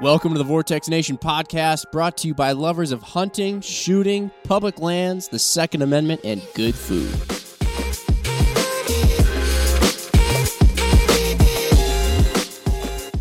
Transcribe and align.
Welcome 0.00 0.32
to 0.32 0.38
the 0.38 0.44
Vortex 0.44 0.88
Nation 0.88 1.18
podcast, 1.18 1.90
brought 1.90 2.18
to 2.18 2.28
you 2.28 2.34
by 2.34 2.52
lovers 2.52 2.92
of 2.92 3.02
hunting, 3.02 3.60
shooting, 3.60 4.30
public 4.44 4.78
lands, 4.78 5.26
the 5.28 5.40
Second 5.40 5.82
Amendment, 5.82 6.20
and 6.22 6.40
good 6.54 6.76
food. 6.76 7.12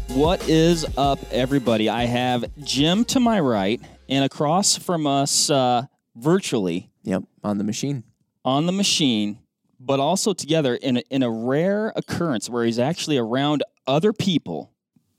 What 0.10 0.50
is 0.50 0.84
up, 0.98 1.20
everybody? 1.32 1.90
I 1.90 2.05
have 2.05 2.46
Jim 2.64 3.05
to 3.05 3.20
my 3.20 3.39
right, 3.39 3.80
and 4.09 4.25
across 4.25 4.75
from 4.75 5.05
us, 5.05 5.50
uh, 5.50 5.84
virtually 6.16 6.89
Yep, 7.04 7.23
on 7.44 7.59
the 7.59 7.64
machine. 7.64 8.04
on 8.44 8.66
the 8.66 8.71
machine, 8.71 9.38
but 9.80 10.00
also 10.00 10.34
together 10.34 10.73
in 10.75 10.98
a, 10.98 11.04
in 11.12 11.21
a 11.21 11.30
rare 11.30 11.94
occurrence 11.96 12.50
where 12.50 12.66
he's 12.66 12.80
actually 12.80 13.18
around 13.18 13.64
other 13.86 14.12
people. 14.12 14.71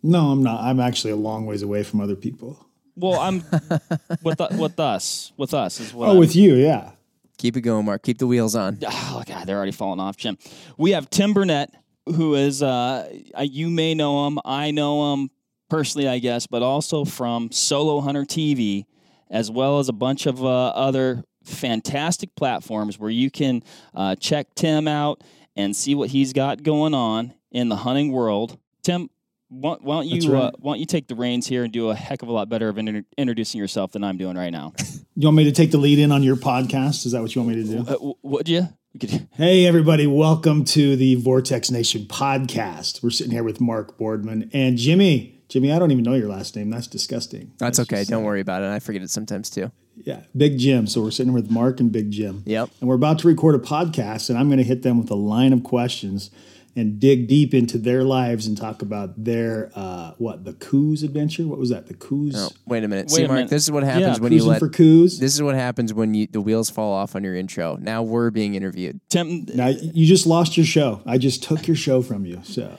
No, 0.09 0.31
I'm 0.31 0.43
not. 0.43 0.63
I'm 0.63 0.81
actually 0.81 1.11
a 1.11 1.17
long 1.17 1.45
ways 1.45 1.63
away 1.63 1.83
from 1.83 2.01
other 2.01 2.17
people. 2.17 2.65
Well, 2.97 3.21
I'm 3.21 3.45
with 4.23 4.41
with 4.59 4.81
us, 4.81 5.33
with 5.37 5.53
us 5.53 5.81
is 5.81 5.93
what. 5.93 6.07
Oh, 6.07 6.11
I'm- 6.13 6.19
with 6.19 6.35
you, 6.35 6.55
yeah. 6.55 6.93
Keep 7.37 7.59
it 7.59 7.61
going, 7.61 7.85
Mark. 7.85 8.03
Keep 8.03 8.19
the 8.19 8.27
wheels 8.27 8.57
on. 8.57 8.79
Oh 8.85 9.23
God, 9.27 9.47
they're 9.47 9.57
already 9.57 9.71
falling 9.71 10.01
off, 10.01 10.17
Jim. 10.17 10.39
We 10.79 10.93
have 10.93 11.09
Tim 11.11 11.35
Burnett, 11.35 11.73
who 12.07 12.35
is 12.35 12.63
uh, 12.63 13.09
uh, 13.39 13.43
you 13.43 13.69
may 13.69 13.95
know 13.95 14.27
him, 14.27 14.39
I 14.45 14.71
know 14.73 15.13
him 15.13 15.31
personally, 15.69 16.09
I 16.09 16.19
guess, 16.21 16.47
but 16.47 16.63
also 16.63 17.05
from 17.05 17.53
Solo 17.53 18.01
Hunter 18.01 18.25
TV, 18.25 18.87
as 19.31 19.51
well 19.51 19.79
as 19.79 19.89
a 19.91 19.93
bunch 19.93 20.25
of 20.27 20.43
uh, 20.43 20.69
other 20.69 21.23
fantastic 21.45 22.35
platforms 22.35 22.99
where 22.99 23.11
you 23.11 23.31
can 23.31 23.63
uh, 23.95 24.17
check 24.17 24.55
Tim 24.55 24.89
out 24.89 25.23
and 25.55 25.77
see 25.77 25.95
what 25.95 26.09
he's 26.09 26.33
got 26.33 26.63
going 26.63 26.95
on 26.95 27.35
in 27.53 27.69
the 27.69 27.77
hunting 27.77 28.11
world. 28.11 28.59
Tim. 28.83 29.11
Why, 29.51 29.77
why 29.81 29.95
don't 30.03 30.11
That's 30.11 30.25
you 30.27 30.37
uh, 30.37 30.51
why 30.59 30.73
don't 30.75 30.81
you 30.81 30.87
take 30.87 31.09
the 31.09 31.15
reins 31.15 31.47
here 31.47 31.65
and 31.65 31.73
do 31.73 31.89
a 31.89 31.95
heck 31.95 32.23
of 32.23 32.29
a 32.29 32.33
lot 32.33 32.49
better 32.51 32.69
of 32.69 32.77
inter- 32.77 33.05
introducing 33.17 33.59
yourself 33.59 33.93
than 33.93 34.05
I'm 34.05 34.19
doing 34.19 34.37
right 34.37 34.51
now? 34.53 34.73
You 35.21 35.27
want 35.27 35.37
me 35.39 35.45
to 35.45 35.51
take 35.53 35.73
the 35.73 35.79
lead 35.79 35.99
in 35.99 36.13
on 36.13 36.23
your 36.23 36.37
podcast? 36.37 37.05
Is 37.05 37.11
that 37.11 37.21
what 37.21 37.35
you 37.35 37.43
want 37.43 37.57
me 37.57 37.65
to 37.65 37.69
do? 37.69 37.79
uh, 37.81 37.95
w- 37.95 38.15
would 38.23 38.49
you? 38.49 38.69
You 38.93 39.19
Hey, 39.33 39.67
everybody. 39.67 40.07
Welcome 40.07 40.65
to 40.67 40.95
the 40.95 41.17
Vortex 41.17 41.73
Nation 41.73 42.03
podcast. 42.03 43.03
We're 43.03 43.11
sitting 43.11 43.33
here 43.33 43.43
with 43.43 43.61
Mark 43.61 43.99
Boardman 43.99 44.49
and 44.53 44.77
Jimmy. 44.77 45.43
Jimmy, 45.49 45.73
I 45.73 45.81
don't 45.81 45.91
even 45.91 46.05
know 46.05 46.15
your 46.15 46.29
last 46.29 46.55
name. 46.55 46.71
That's 46.71 46.87
disgusting. 46.87 47.51
That's 47.59 47.79
Let's 47.81 47.91
okay. 47.91 48.01
just 48.03 48.11
Don't 48.11 48.21
say- 48.23 48.27
worry 48.27 48.41
about 48.41 48.63
it. 48.63 48.67
I 48.71 48.79
forget 48.79 49.03
it 49.03 49.11
sometimes 49.11 49.51
too. 49.51 49.73
Yeah, 49.97 50.21
Big 50.37 50.57
Jim. 50.57 50.87
So 50.87 51.01
we're 51.03 51.11
sitting 51.11 51.33
here 51.33 51.43
with 51.43 51.51
Mark 51.51 51.81
and 51.81 51.91
Big 51.91 52.13
Jim. 52.13 52.45
Yep. 52.47 52.71
And 52.79 52.89
we're 52.89 52.95
about 52.95 53.19
to 53.19 53.27
record 53.27 53.57
a 53.57 53.59
podcast, 53.59 54.31
and 54.31 54.39
I'm 54.39 54.47
going 54.47 54.59
to 54.59 54.63
hit 54.65 54.83
them 54.83 55.01
with 55.01 55.11
a 55.11 55.17
line 55.17 55.53
of 55.53 55.65
questions 55.65 56.31
and 56.79 56.99
dig 57.01 57.27
deep 57.29 57.53
into 57.53 57.77
their 57.79 58.05
lives 58.05 58.47
and 58.47 58.57
talk 58.57 58.83
about 58.83 59.23
their 59.25 59.71
uh, 59.75 60.13
what 60.19 60.45
the 60.45 60.53
Coues 60.55 61.03
adventure. 61.03 61.47
What 61.47 61.59
was 61.59 61.71
that? 61.71 61.87
The 61.89 61.95
Coues 61.95 62.35
Oh, 62.37 62.51
wait 62.67 62.85
a 62.85 62.89
minute. 62.89 63.07
Wait 63.07 63.17
See, 63.17 63.25
a 63.25 63.29
Mark, 63.29 63.37
minute. 63.39 63.51
this 63.51 63.65
is 63.65 63.71
what 63.71 63.83
happens 63.83 64.19
Yeah, 64.19 64.23
when 64.23 64.33
you 64.33 64.39
cruising 64.39 64.51
let. 64.51 64.59
for 64.61 64.69
Coues. 64.69 65.19
This 65.19 65.35
is 65.35 65.43
what 65.43 65.55
happens 65.55 65.93
when 65.93 66.15
you 66.15 66.27
the 66.27 66.41
wheels 66.41 66.71
fall 66.71 66.93
off 66.93 67.17
on 67.17 67.25
your 67.25 67.35
intro. 67.35 67.77
Now 67.81 68.03
we're 68.03 68.31
being 68.31 68.55
interviewed. 68.55 69.01
Tim, 69.09 69.45
Now 69.55 69.69
you 69.69 70.07
just 70.07 70.27
lost 70.27 70.57
your 70.57 70.67
show. 70.67 71.03
I 71.07 71.19
just 71.19 71.43
took 71.43 71.67
your 71.67 71.77
show 71.77 72.01
from 72.03 72.25
you. 72.25 72.41
So 72.45 72.77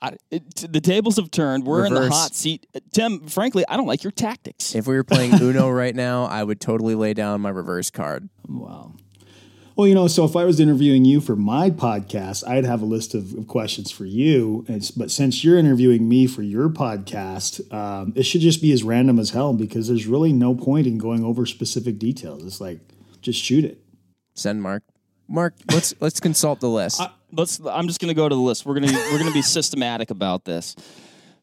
I, 0.00 0.16
it, 0.30 0.54
the 0.72 0.80
tables 0.80 1.16
have 1.16 1.30
turned. 1.32 1.66
We're 1.66 1.84
in 1.84 1.92
the 1.92 2.00
Reverse. 2.02 2.16
hot 2.16 2.34
seat. 2.34 2.66
Tim, 2.92 3.26
frankly, 3.26 3.64
I 3.68 3.76
don't 3.76 3.88
like 3.88 4.04
your 4.04 4.12
tactics. 4.12 4.74
If 4.76 4.86
we 4.86 4.94
were 4.94 5.02
playing 5.04 5.34
Uno 5.42 5.68
right 5.68 5.94
now, 5.94 6.24
I 6.26 6.44
would 6.44 6.60
totally 6.60 6.94
lay 6.94 7.14
down 7.14 7.40
my 7.40 7.50
reverse 7.50 7.90
card. 7.90 8.28
wow. 8.48 8.94
Well, 9.78 9.86
you 9.86 9.94
know, 9.94 10.08
so 10.08 10.24
if 10.24 10.34
I 10.34 10.44
was 10.44 10.58
interviewing 10.58 11.04
you 11.04 11.20
for 11.20 11.36
my 11.36 11.70
podcast, 11.70 12.44
I'd 12.48 12.64
have 12.64 12.82
a 12.82 12.84
list 12.84 13.14
of, 13.14 13.32
of 13.34 13.46
questions 13.46 13.92
for 13.92 14.04
you. 14.04 14.64
And, 14.66 14.90
but 14.96 15.08
since 15.08 15.44
you're 15.44 15.56
interviewing 15.56 16.08
me 16.08 16.26
for 16.26 16.42
your 16.42 16.68
podcast, 16.68 17.72
um, 17.72 18.12
it 18.16 18.24
should 18.24 18.40
just 18.40 18.60
be 18.60 18.72
as 18.72 18.82
random 18.82 19.20
as 19.20 19.30
hell 19.30 19.52
because 19.52 19.86
there's 19.86 20.08
really 20.08 20.32
no 20.32 20.52
point 20.56 20.88
in 20.88 20.98
going 20.98 21.24
over 21.24 21.46
specific 21.46 21.96
details. 21.96 22.44
It's 22.44 22.60
like 22.60 22.80
just 23.20 23.40
shoot 23.40 23.64
it. 23.64 23.78
Send 24.34 24.60
Mark. 24.62 24.82
Mark, 25.28 25.54
let's 25.70 25.94
let's 26.00 26.18
consult 26.18 26.58
the 26.58 26.68
list. 26.68 27.00
Let's. 27.30 27.60
I'm 27.64 27.86
just 27.86 28.00
going 28.00 28.08
to 28.08 28.14
go 28.14 28.28
to 28.28 28.34
the 28.34 28.40
list. 28.40 28.66
We're 28.66 28.74
going 28.74 28.88
to 28.88 28.94
we're 29.12 29.18
going 29.20 29.30
to 29.30 29.32
be 29.32 29.42
systematic 29.42 30.10
about 30.10 30.44
this. 30.44 30.74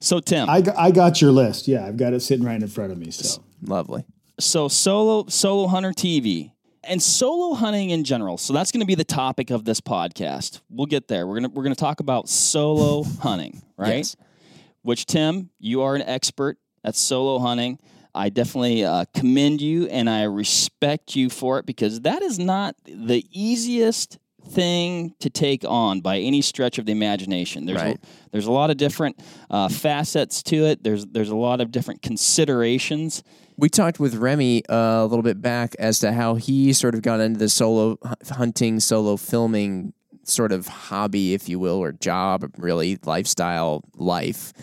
So 0.01 0.19
Tim, 0.19 0.49
I, 0.49 0.59
got- 0.59 0.77
I 0.77 0.91
got 0.91 1.21
your 1.21 1.31
list. 1.31 1.69
Yeah, 1.69 1.85
I've 1.85 1.95
got 1.95 2.11
it 2.11 2.19
sitting 2.19 2.45
right 2.45 2.61
in 2.61 2.67
front 2.67 2.91
of 2.91 2.97
me. 2.97 3.11
So 3.11 3.41
Lovely. 3.61 4.03
so 4.41 4.67
solo 4.67 5.25
solo 5.29 5.67
hunter 5.67 5.93
TV 5.93 6.51
and 6.87 7.01
solo 7.01 7.53
hunting 7.55 7.89
in 7.89 8.03
general. 8.03 8.37
So 8.37 8.53
that's 8.53 8.71
going 8.71 8.81
to 8.81 8.85
be 8.87 8.95
the 8.95 9.03
topic 9.03 9.49
of 9.49 9.65
this 9.65 9.81
podcast. 9.81 10.61
We'll 10.69 10.85
get 10.87 11.07
there. 11.07 11.25
We're 11.27 11.35
gonna 11.35 11.49
we're 11.49 11.63
gonna 11.63 11.75
talk 11.75 11.99
about 11.99 12.29
solo 12.29 13.03
hunting, 13.21 13.61
right? 13.77 13.97
Yes. 13.97 14.15
Which 14.81 15.05
Tim, 15.05 15.49
you 15.59 15.81
are 15.81 15.95
an 15.95 16.01
expert 16.03 16.57
at 16.83 16.95
solo 16.95 17.39
hunting. 17.39 17.79
I 18.13 18.29
definitely 18.29 18.85
uh, 18.85 19.05
commend 19.13 19.59
you 19.61 19.87
and 19.87 20.09
I 20.09 20.23
respect 20.23 21.15
you 21.15 21.29
for 21.29 21.59
it 21.59 21.65
because 21.65 22.01
that 22.01 22.21
is 22.21 22.39
not 22.39 22.75
the 22.85 23.25
easiest 23.31 24.19
thing 24.47 25.15
to 25.19 25.29
take 25.29 25.65
on 25.67 26.01
by 26.01 26.19
any 26.19 26.39
stretch 26.41 26.77
of 26.77 26.85
the 26.85 26.91
imagination. 26.91 27.65
There's 27.65 27.81
Right. 27.81 27.97
a, 27.97 28.07
there's 28.31 28.45
a 28.45 28.51
lot 28.51 28.69
of 28.69 28.77
different 28.77 29.19
uh, 29.49 29.67
facets 29.69 30.43
to 30.43 30.65
it. 30.65 30.83
There's 30.83 31.05
there's 31.07 31.31
a 31.31 31.35
lot 31.35 31.61
of 31.61 31.71
different 31.71 32.01
considerations. 32.03 33.23
We 33.57 33.69
talked 33.69 33.99
with 33.99 34.15
Remi 34.15 34.65
uh, 34.67 34.75
a 34.75 35.05
little 35.05 35.23
bit 35.23 35.41
back 35.41 35.75
as 35.79 35.99
to 35.99 36.11
how 36.11 36.35
he 36.35 36.73
sort 36.73 36.93
of 36.93 37.01
got 37.01 37.19
into 37.19 37.39
the 37.39 37.49
solo 37.49 37.97
hunting, 38.29 38.79
solo 38.79 39.15
filming 39.17 39.93
sort 40.23 40.51
of 40.51 40.67
hobby, 40.67 41.33
if 41.33 41.47
you 41.47 41.59
will, 41.59 41.77
or 41.77 41.91
job, 41.93 42.51
really 42.57 42.97
lifestyle 43.05 43.83
life. 43.95 44.53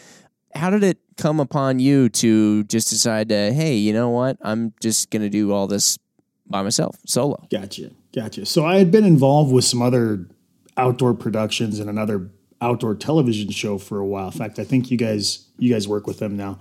How 0.55 0.71
did 0.71 0.83
it 0.83 0.99
come 1.17 1.41
upon 1.41 1.79
you 1.79 2.09
to 2.11 2.65
just 2.65 2.91
decide 2.91 3.31
to, 3.31 3.53
hey, 3.53 3.77
you 3.77 3.93
know 3.93 4.11
what? 4.11 4.37
I'm 4.43 4.75
just 4.81 5.11
going 5.11 5.23
to 5.23 5.31
do 5.31 5.53
all 5.53 5.67
this 5.67 5.99
by 6.47 6.63
myself, 6.63 6.97
solo. 7.07 7.47
Gotcha. 7.51 7.91
Gotcha. 8.15 8.45
So 8.45 8.67
I 8.67 8.77
had 8.77 8.91
been 8.91 9.05
involved 9.05 9.53
with 9.53 9.65
some 9.65 9.81
other 9.81 10.29
outdoor 10.77 11.15
productions 11.15 11.79
and 11.79 11.89
another 11.89 12.31
outdoor 12.61 12.95
television 12.95 13.51
show 13.51 13.79
for 13.79 13.99
a 13.99 14.07
while. 14.07 14.27
In 14.27 14.33
fact, 14.33 14.59
I 14.59 14.65
think 14.65 14.91
you 14.91 14.99
guys 14.99 15.47
you 15.59 15.73
guys 15.73 15.89
work 15.89 16.07
with 16.07 16.19
them 16.19 16.37
now. 16.37 16.59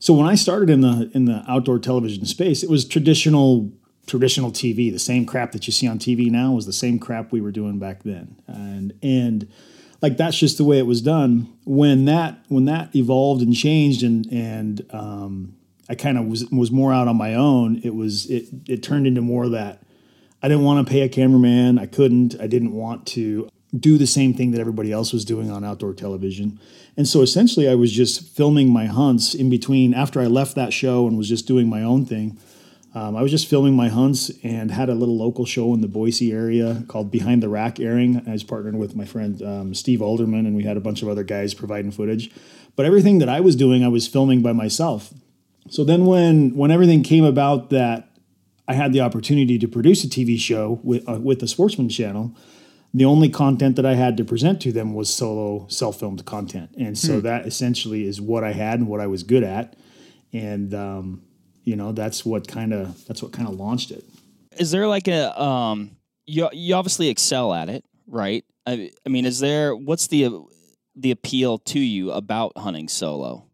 So 0.00 0.14
when 0.14 0.26
I 0.26 0.34
started 0.34 0.70
in 0.70 0.80
the 0.80 1.10
in 1.14 1.26
the 1.26 1.44
outdoor 1.46 1.78
television 1.78 2.24
space, 2.24 2.62
it 2.62 2.70
was 2.70 2.84
traditional 2.84 3.70
traditional 4.06 4.50
TV. 4.50 4.90
The 4.90 4.98
same 4.98 5.26
crap 5.26 5.52
that 5.52 5.66
you 5.66 5.72
see 5.72 5.86
on 5.86 5.98
TV 5.98 6.30
now 6.30 6.52
was 6.52 6.66
the 6.66 6.72
same 6.72 6.98
crap 6.98 7.30
we 7.30 7.40
were 7.40 7.52
doing 7.52 7.78
back 7.78 8.02
then. 8.02 8.36
And 8.46 8.94
and 9.02 9.46
like 10.00 10.16
that's 10.16 10.38
just 10.38 10.56
the 10.56 10.64
way 10.64 10.78
it 10.78 10.86
was 10.86 11.02
done. 11.02 11.52
When 11.64 12.06
that 12.06 12.42
when 12.48 12.64
that 12.64 12.96
evolved 12.96 13.42
and 13.42 13.54
changed 13.54 14.02
and 14.02 14.26
and 14.32 14.86
um, 14.90 15.56
I 15.90 15.94
kind 15.96 16.16
of 16.16 16.24
was 16.26 16.46
was 16.46 16.70
more 16.70 16.94
out 16.94 17.06
on 17.06 17.16
my 17.16 17.34
own. 17.34 17.82
It 17.84 17.94
was 17.94 18.24
it 18.30 18.48
it 18.66 18.82
turned 18.82 19.06
into 19.06 19.20
more 19.20 19.50
that 19.50 19.82
I 20.42 20.48
didn't 20.48 20.64
want 20.64 20.86
to 20.86 20.90
pay 20.90 21.02
a 21.02 21.10
cameraman. 21.10 21.78
I 21.78 21.84
couldn't. 21.84 22.40
I 22.40 22.46
didn't 22.46 22.72
want 22.72 23.06
to 23.08 23.50
do 23.78 23.98
the 23.98 24.06
same 24.06 24.34
thing 24.34 24.50
that 24.50 24.60
everybody 24.60 24.90
else 24.90 25.12
was 25.12 25.24
doing 25.24 25.50
on 25.50 25.64
outdoor 25.64 25.94
television. 25.94 26.58
And 26.96 27.06
so 27.06 27.22
essentially, 27.22 27.68
I 27.68 27.74
was 27.74 27.92
just 27.92 28.28
filming 28.28 28.72
my 28.72 28.86
hunts 28.86 29.34
in 29.34 29.48
between. 29.48 29.94
After 29.94 30.20
I 30.20 30.26
left 30.26 30.56
that 30.56 30.72
show 30.72 31.06
and 31.06 31.16
was 31.16 31.28
just 31.28 31.46
doing 31.46 31.68
my 31.68 31.82
own 31.82 32.04
thing, 32.04 32.38
um, 32.94 33.16
I 33.16 33.22
was 33.22 33.30
just 33.30 33.48
filming 33.48 33.74
my 33.74 33.88
hunts 33.88 34.32
and 34.42 34.72
had 34.72 34.88
a 34.88 34.94
little 34.94 35.16
local 35.16 35.44
show 35.44 35.72
in 35.74 35.80
the 35.80 35.88
Boise 35.88 36.32
area 36.32 36.82
called 36.88 37.10
Behind 37.12 37.42
the 37.42 37.48
Rack 37.48 37.78
Airing. 37.78 38.22
I 38.26 38.32
was 38.32 38.42
partnered 38.42 38.74
with 38.74 38.96
my 38.96 39.04
friend 39.04 39.40
um, 39.42 39.74
Steve 39.74 40.02
Alderman, 40.02 40.46
and 40.46 40.56
we 40.56 40.64
had 40.64 40.76
a 40.76 40.80
bunch 40.80 41.02
of 41.02 41.08
other 41.08 41.22
guys 41.22 41.54
providing 41.54 41.92
footage. 41.92 42.32
But 42.74 42.86
everything 42.86 43.18
that 43.18 43.28
I 43.28 43.40
was 43.40 43.54
doing, 43.54 43.84
I 43.84 43.88
was 43.88 44.08
filming 44.08 44.42
by 44.42 44.52
myself. 44.52 45.14
So 45.68 45.84
then, 45.84 46.06
when 46.06 46.56
when 46.56 46.72
everything 46.72 47.04
came 47.04 47.24
about 47.24 47.70
that 47.70 48.10
I 48.70 48.74
had 48.74 48.92
the 48.92 49.00
opportunity 49.00 49.58
to 49.58 49.66
produce 49.66 50.04
a 50.04 50.06
TV 50.06 50.38
show 50.38 50.78
with 50.84 51.08
uh, 51.08 51.14
with 51.14 51.40
the 51.40 51.48
Sportsman 51.48 51.88
Channel. 51.88 52.36
The 52.92 53.04
only 53.04 53.28
content 53.28 53.76
that 53.76 53.86
I 53.86 53.94
had 53.94 54.16
to 54.16 54.24
present 54.24 54.60
to 54.62 54.72
them 54.72 54.94
was 54.94 55.12
solo 55.12 55.66
self-filmed 55.68 56.24
content, 56.24 56.70
and 56.76 56.98
so 56.98 57.20
that 57.20 57.46
essentially 57.46 58.04
is 58.04 58.20
what 58.20 58.42
I 58.42 58.52
had 58.52 58.80
and 58.80 58.88
what 58.88 59.00
I 59.00 59.06
was 59.06 59.22
good 59.22 59.44
at, 59.44 59.76
and 60.32 60.74
um, 60.74 61.22
you 61.62 61.76
know 61.76 61.92
that's 61.92 62.24
what 62.24 62.48
kind 62.48 62.72
of 62.72 63.06
that's 63.06 63.22
what 63.22 63.32
kind 63.32 63.48
of 63.48 63.54
launched 63.54 63.92
it. 63.92 64.04
Is 64.58 64.72
there 64.72 64.88
like 64.88 65.06
a 65.06 65.40
um 65.40 65.96
you 66.26 66.48
you 66.52 66.74
obviously 66.74 67.08
excel 67.08 67.54
at 67.54 67.68
it, 67.68 67.84
right? 68.06 68.44
I, 68.66 68.90
I 69.06 69.08
mean, 69.08 69.24
is 69.24 69.38
there 69.38 69.74
what's 69.74 70.08
the 70.08 70.30
the 70.96 71.10
appeal 71.10 71.58
to 71.58 71.78
you 71.78 72.10
about 72.10 72.56
hunting 72.56 72.88
solo? 72.88 73.46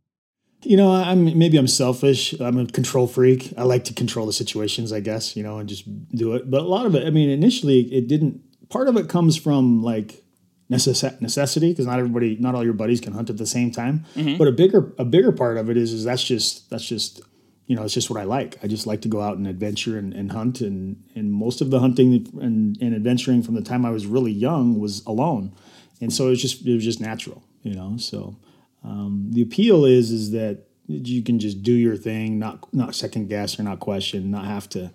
You 0.63 0.77
know, 0.77 0.91
I'm 0.91 1.39
maybe 1.39 1.59
I'm 1.59 1.69
selfish. 1.69 2.33
I'm 2.41 2.59
a 2.59 2.67
control 2.67 3.07
freak. 3.07 3.53
I 3.57 3.63
like 3.63 3.85
to 3.85 3.95
control 3.95 4.27
the 4.27 4.33
situations, 4.33 4.93
I 4.93 5.01
guess, 5.01 5.37
you 5.37 5.43
know, 5.43 5.59
and 5.59 5.69
just 5.69 5.85
do 6.11 6.35
it. 6.35 6.51
But 6.51 6.63
a 6.63 6.67
lot 6.67 6.87
of 6.87 6.95
it, 6.95 7.07
I 7.07 7.11
mean, 7.11 7.31
initially 7.31 7.83
it 7.93 8.09
didn't 8.09 8.41
part 8.69 8.89
of 8.89 8.97
it 8.97 9.09
comes 9.09 9.37
from 9.37 9.83
like 9.83 10.23
necess- 10.71 11.21
necessity 11.21 11.71
because 11.71 11.87
not 11.87 11.99
everybody 11.99 12.37
not 12.39 12.55
all 12.55 12.65
your 12.65 12.73
buddies 12.73 13.01
can 13.01 13.13
hunt 13.13 13.31
at 13.31 13.39
the 13.39 13.47
same 13.47 13.71
time. 13.71 14.05
But 14.39 14.49
a 14.49 14.53
bigger 14.53 14.93
a 14.99 15.05
bigger 15.05 15.33
part 15.33 15.57
of 15.57 15.71
it 15.71 15.77
is 15.77 15.93
is 15.93 16.05
that's 16.05 16.25
just 16.25 16.69
that's 16.71 16.87
just 16.87 17.21
you 17.67 17.75
know, 17.75 17.83
it's 17.83 17.95
just 17.95 18.11
what 18.11 18.21
I 18.21 18.25
like. 18.25 18.59
I 18.63 18.69
just 18.69 18.87
like 18.87 19.01
to 19.03 19.09
go 19.09 19.21
out 19.21 19.39
and 19.39 19.47
adventure 19.49 19.99
and, 19.99 20.15
and 20.15 20.31
hunt 20.31 20.61
and 20.61 21.03
and 21.17 21.33
most 21.33 21.61
of 21.61 21.71
the 21.71 21.81
hunting 21.81 22.27
and, 22.41 22.79
and 22.81 22.95
adventuring 22.95 23.43
from 23.43 23.55
the 23.55 23.63
time 23.63 23.85
I 23.85 23.91
was 23.91 24.07
really 24.07 24.31
young 24.31 24.79
was 24.79 25.05
alone. 25.05 25.53
And 26.01 26.13
so 26.13 26.27
it 26.27 26.31
was 26.31 26.43
just 26.43 26.65
it 26.67 26.75
was 26.75 26.85
just 26.85 27.01
natural, 27.01 27.43
you 27.63 27.75
know. 27.75 27.97
So 27.97 28.37
um, 28.85 29.29
the 29.33 29.43
appeal 29.43 29.85
is 29.85 30.11
is 30.11 30.31
that 30.31 30.65
you 30.87 31.23
can 31.23 31.41
just 31.41 31.63
do 31.63 31.73
your 31.73 31.97
thing, 31.97 32.39
not 32.39 32.73
not 32.73 32.95
second 32.95 33.29
guess 33.29 33.59
or 33.59 33.65
not 33.65 33.81
question, 33.81 34.31
not 34.31 34.45
have 34.45 34.69
to. 34.71 34.93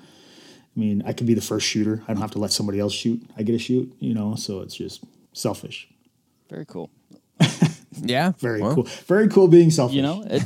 I 0.75 0.79
mean, 0.79 1.03
I 1.05 1.13
could 1.13 1.27
be 1.27 1.33
the 1.33 1.41
first 1.41 1.67
shooter. 1.67 2.01
I 2.07 2.13
don't 2.13 2.21
have 2.21 2.31
to 2.31 2.39
let 2.39 2.51
somebody 2.51 2.79
else 2.79 2.93
shoot. 2.93 3.21
I 3.37 3.43
get 3.43 3.51
to 3.53 3.59
shoot, 3.59 3.93
you 3.99 4.13
know. 4.13 4.35
So 4.35 4.61
it's 4.61 4.75
just 4.75 5.03
selfish. 5.33 5.87
Very 6.49 6.65
cool. 6.65 6.89
Yeah. 8.03 8.31
Very 8.39 8.61
well, 8.61 8.73
cool. 8.73 8.83
Very 9.05 9.27
cool 9.27 9.49
being 9.49 9.69
selfish. 9.69 9.95
You 9.97 10.01
know, 10.01 10.23
it, 10.27 10.41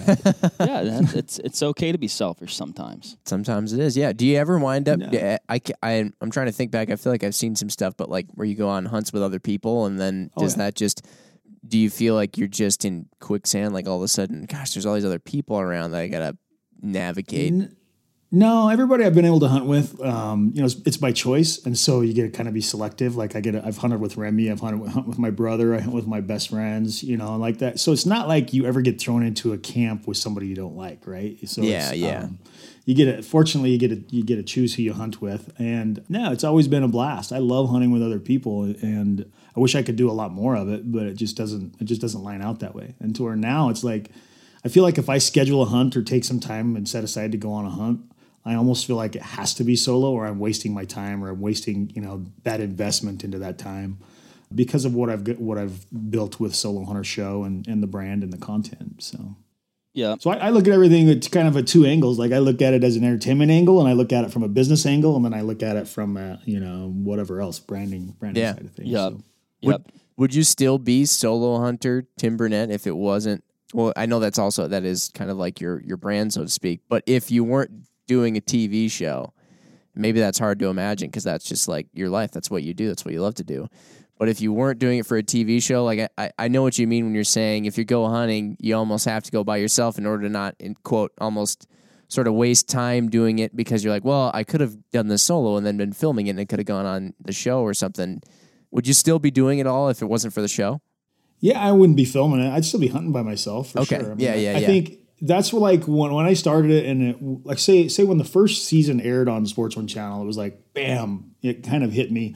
yeah, 0.60 1.00
it's 1.14 1.38
it's 1.40 1.62
okay 1.62 1.92
to 1.92 1.98
be 1.98 2.08
selfish 2.08 2.56
sometimes. 2.56 3.18
Sometimes 3.24 3.72
it 3.72 3.80
is. 3.80 3.96
Yeah. 3.96 4.14
Do 4.14 4.26
you 4.26 4.38
ever 4.38 4.58
wind 4.58 4.90
up? 4.90 4.98
No. 4.98 5.38
I, 5.48 5.60
ca- 5.60 5.76
I, 5.82 6.12
I'm 6.22 6.32
trying 6.32 6.48
to 6.48 6.52
think 6.52 6.72
back. 6.72 6.90
I 6.90 6.96
feel 6.96 7.12
like 7.14 7.24
I've 7.24 7.36
seen 7.36 7.56
some 7.56 7.70
stuff, 7.70 7.96
but 7.96 8.10
like 8.10 8.26
where 8.34 8.48
you 8.48 8.56
go 8.56 8.68
on 8.68 8.86
hunts 8.86 9.14
with 9.14 9.22
other 9.22 9.40
people, 9.40 9.86
and 9.86 10.00
then 10.00 10.32
Oh, 10.36 10.42
does 10.42 10.58
yeah. 10.58 10.64
that 10.66 10.76
just? 10.76 11.06
Do 11.66 11.78
you 11.78 11.90
feel 11.92 12.16
like 12.16 12.36
you're 12.38 12.48
just 12.48 12.84
in 12.84 13.08
quicksand? 13.22 13.76
Like 13.76 13.88
all 13.88 13.98
of 13.98 14.04
a 14.04 14.08
sudden, 14.08 14.46
gosh, 14.46 14.74
there's 14.74 14.88
all 14.88 14.96
these 14.96 15.06
other 15.06 15.20
people 15.20 15.58
around 15.60 15.92
that 15.92 16.02
I 16.02 16.08
gotta 16.08 16.36
navigate. 16.82 17.54
N- 17.54 17.76
No, 18.32 18.70
everybody 18.70 19.06
I've 19.06 19.14
been 19.14 19.26
able 19.26 19.40
to 19.42 19.48
hunt 19.48 19.66
with, 19.66 20.02
um, 20.02 20.52
you 20.54 20.60
know, 20.60 20.66
it's, 20.66 20.76
it's 20.86 20.98
by 20.98 21.12
choice, 21.12 21.64
and 21.64 21.78
so 21.78 22.02
you 22.02 22.12
get 22.14 22.24
to 22.24 22.30
kind 22.30 22.50
of 22.50 22.54
be 22.54 22.60
selective. 22.60 23.16
Like 23.16 23.36
I 23.36 23.40
get, 23.40 23.56
I've 23.56 23.78
hunted 23.78 24.02
with 24.02 24.18
Remi, 24.18 24.52
I've 24.52 24.60
hunted 24.60 24.82
with, 24.82 24.92
hunt 24.92 25.08
with 25.08 25.20
my 25.20 25.30
brother, 25.30 25.74
I 25.74 25.80
hunt 25.80 25.94
with 25.94 26.08
my 26.08 26.22
best 26.22 26.50
friends, 26.50 27.02
you 27.04 27.16
know, 27.18 27.38
like 27.38 27.60
that. 27.60 27.80
So 27.80 27.94
it's 27.94 28.06
not 28.06 28.28
like 28.28 28.52
you 28.52 28.66
ever 28.66 28.82
get 28.82 29.00
thrown 29.00 29.24
into 29.24 29.54
a 29.54 29.58
camp 29.58 30.08
with 30.08 30.18
somebody 30.18 30.48
you 30.48 30.56
don't 30.56 30.76
like, 30.76 31.06
right? 31.06 31.38
So 31.48 31.62
Yeah, 31.62 31.92
it's, 31.92 31.98
yeah. 31.98 32.24
um, 32.24 32.40
you 32.84 32.94
get 32.94 33.08
it. 33.08 33.24
Fortunately, 33.24 33.70
you 33.70 33.78
get 33.78 33.90
to 33.90 34.16
you 34.16 34.24
get 34.24 34.36
to 34.36 34.44
choose 34.44 34.76
who 34.76 34.82
you 34.84 34.94
hunt 34.94 35.22
with, 35.22 35.54
and 35.58 36.04
no, 36.10 36.32
it's 36.32 36.44
always 36.44 36.68
been 36.68 36.84
a 36.84 36.88
blast. 36.88 37.32
I 37.32 37.38
love 37.38 37.70
hunting 37.70 37.92
with 37.92 38.04
other 38.04 38.20
people, 38.20 38.64
and 38.64 39.32
I 39.56 39.60
wish 39.60 39.76
I 39.76 39.82
could 39.84 39.96
do 39.96 40.10
a 40.10 40.14
lot 40.14 40.32
more 40.32 40.56
of 40.56 40.68
it, 40.70 40.92
but 40.92 41.04
it 41.04 41.16
just 41.16 41.38
doesn't. 41.38 41.76
It 41.80 41.86
just 41.86 42.02
doesn't 42.02 42.24
line 42.24 42.42
out 42.42 42.60
that 42.60 42.76
way. 42.76 42.96
And 43.00 43.16
to 43.16 43.24
where 43.24 43.36
now 43.36 43.70
it's 43.70 43.84
like, 43.84 44.12
I 44.64 44.68
feel 44.68 44.84
like 44.84 44.98
if 44.98 45.10
I 45.10 45.20
schedule 45.20 45.62
a 45.62 45.66
hunt 45.66 45.96
or 45.96 46.04
take 46.04 46.26
some 46.26 46.40
time 46.40 46.76
and 46.76 46.88
set 46.88 47.04
aside 47.04 47.32
to 47.32 47.38
go 47.38 47.52
on 47.54 47.66
a 47.66 47.70
hunt, 47.72 48.02
I 48.46 48.56
almost 48.56 48.86
feel 48.86 48.96
like 48.96 49.16
it 49.16 49.22
has 49.24 49.54
to 49.56 49.64
be 49.64 49.76
solo, 49.76 50.12
or 50.12 50.26
I'm 50.28 50.40
wasting 50.40 50.74
my 50.74 50.86
time, 50.86 51.24
or 51.24 51.30
I'm 51.30 51.42
wasting 51.42 51.92
you 51.96 52.02
know 52.02 52.26
that 52.44 52.62
investment 52.62 53.24
into 53.24 53.40
that 53.40 53.58
time 53.58 54.00
because 54.54 54.86
of 54.86 54.94
what 54.94 55.10
I've 55.10 55.28
what 55.40 55.58
I've 55.58 55.86
built 56.12 56.40
with 56.40 56.54
Solo 56.56 56.86
Hunter 56.86 57.04
Show 57.04 57.44
and 57.44 57.68
and 57.68 57.82
the 57.82 57.88
brand 57.88 58.24
and 58.24 58.32
the 58.32 58.38
content. 58.38 59.02
So. 59.04 59.36
Yeah, 59.98 60.16
So 60.20 60.30
I, 60.30 60.36
I 60.48 60.50
look 60.50 60.68
at 60.68 60.74
everything 60.74 61.10
at 61.10 61.32
kind 61.32 61.48
of 61.48 61.56
at 61.56 61.68
two 61.68 61.86
angles. 61.86 62.20
Like 62.20 62.34
I 62.34 62.40
look 62.40 62.62
at 62.62 62.74
it 62.74 62.84
as 62.84 62.98
an 62.98 63.06
entertainment 63.06 63.50
angle, 63.50 63.80
and 63.80 63.88
I 63.88 63.94
look 63.94 64.12
at 64.12 64.26
it 64.26 64.30
from 64.34 64.44
a 64.44 64.50
business 64.50 64.86
angle, 64.86 65.16
and 65.16 65.24
then 65.24 65.34
I 65.34 65.40
look 65.40 65.64
at 65.64 65.78
it 65.78 65.88
from 65.88 66.18
uh, 66.18 66.36
you 66.44 66.60
know 66.60 66.90
whatever 66.94 67.40
else 67.40 67.60
branding 67.60 68.14
branding 68.20 68.44
Yeah. 68.44 68.56
side 68.56 68.66
of 68.66 68.72
things. 68.72 68.90
yeah, 68.90 69.08
So, 69.08 69.22
yep. 69.62 69.82
Would 70.18 70.36
you 70.36 70.44
still 70.44 70.78
be 70.80 71.06
solo 71.06 71.60
hunter 71.62 72.06
Tim 72.18 72.36
Burnett 72.36 72.72
if 72.72 72.86
it 72.88 72.96
wasn't? 72.98 73.42
Well, 73.74 73.94
I 73.96 74.06
know 74.06 74.20
that's 74.20 74.38
also 74.38 74.68
that 74.68 74.84
is 74.84 75.12
kind 75.14 75.32
of 75.32 75.38
like 75.38 75.62
your 75.62 75.82
your 75.82 75.96
brand, 75.96 76.34
so 76.34 76.42
to 76.44 76.50
speak. 76.50 76.82
But 76.90 77.04
if 77.06 77.32
you 77.32 77.46
weren't 77.46 77.72
doing 78.08 78.38
a 78.38 78.42
TV 78.42 78.90
show, 78.90 79.34
maybe 79.96 80.20
that's 80.20 80.40
hard 80.40 80.60
to 80.60 80.68
imagine 80.68 81.10
because 81.10 81.24
that's 81.24 81.46
just 81.46 81.68
like 81.68 81.88
your 81.94 82.10
life. 82.10 82.32
That's 82.32 82.50
what 82.50 82.64
you 82.64 82.74
do. 82.74 82.88
That's 82.88 83.06
what 83.06 83.14
you 83.14 83.22
love 83.22 83.36
to 83.36 83.44
do. 83.44 83.68
But 84.18 84.30
if 84.30 84.40
you 84.40 84.54
weren't 84.54 84.80
doing 84.80 85.00
it 85.00 85.06
for 85.06 85.18
a 85.18 85.24
TV 85.24 85.62
show, 85.62 85.84
like 85.84 86.10
I- 86.18 86.32
I, 86.40 86.48
know 86.48 86.62
what 86.64 86.78
you 86.78 86.88
mean 86.88 87.06
when 87.06 87.14
you're 87.16 87.24
saying 87.26 87.66
if 87.66 87.78
you 87.78 87.84
go 87.84 88.08
hunting, 88.08 88.56
you 88.60 88.76
almost 88.76 89.06
have 89.06 89.24
to 89.24 89.32
go 89.32 89.44
by 89.44 89.58
yourself 89.58 89.98
in 89.98 90.06
order 90.06 90.24
to 90.24 90.30
not, 90.30 90.56
in 90.60 90.76
quote, 90.84 91.12
almost 91.20 91.68
sort 92.08 92.28
of 92.28 92.34
waste 92.34 92.70
time 92.70 93.10
doing 93.10 93.40
it 93.40 93.56
because 93.56 93.84
you're 93.84 93.92
like, 93.94 94.06
well, 94.06 94.32
I 94.34 94.44
could 94.46 94.62
have 94.62 94.78
done 94.92 95.08
this 95.08 95.24
solo 95.24 95.58
and 95.58 95.66
then 95.66 95.76
been 95.76 95.92
filming 95.92 96.28
it 96.28 96.32
and 96.32 96.40
it 96.40 96.48
could 96.48 96.60
have 96.60 96.66
gone 96.66 96.86
on 96.86 97.14
the 97.20 97.34
show 97.34 97.62
or 97.62 97.74
something. 97.74 98.22
Would 98.72 98.88
you 98.88 98.94
still 98.94 99.20
be 99.20 99.32
doing 99.32 99.60
it 99.60 99.68
all 99.68 99.90
if 99.90 100.02
it 100.02 100.06
wasn't 100.06 100.34
for 100.34 100.42
the 100.42 100.48
show? 100.48 100.82
yeah, 101.42 101.60
I 101.60 101.72
wouldn't 101.74 101.98
be 101.98 102.06
filming 102.06 102.40
it. 102.40 102.50
I'd 102.52 102.64
still 102.66 102.80
be 102.80 102.88
hunting 102.88 103.12
by 103.12 103.22
myself 103.22 103.72
for 103.72 103.82
Okay. 103.82 104.00
sure. 104.00 104.14
I 104.14 104.16
Yeah, 104.18 104.32
I- 104.32 104.36
yeah, 104.36 104.58
I 104.58 104.66
think 104.66 104.98
that's 105.22 105.54
what 105.54 105.62
like 105.62 105.86
when 105.86 106.14
when 106.14 106.26
I 106.26 106.34
started 106.34 106.72
it, 106.72 106.86
and 106.86 107.02
it, 107.02 107.46
like 107.46 107.60
say 107.60 107.88
say 107.88 108.04
when 108.04 108.18
the 108.18 108.24
first 108.24 108.66
season 108.66 109.00
aired 109.00 109.30
on 109.30 109.46
Sportsman 109.46 109.88
Channel, 109.88 110.22
it 110.22 110.26
was 110.26 110.38
like 110.38 110.74
bam, 110.74 111.36
it 111.42 111.64
kind 111.64 111.84
of 111.84 111.92
hit 111.92 112.12
me 112.12 112.36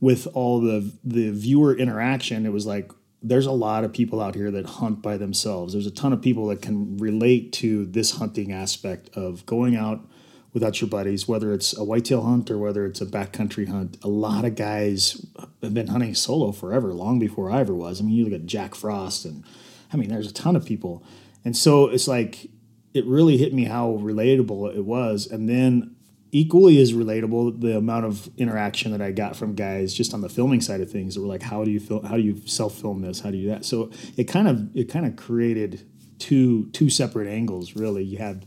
with 0.00 0.26
all 0.34 0.60
the 0.60 0.92
the 1.04 1.30
viewer 1.30 1.76
interaction. 1.76 2.44
It 2.46 2.52
was 2.52 2.66
like 2.66 2.90
there's 3.22 3.46
a 3.46 3.52
lot 3.52 3.84
of 3.84 3.92
people 3.92 4.20
out 4.20 4.34
here 4.34 4.50
that 4.50 4.66
hunt 4.66 5.02
by 5.02 5.16
themselves. 5.16 5.72
There's 5.72 5.86
a 5.86 5.90
ton 5.90 6.12
of 6.12 6.22
people 6.22 6.46
that 6.48 6.62
can 6.62 6.96
relate 6.98 7.52
to 7.54 7.86
this 7.86 8.12
hunting 8.12 8.52
aspect 8.52 9.10
of 9.14 9.44
going 9.46 9.76
out 9.76 10.06
without 10.52 10.80
your 10.80 10.88
buddies, 10.88 11.28
whether 11.28 11.52
it's 11.52 11.76
a 11.76 11.84
whitetail 11.84 12.22
hunt 12.22 12.50
or 12.50 12.56
whether 12.56 12.86
it's 12.86 13.00
a 13.00 13.06
backcountry 13.06 13.68
hunt. 13.68 13.98
A 14.02 14.08
lot 14.08 14.44
of 14.44 14.54
guys 14.54 15.26
have 15.62 15.74
been 15.74 15.88
hunting 15.88 16.14
solo 16.14 16.52
forever, 16.52 16.94
long 16.94 17.18
before 17.18 17.50
I 17.50 17.60
ever 17.60 17.74
was. 17.74 18.00
I 18.00 18.04
mean, 18.04 18.14
you 18.14 18.24
look 18.24 18.32
at 18.32 18.46
Jack 18.46 18.74
Frost, 18.74 19.24
and 19.24 19.44
I 19.92 19.96
mean, 19.96 20.08
there's 20.08 20.30
a 20.30 20.32
ton 20.32 20.56
of 20.56 20.64
people. 20.64 21.04
And 21.46 21.56
so 21.56 21.86
it's 21.86 22.08
like, 22.08 22.50
it 22.92 23.06
really 23.06 23.36
hit 23.36 23.54
me 23.54 23.66
how 23.66 23.98
relatable 24.02 24.74
it 24.74 24.84
was. 24.84 25.28
And 25.28 25.48
then 25.48 25.94
equally 26.32 26.80
as 26.82 26.92
relatable, 26.92 27.60
the 27.60 27.76
amount 27.76 28.04
of 28.04 28.28
interaction 28.36 28.90
that 28.90 29.00
I 29.00 29.12
got 29.12 29.36
from 29.36 29.54
guys 29.54 29.94
just 29.94 30.12
on 30.12 30.22
the 30.22 30.28
filming 30.28 30.60
side 30.60 30.80
of 30.80 30.90
things 30.90 31.14
that 31.14 31.20
were 31.20 31.28
like, 31.28 31.42
how 31.42 31.62
do 31.62 31.70
you 31.70 31.78
film, 31.78 32.04
how 32.04 32.16
do 32.16 32.22
you 32.22 32.42
self 32.46 32.74
film 32.74 33.00
this? 33.00 33.20
How 33.20 33.30
do 33.30 33.36
you 33.36 33.44
do 33.44 33.50
that? 33.50 33.64
So 33.64 33.92
it 34.16 34.24
kind 34.24 34.48
of, 34.48 34.76
it 34.76 34.90
kind 34.90 35.06
of 35.06 35.14
created 35.14 35.86
two, 36.18 36.66
two 36.72 36.90
separate 36.90 37.28
angles 37.28 37.76
really. 37.76 38.02
You 38.02 38.18
had 38.18 38.44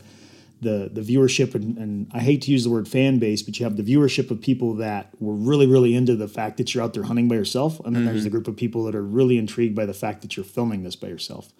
the 0.61 0.89
the 0.91 0.99
viewership 0.99 1.55
and, 1.55 1.77
and 1.77 2.11
I 2.13 2.19
hate 2.19 2.41
to 2.41 2.51
use 2.51 2.65
the 2.65 2.69
word 2.69 2.89
fan 2.89 3.17
base, 3.17 3.41
but 3.41 3.57
you 3.57 3.63
have 3.63 3.77
the 3.77 3.83
viewership 3.83 4.29
of 4.29 4.41
people 4.41 4.73
that 4.75 5.09
were 5.21 5.33
really 5.33 5.67
really 5.67 5.95
into 5.95 6.17
the 6.17 6.27
fact 6.27 6.57
that 6.57 6.75
you're 6.75 6.83
out 6.83 6.93
there 6.93 7.03
hunting 7.03 7.29
by 7.29 7.35
yourself, 7.35 7.79
and 7.85 7.95
then 7.95 8.03
there's 8.03 8.17
mm-hmm. 8.17 8.23
the 8.25 8.29
group 8.29 8.49
of 8.49 8.57
people 8.57 8.83
that 8.83 8.93
are 8.93 9.01
really 9.01 9.37
intrigued 9.37 9.73
by 9.73 9.85
the 9.85 9.93
fact 9.93 10.21
that 10.21 10.35
you're 10.35 10.43
filming 10.43 10.83
this 10.83 10.97
by 10.97 11.07
yourself. 11.07 11.53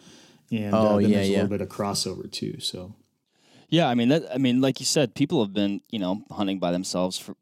And 0.51 0.74
uh, 0.74 0.78
Oh, 0.78 1.00
then 1.01 1.12
yeah, 1.12 1.18
there's 1.18 1.30
a 1.30 1.31
yeah. 1.31 1.38
little 1.44 1.50
bit 1.57 1.62
of 1.62 1.69
crossover 1.69 2.31
too. 2.31 2.60
So 2.60 2.96
Yeah, 3.69 3.88
I 3.88 3.96
mean 3.96 4.10
that. 4.10 4.24
I 4.34 4.38
mean, 4.38 4.62
like 4.62 4.80
you 4.80 4.86
said, 4.86 5.13
people 5.16 5.44
have 5.44 5.54
been 5.54 5.81
you 5.90 6.00
know 6.00 6.24
hunting 6.31 6.60
by 6.60 6.72
themselves 6.72 7.18
for 7.18 7.36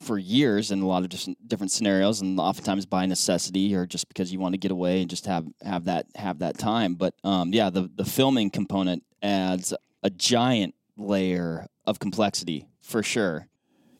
for 0.00 0.18
years 0.18 0.70
in 0.70 0.80
a 0.82 0.86
lot 0.86 1.02
of 1.02 1.08
different 1.08 1.48
different 1.48 1.72
scenarios, 1.72 2.20
and 2.20 2.38
oftentimes 2.38 2.86
by 2.86 3.06
necessity 3.06 3.74
or 3.74 3.86
just 3.86 4.06
because 4.08 4.32
you 4.32 4.38
want 4.38 4.52
to 4.52 4.58
get 4.58 4.70
away 4.70 5.00
and 5.00 5.10
just 5.10 5.26
have 5.26 5.46
have 5.64 5.84
that 5.86 6.06
have 6.14 6.38
that 6.40 6.58
time. 6.58 6.94
But 6.94 7.14
um, 7.24 7.52
yeah, 7.52 7.70
the 7.70 7.90
the 7.94 8.04
filming 8.04 8.50
component 8.50 9.02
adds 9.22 9.72
a 10.02 10.10
giant 10.10 10.74
layer 10.96 11.66
of 11.86 11.98
complexity 11.98 12.68
for 12.80 13.02
sure. 13.02 13.48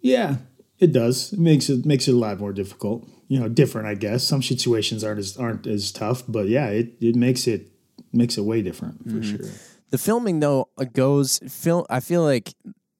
yeah, 0.01 0.37
it 0.79 0.93
does. 0.93 1.33
It 1.33 1.39
makes 1.39 1.69
it 1.71 1.85
makes 1.87 2.07
it 2.09 2.13
a 2.15 2.19
lot 2.19 2.39
more 2.39 2.53
difficult. 2.53 3.09
You 3.29 3.41
know, 3.41 3.49
different, 3.49 3.89
I 3.89 3.95
guess. 3.95 4.23
Some 4.23 4.43
situations 4.43 5.03
aren't 5.03 5.19
as 5.19 5.37
aren't 5.37 5.67
as 5.67 5.91
tough, 5.91 6.23
but 6.29 6.47
yeah, 6.49 6.69
it, 6.69 6.93
it 7.01 7.17
makes 7.17 7.47
it 7.47 7.71
makes 8.15 8.39
it 8.39 8.43
way 8.43 8.63
different 8.63 9.09
for 9.11 9.23
sure. 9.23 9.51
The 9.91 9.99
filming 9.99 10.41
though 10.41 10.69
uh, 10.79 10.85
goes 10.85 11.39
film. 11.49 11.85
I 11.91 12.01
feel 12.01 12.23
like 12.23 12.55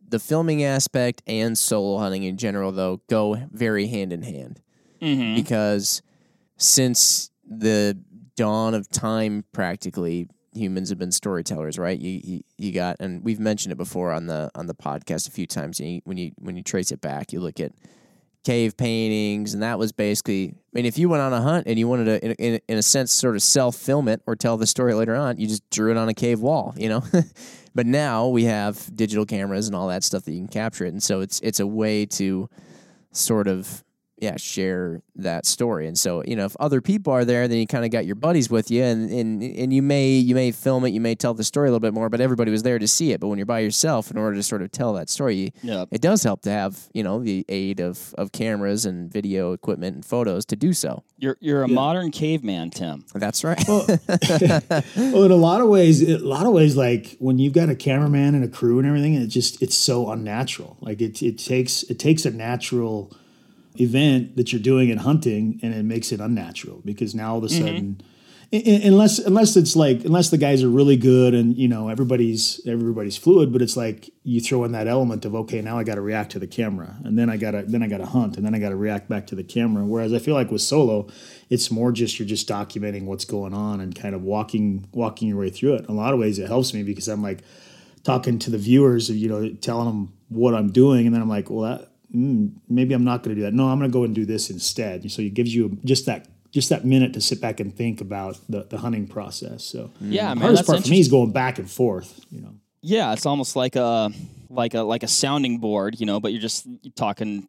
the 0.07 0.19
filming 0.19 0.63
aspect 0.63 1.23
and 1.27 1.57
solo 1.59 1.99
hunting 1.99 2.23
in 2.23 2.37
general 2.37 2.71
though 2.73 3.01
go 3.09 3.35
very 3.53 3.87
hand 3.87 4.13
in 4.13 4.23
hand 4.23 4.61
Mm-hmm. 5.03 5.35
because 5.35 6.01
since 6.57 7.31
the 7.47 7.99
dawn 8.37 8.75
of 8.75 8.89
time, 8.89 9.45
practically 9.53 10.29
humans 10.55 10.89
have 10.89 10.99
been 10.99 11.13
storytellers, 11.13 11.79
right? 11.79 11.99
You, 11.99 12.21
you 12.25 12.41
you 12.57 12.73
got, 12.73 12.97
and 13.01 13.23
we've 13.25 13.41
mentioned 13.41 13.73
it 13.73 13.77
before 13.77 14.13
on 14.13 14.27
the 14.27 14.51
on 14.55 14.67
the 14.67 14.75
podcast 14.75 15.29
a 15.29 15.31
few 15.31 15.47
times. 15.47 15.81
You, 15.81 16.01
when 16.05 16.17
you 16.17 16.33
when 16.39 16.57
you 16.57 16.63
trace 16.63 16.91
it 16.93 17.01
back, 17.01 17.33
you 17.33 17.41
look 17.41 17.61
at 17.61 17.73
cave 18.45 18.77
paintings, 18.77 19.55
and 19.55 19.63
that 19.63 19.79
was 19.79 19.93
basically. 19.93 20.55
I 20.55 20.71
mean, 20.73 20.87
if 20.87 20.99
you 20.99 21.09
went 21.09 21.23
on 21.23 21.33
a 21.33 21.41
hunt 21.41 21.67
and 21.67 21.79
you 21.79 21.89
wanted 21.89 22.05
to, 22.05 22.25
in, 22.25 22.33
in, 22.33 22.61
in 22.69 22.79
a 22.79 22.83
sense, 22.83 23.13
sort 23.13 23.37
of 23.37 23.43
self 23.43 23.77
film 23.77 24.09
it 24.09 24.23
or 24.27 24.37
tell 24.37 24.57
the 24.57 24.67
story 24.67 24.95
later 24.95 25.15
on, 25.15 25.39
you 25.39 25.47
just 25.47 25.69
drew 25.71 25.91
it 25.91 25.97
on 25.97 26.09
a 26.09 26.15
cave 26.15 26.41
wall, 26.41 26.75
you 26.77 26.89
know. 26.89 27.03
but 27.75 27.87
now 27.87 28.29
we 28.29 28.45
have 28.45 28.95
digital 28.95 29.25
cameras 29.25 29.67
and 29.67 29.77
all 29.77 29.89
that 29.89 30.05
stuff 30.05 30.25
that 30.25 30.33
you 30.33 30.39
can 30.39 30.49
capture 30.49 30.85
it, 30.85 30.93
and 30.93 31.03
so 31.03 31.21
it's 31.21 31.41
it's 31.41 31.61
a 31.61 31.67
way 31.67 32.07
to 32.07 32.49
sort 33.13 33.47
of 33.47 33.84
yeah 34.25 34.37
share 34.37 35.03
that 35.17 35.43
story 35.47 35.87
and 35.87 35.97
so 35.99 36.23
you 36.27 36.35
know 36.35 36.45
if 36.47 36.57
other 36.59 36.81
people 36.81 37.13
are 37.13 37.25
there 37.25 37.47
then 37.49 37.59
you 37.59 37.67
kind 37.67 37.85
of 37.85 37.91
got 37.91 38.05
your 38.07 38.15
buddies 38.17 38.49
with 38.51 38.71
you 38.71 38.83
and, 38.83 39.11
and 39.11 39.43
and 39.43 39.73
you 39.73 39.83
may 39.83 40.09
you 40.31 40.35
may 40.35 40.51
film 40.51 40.85
it 40.87 40.91
you 40.97 41.01
may 41.01 41.15
tell 41.15 41.35
the 41.35 41.45
story 41.45 41.69
a 41.69 41.71
little 41.71 41.87
bit 41.89 41.95
more 41.95 42.09
but 42.09 42.21
everybody 42.21 42.51
was 42.51 42.63
there 42.63 42.79
to 42.79 42.89
see 42.89 43.13
it 43.13 43.21
but 43.21 43.29
when 43.29 43.39
you're 43.39 43.47
by 43.57 43.61
yourself 43.61 44.11
in 44.11 44.17
order 44.17 44.35
to 44.37 44.43
sort 44.43 44.63
of 44.63 44.71
tell 44.73 44.93
that 44.95 45.09
story 45.09 45.35
you, 45.37 45.51
Yeah. 45.63 45.85
it 45.91 46.01
does 46.01 46.23
help 46.25 46.41
to 46.43 46.51
have 46.51 46.89
you 46.93 47.03
know 47.03 47.23
the 47.23 47.45
aid 47.49 47.81
of 47.81 48.15
of 48.19 48.33
cameras 48.33 48.87
and 48.87 49.13
video 49.13 49.53
equipment 49.53 49.95
and 49.95 50.05
photos 50.05 50.45
to 50.47 50.57
do 50.57 50.73
so 50.73 51.03
You're 51.19 51.37
you're 51.41 51.63
a 51.63 51.69
modern 51.69 52.11
caveman, 52.11 52.71
Tim. 52.71 53.05
that's 53.15 53.45
right 53.45 53.63
well, 53.69 55.25
in 55.25 55.31
a 55.31 55.37
lot 55.37 55.61
of 55.61 55.69
ways, 55.69 56.03
a 56.03 56.19
lot 56.19 56.47
of 56.47 56.53
ways, 56.53 56.77
like 56.77 57.17
when 57.19 57.39
you've 57.39 57.53
got 57.53 57.69
a 57.69 57.75
cameraman 57.75 58.35
and 58.35 58.45
a 58.45 58.49
crew 58.49 58.79
and 58.79 58.87
everything, 58.89 59.15
it 59.15 59.27
just 59.29 59.63
it's 59.63 59.77
so 59.77 60.11
unnatural. 60.11 60.77
Like 60.81 61.01
it 61.01 61.23
it 61.23 61.39
takes 61.39 61.83
it 61.85 61.99
takes 61.99 62.25
a 62.25 62.31
natural 62.31 63.13
event 63.77 64.37
that 64.37 64.53
you're 64.53 64.63
doing 64.63 64.89
in 64.89 64.99
hunting 64.99 65.59
and 65.63 65.75
it 65.75 65.85
makes 65.85 66.13
it 66.13 66.21
unnatural 66.21 66.81
because 66.85 67.15
now 67.15 67.33
all 67.33 67.39
of 67.39 67.45
a 67.45 67.47
mm-hmm. 67.49 67.65
sudden 67.65 68.03
I- 68.55 68.63
I- 68.67 68.87
unless 68.87 69.19
unless 69.19 69.57
it's 69.57 69.75
like 69.75 70.05
unless 70.05 70.31
the 70.31 70.39
guys 70.39 70.63
are 70.63 70.69
really 70.69 70.97
good 70.97 71.35
and 71.35 71.57
you 71.57 71.67
know 71.67 71.89
everybody's 71.89 72.61
everybody's 72.67 73.17
fluid, 73.17 73.53
but 73.53 73.61
it's 73.61 73.77
like 73.77 74.11
you 74.23 74.41
throw 74.41 74.63
in 74.63 74.71
that 74.73 74.87
element 74.87 75.25
of 75.25 75.35
okay, 75.35 75.61
now 75.61 75.77
I 75.77 75.83
got 75.83 75.97
to 75.97 76.01
react 76.01 76.33
to 76.33 76.39
the 76.39 76.47
camera, 76.47 76.97
and 77.05 77.19
then 77.19 77.29
I 77.29 77.37
got 77.37 77.53
to 77.53 77.65
then 77.67 77.83
I 77.83 77.89
got 77.89 77.99
to 77.99 78.07
hunt, 78.07 78.37
and 78.37 78.47
then 78.47 78.55
I 78.55 78.61
got 78.61 78.69
to 78.69 78.77
react 78.77 79.09
back 79.09 79.27
to 79.29 79.35
the 79.35 79.43
camera. 79.43 79.85
Whereas 79.85 80.13
I 80.13 80.21
feel 80.21 80.35
like 80.35 80.53
with 80.53 80.63
solo, 80.63 81.09
it's 81.51 81.73
more 81.73 81.91
just 81.91 82.19
you're 82.19 82.29
just 82.29 82.49
documenting 82.49 83.07
what's 83.07 83.25
going 83.25 83.55
on 83.55 83.81
and 83.81 83.93
kind 83.93 84.15
of 84.15 84.23
walking 84.23 84.87
walking 84.93 85.29
your 85.29 85.39
way 85.39 85.51
through 85.51 85.75
it. 85.75 85.87
In 85.87 85.91
a 85.91 85.99
lot 85.99 86.13
of 86.13 86.21
ways, 86.21 86.39
it 86.39 86.47
helps 86.47 86.73
me 86.75 86.85
because 86.85 87.09
I'm 87.09 87.23
like 87.23 87.43
talking 88.05 88.39
to 88.39 88.51
the 88.51 88.59
viewers, 88.59 89.11
you 89.11 89.29
know, 89.29 89.49
telling 89.55 89.87
them 89.87 90.13
what 90.29 90.55
I'm 90.55 90.71
doing, 90.71 91.07
and 91.07 91.15
then 91.15 91.23
I'm 91.23 91.29
like, 91.29 91.51
well, 91.51 91.63
that, 91.63 91.91
mm, 92.15 92.53
maybe 92.69 92.95
I'm 92.95 93.05
not 93.05 93.23
going 93.23 93.35
to 93.37 93.41
do 93.41 93.45
that. 93.47 93.55
No, 93.55 93.69
I'm 93.69 93.79
going 93.79 93.91
to 93.91 93.93
go 93.93 94.05
and 94.05 94.15
do 94.15 94.25
this 94.25 94.51
instead. 94.51 95.11
So 95.11 95.23
it 95.23 95.35
gives 95.35 95.55
you 95.55 95.79
just 95.85 96.07
that 96.07 96.29
just 96.51 96.69
that 96.69 96.85
minute 96.85 97.13
to 97.15 97.21
sit 97.21 97.41
back 97.41 97.59
and 97.59 97.75
think 97.75 98.01
about 98.01 98.39
the, 98.49 98.63
the 98.63 98.79
hunting 98.79 99.09
process. 99.09 99.65
So 99.65 99.91
Yeah, 100.01 100.29
the 100.31 100.37
man, 100.37 100.39
hardest 100.39 100.61
that's 100.61 100.69
part 100.69 100.83
for 100.85 100.91
me 100.91 101.01
is 101.01 101.09
going 101.09 101.33
back 101.33 101.59
and 101.59 101.69
forth. 101.69 102.25
You 102.31 102.43
know, 102.43 102.55
Yeah, 102.81 103.13
it's 103.13 103.27
almost 103.27 103.57
like 103.57 103.75
a 103.75 104.13
like 104.49 104.75
a 104.75 104.83
like 104.83 105.03
a 105.03 105.09
sounding 105.09 105.59
board, 105.59 105.99
you 105.99 106.07
know, 106.07 106.21
but 106.21 106.33
you're 106.33 106.41
just 106.41 106.67
talking 106.95 107.49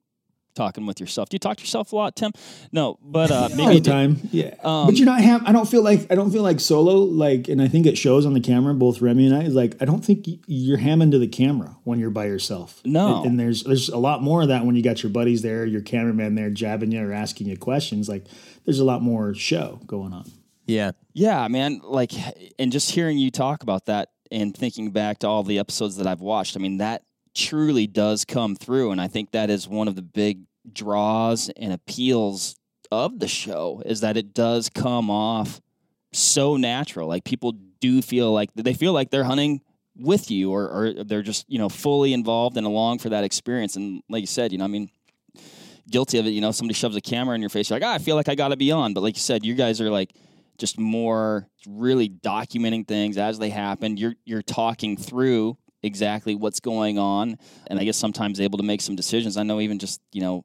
talking 0.56 0.86
with 0.86 1.00
yourself. 1.00 1.30
Do 1.30 1.36
you 1.36 1.40
talk 1.40 1.58
to 1.58 1.64
yourself 1.64 1.92
a 1.94 1.96
lot, 1.96 2.16
Tim? 2.16 2.32
No, 2.72 2.98
but 3.02 3.30
uh, 3.32 3.36
all 3.36 3.50
maybe 3.56 3.66
the 3.66 3.74
you 3.76 3.80
do. 3.82 3.92
time. 3.92 4.20
Yeah, 4.32 4.56
Um, 4.64 4.88
but 4.88 4.96
you're 4.96 5.06
not. 5.06 5.22
Have, 5.22 5.44
I 5.46 5.52
don't 5.52 5.68
feel 5.68 5.84
like 5.84 6.12
I 6.12 6.16
don't 6.16 6.32
feel 6.32 6.44
like 6.44 6.60
solo. 6.60 6.98
Like, 7.00 7.48
and 7.48 7.62
I 7.62 7.68
think 7.68 7.86
it 7.86 7.98
shows 7.98 8.26
on 8.26 8.34
the 8.34 8.40
camera. 8.40 8.74
Both 8.74 9.02
Remi 9.02 9.28
and 9.28 9.36
I. 9.36 9.48
Like, 9.48 9.76
I 9.82 9.86
don't 9.86 10.04
think 10.04 10.26
you're 10.48 10.78
hamming 10.80 11.12
to 11.12 11.20
the 11.20 11.28
camera 11.28 11.76
when 11.84 12.00
you're 12.00 12.10
by 12.10 12.26
yourself. 12.26 12.82
No. 12.86 13.18
and, 13.18 13.26
and 13.28 13.40
there's 13.40 13.64
there's 13.64 13.90
a 13.90 13.98
lot 13.98 14.24
more 14.24 14.42
of 14.42 14.48
that 14.48 14.66
when 14.66 14.76
you 14.76 14.82
got 14.82 15.04
your 15.04 15.12
buddies 15.12 15.42
there, 15.42 15.66
your 15.66 15.82
cameraman 15.82 16.36
there 16.36 16.50
jabbing 16.50 16.92
you 16.92 17.08
or 17.08 17.14
asking 17.14 17.48
you 17.48 17.58
questions. 17.58 18.10
Like, 18.10 18.26
there's 18.66 18.80
a 18.80 18.86
lot 18.86 19.02
more 19.02 19.34
show 19.34 19.80
going 19.86 20.14
on. 20.14 20.26
Yeah. 20.66 20.92
Yeah, 21.14 21.48
man. 21.48 21.82
Like, 21.84 22.12
and 22.58 22.72
just 22.72 22.92
hearing 22.92 23.18
you 23.20 23.30
talk 23.30 23.62
about 23.62 23.86
that 23.86 24.10
and 24.32 24.56
thinking 24.58 24.90
back 24.92 25.20
to 25.20 25.28
all 25.28 25.44
the 25.44 25.60
episodes 25.60 25.98
that 25.98 26.08
I've 26.08 26.22
watched, 26.22 26.58
I 26.58 26.60
mean, 26.60 26.78
that 26.78 27.04
truly 27.36 27.86
does 27.88 28.26
come 28.26 28.56
through. 28.56 28.92
And 28.92 29.00
I 29.00 29.08
think 29.08 29.32
that 29.32 29.50
is 29.50 29.68
one 29.68 29.88
of 29.88 29.96
the 29.96 30.02
big 30.02 30.42
draws 30.72 31.50
and 31.50 31.72
appeals 31.72 32.56
of 32.92 33.20
the 33.20 33.28
show 33.28 33.82
is 33.86 34.02
that 34.02 34.18
it 34.18 34.34
does 34.34 34.70
come 34.70 35.10
off 35.10 35.62
so 36.12 36.58
natural. 36.58 37.08
Like, 37.08 37.24
people 37.24 37.54
do 37.80 38.02
feel 38.02 38.32
like 38.32 38.50
they 38.56 38.74
feel 38.74 38.94
like 38.94 39.12
they're 39.12 39.24
hunting 39.24 39.62
with 39.98 40.32
you 40.32 40.52
or, 40.52 40.70
or 40.70 41.04
they're 41.04 41.22
just, 41.22 41.46
you 41.50 41.58
know, 41.58 41.70
fully 41.70 42.14
involved 42.14 42.58
and 42.58 42.66
along 42.66 43.00
for 43.00 43.10
that 43.10 43.24
experience. 43.24 43.76
And 43.76 44.02
like 44.10 44.22
you 44.22 44.28
said, 44.28 44.52
you 44.52 44.58
know, 44.58 44.66
I 44.66 44.68
mean, 44.68 44.90
guilty 45.90 46.18
of 46.18 46.26
it. 46.26 46.32
You 46.32 46.42
know, 46.42 46.52
somebody 46.52 46.74
shoves 46.74 46.96
a 46.96 47.02
camera 47.02 47.36
in 47.36 47.42
your 47.42 47.50
face, 47.50 47.70
you're 47.70 47.80
like, 47.80 47.88
ah, 47.88 47.94
I 47.94 47.98
feel 47.98 48.16
like 48.16 48.30
I 48.30 48.36
got 48.36 48.50
to 48.50 48.58
be 48.58 48.72
on. 48.72 48.94
But 48.94 49.02
like 49.02 49.16
you 49.16 49.22
said, 49.22 49.46
you 49.46 49.56
guys 49.56 49.82
are 49.82 49.90
like 49.90 50.14
just 50.58 50.80
more 50.80 51.48
really 51.68 52.10
documenting 52.10 52.88
things 52.88 53.18
as 53.18 53.40
they 53.40 53.50
happen. 53.50 53.98
You're 53.98 54.16
you're 54.26 54.42
talking 54.42 54.98
through 54.98 55.58
exactly 55.86 56.36
what's 56.36 56.60
going 56.60 56.98
on, 57.00 57.38
and 57.68 57.80
I 57.80 57.84
guess 57.84 57.98
sometimes 57.98 58.42
able 58.42 58.58
to 58.58 58.64
make 58.64 58.82
some 58.82 58.96
decisions. 58.96 59.38
I 59.38 59.44
know 59.44 59.60
even 59.60 59.80
just 59.80 60.02
you 60.12 60.22
know 60.22 60.44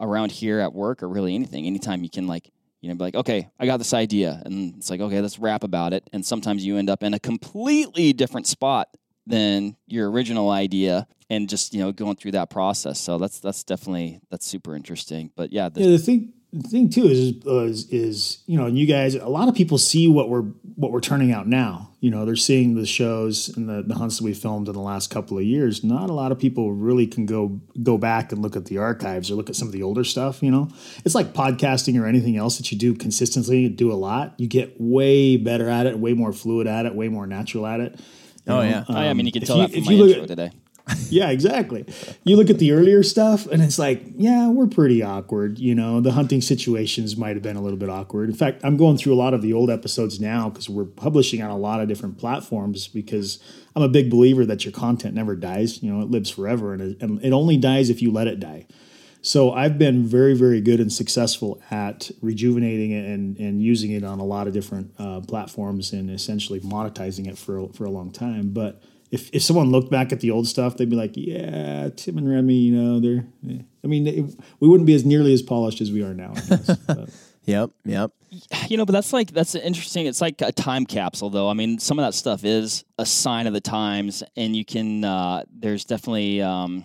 around 0.00 0.32
here 0.32 0.60
at 0.60 0.72
work 0.72 1.02
or 1.02 1.08
really 1.08 1.34
anything, 1.34 1.66
anytime 1.66 2.02
you 2.02 2.10
can 2.10 2.26
like. 2.26 2.50
You 2.82 2.88
know, 2.88 2.94
be 2.94 3.04
like, 3.04 3.14
okay, 3.14 3.50
I 3.58 3.66
got 3.66 3.76
this 3.76 3.92
idea, 3.92 4.40
and 4.46 4.76
it's 4.76 4.88
like, 4.88 5.02
okay, 5.02 5.20
let's 5.20 5.38
rap 5.38 5.64
about 5.64 5.92
it. 5.92 6.08
And 6.14 6.24
sometimes 6.24 6.64
you 6.64 6.78
end 6.78 6.88
up 6.88 7.02
in 7.02 7.12
a 7.12 7.18
completely 7.18 8.14
different 8.14 8.46
spot 8.46 8.88
than 9.26 9.76
your 9.86 10.10
original 10.10 10.48
idea, 10.48 11.06
and 11.28 11.46
just 11.46 11.74
you 11.74 11.80
know 11.80 11.92
going 11.92 12.16
through 12.16 12.30
that 12.30 12.48
process. 12.48 12.98
So 12.98 13.18
that's 13.18 13.38
that's 13.38 13.64
definitely 13.64 14.20
that's 14.30 14.46
super 14.46 14.74
interesting. 14.74 15.30
But 15.36 15.52
yeah, 15.52 15.68
the, 15.68 15.82
Yeah, 15.82 15.90
the 15.90 15.98
thing 15.98 16.32
the 16.52 16.68
thing 16.68 16.88
too 16.90 17.06
is, 17.06 17.34
uh, 17.46 17.60
is 17.64 17.88
is 17.90 18.38
you 18.46 18.58
know, 18.58 18.66
and 18.66 18.78
you 18.78 18.86
guys, 18.86 19.14
a 19.14 19.28
lot 19.28 19.48
of 19.48 19.54
people 19.54 19.78
see 19.78 20.08
what 20.08 20.28
we're 20.28 20.42
what 20.76 20.90
we're 20.92 21.00
turning 21.00 21.32
out 21.32 21.46
now. 21.46 21.88
You 22.00 22.10
know, 22.10 22.24
they're 22.24 22.34
seeing 22.34 22.74
the 22.76 22.86
shows 22.86 23.50
and 23.56 23.68
the, 23.68 23.82
the 23.82 23.94
hunts 23.94 24.16
that 24.18 24.24
we 24.24 24.32
filmed 24.32 24.66
in 24.68 24.72
the 24.74 24.80
last 24.80 25.10
couple 25.10 25.36
of 25.36 25.44
years. 25.44 25.84
Not 25.84 26.08
a 26.08 26.14
lot 26.14 26.32
of 26.32 26.38
people 26.38 26.72
really 26.72 27.06
can 27.06 27.26
go 27.26 27.60
go 27.82 27.98
back 27.98 28.32
and 28.32 28.40
look 28.42 28.56
at 28.56 28.64
the 28.64 28.78
archives 28.78 29.30
or 29.30 29.34
look 29.34 29.48
at 29.50 29.56
some 29.56 29.68
of 29.68 29.72
the 29.72 29.82
older 29.82 30.02
stuff. 30.02 30.42
You 30.42 30.50
know, 30.50 30.68
it's 31.04 31.14
like 31.14 31.34
podcasting 31.34 32.00
or 32.00 32.06
anything 32.06 32.36
else 32.36 32.56
that 32.56 32.72
you 32.72 32.78
do 32.78 32.94
consistently, 32.94 33.68
do 33.68 33.92
a 33.92 33.94
lot. 33.94 34.34
You 34.38 34.48
get 34.48 34.74
way 34.80 35.36
better 35.36 35.68
at 35.68 35.86
it, 35.86 35.98
way 35.98 36.14
more 36.14 36.32
fluid 36.32 36.66
at 36.66 36.86
it, 36.86 36.94
way 36.94 37.08
more 37.08 37.26
natural 37.26 37.66
at 37.66 37.80
it. 37.80 38.00
Oh, 38.46 38.56
know, 38.56 38.62
yeah. 38.62 38.84
I, 38.88 39.08
I 39.08 39.12
mean, 39.12 39.26
you 39.26 39.32
can 39.32 39.42
tell 39.42 39.58
you- 39.58 39.62
that 39.68 39.70
from 39.72 39.78
if 39.80 39.86
my 39.86 39.92
you 39.92 39.98
look 39.98 40.08
intro 40.08 40.22
at- 40.22 40.28
today. 40.28 40.50
yeah, 41.10 41.30
exactly. 41.30 41.84
You 42.24 42.36
look 42.36 42.50
at 42.50 42.58
the 42.58 42.72
earlier 42.72 43.02
stuff, 43.02 43.46
and 43.46 43.62
it's 43.62 43.78
like, 43.78 44.02
yeah, 44.16 44.48
we're 44.48 44.66
pretty 44.66 45.02
awkward. 45.02 45.58
You 45.58 45.74
know, 45.74 46.00
the 46.00 46.12
hunting 46.12 46.40
situations 46.40 47.16
might 47.16 47.36
have 47.36 47.42
been 47.42 47.56
a 47.56 47.62
little 47.62 47.78
bit 47.78 47.88
awkward. 47.88 48.28
In 48.28 48.34
fact, 48.34 48.60
I'm 48.64 48.76
going 48.76 48.96
through 48.96 49.14
a 49.14 49.16
lot 49.16 49.34
of 49.34 49.42
the 49.42 49.52
old 49.52 49.70
episodes 49.70 50.20
now 50.20 50.48
because 50.48 50.68
we're 50.68 50.84
publishing 50.84 51.42
on 51.42 51.50
a 51.50 51.56
lot 51.56 51.80
of 51.80 51.88
different 51.88 52.18
platforms. 52.18 52.88
Because 52.88 53.42
I'm 53.74 53.82
a 53.82 53.88
big 53.88 54.10
believer 54.10 54.44
that 54.46 54.64
your 54.64 54.72
content 54.72 55.14
never 55.14 55.36
dies. 55.36 55.82
You 55.82 55.92
know, 55.92 56.02
it 56.02 56.10
lives 56.10 56.30
forever, 56.30 56.72
and 56.72 56.82
it, 56.82 57.02
and 57.02 57.24
it 57.24 57.32
only 57.32 57.56
dies 57.56 57.90
if 57.90 58.02
you 58.02 58.10
let 58.10 58.26
it 58.26 58.40
die. 58.40 58.66
So 59.22 59.52
I've 59.52 59.78
been 59.78 60.06
very, 60.06 60.34
very 60.34 60.60
good 60.62 60.80
and 60.80 60.90
successful 60.90 61.60
at 61.70 62.10
rejuvenating 62.22 62.92
it 62.92 63.04
and, 63.04 63.36
and 63.38 63.62
using 63.62 63.90
it 63.90 64.02
on 64.02 64.18
a 64.18 64.24
lot 64.24 64.46
of 64.46 64.54
different 64.54 64.92
uh, 64.98 65.20
platforms 65.20 65.92
and 65.92 66.10
essentially 66.10 66.60
monetizing 66.60 67.28
it 67.28 67.36
for 67.36 67.68
for 67.74 67.84
a 67.84 67.90
long 67.90 68.10
time. 68.10 68.50
But 68.52 68.82
if, 69.10 69.30
if 69.32 69.42
someone 69.42 69.70
looked 69.70 69.90
back 69.90 70.12
at 70.12 70.20
the 70.20 70.30
old 70.30 70.46
stuff, 70.46 70.76
they'd 70.76 70.88
be 70.88 70.96
like, 70.96 71.12
"Yeah, 71.14 71.90
Tim 71.96 72.18
and 72.18 72.28
Remi, 72.28 72.54
you 72.54 72.76
know, 72.76 73.00
they're." 73.00 73.26
eh." 73.48 73.62
I 73.82 73.86
mean, 73.86 74.06
it, 74.06 74.34
we 74.60 74.68
wouldn't 74.68 74.86
be 74.86 74.94
as 74.94 75.04
nearly 75.04 75.32
as 75.32 75.42
polished 75.42 75.80
as 75.80 75.90
we 75.90 76.02
are 76.02 76.14
now. 76.14 76.32
I 76.36 76.56
guess. 76.56 76.76
Yep. 77.46 77.70
Yep. 77.84 78.12
You 78.68 78.76
know, 78.76 78.84
but 78.84 78.92
that's 78.92 79.12
like 79.12 79.32
that's 79.32 79.54
interesting. 79.54 80.06
It's 80.06 80.20
like 80.20 80.40
a 80.40 80.52
time 80.52 80.86
capsule, 80.86 81.30
though. 81.30 81.48
I 81.48 81.54
mean, 81.54 81.78
some 81.78 81.98
of 81.98 82.04
that 82.04 82.14
stuff 82.14 82.44
is 82.44 82.84
a 82.98 83.06
sign 83.06 83.46
of 83.46 83.54
the 83.54 83.60
times, 83.60 84.22
and 84.36 84.54
you 84.54 84.64
can. 84.64 85.02
Uh, 85.04 85.44
there's 85.50 85.84
definitely 85.84 86.40
um, 86.42 86.84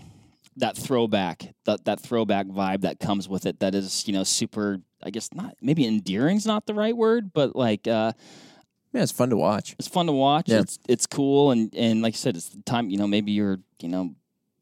that 0.58 0.75
throwback, 0.75 1.53
that 1.65 1.86
that 1.86 2.00
throwback 2.00 2.48
vibe 2.48 2.82
that 2.82 3.00
comes 3.00 3.29
with 3.29 3.46
it. 3.46 3.60
That 3.60 3.75
is, 3.75 4.08
you 4.08 4.13
know, 4.13 4.24
super. 4.24 4.79
I 5.03 5.12
guess 5.12 5.32
not. 5.34 5.55
Maybe 5.62 5.86
endearing's 5.86 6.48
not 6.48 6.65
the 6.65 6.74
right 6.74 6.96
word, 6.96 7.32
but 7.34 7.55
like. 7.55 7.88
Uh, 7.88 8.13
Yeah, 8.95 9.03
it's 9.03 9.11
fun 9.11 9.29
to 9.29 9.37
watch. 9.37 9.75
it's 9.77 9.87
fun 9.89 10.05
to 10.05 10.13
watch. 10.13 10.47
Yeah. 10.47 10.59
It's 10.61 10.79
it's 10.87 11.05
cool, 11.05 11.51
and 11.51 11.73
and 11.75 12.01
like 12.01 12.13
I 12.13 12.17
said, 12.17 12.35
it's 12.37 12.49
the 12.49 12.61
time. 12.61 12.89
You 12.89 12.97
know, 12.97 13.07
maybe 13.07 13.31
you're 13.33 13.59
you 13.81 13.89
know 13.89 14.15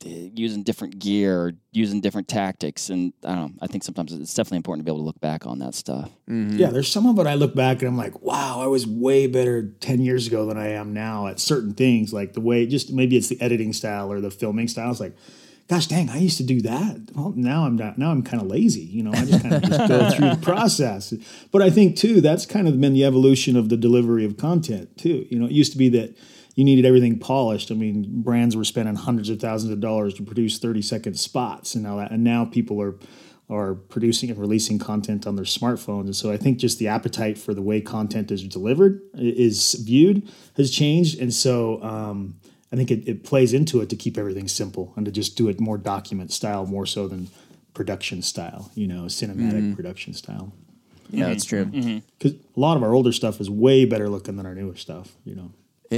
eh, 0.05 0.29
using 0.33 0.63
different 0.63 0.97
gear 0.97 1.39
or 1.39 1.51
using 1.71 2.01
different 2.01 2.27
tactics, 2.27 2.89
and 2.89 3.13
I 3.23 3.35
don't 3.35 3.37
know. 3.37 3.51
I 3.61 3.67
think 3.67 3.83
sometimes 3.83 4.11
it's 4.11 4.33
definitely 4.33 4.57
important 4.57 4.85
to 4.85 4.91
be 4.91 4.95
able 4.95 5.03
to 5.03 5.05
look 5.05 5.19
back 5.21 5.45
on 5.45 5.59
that 5.59 5.75
stuff. 5.75 6.09
Yeah, 6.27 6.71
there's 6.71 6.91
some 6.91 7.05
of 7.05 7.19
it 7.19 7.27
I 7.27 7.35
look 7.35 7.53
back 7.53 7.81
and 7.81 7.89
I'm 7.89 7.97
like, 7.97 8.21
wow, 8.21 8.59
I 8.59 8.65
was 8.67 8.87
way 8.87 9.27
better 9.27 9.67
10 9.81 10.01
years 10.01 10.25
ago 10.25 10.47
than 10.47 10.57
I 10.57 10.69
am 10.69 10.93
now 10.93 11.27
at 11.27 11.39
certain 11.39 11.73
things. 11.75 12.11
Like 12.11 12.33
the 12.33 12.41
way, 12.41 12.65
just 12.65 12.91
maybe 12.91 13.15
it's 13.17 13.27
the 13.29 13.39
editing 13.39 13.71
style 13.71 14.11
or 14.11 14.19
the 14.19 14.31
filming 14.31 14.67
style. 14.67 14.89
It's 14.89 14.99
like, 14.99 15.15
gosh 15.73 15.87
dang, 15.87 16.07
I 16.09 16.17
used 16.17 16.37
to 16.37 16.43
do 16.43 16.61
that. 16.61 17.09
Well, 17.15 17.33
now 17.35 17.65
I'm 17.65 17.75
not, 17.75 17.97
now 17.97 18.11
I'm 18.11 18.21
kind 18.21 18.39
of 18.39 18.47
lazy. 18.47 18.81
You 18.81 19.01
know, 19.01 19.11
I 19.11 19.25
just 19.25 19.41
kind 19.41 19.55
of 19.55 19.63
just 19.63 19.87
go 19.87 20.09
through 20.15 20.29
the 20.29 20.39
process. 20.39 21.15
But 21.51 21.63
I 21.63 21.71
think 21.71 21.97
too, 21.97 22.21
that's 22.21 22.45
kind 22.45 22.67
of 22.67 22.79
been 22.79 22.93
the 22.93 23.03
evolution 23.03 23.55
of 23.55 23.69
the 23.69 23.77
delivery 23.77 24.23
of 24.23 24.37
content 24.37 24.95
too. 24.97 25.25
You 25.31 25.39
know, 25.39 25.47
it 25.47 25.51
used 25.51 25.71
to 25.71 25.79
be 25.79 25.89
that 25.89 26.15
you 26.53 26.63
needed 26.63 26.85
everything 26.85 27.17
polished. 27.17 27.71
I 27.71 27.73
mean, 27.73 28.21
brands 28.21 28.55
were 28.55 28.63
spending 28.63 28.93
hundreds 28.93 29.29
of 29.29 29.39
thousands 29.39 29.73
of 29.73 29.79
dollars 29.79 30.13
to 30.15 30.23
produce 30.23 30.59
30 30.59 30.83
second 30.83 31.15
spots. 31.15 31.73
And 31.73 31.83
now 31.83 31.95
that, 31.95 32.11
and 32.11 32.23
now 32.23 32.45
people 32.45 32.79
are, 32.79 32.95
are 33.49 33.73
producing 33.73 34.29
and 34.29 34.37
releasing 34.37 34.77
content 34.77 35.25
on 35.25 35.35
their 35.35 35.45
smartphones. 35.45 36.05
And 36.05 36.15
so 36.15 36.31
I 36.31 36.37
think 36.37 36.59
just 36.59 36.77
the 36.77 36.89
appetite 36.89 37.39
for 37.39 37.55
the 37.55 37.63
way 37.63 37.81
content 37.81 38.29
is 38.29 38.43
delivered, 38.43 39.01
is 39.15 39.73
viewed, 39.73 40.29
has 40.55 40.69
changed. 40.69 41.19
And 41.19 41.33
so 41.33 41.81
um, 41.81 42.35
I 42.73 42.75
think 42.75 42.89
it, 42.89 43.07
it 43.07 43.23
plays 43.23 43.53
into 43.53 43.81
it 43.81 43.89
to 43.91 43.95
keep 43.95 44.17
everything 44.17 44.47
simple 44.47 44.93
and 44.95 45.05
to 45.05 45.11
just 45.11 45.37
do 45.37 45.47
it 45.47 45.59
more 45.59 45.77
document 45.77 46.33
style, 46.33 46.65
more 46.65 46.87
so 46.87 47.07
than 47.07 47.27
production 47.75 48.23
style, 48.23 48.71
you 48.73 48.87
know, 48.87 49.03
cinematic 49.03 49.53
mm-hmm. 49.53 49.73
production 49.73 50.15
style. 50.15 50.51
Yeah, 51.11 51.27
that's 51.27 51.45
mm-hmm. 51.45 51.71
true. 51.71 51.81
Mm-hmm. 51.81 51.97
Because 52.17 52.31
a 52.33 52.59
lot 52.59 52.75
of 52.75 52.81
our 52.81 52.91
older 52.91 53.11
stuff 53.11 53.39
is 53.39 53.47
way 53.47 53.85
better 53.85 54.09
looking 54.09 54.37
than 54.37 54.47
our 54.47 54.55
newer 54.55 54.75
stuff, 54.75 55.11
you 55.23 55.35
know, 55.35 55.51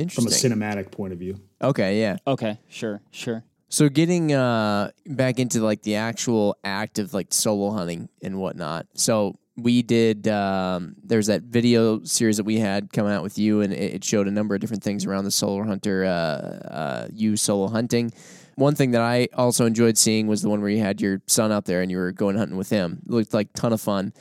from 0.10 0.28
a 0.28 0.30
cinematic 0.30 0.92
point 0.92 1.14
of 1.14 1.20
view. 1.20 1.40
okay. 1.62 2.02
Yeah. 2.02 2.18
Okay, 2.28 2.60
sure, 2.68 3.02
sure. 3.10 3.46
So 3.70 3.88
getting 3.88 4.34
uh, 4.34 4.92
back 5.06 5.40
into 5.40 5.62
like 5.62 5.82
the 5.84 5.96
actual 5.96 6.58
act 6.66 7.00
of 7.00 7.14
like 7.14 7.34
solo 7.34 7.72
hunting 7.72 8.10
and 8.22 8.38
whatnot. 8.38 8.88
So 8.96 9.38
we 9.58 9.82
did. 9.82 10.28
Um, 10.28 10.96
there's 11.04 11.28
that 11.28 11.44
video 11.44 12.04
series 12.04 12.38
that 12.38 12.44
we 12.44 12.60
had 12.60 12.92
coming 12.92 13.12
out 13.12 13.24
with 13.24 13.38
you, 13.38 13.62
and 13.62 13.74
it, 13.74 13.96
it 13.96 14.04
showed 14.04 14.28
a 14.28 14.32
number 14.32 14.56
of 14.56 14.62
different 14.62 14.84
things 14.84 15.06
around 15.06 15.24
the 15.24 15.32
solo 15.32 15.64
hunter. 15.64 16.06
Uh, 16.06 16.10
uh, 16.10 17.08
you 17.12 17.38
solo 17.38 17.68
hunting. 17.68 18.12
One 18.56 18.76
thing 18.76 18.92
that 18.92 19.02
I 19.02 19.28
also 19.34 19.66
enjoyed 19.66 19.98
seeing 19.98 20.28
was 20.28 20.42
the 20.42 20.50
one 20.50 20.62
where 20.62 20.70
you 20.70 20.80
had 20.80 21.02
your 21.02 21.22
son 21.28 21.52
out 21.52 21.66
there 21.66 21.82
and 21.82 21.92
you 21.92 21.98
were 21.98 22.14
going 22.14 22.38
hunting 22.38 22.58
with 22.58 22.70
him. 22.70 23.02
It 23.06 23.12
looked 23.12 23.34
like 23.34 23.52
ton 23.54 23.74
of 23.74 23.82
fun. 23.82 24.14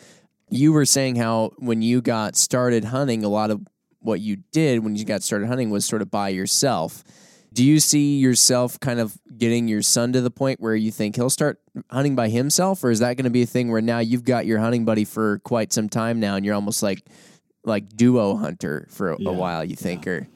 You 0.51 0.73
were 0.73 0.85
saying 0.85 1.17
how 1.17 1.53
when 1.59 1.83
you 1.83 2.01
got 2.01 2.35
started 2.35 2.87
hunting, 2.87 3.25
a 3.25 3.29
lot 3.29 3.51
of 3.51 3.61
what 4.01 4.21
you 4.21 4.39
did 4.53 4.85
when 4.85 4.97
you 4.97 5.05
got 5.05 5.23
started 5.23 5.47
hunting 5.47 5.71
was 5.71 5.85
sort 5.85 6.03
of 6.03 6.11
by 6.11 6.29
yourself. 6.31 7.05
Do 7.55 7.65
you 7.65 7.79
see 7.81 8.19
yourself 8.19 8.79
kind 8.81 8.99
of 9.01 9.17
getting 9.39 9.69
your 9.69 9.81
son 9.83 10.13
to 10.13 10.21
the 10.21 10.31
point 10.31 10.61
where 10.61 10.75
you 10.75 10.91
think 10.91 11.15
he'll 11.17 11.31
start 11.31 11.61
hunting 11.91 12.15
by 12.17 12.29
himself, 12.29 12.83
or 12.85 12.91
is 12.91 12.99
that 12.99 13.17
going 13.17 13.25
to 13.25 13.31
be 13.31 13.43
a 13.43 13.47
thing 13.47 13.71
where 13.71 13.81
now 13.81 14.01
you've 14.01 14.25
got 14.25 14.45
your 14.45 14.59
hunting 14.59 14.85
buddy 14.85 15.05
for 15.05 15.39
quite 15.41 15.73
some 15.73 15.89
time 15.89 16.19
now, 16.21 16.35
and 16.37 16.45
you're 16.45 16.55
almost 16.55 16.83
like 16.83 17.05
like 17.65 17.89
duo 17.97 18.37
hunter 18.37 18.87
for 18.91 19.13
a, 19.13 19.17
Yeah. 19.19 19.31
a 19.31 19.33
while. 19.33 19.65
You 19.65 19.77
think, 19.77 20.07
or 20.07 20.27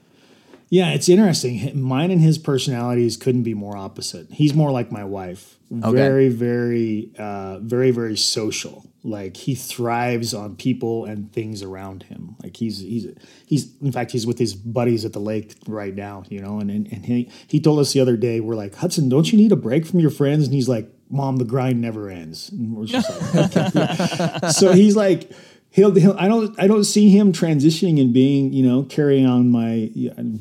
Yeah, 0.71 0.91
it's 0.91 1.09
interesting. 1.09 1.81
Mine 1.81 2.11
and 2.11 2.21
his 2.21 2.39
personalities 2.39 3.17
couldn't 3.17 3.43
be 3.43 3.55
more 3.55 3.77
opposite. 3.77 4.31
He's 4.31 4.55
more 4.55 4.71
like 4.71 4.93
my 4.93 5.05
wife. 5.05 5.57
Very, 5.71 6.29
very, 6.29 7.11
uh, 7.19 7.59
very, 7.61 7.91
very 7.91 8.17
social. 8.17 8.87
Like 9.03 9.37
he 9.37 9.55
thrives 9.55 10.35
on 10.35 10.57
people 10.57 11.05
and 11.05 11.33
things 11.33 11.63
around 11.63 12.05
him. 12.05 12.37
Like 12.43 12.57
he's 12.57 12.81
he's 12.81 13.07
he's 13.47 13.75
in 13.81 13.93
fact 13.93 14.11
he's 14.11 14.27
with 14.27 14.39
his 14.39 14.55
buddies 14.55 15.05
at 15.05 15.13
the 15.13 15.21
lake 15.21 15.55
right 15.67 15.95
now. 15.95 16.25
You 16.29 16.41
know, 16.41 16.59
and 16.59 16.71
and, 16.71 16.91
and 16.93 17.07
he 17.07 17.31
he 17.47 17.61
told 17.61 17.79
us 17.79 17.93
the 17.93 18.01
other 18.01 18.17
day 18.17 18.41
we're 18.41 18.57
like 18.57 18.75
Hudson, 18.75 19.09
don't 19.09 19.31
you 19.31 19.39
need 19.39 19.53
a 19.53 19.57
break 19.57 19.87
from 19.87 20.01
your 20.01 20.11
friends? 20.11 20.45
And 20.45 20.55
he's 20.55 20.69
like, 20.69 20.91
Mom, 21.11 21.37
the 21.37 21.45
grind 21.45 21.81
never 21.81 22.11
ends. 22.11 22.51
And 22.51 22.77
we're 22.77 22.87
just 22.87 23.09
like, 23.35 23.57
okay. 23.57 24.49
So 24.51 24.73
he's 24.73 24.97
like 24.97 25.31
he'll, 25.71 25.95
he'll 25.95 26.17
I 26.19 26.29
don't 26.29 26.59
I 26.59 26.67
don't 26.67 26.85
see 26.85 27.11
him 27.11 27.33
transitioning 27.33 28.01
and 28.01 28.13
being 28.13 28.53
you 28.53 28.67
know 28.67 28.83
carrying 28.85 29.27
on 29.27 29.51
my 29.51 29.91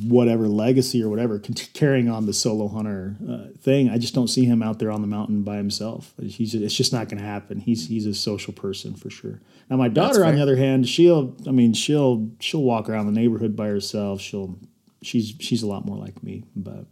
whatever 0.07 0.47
legacy 0.47 1.03
or 1.03 1.09
whatever 1.09 1.39
cont- 1.39 1.69
carrying 1.73 2.09
on 2.09 2.25
the 2.25 2.33
solo 2.33 2.67
hunter 2.67 3.15
uh, 3.29 3.57
thing. 3.59 3.89
I 3.89 3.97
just 3.97 4.13
don't 4.13 4.27
see 4.27 4.45
him 4.45 4.61
out 4.61 4.79
there 4.79 4.91
on 4.91 5.01
the 5.01 5.07
mountain 5.07 5.43
by 5.43 5.57
himself. 5.57 6.13
He's 6.21 6.53
it's 6.53 6.75
just 6.75 6.93
not 6.93 7.09
going 7.09 7.19
to 7.19 7.27
happen. 7.27 7.59
He's 7.59 7.87
he's 7.87 8.05
a 8.05 8.13
social 8.13 8.53
person 8.53 8.95
for 8.95 9.09
sure. 9.09 9.41
Now 9.69 9.77
my 9.77 9.89
daughter 9.89 10.23
on 10.25 10.35
the 10.35 10.41
other 10.41 10.55
hand, 10.55 10.87
she'll 10.87 11.35
I 11.47 11.51
mean 11.51 11.73
she'll 11.73 12.31
she'll 12.39 12.63
walk 12.63 12.89
around 12.89 13.05
the 13.07 13.19
neighborhood 13.19 13.55
by 13.55 13.67
herself. 13.67 14.21
She'll 14.21 14.57
she's 15.01 15.33
she's 15.39 15.63
a 15.63 15.67
lot 15.67 15.85
more 15.85 15.97
like 15.97 16.23
me, 16.23 16.43
but 16.55 16.85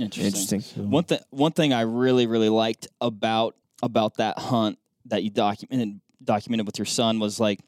Interesting. 0.00 0.58
Interesting. 0.58 0.90
One 0.90 1.04
thing, 1.04 1.18
one 1.28 1.52
thing 1.52 1.72
I 1.74 1.82
really, 1.82 2.26
really 2.26 2.48
liked 2.48 2.88
about 3.02 3.54
about 3.82 4.16
that 4.16 4.38
hunt 4.38 4.78
that 5.06 5.22
you 5.22 5.30
documented 5.30 6.00
documented 6.22 6.66
with 6.66 6.78
your 6.78 6.86
son 6.86 7.18
was 7.18 7.40
like, 7.40 7.60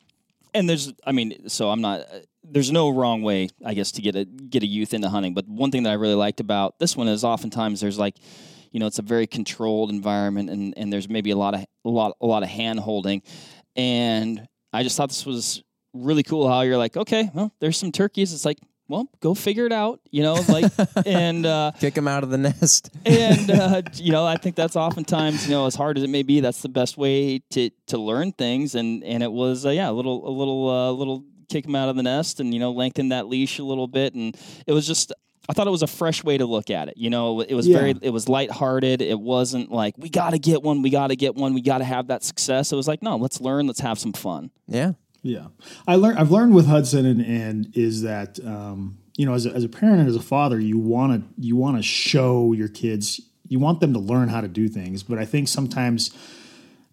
and 0.54 0.68
there's, 0.68 0.92
I 1.06 1.12
mean, 1.12 1.48
so 1.48 1.70
I'm 1.70 1.80
not. 1.80 2.02
There's 2.44 2.70
no 2.72 2.90
wrong 2.90 3.22
way, 3.22 3.48
I 3.64 3.74
guess, 3.74 3.92
to 3.92 4.02
get 4.02 4.16
a 4.16 4.24
get 4.24 4.62
a 4.62 4.66
youth 4.66 4.92
into 4.92 5.08
hunting. 5.08 5.32
But 5.32 5.48
one 5.48 5.70
thing 5.70 5.84
that 5.84 5.90
I 5.90 5.94
really 5.94 6.14
liked 6.14 6.40
about 6.40 6.78
this 6.78 6.96
one 6.96 7.08
is 7.08 7.24
oftentimes 7.24 7.80
there's 7.80 7.98
like, 7.98 8.16
you 8.70 8.80
know, 8.80 8.86
it's 8.86 8.98
a 8.98 9.02
very 9.02 9.26
controlled 9.26 9.90
environment, 9.90 10.50
and 10.50 10.74
and 10.76 10.92
there's 10.92 11.08
maybe 11.08 11.30
a 11.30 11.36
lot 11.36 11.54
of 11.54 11.64
a 11.84 11.88
lot 11.88 12.16
a 12.20 12.26
lot 12.26 12.42
of 12.42 12.48
hand 12.48 12.80
holding, 12.80 13.22
and 13.76 14.46
I 14.72 14.82
just 14.82 14.96
thought 14.96 15.08
this 15.08 15.24
was 15.24 15.62
really 15.94 16.22
cool 16.22 16.48
how 16.48 16.62
you're 16.62 16.78
like, 16.78 16.96
okay, 16.96 17.30
well, 17.34 17.52
there's 17.60 17.76
some 17.76 17.92
turkeys. 17.92 18.32
It's 18.32 18.44
like, 18.44 18.58
well, 18.88 19.08
go 19.20 19.34
figure 19.34 19.64
it 19.66 19.72
out, 19.72 20.00
you 20.10 20.22
know, 20.22 20.34
like, 20.48 20.70
and. 21.06 21.46
uh 21.46 21.72
kick 21.80 21.96
him 21.96 22.06
out 22.08 22.22
of 22.24 22.30
the 22.30 22.38
nest. 22.38 22.90
and 23.06 23.50
uh, 23.50 23.82
you 23.94 24.12
know, 24.12 24.24
I 24.26 24.36
think 24.36 24.56
that's 24.56 24.76
oftentimes, 24.76 25.46
you 25.46 25.52
know, 25.52 25.66
as 25.66 25.74
hard 25.74 25.96
as 25.98 26.04
it 26.04 26.10
may 26.10 26.22
be, 26.22 26.40
that's 26.40 26.62
the 26.62 26.68
best 26.68 26.96
way 26.98 27.40
to 27.50 27.70
to 27.88 27.98
learn 27.98 28.32
things. 28.32 28.74
And 28.74 29.02
and 29.04 29.22
it 29.22 29.32
was, 29.32 29.64
uh, 29.66 29.70
yeah, 29.70 29.88
a 29.90 29.92
little 29.92 30.28
a 30.28 30.32
little 30.32 30.68
uh, 30.68 30.90
little 30.92 31.24
kick 31.48 31.64
him 31.66 31.74
out 31.74 31.88
of 31.88 31.96
the 31.96 32.02
nest, 32.02 32.40
and 32.40 32.52
you 32.52 32.60
know, 32.60 32.72
lengthen 32.72 33.08
that 33.10 33.28
leash 33.28 33.58
a 33.58 33.64
little 33.64 33.86
bit, 33.88 34.14
and 34.14 34.36
it 34.66 34.72
was 34.72 34.86
just. 34.86 35.12
I 35.48 35.54
thought 35.54 35.66
it 35.66 35.70
was 35.70 35.82
a 35.82 35.88
fresh 35.88 36.22
way 36.22 36.38
to 36.38 36.46
look 36.46 36.70
at 36.70 36.86
it. 36.86 36.94
You 36.96 37.10
know, 37.10 37.40
it 37.40 37.52
was 37.52 37.66
Yeah. 37.66 37.78
very, 37.78 37.94
it 38.00 38.10
was 38.10 38.28
lighthearted. 38.28 39.02
It 39.02 39.18
wasn't 39.18 39.72
like 39.72 39.94
we 39.98 40.08
got 40.08 40.30
to 40.30 40.38
get 40.38 40.62
one, 40.62 40.82
we 40.82 40.90
got 40.90 41.08
to 41.08 41.16
get 41.16 41.34
one, 41.34 41.52
we 41.52 41.60
got 41.62 41.78
to 41.78 41.84
have 41.84 42.06
that 42.06 42.22
success. 42.22 42.70
It 42.70 42.76
was 42.76 42.86
like, 42.86 43.02
no, 43.02 43.16
let's 43.16 43.40
learn, 43.40 43.66
let's 43.66 43.80
have 43.80 43.98
some 43.98 44.12
fun. 44.12 44.52
Yeah, 44.68 44.92
Yeah, 45.22 45.48
I 45.86 45.94
learned. 45.96 46.18
I've 46.18 46.30
learned 46.30 46.54
with 46.54 46.66
Hudson, 46.66 47.06
and, 47.06 47.20
and 47.20 47.76
is 47.76 48.02
that 48.02 48.44
um, 48.44 48.98
you 49.16 49.26
know, 49.26 49.34
as 49.34 49.46
a, 49.46 49.50
as 49.50 49.64
a 49.64 49.68
parent 49.68 50.00
and 50.00 50.08
as 50.08 50.16
a 50.16 50.20
father, 50.20 50.58
you 50.58 50.78
want 50.78 51.22
to 51.22 51.42
you 51.42 51.56
want 51.56 51.76
to 51.76 51.82
show 51.82 52.52
your 52.52 52.68
kids, 52.68 53.20
you 53.48 53.58
want 53.58 53.80
them 53.80 53.92
to 53.92 53.98
learn 53.98 54.28
how 54.28 54.40
to 54.40 54.48
do 54.48 54.68
things. 54.68 55.02
But 55.02 55.18
I 55.18 55.24
think 55.24 55.48
sometimes, 55.48 56.10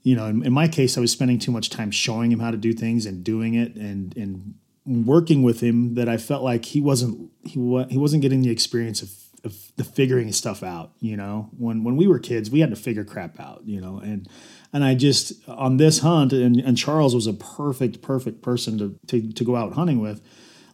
you 0.04 0.16
know, 0.16 0.26
in, 0.26 0.46
in 0.46 0.54
my 0.54 0.68
case, 0.68 0.98
I 0.98 1.02
was 1.02 1.12
spending 1.12 1.40
too 1.40 1.52
much 1.52 1.70
time 1.70 1.92
showing 1.92 2.32
him 2.32 2.40
how 2.40 2.52
to 2.52 2.58
do 2.58 2.74
things 2.74 3.06
and 3.06 3.24
doing 3.24 3.56
it, 3.56 3.76
and 3.76 4.16
and 4.18 4.56
working 4.86 5.44
with 5.44 5.62
him 5.62 5.96
that 5.96 6.10
I 6.10 6.18
felt 6.18 6.44
like 6.44 6.66
he 6.66 6.82
wasn't 6.82 7.32
he 7.44 7.58
wa- 7.58 7.88
he 7.88 7.98
wasn't 7.98 8.22
getting 8.22 8.42
the 8.42 8.52
experience 8.52 9.02
of 9.02 9.12
of 9.46 9.56
the 9.78 9.86
figuring 9.86 10.32
stuff 10.34 10.62
out. 10.62 10.92
You 11.00 11.16
know, 11.16 11.50
when 11.58 11.84
when 11.84 11.96
we 11.96 12.06
were 12.06 12.20
kids, 12.20 12.52
we 12.52 12.60
had 12.60 12.70
to 12.70 12.76
figure 12.76 13.06
crap 13.06 13.40
out. 13.40 13.62
You 13.66 13.80
know, 13.80 14.00
and 14.00 14.28
and 14.72 14.84
I 14.84 14.96
just 14.96 15.48
on 15.48 15.78
this 15.78 16.00
hunt, 16.00 16.34
and, 16.34 16.58
and 16.58 16.78
Charles 16.78 17.16
was 17.16 17.28
a 17.28 17.34
perfect 17.34 18.02
perfect 18.02 18.42
person 18.42 18.78
to, 18.78 19.00
to 19.08 19.34
to 19.34 19.44
go 19.44 19.56
out 19.56 19.74
hunting 19.74 20.00
with. 20.00 20.22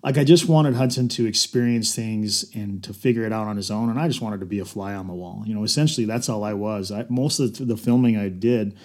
Like 0.03 0.19
I 0.19 0.23
just 0.23 0.47
wanted 0.47 0.75
Hudson 0.75 1.07
to 1.09 1.25
experience 1.25 1.95
things 1.95 2.45
and 2.53 2.83
to 2.83 2.93
figure 2.93 3.25
it 3.25 3.33
out 3.33 3.47
on 3.47 3.57
his 3.57 3.71
own, 3.71 3.89
and 3.89 3.99
I 3.99 4.07
just 4.07 4.21
wanted 4.21 4.39
to 4.41 4.45
be 4.45 4.59
a 4.59 4.65
fly 4.65 4.93
on 4.93 5.07
the 5.07 5.13
wall. 5.13 5.43
You 5.45 5.55
know, 5.55 5.63
essentially 5.63 6.05
that's 6.05 6.29
all 6.29 6.43
I 6.43 6.53
was. 6.53 6.91
I, 6.91 7.05
most 7.09 7.39
of 7.39 7.57
the, 7.57 7.65
the 7.65 7.77
filming 7.77 8.15
I 8.15 8.29
did 8.29 8.77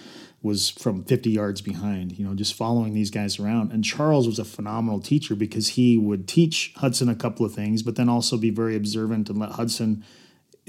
was 0.43 0.71
from 0.71 1.05
50 1.05 1.31
yards 1.31 1.61
behind, 1.61 2.19
you 2.19 2.25
know, 2.25 2.35
just 2.35 2.55
following 2.55 2.95
these 2.95 3.11
guys 3.11 3.39
around. 3.39 3.73
And 3.73 3.85
Charles 3.85 4.27
was 4.27 4.39
a 4.39 4.45
phenomenal 4.45 5.01
teacher 5.01 5.35
because 5.35 5.69
he 5.69 5.99
would 5.99 6.27
teach 6.27 6.73
Hudson 6.77 7.11
a 7.11 7.15
couple 7.15 7.45
of 7.45 7.53
things, 7.53 7.83
but 7.83 7.97
then 7.97 8.09
also 8.09 8.39
be 8.39 8.49
very 8.49 8.75
observant 8.75 9.29
and 9.29 9.39
let 9.39 9.53
Hudson 9.53 10.03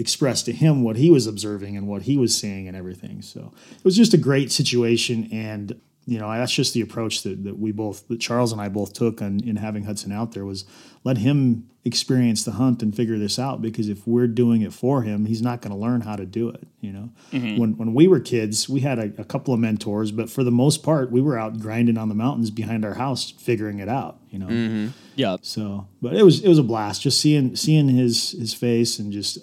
express 0.02 0.44
to 0.44 0.52
him 0.52 0.84
what 0.84 0.98
he 0.98 1.10
was 1.10 1.28
observing 1.28 1.78
and 1.78 1.88
what 1.88 2.02
he 2.02 2.18
was 2.18 2.36
seeing 2.36 2.68
and 2.68 2.76
everything. 2.76 3.22
So 3.22 3.54
it 3.72 3.86
was 3.86 3.96
just 3.96 4.14
a 4.14 4.18
great 4.18 4.52
situation. 4.52 5.30
And, 5.32 5.80
you 6.06 6.20
know, 6.20 6.30
that's 6.32 6.52
just 6.52 6.74
the 6.74 6.82
approach 6.82 7.22
that, 7.22 7.44
that 7.46 7.60
we 7.60 7.72
both, 7.72 8.08
that 8.10 8.20
Charles 8.20 8.52
and 8.52 8.60
I 8.60 8.68
both 8.68 8.92
took 8.92 9.22
in, 9.22 9.48
in 9.48 9.56
having 9.56 9.86
Hudson 9.86 10.12
out 10.12 10.34
there 10.34 10.44
was 10.44 10.66
let 11.04 11.20
him 11.20 11.70
experience 11.84 12.44
the 12.44 12.52
hunt 12.52 12.84
and 12.84 12.96
figure 12.96 13.18
this 13.18 13.40
out 13.40 13.62
because 13.62 13.90
if 13.90 14.06
we're 14.06 14.28
doing 14.28 14.62
it 14.62 14.72
for 14.72 15.02
him, 15.02 15.26
he's 15.26 15.42
not 15.42 15.62
going 15.62 15.72
to 15.72 15.78
learn 15.78 16.02
how 16.02 16.16
to 16.16 16.26
do 16.26 16.50
it. 16.50 16.68
You 16.80 16.92
know, 16.92 17.10
mm-hmm. 17.32 17.58
when, 17.58 17.78
when 17.78 17.94
we 17.94 18.08
were 18.08 18.20
kids, 18.20 18.70
we 18.70 18.82
had 18.82 19.00
a, 19.00 19.12
a 19.20 19.24
couple 19.24 19.54
of 19.54 19.60
mentors, 19.60 20.12
but 20.12 20.30
for 20.30 20.44
the 20.44 20.52
most 20.52 20.84
part, 20.84 21.12
we 21.12 21.22
were 21.22 21.40
out 21.40 21.60
grinding 21.60 21.98
on 21.98 22.10
the 22.10 22.16
mountains 22.16 22.52
behind 22.52 22.86
our 22.86 22.94
house, 22.96 23.32
figuring 23.32 23.80
it 23.80 23.90
out, 23.90 24.20
you 24.30 24.40
know? 24.40 24.48
Mm-hmm. 24.48 24.88
Yeah, 25.16 25.38
So, 25.42 25.88
but 26.02 26.16
it 26.16 26.24
was, 26.24 26.44
it 26.44 26.48
was 26.48 26.60
a 26.60 26.64
blast 26.64 27.02
just 27.02 27.20
seeing, 27.20 27.56
seeing 27.56 27.90
his, 27.90 28.32
his 28.32 28.54
face 28.54 29.00
and 29.00 29.12
just 29.12 29.40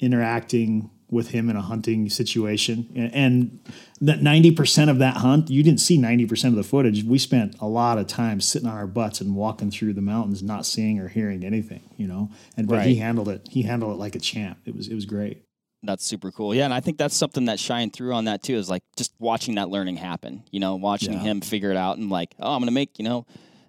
interacting 0.00 0.90
with 1.10 1.30
him 1.30 1.48
in 1.48 1.56
a 1.56 1.62
hunting 1.62 2.10
situation. 2.10 3.10
And, 3.14 3.60
that 4.00 4.20
90% 4.20 4.88
of 4.88 4.98
that 4.98 5.16
hunt, 5.16 5.50
you 5.50 5.64
didn't 5.64 5.80
see 5.80 5.98
90% 5.98 6.44
of 6.44 6.54
the 6.54 6.62
footage. 6.62 7.02
We 7.02 7.18
spent 7.18 7.56
a 7.60 7.66
lot 7.66 7.98
of 7.98 8.06
time 8.06 8.40
sitting 8.40 8.68
on 8.68 8.76
our 8.76 8.86
butts 8.86 9.20
and 9.20 9.34
walking 9.34 9.72
through 9.72 9.94
the 9.94 10.00
mountains, 10.00 10.40
not 10.40 10.64
seeing 10.64 11.00
or 11.00 11.08
hearing 11.08 11.42
anything, 11.44 11.82
you 11.96 12.06
know, 12.06 12.30
and, 12.56 12.68
but 12.68 12.86
he 12.86 12.94
handled 12.94 13.28
it. 13.28 13.48
He 13.50 13.62
handled 13.62 13.94
it 13.94 13.98
like 13.98 14.14
a 14.14 14.20
champ. 14.20 14.58
It 14.66 14.76
was, 14.76 14.86
it 14.86 14.94
was 14.94 15.04
great. 15.04 15.42
That's 15.82 16.04
super 16.04 16.30
cool. 16.30 16.54
Yeah, 16.54 16.64
and 16.64 16.74
I 16.74 16.78
think 16.78 16.96
that's 16.98 17.16
something 17.16 17.46
that 17.46 17.58
shined 17.58 17.92
through 17.92 18.14
on 18.14 18.26
that 18.26 18.42
too. 18.42 18.54
Is 18.54 18.68
like 18.70 18.82
just 18.96 19.12
watching 19.18 19.56
that 19.56 19.68
learning 19.68 19.96
happen. 19.96 20.44
You 20.50 20.60
know, 20.60 20.76
watching 20.76 21.12
Yeah. 21.12 21.20
him 21.20 21.40
figure 21.40 21.70
it 21.70 21.76
out 21.76 21.98
and 21.98 22.10
like, 22.10 22.34
oh, 22.38 22.52
I'm 22.54 22.60
gonna 22.60 22.70
make 22.72 22.98
you 22.98 23.04
know, 23.04 23.26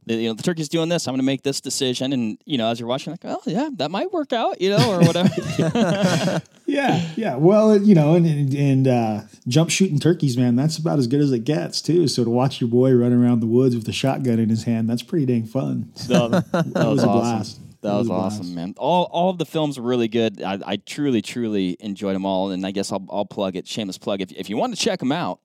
you 0.10 0.28
know, 0.30 0.34
the 0.34 0.43
turkey's 0.43 0.69
doing 0.69 0.89
this. 0.89 1.08
I'm 1.08 1.13
gonna 1.13 1.24
make 1.24 1.43
this 1.43 1.62
decision, 1.62 2.13
and 2.13 2.38
you 2.45 2.58
know, 2.58 2.67
as 2.69 2.80
you're 2.80 2.89
watching, 2.89 3.12
like, 3.13 3.22
oh 3.26 3.41
yeah, 3.45 3.69
that 3.78 3.91
might 3.91 4.12
work 4.12 4.34
out, 4.34 4.60
you 4.62 4.69
know, 4.72 4.91
or 4.91 5.00
whatever. 5.00 5.30
Yeah, 6.65 7.04
yeah. 7.15 7.36
Well, 7.36 7.82
you 7.82 7.95
know, 7.95 8.13
and 8.13 8.28
and, 8.28 8.54
and 8.54 8.88
uh, 8.88 9.22
jump 9.48 9.72
shooting 9.72 9.98
turkeys, 9.98 10.38
man, 10.38 10.56
that's 10.56 10.78
about 10.78 11.00
as 11.00 11.08
good 11.08 11.19
as 11.19 11.32
it 11.32 11.43
gets, 11.43 11.82
too. 11.82 12.08
So 12.08 12.24
to 12.24 12.30
watch 12.30 12.62
your 12.62 12.69
boy 12.69 12.93
run 12.93 13.12
around 13.12 13.39
the 13.39 13.48
woods 13.48 13.76
with 13.76 13.88
a 13.88 13.91
shotgun 13.91 14.38
in 14.38 14.50
his 14.50 14.65
hand, 14.65 14.88
that's 14.88 15.02
pretty 15.02 15.26
dang 15.26 15.45
fun. 15.48 15.91
So, 15.95 16.28
that 16.30 16.54
was, 16.54 16.74
was 16.76 17.04
a 17.04 17.08
awesome. 17.08 17.12
blast. 17.12 17.60
That 17.82 17.89
It 17.89 17.98
was, 17.98 18.10
was 18.10 18.10
awesome, 18.12 18.41
blast. 18.41 18.56
man. 18.56 18.76
All 18.78 19.06
all 19.12 19.32
of 19.32 19.39
the 19.39 19.48
films 19.48 19.80
were 19.80 19.86
really 19.88 20.08
good. 20.08 20.43
I, 20.43 20.60
I 20.63 20.76
truly, 20.78 21.24
truly 21.24 21.76
enjoyed 21.80 22.13
them 22.13 22.24
all, 22.26 22.52
and 22.52 22.63
I 22.63 22.69
guess 22.69 22.91
I'll 22.91 23.04
I'll 23.10 23.26
plug 23.26 23.56
it. 23.56 23.67
Shameless 23.67 23.98
plug. 23.98 24.22
If 24.22 24.32
if 24.34 24.48
you 24.48 24.56
want 24.56 24.76
to 24.76 24.80
check 24.80 25.00
them 25.00 25.12
out, 25.12 25.39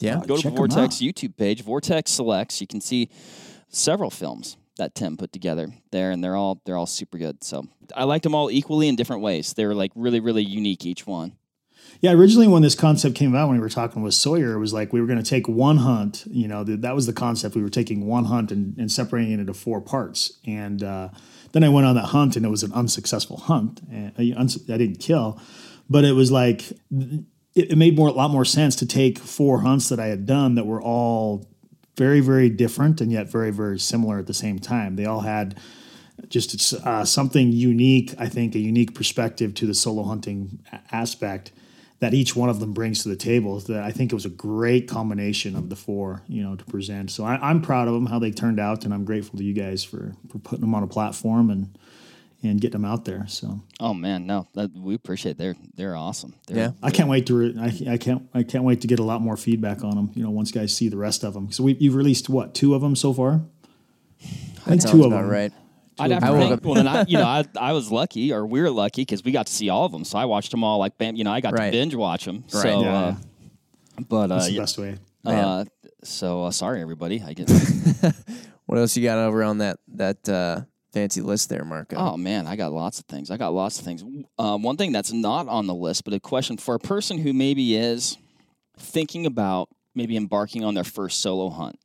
yeah. 0.00 0.20
go 0.26 0.36
to 0.36 0.42
Check 0.42 0.52
the 0.54 0.60
'em 0.62 0.68
Vortex. 0.68 0.96
YouTube 0.96 1.34
page, 1.38 1.62
Vortex 1.62 2.10
Selects. 2.10 2.60
You 2.60 2.66
can 2.66 2.82
see 2.82 3.08
several 3.68 4.10
films 4.10 4.56
that 4.78 4.94
Tim 4.94 5.16
put 5.16 5.32
together 5.32 5.68
there, 5.90 6.10
and 6.10 6.22
they're 6.22 6.36
all 6.36 6.60
they're 6.64 6.76
all 6.76 6.86
super 6.86 7.18
good. 7.18 7.44
So 7.44 7.68
I 7.94 8.04
liked 8.04 8.24
them 8.24 8.34
all 8.34 8.50
equally 8.50 8.88
in 8.88 8.96
different 8.96 9.22
ways. 9.22 9.52
They 9.54 9.66
were 9.66 9.74
like 9.74 9.92
really, 9.94 10.20
really 10.20 10.44
unique 10.44 10.86
each 10.86 11.06
one. 11.06 11.32
Yeah, 12.00 12.12
originally 12.12 12.46
when 12.46 12.62
this 12.62 12.74
concept 12.74 13.16
came 13.16 13.34
out, 13.34 13.48
when 13.48 13.56
we 13.56 13.62
were 13.62 13.68
talking 13.68 14.02
with 14.02 14.14
Sawyer, 14.14 14.52
it 14.52 14.58
was 14.58 14.72
like 14.72 14.92
we 14.92 15.00
were 15.00 15.06
going 15.06 15.22
to 15.22 15.28
take 15.28 15.48
one 15.48 15.78
hunt. 15.78 16.24
You 16.30 16.46
know, 16.46 16.64
th- 16.64 16.80
that 16.80 16.94
was 16.94 17.06
the 17.06 17.12
concept. 17.12 17.56
We 17.56 17.62
were 17.62 17.70
taking 17.70 18.06
one 18.06 18.26
hunt 18.26 18.52
and, 18.52 18.76
and 18.78 18.90
separating 18.92 19.32
it 19.32 19.40
into 19.40 19.54
four 19.54 19.80
parts. 19.80 20.38
And 20.46 20.82
uh, 20.82 21.08
then 21.52 21.64
I 21.64 21.68
went 21.68 21.86
on 21.86 21.96
that 21.96 22.06
hunt, 22.06 22.36
and 22.36 22.44
it 22.44 22.50
was 22.50 22.62
an 22.62 22.72
unsuccessful 22.72 23.38
hunt. 23.38 23.80
And 23.90 24.12
I, 24.18 24.34
uns- 24.36 24.68
I 24.70 24.76
didn't 24.76 25.00
kill, 25.00 25.40
but 25.88 26.04
it 26.04 26.12
was 26.12 26.30
like 26.30 26.70
it, 26.90 27.24
it 27.54 27.78
made 27.78 27.96
more 27.96 28.08
a 28.08 28.12
lot 28.12 28.30
more 28.30 28.44
sense 28.44 28.76
to 28.76 28.86
take 28.86 29.18
four 29.18 29.62
hunts 29.62 29.88
that 29.88 29.98
I 29.98 30.06
had 30.06 30.26
done 30.26 30.54
that 30.54 30.66
were 30.66 30.82
all 30.82 31.48
very, 31.98 32.20
very 32.20 32.48
different 32.48 33.00
and 33.00 33.12
yet 33.12 33.28
very, 33.30 33.50
very 33.50 33.78
similar 33.78 34.18
at 34.18 34.26
the 34.26 34.34
same 34.34 34.58
time. 34.58 34.96
They 34.96 35.04
all 35.04 35.20
had 35.20 35.58
just 36.28 36.72
uh, 36.74 37.04
something 37.04 37.52
unique. 37.52 38.14
I 38.18 38.28
think 38.28 38.54
a 38.54 38.58
unique 38.58 38.94
perspective 38.94 39.52
to 39.54 39.66
the 39.66 39.74
solo 39.74 40.04
hunting 40.04 40.60
aspect 40.90 41.52
that 42.00 42.14
each 42.14 42.36
one 42.36 42.48
of 42.48 42.60
them 42.60 42.72
brings 42.72 43.02
to 43.02 43.08
the 43.08 43.16
table. 43.16 43.58
That 43.60 43.82
I 43.82 43.90
think 43.90 44.12
it 44.12 44.14
was 44.14 44.24
a 44.24 44.30
great 44.30 44.88
combination 44.88 45.56
of 45.56 45.68
the 45.68 45.76
four, 45.76 46.22
you 46.28 46.42
know, 46.42 46.54
to 46.54 46.64
present. 46.64 47.10
So 47.10 47.24
I, 47.24 47.50
I'm 47.50 47.60
proud 47.60 47.88
of 47.88 47.94
them 47.94 48.06
how 48.06 48.20
they 48.20 48.30
turned 48.30 48.60
out, 48.60 48.84
and 48.84 48.94
I'm 48.94 49.04
grateful 49.04 49.38
to 49.38 49.44
you 49.44 49.52
guys 49.52 49.84
for 49.84 50.14
for 50.30 50.38
putting 50.38 50.60
them 50.60 50.74
on 50.74 50.82
a 50.82 50.88
platform 50.88 51.50
and 51.50 51.76
and 52.42 52.60
getting 52.60 52.80
them 52.80 52.84
out 52.84 53.04
there. 53.04 53.26
So 53.28 53.60
Oh 53.80 53.94
man, 53.94 54.26
no, 54.26 54.46
that, 54.54 54.70
we 54.76 54.94
appreciate. 54.94 55.32
It. 55.32 55.38
They're 55.38 55.56
they're 55.74 55.96
awesome. 55.96 56.34
They're, 56.46 56.56
Yeah. 56.56 56.70
I 56.82 56.90
can't 56.90 57.08
wait 57.08 57.26
to 57.26 57.34
re- 57.34 57.56
I, 57.58 57.92
I 57.94 57.96
can't 57.98 58.28
I 58.34 58.42
can't 58.42 58.64
wait 58.64 58.80
to 58.82 58.86
get 58.86 58.98
a 58.98 59.02
lot 59.04 59.20
more 59.20 59.36
feedback 59.36 59.82
on 59.84 59.94
them. 59.96 60.10
You 60.14 60.22
know, 60.24 60.30
once 60.30 60.50
guys 60.52 60.74
see 60.74 60.88
the 60.88 60.96
rest 60.96 61.24
of 61.24 61.34
them. 61.34 61.50
So 61.52 61.64
we 61.64 61.74
you've 61.80 61.94
released 61.96 62.28
what 62.28 62.54
two 62.54 62.74
of 62.74 62.80
them 62.82 62.94
so 62.96 63.12
far? 63.12 63.42
I 64.66 64.70
think 64.76 64.86
two 64.86 65.04
of 65.04 65.10
them. 65.10 65.28
right. 65.28 65.52
I'd 66.00 66.12
have 66.12 66.22
to 66.22 66.32
woke 66.32 66.48
think. 66.50 66.64
Well, 66.64 66.74
then 66.74 66.86
I, 66.86 67.04
you 67.08 67.18
know, 67.18 67.24
I, 67.24 67.44
I 67.58 67.72
was 67.72 67.90
lucky, 67.90 68.32
or 68.32 68.46
we 68.46 68.60
were 68.60 68.70
lucky 68.70 69.02
because 69.02 69.24
we 69.24 69.32
got 69.32 69.46
to 69.48 69.52
see 69.52 69.68
all 69.68 69.84
of 69.84 69.90
them. 69.90 70.04
So 70.04 70.16
I 70.16 70.26
watched 70.26 70.52
them 70.52 70.62
all. 70.62 70.78
Like, 70.78 70.96
bam, 70.96 71.16
you 71.16 71.24
know, 71.24 71.32
I 71.32 71.40
got 71.40 71.54
Right. 71.54 71.66
to 71.72 71.72
binge 71.72 71.94
watch 71.96 72.24
them. 72.24 72.44
Right. 72.54 72.62
So, 72.62 72.82
Yeah, 72.82 72.94
uh, 72.98 73.14
but 74.08 74.16
uh, 74.30 74.36
That's 74.36 74.46
the 74.46 74.52
yeah, 74.52 74.60
best 74.60 74.78
way. 74.78 74.98
uh, 75.26 75.64
so 76.04 76.44
uh, 76.44 76.50
sorry, 76.52 76.80
everybody. 76.82 77.20
I 77.20 77.32
get. 77.32 77.50
What 78.66 78.76
else 78.78 78.96
you 78.98 79.02
got 79.02 79.16
over 79.18 79.42
on 79.44 79.58
that 79.58 79.78
that 79.94 80.28
uh, 80.28 80.60
fancy 80.92 81.20
list 81.20 81.48
there, 81.48 81.64
Marco? 81.64 81.96
Oh 81.96 82.16
man, 82.16 82.46
I 82.46 82.56
got 82.56 82.72
lots 82.72 82.98
of 82.98 83.06
things. 83.06 83.30
I 83.30 83.36
got 83.36 83.52
lots 83.54 83.78
of 83.78 83.84
things. 83.84 84.04
Um, 84.38 84.62
one 84.62 84.76
thing 84.76 84.92
that's 84.92 85.12
not 85.12 85.48
on 85.48 85.66
the 85.66 85.74
list, 85.74 86.04
but 86.04 86.14
a 86.14 86.20
question 86.20 86.56
for 86.56 86.74
a 86.74 86.78
person 86.78 87.18
who 87.18 87.32
maybe 87.32 87.76
is 87.76 88.16
thinking 88.78 89.26
about 89.26 89.68
maybe 89.94 90.16
embarking 90.16 90.64
on 90.64 90.74
their 90.74 90.84
first 90.84 91.20
solo 91.20 91.50
hunt. 91.50 91.78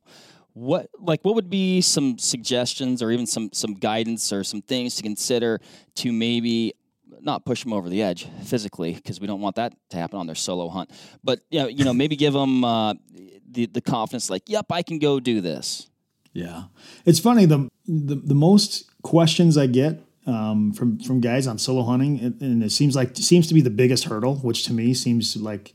What 0.52 0.88
like 1.00 1.24
what 1.24 1.34
would 1.34 1.50
be 1.50 1.80
some 1.80 2.16
suggestions 2.18 3.02
or 3.02 3.10
even 3.10 3.26
some 3.26 3.50
some 3.52 3.74
guidance 3.74 4.32
or 4.32 4.44
some 4.44 4.62
things 4.62 4.94
to 4.96 5.02
consider 5.02 5.60
to 5.96 6.12
maybe 6.12 6.74
not 7.20 7.44
push 7.44 7.64
them 7.64 7.72
over 7.72 7.88
the 7.88 8.02
edge 8.02 8.28
physically 8.44 8.92
because 8.92 9.20
we 9.20 9.26
don't 9.26 9.40
want 9.40 9.56
that 9.56 9.74
to 9.90 9.96
happen 9.96 10.18
on 10.18 10.26
their 10.26 10.36
solo 10.36 10.68
hunt. 10.68 10.90
But 11.24 11.40
yeah, 11.50 11.66
you 11.66 11.84
know, 11.84 11.92
maybe 11.92 12.14
give 12.14 12.34
them 12.34 12.64
uh, 12.64 12.94
the 13.50 13.66
the 13.66 13.80
confidence 13.80 14.30
like, 14.30 14.48
"Yep, 14.48 14.66
I 14.70 14.82
can 14.82 14.98
go 15.00 15.18
do 15.18 15.40
this." 15.40 15.88
Yeah, 16.32 16.64
it's 17.04 17.18
funny. 17.18 17.46
The 17.46 17.68
the, 17.86 18.16
the 18.16 18.34
most 18.34 18.90
questions 19.02 19.58
I 19.58 19.66
get 19.66 20.00
um, 20.26 20.72
from 20.72 20.98
from 20.98 21.20
guys 21.20 21.46
on 21.46 21.58
solo 21.58 21.82
hunting, 21.82 22.18
and, 22.20 22.40
and 22.40 22.62
it 22.62 22.72
seems 22.72 22.96
like 22.96 23.16
seems 23.16 23.46
to 23.48 23.54
be 23.54 23.60
the 23.60 23.70
biggest 23.70 24.04
hurdle, 24.04 24.36
which 24.36 24.64
to 24.64 24.72
me 24.72 24.94
seems 24.94 25.36
like 25.36 25.74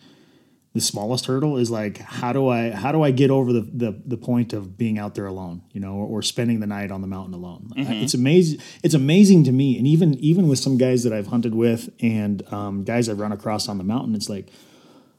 the 0.73 0.81
smallest 0.81 1.25
hurdle 1.25 1.57
is 1.57 1.71
like 1.71 1.97
how 1.97 2.31
do 2.31 2.47
I 2.47 2.71
how 2.71 2.91
do 2.91 3.01
I 3.01 3.11
get 3.11 3.31
over 3.31 3.51
the 3.53 3.61
the, 3.61 4.01
the 4.05 4.17
point 4.17 4.53
of 4.53 4.77
being 4.77 4.97
out 4.97 5.15
there 5.15 5.25
alone, 5.25 5.63
you 5.71 5.79
know, 5.79 5.93
or, 5.93 6.07
or 6.07 6.21
spending 6.21 6.59
the 6.59 6.67
night 6.67 6.91
on 6.91 7.01
the 7.01 7.07
mountain 7.07 7.33
alone. 7.33 7.69
It's 7.75 8.13
amazing. 8.13 8.59
It's 8.83 8.93
amazing 8.93 9.43
to 9.45 9.51
me, 9.51 9.77
and 9.77 9.85
even 9.87 10.15
even 10.15 10.47
with 10.47 10.59
some 10.59 10.77
guys 10.77 11.03
that 11.03 11.13
I've 11.13 11.27
hunted 11.27 11.53
with 11.55 11.89
and 12.01 12.41
um, 12.51 12.83
guys 12.83 13.09
I've 13.09 13.19
run 13.19 13.31
across 13.31 13.67
on 13.67 13.77
the 13.77 13.83
mountain, 13.83 14.15
it's 14.15 14.29
like 14.29 14.49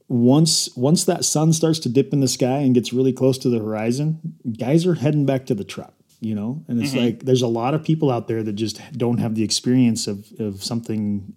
once 0.08 0.74
once 0.76 1.04
that 1.04 1.24
sun 1.24 1.52
starts 1.52 1.78
to 1.80 1.88
dip 1.88 2.12
in 2.12 2.20
the 2.20 2.28
sky 2.28 2.58
and 2.58 2.74
gets 2.74 2.92
really 2.92 3.12
close 3.12 3.38
to 3.38 3.48
the 3.48 3.58
horizon, 3.58 4.36
guys 4.58 4.86
are 4.86 4.94
heading 4.94 5.24
back 5.26 5.46
to 5.46 5.54
the 5.54 5.64
truck, 5.64 5.94
you 6.20 6.34
know? 6.34 6.64
And 6.68 6.82
it's 6.82 6.94
like 6.94 7.20
there's 7.24 7.42
a 7.42 7.48
lot 7.48 7.74
of 7.74 7.82
people 7.82 8.10
out 8.10 8.28
there 8.28 8.42
that 8.42 8.52
just 8.52 8.80
don't 8.92 9.18
have 9.18 9.34
the 9.34 9.42
experience 9.42 10.06
of 10.06 10.30
of 10.38 10.62
something 10.62 11.34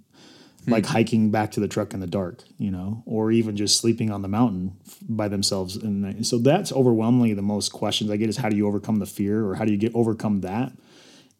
like 0.68 0.86
hiking 0.86 1.30
back 1.30 1.52
to 1.52 1.60
the 1.60 1.68
truck 1.68 1.94
in 1.94 2.00
the 2.00 2.08
dark, 2.08 2.44
you 2.58 2.72
know, 2.72 3.04
or 3.06 3.32
even 3.32 3.56
just 3.58 3.80
sleeping 3.80 4.12
on 4.12 4.22
the 4.22 4.28
mountain 4.28 4.78
by 5.02 5.28
themselves 5.28 5.76
and 5.76 6.04
the. 6.04 6.24
So 6.24 6.38
that's 6.38 6.72
overwhelmingly 6.72 7.34
the 7.34 7.42
most 7.42 7.74
questions 7.74 8.10
I 8.10 8.18
get 8.18 8.30
is 8.30 8.38
how 8.38 8.50
do 8.50 8.56
you 8.56 8.68
overcome 8.68 9.00
the 9.00 9.06
fear 9.06 9.46
or 9.46 9.56
how 9.56 9.66
do 9.66 9.72
you 9.72 9.78
get 9.78 9.94
overcome 9.96 10.42
that? 10.42 10.72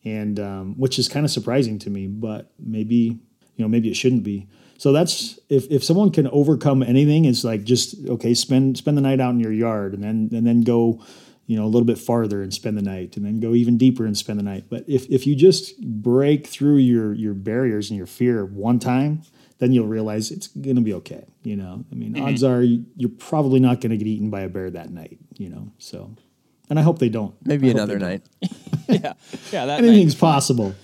And 0.04 0.40
um, 0.40 0.76
which 0.78 1.00
is 1.00 1.08
kind 1.08 1.26
of 1.26 1.32
surprising 1.32 1.80
to 1.80 1.90
me, 1.90 2.08
but 2.08 2.52
maybe 2.60 3.20
you 3.56 3.60
know 3.60 3.68
maybe 3.68 3.90
it 3.90 3.96
shouldn't 3.96 4.24
be. 4.24 4.48
So 4.78 4.92
that's 4.92 5.40
if, 5.50 5.72
if 5.72 5.84
someone 5.84 6.12
can 6.12 6.28
overcome 6.28 6.84
anything, 6.84 7.24
it's 7.26 7.46
like 7.46 7.64
just 7.64 7.96
okay, 8.10 8.34
spend 8.34 8.78
spend 8.78 8.98
the 8.98 9.02
night 9.02 9.22
out 9.22 9.32
in 9.32 9.40
your 9.40 9.54
yard 9.54 9.94
and 9.94 10.04
then 10.04 10.30
and 10.34 10.46
then 10.46 10.62
go, 10.64 11.02
you 11.46 11.58
know, 11.58 11.66
a 11.66 11.68
little 11.68 11.86
bit 11.86 11.98
farther 11.98 12.42
and 12.42 12.54
spend 12.54 12.78
the 12.78 12.82
night 12.82 13.18
and 13.18 13.26
then 13.26 13.40
go 13.40 13.54
even 13.54 13.78
deeper 13.78 14.06
and 14.06 14.18
spend 14.18 14.40
the 14.40 14.44
night. 14.44 14.66
But 14.70 14.86
if 14.88 15.10
if 15.10 15.28
you 15.28 15.36
just 15.36 15.80
break 15.82 16.48
through 16.48 16.78
your 16.78 17.14
your 17.14 17.34
barriers 17.34 17.90
and 17.90 17.98
your 17.98 18.08
fear 18.08 18.46
one 18.46 18.80
time, 18.80 19.22
then 19.60 19.72
you'll 19.74 19.88
realize 19.88 20.32
it's 20.32 20.48
gonna 20.48 20.82
be 20.82 20.94
okay. 20.94 21.26
You 21.44 21.56
know, 21.58 21.84
I 21.92 21.96
mean, 21.96 22.18
odds 22.20 22.44
are 22.44 22.62
you- 22.64 22.86
you're 22.96 23.10
probably 23.10 23.60
not 23.60 23.82
gonna 23.82 23.98
get 23.98 24.08
eaten 24.08 24.30
by 24.30 24.42
a 24.42 24.50
bear 24.50 24.70
that 24.70 24.92
night. 24.92 25.18
You 25.38 25.50
know, 25.50 25.72
so 25.80 26.12
and 26.70 26.80
I 26.80 26.82
hope 26.82 27.00
they 27.00 27.10
don't. 27.10 27.36
Maybe 27.46 27.68
I 27.68 27.72
another 27.72 28.00
night. 28.00 28.22
yeah, 28.88 29.14
yeah. 29.52 29.66
That 29.66 29.80
Anything's 29.84 30.16
possible. 30.16 30.74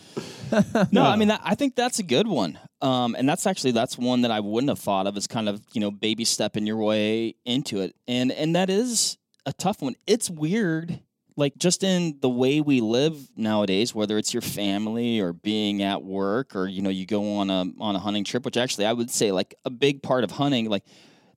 No, 0.91 1.03
I 1.03 1.15
mean 1.15 1.27
that, 1.27 1.41
I 1.43 1.53
think 1.53 1.75
that's 1.75 1.99
a 1.99 2.03
good 2.03 2.27
one, 2.27 2.57
um, 2.81 3.13
and 3.13 3.29
that's 3.29 3.45
actually 3.45 3.69
that's 3.69 3.99
one 3.99 4.21
that 4.23 4.31
I 4.31 4.39
wouldn't 4.39 4.69
have 4.69 4.79
thought 4.79 5.05
of 5.05 5.15
as 5.15 5.27
kind 5.27 5.47
of 5.47 5.61
you 5.73 5.79
know 5.79 5.91
baby 5.91 6.25
stepping 6.25 6.65
your 6.65 6.77
way 6.77 7.35
into 7.45 7.81
it, 7.81 7.95
and 8.07 8.31
and 8.31 8.55
that 8.55 8.71
is 8.71 9.18
a 9.49 9.53
tough 9.53 9.81
one. 9.81 9.95
It's 10.05 10.29
weird, 10.29 10.99
like 11.35 11.57
just 11.57 11.83
in 11.83 12.19
the 12.21 12.29
way 12.29 12.61
we 12.61 12.81
live 12.81 13.17
nowadays, 13.35 13.95
whether 13.95 14.17
it's 14.19 14.31
your 14.31 14.41
family 14.41 15.19
or 15.19 15.33
being 15.33 15.81
at 15.81 16.03
work 16.03 16.55
or 16.55 16.67
you 16.67 16.83
know 16.83 16.91
you 16.91 17.07
go 17.07 17.37
on 17.37 17.49
a 17.49 17.65
on 17.79 17.95
a 17.95 17.99
hunting 17.99 18.23
trip, 18.23 18.45
which 18.45 18.57
actually 18.57 18.85
I 18.85 18.93
would 18.93 19.09
say 19.09 19.31
like 19.31 19.55
a 19.65 19.71
big 19.71 20.03
part 20.03 20.23
of 20.23 20.29
hunting, 20.31 20.69
like 20.69 20.83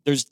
there's 0.05 0.27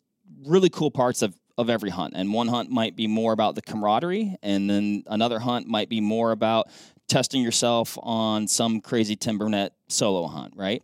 really 0.44 0.68
cool 0.68 0.90
parts 0.90 1.22
of 1.22 1.34
of 1.56 1.68
every 1.68 1.90
hunt 1.90 2.14
and 2.16 2.32
one 2.32 2.48
hunt 2.48 2.70
might 2.70 2.96
be 2.96 3.06
more 3.06 3.32
about 3.32 3.54
the 3.54 3.60
camaraderie 3.60 4.34
and 4.42 4.70
then 4.70 5.02
another 5.08 5.38
hunt 5.38 5.66
might 5.66 5.90
be 5.90 6.00
more 6.00 6.32
about 6.32 6.68
testing 7.06 7.42
yourself 7.42 7.98
on 8.02 8.46
some 8.46 8.80
crazy 8.80 9.14
Tim 9.14 9.36
Burnett 9.36 9.74
solo 9.88 10.26
hunt 10.26 10.54
right 10.56 10.82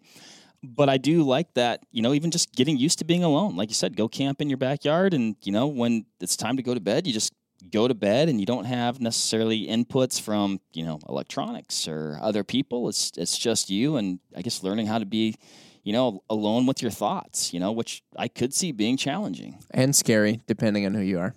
but 0.62 0.88
i 0.88 0.96
do 0.96 1.22
like 1.22 1.52
that 1.54 1.84
you 1.90 2.02
know 2.02 2.12
even 2.12 2.30
just 2.30 2.54
getting 2.54 2.76
used 2.76 2.98
to 2.98 3.04
being 3.04 3.24
alone. 3.24 3.56
Like 3.56 3.68
you 3.68 3.74
said 3.74 3.96
go 3.96 4.08
camp 4.08 4.40
in 4.40 4.48
your 4.50 4.58
backyard 4.58 5.14
and 5.14 5.36
you 5.42 5.52
know 5.52 5.66
when 5.66 6.06
it's 6.20 6.36
time 6.36 6.56
to 6.56 6.62
go 6.62 6.74
to 6.74 6.80
bed 6.80 7.06
you 7.06 7.12
just 7.12 7.32
go 7.70 7.88
to 7.88 7.94
bed 7.94 8.28
and 8.28 8.38
you 8.40 8.46
don't 8.46 8.64
have 8.64 9.00
necessarily 9.00 9.66
inputs 9.66 10.20
from 10.20 10.60
you 10.72 10.84
know 10.84 10.98
electronics 11.08 11.88
or 11.88 12.18
other 12.20 12.44
people. 12.44 12.88
It's 12.88 13.12
it's 13.16 13.36
just 13.36 13.70
you 13.70 13.96
and 13.96 14.20
i 14.36 14.42
guess 14.42 14.62
learning 14.62 14.86
how 14.86 14.98
to 14.98 15.06
be 15.06 15.34
you 15.82 15.92
know 15.92 16.22
alone 16.28 16.66
with 16.66 16.82
your 16.82 16.90
thoughts 16.90 17.52
you 17.52 17.60
know 17.60 17.72
which 17.72 18.02
i 18.16 18.28
could 18.28 18.52
see 18.54 18.72
being 18.72 18.96
challenging. 18.96 19.58
And 19.70 19.94
scary, 19.94 20.40
depending 20.46 20.86
on 20.86 20.94
who 20.94 21.00
you 21.00 21.18
are. 21.18 21.34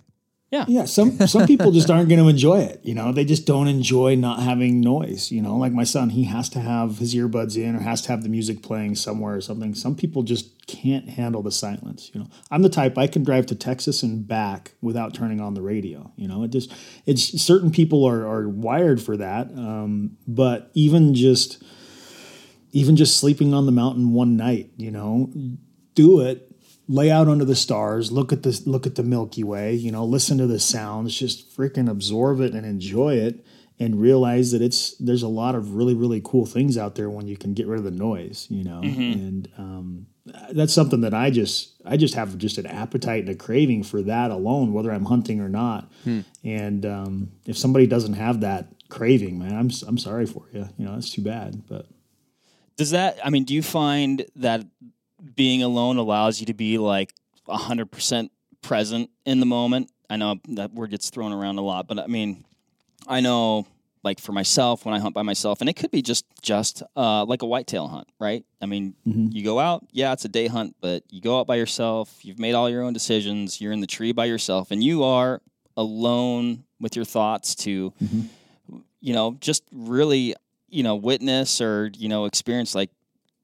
Yeah, 0.50 0.64
Yeah. 0.66 0.84
some 0.84 1.16
some 1.28 1.46
people 1.46 1.70
just 1.70 1.90
aren't 1.90 2.08
going 2.08 2.20
to 2.20 2.28
enjoy 2.28 2.60
it. 2.60 2.80
You 2.82 2.94
know, 2.94 3.12
they 3.12 3.24
just 3.24 3.46
don't 3.46 3.68
enjoy 3.68 4.16
not 4.16 4.42
having 4.42 4.80
noise. 4.80 5.30
You 5.30 5.42
know, 5.42 5.56
like 5.56 5.72
my 5.72 5.84
son, 5.84 6.10
he 6.10 6.24
has 6.24 6.48
to 6.50 6.60
have 6.60 6.98
his 6.98 7.14
earbuds 7.14 7.56
in 7.56 7.76
or 7.76 7.80
has 7.80 8.02
to 8.02 8.08
have 8.08 8.24
the 8.24 8.28
music 8.28 8.60
playing 8.60 8.96
somewhere 8.96 9.36
or 9.36 9.40
something. 9.40 9.74
Some 9.74 9.94
people 9.94 10.24
just 10.24 10.66
can't 10.66 11.08
handle 11.08 11.42
the 11.42 11.52
silence. 11.52 12.10
You 12.12 12.20
know, 12.20 12.26
I'm 12.50 12.62
the 12.62 12.68
type 12.68 12.98
I 12.98 13.06
can 13.06 13.22
drive 13.22 13.46
to 13.46 13.54
Texas 13.54 14.02
and 14.02 14.26
back 14.26 14.72
without 14.80 15.14
turning 15.14 15.40
on 15.40 15.54
the 15.54 15.62
radio. 15.62 16.10
You 16.16 16.26
know, 16.26 16.42
it 16.42 16.48
just 16.50 16.72
it's 17.06 17.40
certain 17.40 17.70
people 17.70 18.04
are 18.04 18.26
are 18.26 18.48
wired 18.48 19.00
for 19.00 19.16
that. 19.18 19.52
Um, 19.56 20.16
but 20.26 20.70
even 20.74 21.14
just 21.14 21.62
even 22.72 22.96
just 22.96 23.18
sleeping 23.18 23.54
on 23.54 23.66
the 23.66 23.72
mountain 23.72 24.12
one 24.12 24.36
night, 24.36 24.70
you 24.76 24.90
know, 24.90 25.30
do 25.94 26.20
it 26.20 26.49
lay 26.90 27.08
out 27.08 27.28
under 27.28 27.44
the 27.44 27.54
stars, 27.54 28.10
look 28.10 28.32
at 28.32 28.42
this, 28.42 28.66
look 28.66 28.84
at 28.84 28.96
the 28.96 29.02
Milky 29.04 29.44
Way, 29.44 29.74
you 29.74 29.92
know, 29.92 30.04
listen 30.04 30.38
to 30.38 30.46
the 30.48 30.58
sounds, 30.58 31.16
just 31.16 31.56
freaking 31.56 31.88
absorb 31.88 32.40
it 32.40 32.52
and 32.52 32.66
enjoy 32.66 33.14
it, 33.14 33.46
and 33.78 34.00
realize 34.00 34.50
that 34.50 34.60
it's 34.60 34.96
there's 34.96 35.22
a 35.22 35.28
lot 35.28 35.54
of 35.54 35.74
really 35.74 35.94
really 35.94 36.20
cool 36.24 36.46
things 36.46 36.76
out 36.76 36.96
there 36.96 37.08
when 37.08 37.28
you 37.28 37.36
can 37.36 37.54
get 37.54 37.68
rid 37.68 37.78
of 37.78 37.84
the 37.84 37.92
noise, 37.92 38.48
you 38.50 38.64
know, 38.64 38.80
and 38.82 39.48
um, 39.56 40.06
that's 40.50 40.72
something 40.74 41.02
that 41.02 41.14
I 41.14 41.30
just 41.30 41.80
I 41.86 41.96
just 41.96 42.14
have 42.14 42.36
just 42.38 42.58
an 42.58 42.66
appetite 42.66 43.20
and 43.20 43.30
a 43.30 43.36
craving 43.36 43.84
for 43.84 44.02
that 44.02 44.32
alone, 44.32 44.72
whether 44.72 44.90
I'm 44.90 45.04
hunting 45.04 45.40
or 45.40 45.48
not, 45.48 45.92
and 46.44 46.84
um, 46.84 47.30
if 47.46 47.56
somebody 47.56 47.86
doesn't 47.86 48.14
have 48.14 48.40
that 48.40 48.66
craving, 48.88 49.38
man, 49.38 49.56
I'm 49.56 49.70
I'm 49.86 49.96
sorry 49.96 50.26
for 50.26 50.48
you, 50.52 50.68
you 50.76 50.84
know, 50.86 50.94
that's 50.94 51.10
too 51.10 51.22
bad, 51.22 51.62
but. 51.68 51.86
Does 52.76 52.92
that? 52.92 53.18
I 53.22 53.28
mean, 53.28 53.44
do 53.44 53.52
you 53.52 53.62
find 53.62 54.24
that 54.36 54.64
being 55.34 55.62
alone 55.62 55.96
allows 55.96 56.40
you 56.40 56.46
to 56.46 56.54
be 56.54 56.78
like 56.78 57.14
hundred 57.48 57.90
percent 57.90 58.30
present 58.62 59.10
in 59.24 59.40
the 59.40 59.46
moment? 59.46 59.90
I 60.08 60.16
know 60.16 60.36
that 60.50 60.72
word 60.72 60.90
gets 60.90 61.10
thrown 61.10 61.32
around 61.32 61.58
a 61.58 61.62
lot, 61.62 61.86
but 61.86 61.98
I 61.98 62.06
mean, 62.06 62.44
I 63.06 63.20
know 63.20 63.66
like 64.02 64.18
for 64.18 64.32
myself 64.32 64.84
when 64.84 64.94
I 64.94 64.98
hunt 64.98 65.14
by 65.14 65.22
myself, 65.22 65.60
and 65.60 65.68
it 65.68 65.74
could 65.74 65.90
be 65.90 66.02
just 66.02 66.24
just 66.42 66.82
uh, 66.96 67.24
like 67.24 67.42
a 67.42 67.46
whitetail 67.46 67.86
hunt, 67.88 68.08
right? 68.18 68.44
I 68.60 68.66
mean, 68.66 68.94
you 69.04 69.44
go 69.44 69.58
out, 69.58 69.86
yeah, 69.92 70.12
it's 70.12 70.24
a 70.24 70.28
day 70.28 70.46
hunt, 70.46 70.74
but 70.80 71.02
you 71.10 71.20
go 71.20 71.38
out 71.38 71.46
by 71.46 71.56
yourself. 71.56 72.24
You've 72.24 72.38
made 72.38 72.54
all 72.54 72.68
your 72.70 72.82
own 72.82 72.92
decisions. 72.92 73.60
You're 73.60 73.72
in 73.72 73.80
the 73.80 73.86
tree 73.86 74.12
by 74.12 74.24
yourself, 74.24 74.70
and 74.70 74.82
you 74.82 75.02
are 75.04 75.42
alone 75.76 76.64
with 76.80 76.96
your 76.96 77.04
thoughts 77.04 77.54
to, 77.54 77.92
you 79.00 79.12
know, 79.12 79.36
just 79.40 79.62
really, 79.70 80.34
you 80.68 80.82
know, 80.82 80.96
witness 80.96 81.60
or 81.60 81.90
you 81.96 82.08
know 82.08 82.24
experience 82.24 82.74
like 82.74 82.90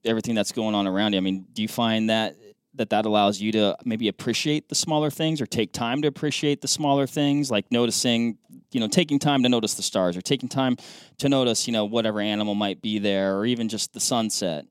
everything 0.07 0.35
that's 0.35 0.53
going 0.53 0.75
on 0.75 0.87
around 0.87 1.13
you. 1.13 1.19
I 1.19 1.21
mean, 1.21 1.47
do 1.53 1.63
you 1.63 1.69
find 1.69 2.11
that 2.11 2.37
that 2.77 2.91
that 2.91 3.07
allows 3.07 3.41
you 3.41 3.53
to 3.53 3.77
maybe 3.85 4.09
appreciate 4.09 4.69
the 4.69 4.75
smaller 4.75 5.11
things 5.11 5.41
or 5.41 5.47
take 5.47 5.73
time 5.73 6.03
to 6.03 6.09
appreciate 6.09 6.61
the 6.61 6.69
smaller 6.69 7.07
things, 7.07 7.51
like 7.51 7.71
noticing, 7.71 8.39
you 8.71 8.81
know, 8.81 8.89
taking 8.89 9.19
time 9.19 9.43
to 9.43 9.49
notice 9.49 9.75
the 9.75 9.83
stars 9.83 10.17
or 10.17 10.21
taking 10.21 10.49
time 10.49 10.77
to 11.19 11.29
notice, 11.29 11.67
you 11.67 11.73
know, 11.73 11.85
whatever 11.85 12.21
animal 12.21 12.55
might 12.55 12.83
be 12.83 12.99
there 12.99 13.37
or 13.39 13.47
even 13.47 13.69
just 13.69 13.93
the 13.93 14.01
sunset. 14.01 14.67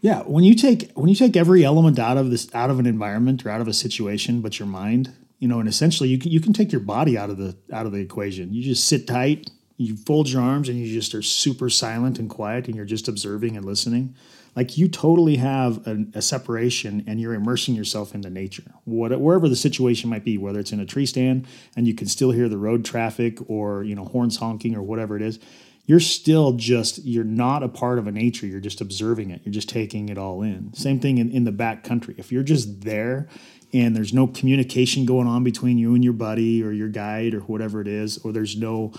Yeah, 0.00 0.22
when 0.22 0.44
you 0.44 0.54
take 0.54 0.92
when 0.92 1.08
you 1.08 1.14
take 1.14 1.36
every 1.36 1.64
element 1.64 1.98
out 1.98 2.16
of 2.16 2.30
this 2.30 2.52
out 2.54 2.70
of 2.70 2.78
an 2.78 2.86
environment 2.86 3.44
or 3.44 3.50
out 3.50 3.60
of 3.60 3.68
a 3.68 3.74
situation, 3.74 4.40
but 4.40 4.58
your 4.58 4.68
mind, 4.68 5.12
you 5.38 5.48
know, 5.48 5.60
and 5.60 5.68
essentially 5.68 6.08
you 6.08 6.18
can 6.18 6.30
you 6.30 6.40
can 6.40 6.52
take 6.52 6.72
your 6.72 6.80
body 6.80 7.18
out 7.18 7.28
of 7.28 7.36
the 7.36 7.56
out 7.72 7.84
of 7.84 7.92
the 7.92 7.98
equation. 7.98 8.54
You 8.54 8.62
just 8.62 8.86
sit 8.86 9.06
tight, 9.06 9.50
you 9.76 9.96
fold 9.96 10.30
your 10.30 10.40
arms 10.40 10.70
and 10.70 10.78
you 10.78 10.86
just 10.92 11.14
are 11.14 11.20
super 11.20 11.68
silent 11.68 12.18
and 12.18 12.30
quiet 12.30 12.66
and 12.66 12.76
you're 12.76 12.86
just 12.86 13.08
observing 13.08 13.56
and 13.58 13.66
listening 13.66 14.14
like 14.56 14.76
you 14.76 14.88
totally 14.88 15.36
have 15.36 15.86
a, 15.86 16.04
a 16.14 16.22
separation 16.22 17.04
and 17.06 17.20
you're 17.20 17.34
immersing 17.34 17.74
yourself 17.74 18.14
into 18.14 18.30
nature. 18.30 18.64
What, 18.84 19.18
wherever 19.20 19.48
the 19.48 19.56
situation 19.56 20.10
might 20.10 20.24
be 20.24 20.38
whether 20.38 20.60
it's 20.60 20.72
in 20.72 20.80
a 20.80 20.86
tree 20.86 21.06
stand 21.06 21.46
and 21.76 21.86
you 21.86 21.94
can 21.94 22.06
still 22.06 22.30
hear 22.30 22.48
the 22.48 22.58
road 22.58 22.84
traffic 22.84 23.38
or 23.48 23.84
you 23.84 23.94
know 23.94 24.04
horns 24.04 24.36
honking 24.36 24.74
or 24.74 24.82
whatever 24.82 25.16
it 25.16 25.22
is 25.22 25.38
you're 25.86 25.98
still 25.98 26.52
just 26.52 27.04
you're 27.04 27.24
not 27.24 27.64
a 27.64 27.68
part 27.68 27.98
of 27.98 28.06
a 28.06 28.12
nature. 28.12 28.46
You're 28.46 28.60
just 28.60 28.80
observing 28.80 29.30
it. 29.30 29.40
You're 29.44 29.52
just 29.52 29.68
taking 29.68 30.08
it 30.08 30.18
all 30.18 30.40
in. 30.40 30.72
Same 30.72 31.00
thing 31.00 31.18
in, 31.18 31.32
in 31.32 31.42
the 31.42 31.50
back 31.50 31.82
country 31.82 32.14
if 32.16 32.30
you're 32.30 32.44
just 32.44 32.82
there 32.82 33.28
and 33.72 33.96
there's 33.96 34.12
no 34.12 34.26
communication 34.28 35.04
going 35.04 35.26
on 35.26 35.42
between 35.42 35.78
you 35.78 35.94
and 35.94 36.04
your 36.04 36.12
buddy 36.12 36.62
or 36.62 36.70
your 36.70 36.88
guide 36.88 37.34
or 37.34 37.40
whatever 37.40 37.80
it 37.80 37.88
is 37.88 38.18
or 38.18 38.30
there's 38.32 38.56
no 38.56 38.92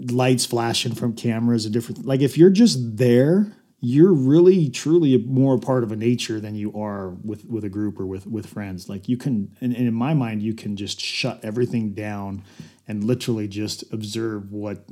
lights 0.00 0.44
flashing 0.44 0.94
from 0.94 1.12
cameras 1.12 1.64
and 1.64 1.72
different 1.74 2.04
like 2.04 2.20
if 2.20 2.36
you're 2.36 2.50
just 2.50 2.96
there 2.96 3.52
you're 3.80 4.12
really 4.12 4.68
truly 4.68 5.16
more 5.18 5.58
part 5.58 5.84
of 5.84 5.92
a 5.92 5.96
nature 5.96 6.40
than 6.40 6.56
you 6.56 6.72
are 6.80 7.10
with 7.10 7.44
with 7.46 7.64
a 7.64 7.68
group 7.68 8.00
or 8.00 8.06
with 8.06 8.26
with 8.26 8.46
friends. 8.46 8.88
Like 8.88 9.08
you 9.08 9.16
can 9.16 9.56
and, 9.60 9.74
and 9.74 9.86
in 9.86 9.94
my 9.94 10.14
mind 10.14 10.42
you 10.42 10.54
can 10.54 10.76
just 10.76 11.00
shut 11.00 11.40
everything 11.44 11.92
down 11.92 12.42
and 12.88 13.04
literally 13.04 13.46
just 13.46 13.84
observe 13.92 14.50
what 14.50 14.84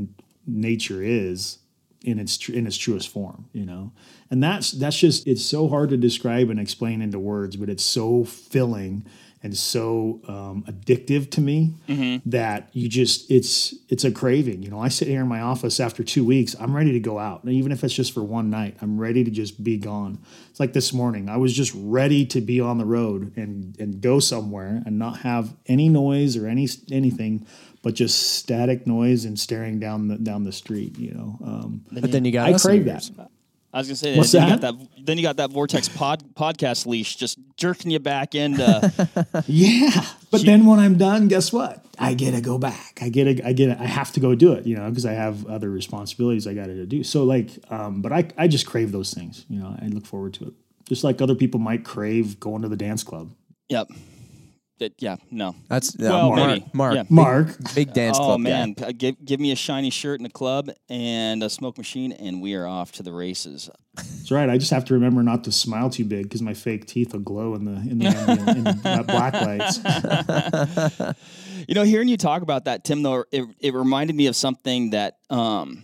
nature 0.46 1.02
is 1.02 1.58
in 2.02 2.20
its 2.20 2.38
tr- 2.38 2.52
in 2.52 2.66
its 2.66 2.76
truest 2.76 3.08
form 3.08 3.46
you 3.52 3.66
know? 3.66 3.92
And 4.30 4.40
that's 4.40 4.70
that's 4.70 4.98
just 4.98 5.26
it's 5.26 5.44
so 5.44 5.68
hard 5.68 5.90
to 5.90 5.96
describe 5.96 6.48
and 6.48 6.60
explain 6.60 7.02
into 7.02 7.18
words 7.18 7.56
but 7.56 7.68
it's 7.68 7.84
so 7.84 8.24
filling 8.24 9.04
and 9.46 9.56
so 9.56 10.20
um, 10.28 10.64
addictive 10.68 11.30
to 11.30 11.40
me 11.40 11.72
Mm-hmm. 11.88 12.28
that 12.30 12.68
you 12.72 12.88
just 12.88 13.30
it's 13.30 13.74
it's 13.88 14.04
a 14.04 14.10
craving 14.10 14.62
you 14.64 14.70
know? 14.70 14.80
I 14.80 14.88
sit 14.88 15.06
here 15.08 15.22
in 15.22 15.28
my 15.28 15.40
office 15.40 15.78
after 15.80 16.02
two 16.04 16.24
weeks 16.24 16.54
i'm 16.60 16.74
ready 16.80 16.92
to 16.92 17.00
go 17.00 17.18
out. 17.18 17.38
And 17.44 17.52
even 17.52 17.70
if 17.72 17.82
it's 17.84 17.94
just 17.94 18.12
for 18.12 18.22
one 18.38 18.50
night 18.50 18.76
i'm 18.82 18.98
ready 19.06 19.22
to 19.24 19.30
just 19.30 19.62
be 19.62 19.76
gone. 19.78 20.18
It's 20.50 20.60
like 20.60 20.72
this 20.72 20.92
morning 20.92 21.28
i 21.28 21.36
was 21.44 21.52
just 21.62 21.72
ready 21.76 22.26
to 22.34 22.40
be 22.40 22.60
on 22.60 22.76
the 22.78 22.84
road 22.98 23.20
and 23.36 23.76
and 23.82 24.00
go 24.00 24.18
somewhere 24.20 24.82
and 24.84 24.98
not 24.98 25.20
have 25.20 25.54
any 25.66 25.88
noise 25.88 26.36
or 26.36 26.46
any 26.48 26.66
anything 26.90 27.46
but 27.82 27.94
just 27.94 28.16
static 28.38 28.84
noise 28.86 29.24
and 29.24 29.38
staring 29.38 29.78
down 29.78 30.08
the 30.08 30.16
down 30.18 30.42
the 30.44 30.52
street 30.52 30.98
you 30.98 31.12
know? 31.12 31.30
Um, 31.50 31.70
But 31.92 32.10
then 32.12 32.24
you 32.26 32.32
got 32.32 32.48
i 32.48 32.58
crave 32.58 32.84
that 32.86 33.08
I 33.76 33.80
was 33.80 33.88
gonna 33.88 33.96
say, 33.96 34.16
What's 34.16 34.32
then 34.32 34.42
you 34.48 34.56
that? 34.56 34.60
got 34.62 34.78
that. 34.78 34.88
Then 35.04 35.18
you 35.18 35.22
got 35.22 35.36
that 35.36 35.50
Vortex 35.50 35.86
pod, 35.90 36.24
podcast 36.34 36.86
leash 36.86 37.16
just 37.16 37.38
jerking 37.58 37.90
you 37.90 37.98
back 37.98 38.34
into. 38.34 38.64
Yeah, 39.46 39.90
but 40.30 40.46
then 40.46 40.64
when 40.64 40.78
I'm 40.78 40.96
done, 40.96 41.28
guess 41.28 41.52
what? 41.52 41.84
I 41.98 42.14
get 42.14 42.32
to 42.32 42.40
go 42.40 42.56
back. 42.58 42.98
I 43.02 43.10
get 43.10 43.24
to, 43.24 43.46
I 43.46 43.52
get 43.52 43.66
to, 43.66 43.80
I 43.82 43.84
have 43.86 44.12
to 44.12 44.20
go 44.20 44.34
do 44.34 44.52
it, 44.54 44.66
you 44.66 44.76
know, 44.76 44.88
because 44.88 45.04
I 45.04 45.12
have 45.12 45.46
other 45.46 45.70
responsibilities 45.70 46.46
I 46.46 46.54
got 46.54 46.66
to 46.66 46.86
do. 46.86 47.04
So 47.04 47.24
like, 47.24 47.50
um, 47.70 48.00
but 48.02 48.12
I, 48.12 48.28
I 48.38 48.48
just 48.48 48.66
crave 48.66 48.92
those 48.92 49.12
things, 49.14 49.44
you 49.48 49.58
know. 49.60 49.76
I 49.80 49.86
look 49.88 50.06
forward 50.06 50.32
to 50.34 50.46
it, 50.48 50.54
just 50.88 51.04
like 51.04 51.20
other 51.20 51.34
people 51.34 51.60
might 51.60 51.84
crave 51.84 52.40
going 52.40 52.62
to 52.62 52.68
the 52.68 52.76
dance 52.76 53.02
club. 53.04 53.30
yep. 53.68 53.88
It- 54.78 54.94
yeah. 54.98 55.16
No. 55.30 55.54
That's 55.68 55.94
uh, 55.94 55.98
Well, 56.00 56.28
Mark. 56.30 56.46
maybe. 56.48 56.66
Mark, 56.74 56.94
Yeah. 56.94 57.02
big- 57.04 57.10
Mark, 57.10 57.56
big 57.74 57.92
dance 57.94 58.18
oh 58.20 58.24
club 58.24 58.40
man, 58.40 58.72
guy. 58.74 58.86
P- 58.88 58.92
give 58.92 59.24
give 59.24 59.40
me 59.40 59.50
a 59.52 59.56
shiny 59.56 59.90
shirt 59.90 60.20
in 60.20 60.26
a 60.26 60.30
club 60.30 60.70
and 60.88 61.42
a 61.42 61.48
smoke 61.50 61.78
machine, 61.78 62.12
and 62.12 62.42
we 62.42 62.54
are 62.54 62.66
off 62.66 62.92
to 62.92 63.02
the 63.02 63.12
races. 63.12 63.70
that's 63.94 64.30
right. 64.30 64.50
I 64.50 64.58
just 64.58 64.70
have 64.72 64.84
to 64.86 64.94
remember 64.94 65.22
not 65.22 65.44
to 65.44 65.52
smile 65.52 65.88
too 65.88 66.04
big 66.04 66.24
because 66.24 66.42
my 66.42 66.52
fake 66.54 66.86
teeth 66.86 67.12
will 67.14 67.20
glow 67.20 67.54
in 67.54 67.64
the 67.64 67.72
in 67.90 67.98
the 67.98 68.06
ambient, 68.08 68.48
in 68.58 68.64
the 68.64 69.04
black 69.08 69.32
lights. 69.34 69.78
You 71.68 71.74
know, 71.74 71.82
hearing 71.82 72.08
you 72.08 72.16
talk 72.16 72.42
about 72.42 72.66
that, 72.66 72.84
Tim, 72.84 73.02
though, 73.02 73.24
it, 73.32 73.44
it 73.60 73.74
reminded 73.74 74.14
me 74.14 74.26
of 74.26 74.36
something 74.36 74.90
that 74.90 75.16
um, 75.30 75.82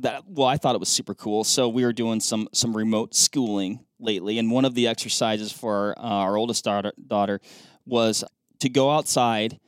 that 0.00 0.22
well, 0.28 0.46
I 0.46 0.58
thought 0.58 0.74
it 0.74 0.78
was 0.80 0.88
super 0.90 1.14
cool. 1.14 1.44
So 1.44 1.68
we 1.68 1.84
were 1.84 1.92
doing 1.92 2.20
some 2.20 2.48
some 2.52 2.76
remote 2.76 3.14
schooling 3.14 3.80
lately, 3.98 4.38
and 4.38 4.50
one 4.50 4.64
of 4.64 4.74
the 4.74 4.86
exercises 4.86 5.50
for 5.50 5.94
uh, 5.98 6.02
our 6.02 6.36
oldest 6.36 6.64
daughter 6.64 6.92
daughter 7.06 7.40
was 7.86 8.24
to 8.60 8.68
go 8.68 8.90
outside 8.90 9.58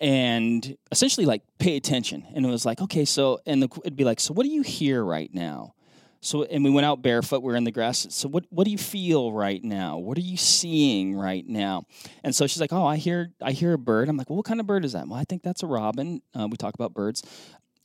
and 0.00 0.76
essentially 0.90 1.26
like 1.26 1.42
pay 1.58 1.76
attention. 1.76 2.26
And 2.34 2.44
it 2.44 2.48
was 2.48 2.64
like, 2.64 2.80
okay, 2.80 3.04
so 3.04 3.40
and 3.46 3.62
the, 3.62 3.68
it'd 3.84 3.96
be 3.96 4.04
like, 4.04 4.20
so 4.20 4.32
what 4.32 4.44
do 4.44 4.50
you 4.50 4.62
hear 4.62 5.04
right 5.04 5.32
now? 5.32 5.74
So 6.22 6.44
and 6.44 6.62
we 6.64 6.70
went 6.70 6.84
out 6.84 7.00
barefoot. 7.00 7.42
We 7.42 7.52
are 7.52 7.56
in 7.56 7.64
the 7.64 7.70
grass. 7.70 8.06
So 8.10 8.28
what 8.28 8.44
what 8.50 8.64
do 8.64 8.70
you 8.70 8.78
feel 8.78 9.32
right 9.32 9.62
now? 9.64 9.96
What 9.98 10.18
are 10.18 10.22
you 10.22 10.36
seeing 10.36 11.14
right 11.14 11.46
now? 11.46 11.84
And 12.22 12.34
so 12.34 12.46
she's 12.46 12.60
like, 12.60 12.72
oh, 12.74 12.84
I 12.84 12.96
hear 12.96 13.30
I 13.42 13.52
hear 13.52 13.72
a 13.72 13.78
bird. 13.78 14.08
I'm 14.08 14.16
like, 14.18 14.28
well, 14.28 14.36
what 14.36 14.44
kind 14.46 14.60
of 14.60 14.66
bird 14.66 14.84
is 14.84 14.92
that? 14.92 15.08
Well, 15.08 15.18
I 15.18 15.24
think 15.24 15.42
that's 15.42 15.62
a 15.62 15.66
robin. 15.66 16.20
Uh, 16.38 16.46
we 16.50 16.56
talk 16.58 16.74
about 16.74 16.92
birds. 16.92 17.22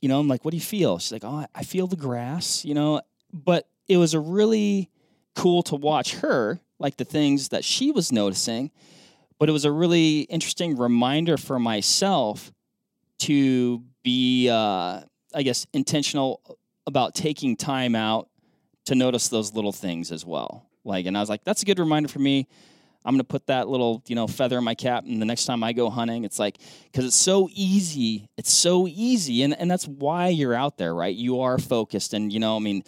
You 0.02 0.10
know, 0.10 0.20
I'm 0.20 0.28
like, 0.28 0.44
what 0.44 0.50
do 0.50 0.58
you 0.58 0.62
feel? 0.62 0.98
She's 0.98 1.12
like, 1.12 1.24
oh, 1.24 1.28
I- 1.36 1.46
I 1.54 1.62
feel 1.62 1.86
the 1.86 1.96
grass. 1.96 2.62
You 2.62 2.74
know, 2.74 3.00
but 3.32 3.68
it 3.88 3.96
was 3.96 4.12
a 4.12 4.20
really 4.20 4.90
cool 5.34 5.62
to 5.64 5.74
watch 5.76 6.16
her 6.16 6.60
like 6.78 6.98
the 6.98 7.04
things 7.06 7.48
that 7.48 7.64
she 7.64 7.90
was 7.90 8.12
noticing. 8.12 8.70
But 9.38 9.48
it 9.48 9.52
was 9.52 9.64
a 9.64 9.72
really 9.72 10.20
interesting 10.20 10.76
reminder 10.76 11.36
for 11.36 11.58
myself 11.58 12.52
to 13.20 13.82
be, 14.02 14.48
uh, 14.48 15.00
I 15.34 15.42
guess, 15.42 15.66
intentional 15.72 16.40
about 16.86 17.14
taking 17.14 17.56
time 17.56 17.94
out 17.94 18.28
to 18.86 18.94
notice 18.94 19.28
those 19.28 19.52
little 19.52 19.72
things 19.72 20.12
as 20.12 20.24
well. 20.24 20.66
Like, 20.84 21.06
and 21.06 21.16
I 21.16 21.20
was 21.20 21.28
like, 21.28 21.44
that's 21.44 21.62
a 21.62 21.64
good 21.64 21.78
reminder 21.78 22.08
for 22.08 22.20
me. 22.20 22.46
I'm 23.04 23.14
gonna 23.14 23.24
put 23.24 23.46
that 23.46 23.68
little, 23.68 24.02
you 24.08 24.16
know, 24.16 24.26
feather 24.26 24.58
in 24.58 24.64
my 24.64 24.74
cap, 24.74 25.04
and 25.04 25.22
the 25.22 25.26
next 25.26 25.44
time 25.44 25.62
I 25.62 25.72
go 25.72 25.90
hunting, 25.90 26.24
it's 26.24 26.40
like, 26.40 26.58
because 26.90 27.04
it's 27.04 27.16
so 27.16 27.48
easy. 27.52 28.28
It's 28.36 28.50
so 28.50 28.88
easy, 28.88 29.44
and 29.44 29.54
and 29.54 29.70
that's 29.70 29.86
why 29.86 30.28
you're 30.28 30.54
out 30.54 30.76
there, 30.76 30.92
right? 30.92 31.14
You 31.14 31.40
are 31.42 31.56
focused, 31.56 32.14
and 32.14 32.32
you 32.32 32.40
know, 32.40 32.56
I 32.56 32.58
mean, 32.58 32.82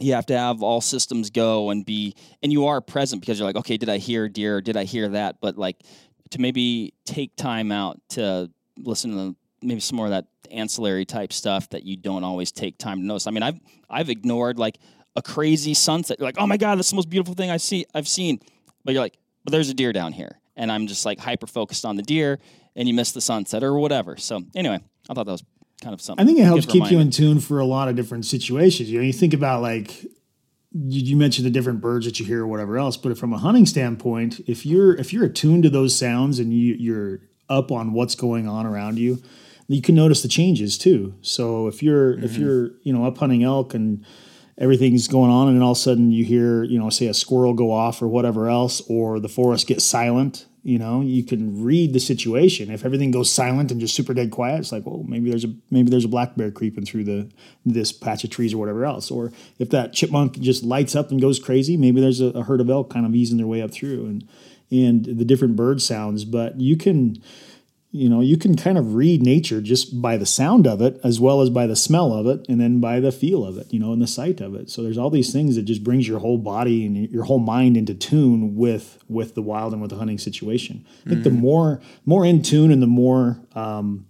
you 0.00 0.14
have 0.14 0.26
to 0.26 0.38
have 0.38 0.62
all 0.62 0.80
systems 0.80 1.30
go 1.30 1.70
and 1.70 1.84
be, 1.84 2.14
and 2.42 2.52
you 2.52 2.66
are 2.66 2.80
present 2.80 3.20
because 3.20 3.38
you're 3.38 3.46
like, 3.46 3.56
okay, 3.56 3.76
did 3.76 3.88
I 3.88 3.98
hear 3.98 4.28
deer? 4.28 4.60
Did 4.60 4.76
I 4.76 4.84
hear 4.84 5.08
that? 5.10 5.36
But 5.40 5.58
like, 5.58 5.82
to 6.30 6.40
maybe 6.40 6.94
take 7.04 7.36
time 7.36 7.70
out 7.72 8.00
to 8.10 8.50
listen 8.78 9.10
to 9.12 9.36
maybe 9.62 9.80
some 9.80 9.96
more 9.96 10.06
of 10.06 10.12
that 10.12 10.26
ancillary 10.50 11.04
type 11.04 11.32
stuff 11.32 11.68
that 11.70 11.84
you 11.84 11.96
don't 11.96 12.24
always 12.24 12.52
take 12.52 12.78
time 12.78 13.00
to 13.00 13.04
notice. 13.04 13.26
I 13.26 13.30
mean, 13.30 13.42
I've 13.42 13.60
I've 13.88 14.10
ignored 14.10 14.58
like 14.58 14.78
a 15.16 15.22
crazy 15.22 15.74
sunset. 15.74 16.18
You're 16.18 16.28
like, 16.28 16.38
oh 16.38 16.46
my 16.46 16.56
god, 16.56 16.78
that's 16.78 16.90
the 16.90 16.96
most 16.96 17.10
beautiful 17.10 17.34
thing 17.34 17.50
I 17.50 17.56
see 17.56 17.84
I've 17.94 18.08
seen. 18.08 18.40
But 18.84 18.94
you're 18.94 19.02
like, 19.02 19.18
but 19.44 19.52
there's 19.52 19.68
a 19.68 19.74
deer 19.74 19.92
down 19.92 20.12
here, 20.12 20.40
and 20.56 20.70
I'm 20.70 20.86
just 20.86 21.04
like 21.04 21.18
hyper 21.18 21.46
focused 21.46 21.84
on 21.84 21.96
the 21.96 22.02
deer, 22.02 22.38
and 22.76 22.88
you 22.88 22.94
miss 22.94 23.12
the 23.12 23.20
sunset 23.20 23.62
or 23.62 23.78
whatever. 23.78 24.16
So 24.16 24.42
anyway, 24.54 24.78
I 25.08 25.14
thought 25.14 25.26
that 25.26 25.32
was 25.32 25.44
kind 25.80 25.94
of 25.94 26.00
something. 26.00 26.22
I 26.22 26.26
think 26.26 26.38
it 26.38 26.44
helps 26.44 26.66
keep 26.66 26.90
you 26.90 26.98
in 26.98 27.10
tune 27.10 27.40
for 27.40 27.58
a 27.58 27.64
lot 27.64 27.88
of 27.88 27.96
different 27.96 28.26
situations. 28.26 28.90
You 28.90 28.98
know, 28.98 29.04
you 29.04 29.12
think 29.12 29.34
about 29.34 29.62
like 29.62 30.02
you, 30.72 31.00
you 31.02 31.16
mentioned 31.16 31.46
the 31.46 31.50
different 31.50 31.80
birds 31.80 32.06
that 32.06 32.20
you 32.20 32.26
hear 32.26 32.42
or 32.42 32.46
whatever 32.46 32.78
else, 32.78 32.96
but 32.96 33.16
from 33.18 33.32
a 33.32 33.38
hunting 33.38 33.66
standpoint, 33.66 34.40
if 34.46 34.64
you're 34.64 34.94
if 34.96 35.12
you're 35.12 35.24
attuned 35.24 35.62
to 35.64 35.70
those 35.70 35.96
sounds 35.96 36.38
and 36.38 36.52
you, 36.52 36.74
you're 36.74 37.20
up 37.48 37.72
on 37.72 37.92
what's 37.92 38.14
going 38.14 38.46
on 38.46 38.66
around 38.66 38.98
you, 38.98 39.22
you 39.68 39.82
can 39.82 39.94
notice 39.94 40.22
the 40.22 40.28
changes 40.28 40.78
too. 40.78 41.14
So 41.22 41.66
if 41.66 41.82
you're 41.82 42.18
if 42.18 42.32
mm-hmm. 42.32 42.42
you're 42.42 42.70
you 42.82 42.92
know 42.92 43.04
up 43.04 43.18
hunting 43.18 43.42
elk 43.42 43.74
and 43.74 44.04
everything's 44.58 45.08
going 45.08 45.30
on 45.30 45.48
and 45.48 45.56
then 45.56 45.62
all 45.62 45.72
of 45.72 45.78
a 45.78 45.80
sudden 45.80 46.10
you 46.10 46.24
hear 46.24 46.64
you 46.64 46.78
know 46.78 46.90
say 46.90 47.06
a 47.06 47.14
squirrel 47.14 47.54
go 47.54 47.72
off 47.72 48.02
or 48.02 48.08
whatever 48.08 48.48
else 48.48 48.82
or 48.88 49.18
the 49.18 49.28
forest 49.28 49.66
gets 49.66 49.84
silent 49.84 50.46
you 50.62 50.78
know 50.78 51.00
you 51.00 51.24
can 51.24 51.62
read 51.64 51.92
the 51.92 52.00
situation. 52.00 52.70
If 52.70 52.84
everything 52.84 53.10
goes 53.10 53.30
silent 53.30 53.70
and 53.70 53.80
just 53.80 53.94
super 53.94 54.14
dead 54.14 54.30
quiet 54.30 54.60
it's 54.60 54.72
like 54.72 54.86
well 54.86 55.04
maybe 55.06 55.30
there's 55.30 55.44
a 55.44 55.54
maybe 55.70 55.90
there's 55.90 56.04
a 56.04 56.08
black 56.08 56.36
bear 56.36 56.50
creeping 56.50 56.84
through 56.84 57.04
the 57.04 57.30
this 57.64 57.92
patch 57.92 58.24
of 58.24 58.30
trees 58.30 58.54
or 58.54 58.58
whatever 58.58 58.84
else. 58.84 59.10
Or 59.10 59.32
if 59.58 59.70
that 59.70 59.92
chipmunk 59.92 60.38
just 60.38 60.62
lights 60.62 60.94
up 60.94 61.10
and 61.10 61.20
goes 61.20 61.38
crazy 61.38 61.76
maybe 61.76 62.00
there's 62.00 62.20
a, 62.20 62.26
a 62.26 62.42
herd 62.42 62.60
of 62.60 62.70
elk 62.70 62.90
kind 62.90 63.06
of 63.06 63.14
easing 63.14 63.38
their 63.38 63.46
way 63.46 63.62
up 63.62 63.70
through 63.70 64.06
and 64.06 64.28
and 64.70 65.04
the 65.04 65.24
different 65.24 65.56
bird 65.56 65.82
sounds. 65.82 66.24
But 66.24 66.60
you 66.60 66.76
can 66.76 67.20
you 67.92 68.08
know 68.08 68.20
you 68.20 68.36
can 68.36 68.56
kind 68.56 68.78
of 68.78 68.94
read 68.94 69.22
nature 69.22 69.60
just 69.60 70.00
by 70.00 70.16
the 70.16 70.26
sound 70.26 70.66
of 70.66 70.80
it 70.80 71.00
as 71.02 71.18
well 71.18 71.40
as 71.40 71.50
by 71.50 71.66
the 71.66 71.74
smell 71.74 72.12
of 72.12 72.26
it 72.26 72.46
and 72.48 72.60
then 72.60 72.80
by 72.80 73.00
the 73.00 73.10
feel 73.10 73.44
of 73.44 73.58
it 73.58 73.72
you 73.72 73.80
know 73.80 73.92
and 73.92 74.00
the 74.00 74.06
sight 74.06 74.40
of 74.40 74.54
it. 74.54 74.70
So 74.70 74.82
there's 74.82 74.98
all 74.98 75.10
these 75.10 75.32
things 75.32 75.56
that 75.56 75.62
just 75.62 75.82
brings 75.82 76.06
your 76.06 76.20
whole 76.20 76.38
body 76.38 76.86
and 76.86 77.10
your 77.10 77.24
whole 77.24 77.38
mind 77.38 77.76
into 77.76 77.94
tune 77.94 78.54
with 78.54 78.98
with 79.08 79.34
the 79.34 79.42
wild 79.42 79.72
and 79.72 79.82
with 79.82 79.90
the 79.90 79.96
hunting 79.98 80.18
situation. 80.18 80.86
I 81.04 81.10
think 81.10 81.24
the 81.24 81.30
more 81.30 81.80
more 82.04 82.24
in 82.24 82.42
tune 82.42 82.70
and 82.70 82.82
the 82.82 82.86
more 82.86 83.40
um, 83.54 84.06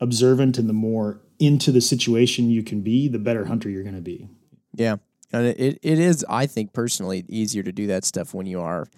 observant 0.00 0.58
and 0.58 0.68
the 0.68 0.74
more 0.74 1.20
into 1.38 1.70
the 1.70 1.80
situation 1.80 2.50
you 2.50 2.62
can 2.62 2.80
be 2.80 3.08
the 3.08 3.18
better 3.18 3.44
hunter 3.44 3.68
you're 3.68 3.82
going 3.82 3.94
to 3.94 4.00
be. 4.00 4.28
Yeah, 4.74 4.96
and 5.32 5.46
it, 5.46 5.60
it, 5.60 5.78
it 5.82 5.98
is. 5.98 6.24
I 6.28 6.46
think 6.46 6.72
personally 6.72 7.24
easier 7.28 7.62
to 7.62 7.72
do 7.72 7.86
that 7.88 8.04
stuff 8.04 8.34
when 8.34 8.46
you 8.46 8.60
are 8.60 8.88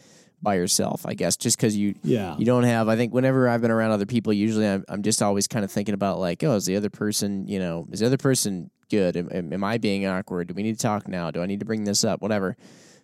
by 0.42 0.55
yourself. 0.55 1.05
I 1.07 1.14
guess 1.14 1.37
just 1.37 1.57
because 1.57 1.76
you 1.76 1.94
Yeah. 2.03 2.37
you 2.38 2.44
don't 2.44 2.64
have. 2.64 2.88
I 2.88 2.96
think 2.96 3.12
whenever 3.12 3.48
I've 3.48 3.61
been 3.61 3.70
around 3.70 3.90
other 3.92 4.07
people, 4.07 4.33
usually 4.33 4.66
I'm, 4.66 4.85
I'm 4.88 5.03
just 5.03 5.22
always 5.22 5.46
kind 5.46 5.64
of 5.64 5.70
thinking 5.70 5.94
about 5.94 6.18
like, 6.18 6.42
oh, 6.42 6.55
is 6.55 6.66
the 6.66 6.76
other 6.76 6.90
person 6.90 7.46
you 7.46 7.59
know 7.59 7.87
is 7.90 8.00
the 8.00 8.07
other 8.07 8.16
person 8.18 8.70
good? 8.90 9.16
Am, 9.16 9.29
am, 9.33 9.53
am 9.53 9.64
I 9.64 9.79
being 9.79 10.07
awkward? 10.07 10.48
Do 10.48 10.55
we 10.55 10.62
need 10.62 10.79
to 10.79 10.83
talk 10.83 11.09
now? 11.09 11.31
Do 11.31 11.42
I 11.42 11.46
need 11.46 11.61
to 11.61 11.66
bring 11.66 11.85
this 11.85 12.05
up? 12.05 12.22
Whatever. 12.22 12.57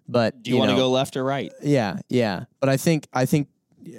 But 0.08 0.42
Do 0.42 0.50
you, 0.50 0.56
want 0.56 0.70
to 0.70 0.76
go 0.76 0.90
left 0.90 1.16
or 1.16 1.24
right? 1.24 1.52
Yeah, 1.62 1.98
yeah. 2.08 2.44
But 2.60 2.68
I 2.68 2.76
think 2.76 3.08
I 3.12 3.26
think 3.26 3.48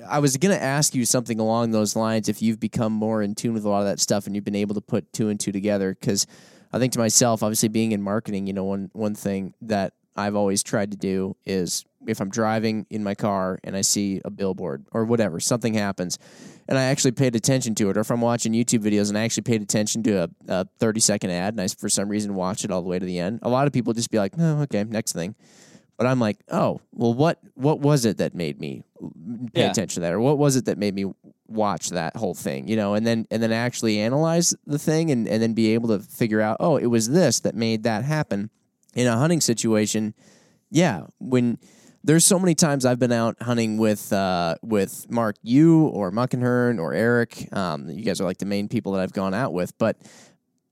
I 0.09 0.19
was 0.19 0.37
gonna 0.37 0.55
ask 0.55 0.95
you 0.95 1.05
something 1.05 1.39
along 1.39 1.71
those 1.71 1.95
lines 1.95 2.29
if 2.29 2.41
you've 2.41 2.59
become 2.59 2.93
more 2.93 3.21
in 3.21 3.35
tune 3.35 3.53
with 3.53 3.65
a 3.65 3.69
lot 3.69 3.79
of 3.79 3.85
that 3.85 3.99
stuff 3.99 4.25
and 4.25 4.35
you've 4.35 4.45
been 4.45 4.55
able 4.55 4.75
to 4.75 4.81
put 4.81 5.11
two 5.13 5.29
and 5.29 5.39
two 5.39 5.51
together 5.51 5.95
because 5.99 6.25
I 6.71 6.79
think 6.79 6.93
to 6.93 6.99
myself, 6.99 7.43
obviously 7.43 7.69
being 7.69 7.91
in 7.93 8.01
marketing, 8.01 8.47
you 8.47 8.53
know, 8.53 8.63
one 8.65 8.89
one 8.93 9.15
thing 9.15 9.53
that 9.61 9.93
I've 10.17 10.35
always 10.35 10.63
tried 10.63 10.91
to 10.91 10.97
do 10.97 11.35
is 11.45 11.85
if 12.07 12.19
I'm 12.21 12.29
driving 12.29 12.85
in 12.89 13.03
my 13.03 13.15
car 13.15 13.59
and 13.63 13.75
I 13.75 13.81
see 13.81 14.21
a 14.25 14.29
billboard 14.29 14.85
or 14.91 15.05
whatever, 15.05 15.39
something 15.39 15.73
happens, 15.73 16.17
and 16.67 16.77
I 16.77 16.83
actually 16.83 17.11
paid 17.11 17.35
attention 17.35 17.75
to 17.75 17.89
it, 17.89 17.97
or 17.97 17.99
if 18.01 18.09
I'm 18.11 18.21
watching 18.21 18.53
YouTube 18.53 18.79
videos 18.79 19.09
and 19.09 19.17
I 19.17 19.23
actually 19.23 19.43
paid 19.43 19.61
attention 19.61 20.03
to 20.03 20.23
a, 20.23 20.29
a 20.47 20.65
30 20.79 20.99
second 21.01 21.31
ad 21.31 21.53
and 21.53 21.61
I 21.61 21.67
for 21.67 21.89
some 21.89 22.09
reason 22.09 22.33
watch 22.35 22.63
it 22.65 22.71
all 22.71 22.81
the 22.81 22.87
way 22.89 22.97
to 22.99 23.05
the 23.05 23.19
end, 23.19 23.39
a 23.43 23.49
lot 23.49 23.67
of 23.67 23.73
people 23.73 23.93
just 23.93 24.09
be 24.11 24.17
like, 24.17 24.37
"No, 24.37 24.57
oh, 24.59 24.61
okay, 24.63 24.83
next 24.83 25.13
thing." 25.13 25.35
But 25.97 26.05
I'm 26.05 26.19
like, 26.19 26.37
oh, 26.51 26.79
well, 26.93 27.13
what 27.13 27.39
what 27.55 27.79
was 27.79 28.05
it 28.05 28.17
that 28.17 28.35
made 28.35 28.59
me 28.59 28.83
pay 29.53 29.61
Yeah. 29.61 29.71
attention 29.71 29.95
to 29.95 30.07
that, 30.07 30.13
or 30.13 30.19
what 30.19 30.37
was 30.37 30.55
it 30.55 30.65
that 30.65 30.77
made 30.77 30.93
me 30.95 31.05
watch 31.47 31.89
that 31.89 32.15
whole 32.15 32.33
thing, 32.35 32.67
you 32.67 32.75
know, 32.75 32.93
and 32.93 33.05
then 33.07 33.25
and 33.31 33.41
then 33.41 33.51
actually 33.51 33.99
analyze 33.99 34.53
the 34.65 34.77
thing 34.79 35.09
and 35.11 35.27
and 35.27 35.41
then 35.41 35.53
be 35.53 35.73
able 35.73 35.89
to 35.89 35.99
figure 35.99 36.39
out, 36.41 36.57
oh, 36.59 36.77
it 36.77 36.85
was 36.87 37.09
this 37.09 37.39
that 37.41 37.55
made 37.55 37.83
that 37.83 38.03
happen. 38.03 38.49
In 38.95 39.07
a 39.07 39.17
hunting 39.17 39.41
situation, 39.41 40.15
yeah, 40.71 41.03
when 41.19 41.59
there's 42.03 42.25
so 42.25 42.39
many 42.39 42.55
times 42.55 42.85
I've 42.85 42.99
been 42.99 43.11
out 43.11 43.35
hunting 43.41 43.77
with 43.77 44.11
uh, 44.13 44.55
with 44.61 45.05
Mark, 45.09 45.35
you 45.43 45.87
or 45.87 46.11
Muckenhern 46.11 46.79
or 46.79 46.93
Eric. 46.93 47.53
Um, 47.53 47.89
you 47.89 48.03
guys 48.03 48.21
are 48.21 48.23
like 48.23 48.37
the 48.37 48.45
main 48.45 48.69
people 48.69 48.93
that 48.93 49.01
I've 49.01 49.13
gone 49.13 49.33
out 49.33 49.53
with, 49.53 49.77
but 49.77 49.97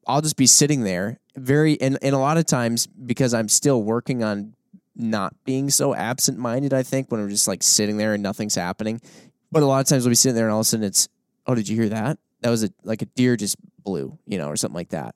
I'll 0.08 0.22
just 0.22 0.38
be 0.38 0.48
sitting 0.48 0.84
there 0.84 1.20
very 1.36 1.80
and, 1.82 1.98
and 2.02 2.16
a 2.16 2.20
lot 2.20 2.38
of 2.38 2.46
times 2.46 2.88
because 2.88 3.34
I'm 3.34 3.50
still 3.50 3.84
working 3.84 4.24
on 4.24 4.54
not 4.96 5.34
being 5.44 5.70
so 5.70 5.94
absent 5.94 6.38
minded, 6.38 6.74
I 6.74 6.84
think, 6.84 7.12
when 7.12 7.20
I'm 7.20 7.30
just 7.30 7.48
like 7.48 7.64
sitting 7.64 7.98
there 7.98 8.14
and 8.14 8.24
nothing's 8.24 8.56
happening. 8.56 9.02
But 9.52 9.64
a 9.64 9.66
lot 9.66 9.82
of 9.82 9.88
times 9.88 10.04
we'll 10.04 10.12
be 10.12 10.16
sitting 10.16 10.36
there 10.36 10.46
and 10.46 10.54
all 10.54 10.62
of 10.62 10.66
a 10.66 10.70
sudden 10.70 10.86
it's, 10.86 11.10
oh, 11.48 11.56
did 11.56 11.68
you 11.68 11.76
hear 11.76 11.90
that? 11.90 12.18
That 12.42 12.50
was 12.50 12.64
a 12.64 12.70
like 12.84 13.02
a 13.02 13.06
deer 13.08 13.36
just 13.36 13.58
blew, 13.84 14.18
you 14.26 14.38
know, 14.38 14.48
or 14.48 14.56
something 14.56 14.76
like 14.76 14.90
that. 14.90 15.16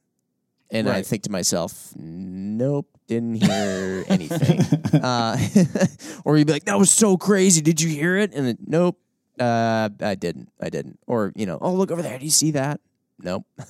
And 0.71 0.87
I 0.89 1.01
think 1.01 1.23
to 1.23 1.31
myself, 1.31 1.93
nope, 1.95 2.87
didn't 3.07 3.35
hear 3.35 4.03
anything. 4.09 4.61
uh, 5.01 5.37
or 6.25 6.37
you'd 6.37 6.47
be 6.47 6.53
like, 6.53 6.65
that 6.65 6.77
was 6.77 6.91
so 6.91 7.17
crazy. 7.17 7.61
Did 7.61 7.81
you 7.81 7.89
hear 7.89 8.17
it? 8.17 8.33
And 8.35 8.47
then, 8.47 8.57
nope, 8.65 8.99
uh, 9.39 9.89
I 10.01 10.15
didn't. 10.15 10.49
I 10.61 10.69
didn't. 10.69 10.99
Or, 11.07 11.33
you 11.35 11.45
know, 11.47 11.57
oh, 11.59 11.73
look 11.73 11.89
over 11.91 12.01
there. 12.03 12.19
Do 12.19 12.25
you 12.25 12.31
see 12.31 12.51
that? 12.51 12.81
Nope. 13.21 13.45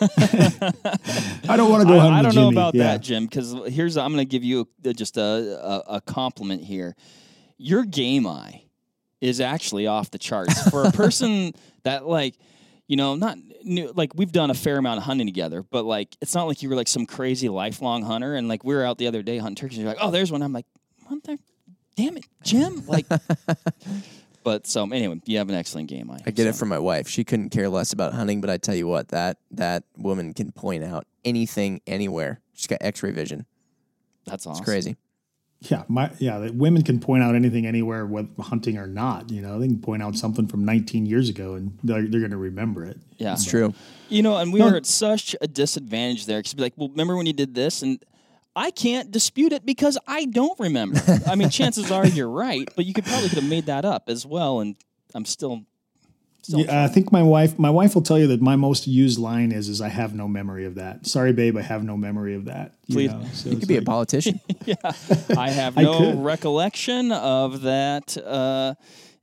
I 0.00 1.56
don't 1.56 1.70
want 1.70 1.82
to 1.82 1.88
go 1.88 1.98
hunting 1.98 2.14
I, 2.14 2.18
I 2.18 2.22
don't 2.22 2.34
know 2.34 2.42
Jimmy. 2.50 2.54
about 2.54 2.74
Yeah. 2.74 2.84
that, 2.84 3.00
Jim, 3.02 3.26
because 3.26 3.54
here's 3.68 3.96
I'm 3.96 4.12
going 4.12 4.24
to 4.26 4.30
give 4.30 4.44
you 4.44 4.68
just 4.96 5.16
a, 5.16 5.22
a 5.90 5.96
a 5.96 6.00
compliment 6.00 6.62
here. 6.64 6.94
Your 7.58 7.84
game 7.84 8.26
eye 8.26 8.62
is 9.20 9.40
actually 9.40 9.86
off 9.86 10.10
the 10.10 10.18
charts 10.18 10.68
for 10.70 10.84
a 10.84 10.92
person 10.92 11.52
that 11.84 12.06
like 12.06 12.34
you 12.88 12.96
know 12.96 13.14
not 13.14 13.36
new, 13.64 13.92
like 13.94 14.12
we've 14.14 14.32
done 14.32 14.50
a 14.50 14.54
fair 14.54 14.78
amount 14.78 14.98
of 14.98 15.04
hunting 15.04 15.26
together, 15.26 15.62
but 15.62 15.84
like 15.84 16.16
it's 16.20 16.34
not 16.34 16.44
like 16.44 16.62
you 16.62 16.68
were 16.68 16.76
like 16.76 16.88
some 16.88 17.06
crazy 17.06 17.48
lifelong 17.48 18.02
hunter 18.02 18.34
and 18.34 18.48
like 18.48 18.64
we 18.64 18.74
were 18.74 18.84
out 18.84 18.98
the 18.98 19.06
other 19.06 19.22
day 19.22 19.38
hunting 19.38 19.56
turkeys. 19.56 19.78
And 19.78 19.84
you're 19.84 19.94
like, 19.94 20.02
oh, 20.04 20.10
there's 20.10 20.30
one. 20.32 20.42
I'm 20.42 20.52
like, 20.52 20.66
the 21.08 21.38
damn 21.96 22.16
it, 22.16 22.24
Jim, 22.42 22.84
like. 22.86 23.06
But 24.44 24.66
so 24.66 24.84
anyway, 24.90 25.20
you 25.24 25.38
have 25.38 25.48
an 25.48 25.54
excellent 25.54 25.88
game 25.88 26.10
eye. 26.10 26.18
I 26.26 26.30
get 26.30 26.46
it 26.46 26.54
from 26.54 26.68
my 26.68 26.78
wife. 26.78 27.08
She 27.08 27.24
couldn't 27.24 27.50
care 27.50 27.68
less 27.68 27.92
about 27.92 28.12
hunting, 28.12 28.40
but 28.40 28.50
I 28.50 28.56
tell 28.56 28.74
you 28.74 28.86
what, 28.86 29.08
that 29.08 29.38
that 29.52 29.84
woman 29.96 30.34
can 30.34 30.52
point 30.52 30.82
out 30.84 31.06
anything 31.24 31.80
anywhere. 31.86 32.40
She's 32.54 32.66
got 32.66 32.78
X-ray 32.80 33.12
vision. 33.12 33.46
That's 34.24 34.46
awesome. 34.46 34.62
It's 34.62 34.68
crazy. 34.68 34.96
Yeah, 35.70 35.84
my 35.88 36.10
yeah, 36.18 36.38
the 36.38 36.52
women 36.52 36.82
can 36.82 36.98
point 37.00 37.22
out 37.22 37.34
anything 37.34 37.66
anywhere, 37.66 38.04
whether 38.06 38.28
hunting 38.40 38.78
or 38.78 38.86
not. 38.86 39.30
You 39.30 39.42
know, 39.42 39.58
they 39.58 39.66
can 39.68 39.80
point 39.80 40.02
out 40.02 40.16
something 40.16 40.46
from 40.48 40.64
19 40.64 41.06
years 41.06 41.28
ago, 41.28 41.54
and 41.54 41.78
they're, 41.84 42.02
they're 42.06 42.20
going 42.20 42.30
to 42.32 42.36
remember 42.36 42.84
it. 42.84 42.98
Yeah, 43.18 43.34
It's 43.34 43.44
true. 43.44 43.72
You 44.08 44.22
know, 44.22 44.36
and 44.38 44.52
we 44.52 44.58
No. 44.58 44.66
were 44.70 44.76
at 44.76 44.86
such 44.86 45.36
a 45.40 45.46
disadvantage 45.46 46.26
there 46.26 46.38
because 46.40 46.54
be 46.54 46.62
like, 46.62 46.74
well, 46.76 46.88
remember 46.88 47.16
when 47.16 47.26
you 47.26 47.32
did 47.32 47.54
this? 47.54 47.82
And 47.82 48.02
I 48.54 48.70
can't 48.70 49.10
dispute 49.10 49.52
it 49.52 49.64
because 49.64 49.96
I 50.06 50.24
don't 50.26 50.58
remember. 50.60 51.00
I 51.26 51.34
mean, 51.36 51.48
chances 51.60 51.90
are 51.90 52.06
you're 52.06 52.28
right, 52.28 52.68
but 52.76 52.84
you 52.84 52.92
could 52.92 53.04
probably 53.06 53.28
could 53.30 53.38
have 53.38 53.48
made 53.48 53.66
that 53.66 53.84
up 53.84 54.04
as 54.08 54.26
well. 54.26 54.60
And 54.60 54.76
I'm 55.14 55.24
still, 55.24 55.64
still 56.42 56.60
Yeah, 56.60 56.84
I 56.84 56.88
think 56.88 57.10
my 57.12 57.22
wife 57.22 57.58
my 57.58 57.70
wife 57.70 57.94
will 57.94 58.02
tell 58.02 58.18
you 58.18 58.26
that 58.28 58.40
my 58.42 58.56
most 58.56 58.86
used 58.86 59.18
line 59.18 59.52
is 59.52 59.68
is 59.68 59.80
I 59.80 59.88
have 59.88 60.14
no 60.14 60.26
memory 60.28 60.64
of 60.66 60.74
that. 60.76 61.06
Sorry, 61.06 61.32
babe, 61.32 61.56
I 61.56 61.62
have 61.62 61.82
no 61.84 61.96
memory 61.96 62.34
of 62.34 62.44
that. 62.46 62.74
You, 62.86 62.94
Please. 62.94 63.10
know, 63.12 63.24
so 63.32 63.50
You 63.50 63.56
could 63.56 63.68
be 63.68 63.76
a 63.76 63.78
like- 63.78 63.86
politician. 63.86 64.40
I 65.36 65.50
have 65.50 65.78
I 65.78 65.82
no 65.82 65.98
could. 65.98 66.18
recollection 66.24 67.12
of 67.12 67.62
that 67.62 68.16
uh, 68.18 68.74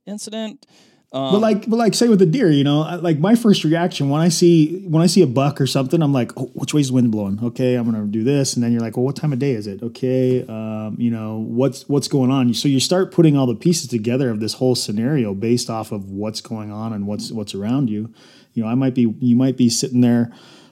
incident. 0.05 0.65
Um, 1.11 1.31
But 1.33 1.39
like, 1.39 1.67
but 1.69 1.77
like, 1.77 1.95
say 1.95 2.07
with 2.07 2.19
the 2.19 2.27
deer, 2.27 2.51
you 2.51 2.63
know, 2.63 2.83
I- 2.83 2.95
like 2.97 3.17
my 3.17 3.33
first 3.33 3.63
reaction 3.63 4.09
when 4.09 4.21
I 4.21 4.29
see 4.29 4.83
when 4.87 5.01
I 5.01 5.07
see 5.07 5.23
a 5.23 5.27
buck 5.27 5.59
or 5.59 5.65
something, 5.65 6.03
I'm 6.03 6.13
like, 6.13 6.31
oh, 6.37 6.51
which 6.53 6.71
way's 6.73 6.89
the 6.89 6.93
wind 6.93 7.09
blowing? 7.11 7.39
Okay, 7.41 7.73
I'm 7.75 7.85
gonna 7.89 8.05
do 8.05 8.23
this, 8.23 8.53
and 8.53 8.63
then 8.63 8.71
you're 8.71 8.81
like, 8.81 8.95
well, 8.95 9.05
what 9.05 9.15
time 9.15 9.33
of 9.33 9.39
day 9.39 9.53
is 9.53 9.65
it? 9.65 9.81
Okay, 9.81 10.45
um, 10.47 10.95
you 10.99 11.09
know, 11.09 11.39
what's 11.47 11.89
what's 11.89 12.07
going 12.07 12.29
on? 12.29 12.53
So 12.53 12.67
you 12.67 12.79
start 12.79 13.11
putting 13.11 13.35
all 13.35 13.47
the 13.47 13.55
pieces 13.55 13.87
together 13.87 14.29
of 14.29 14.39
this 14.39 14.53
whole 14.53 14.75
scenario 14.75 15.33
based 15.33 15.67
off 15.69 15.91
of 15.91 16.11
what's 16.11 16.41
going 16.41 16.71
on 16.71 16.93
and 16.93 17.07
what's 17.07 17.31
what's 17.31 17.55
around 17.55 17.89
you. 17.89 18.13
You 18.53 18.63
know, 18.63 18.69
I 18.69 18.75
might 18.75 18.93
be 18.93 19.11
you 19.19 19.35
might 19.35 19.57
be 19.57 19.69
sitting 19.69 20.01
there 20.01 20.31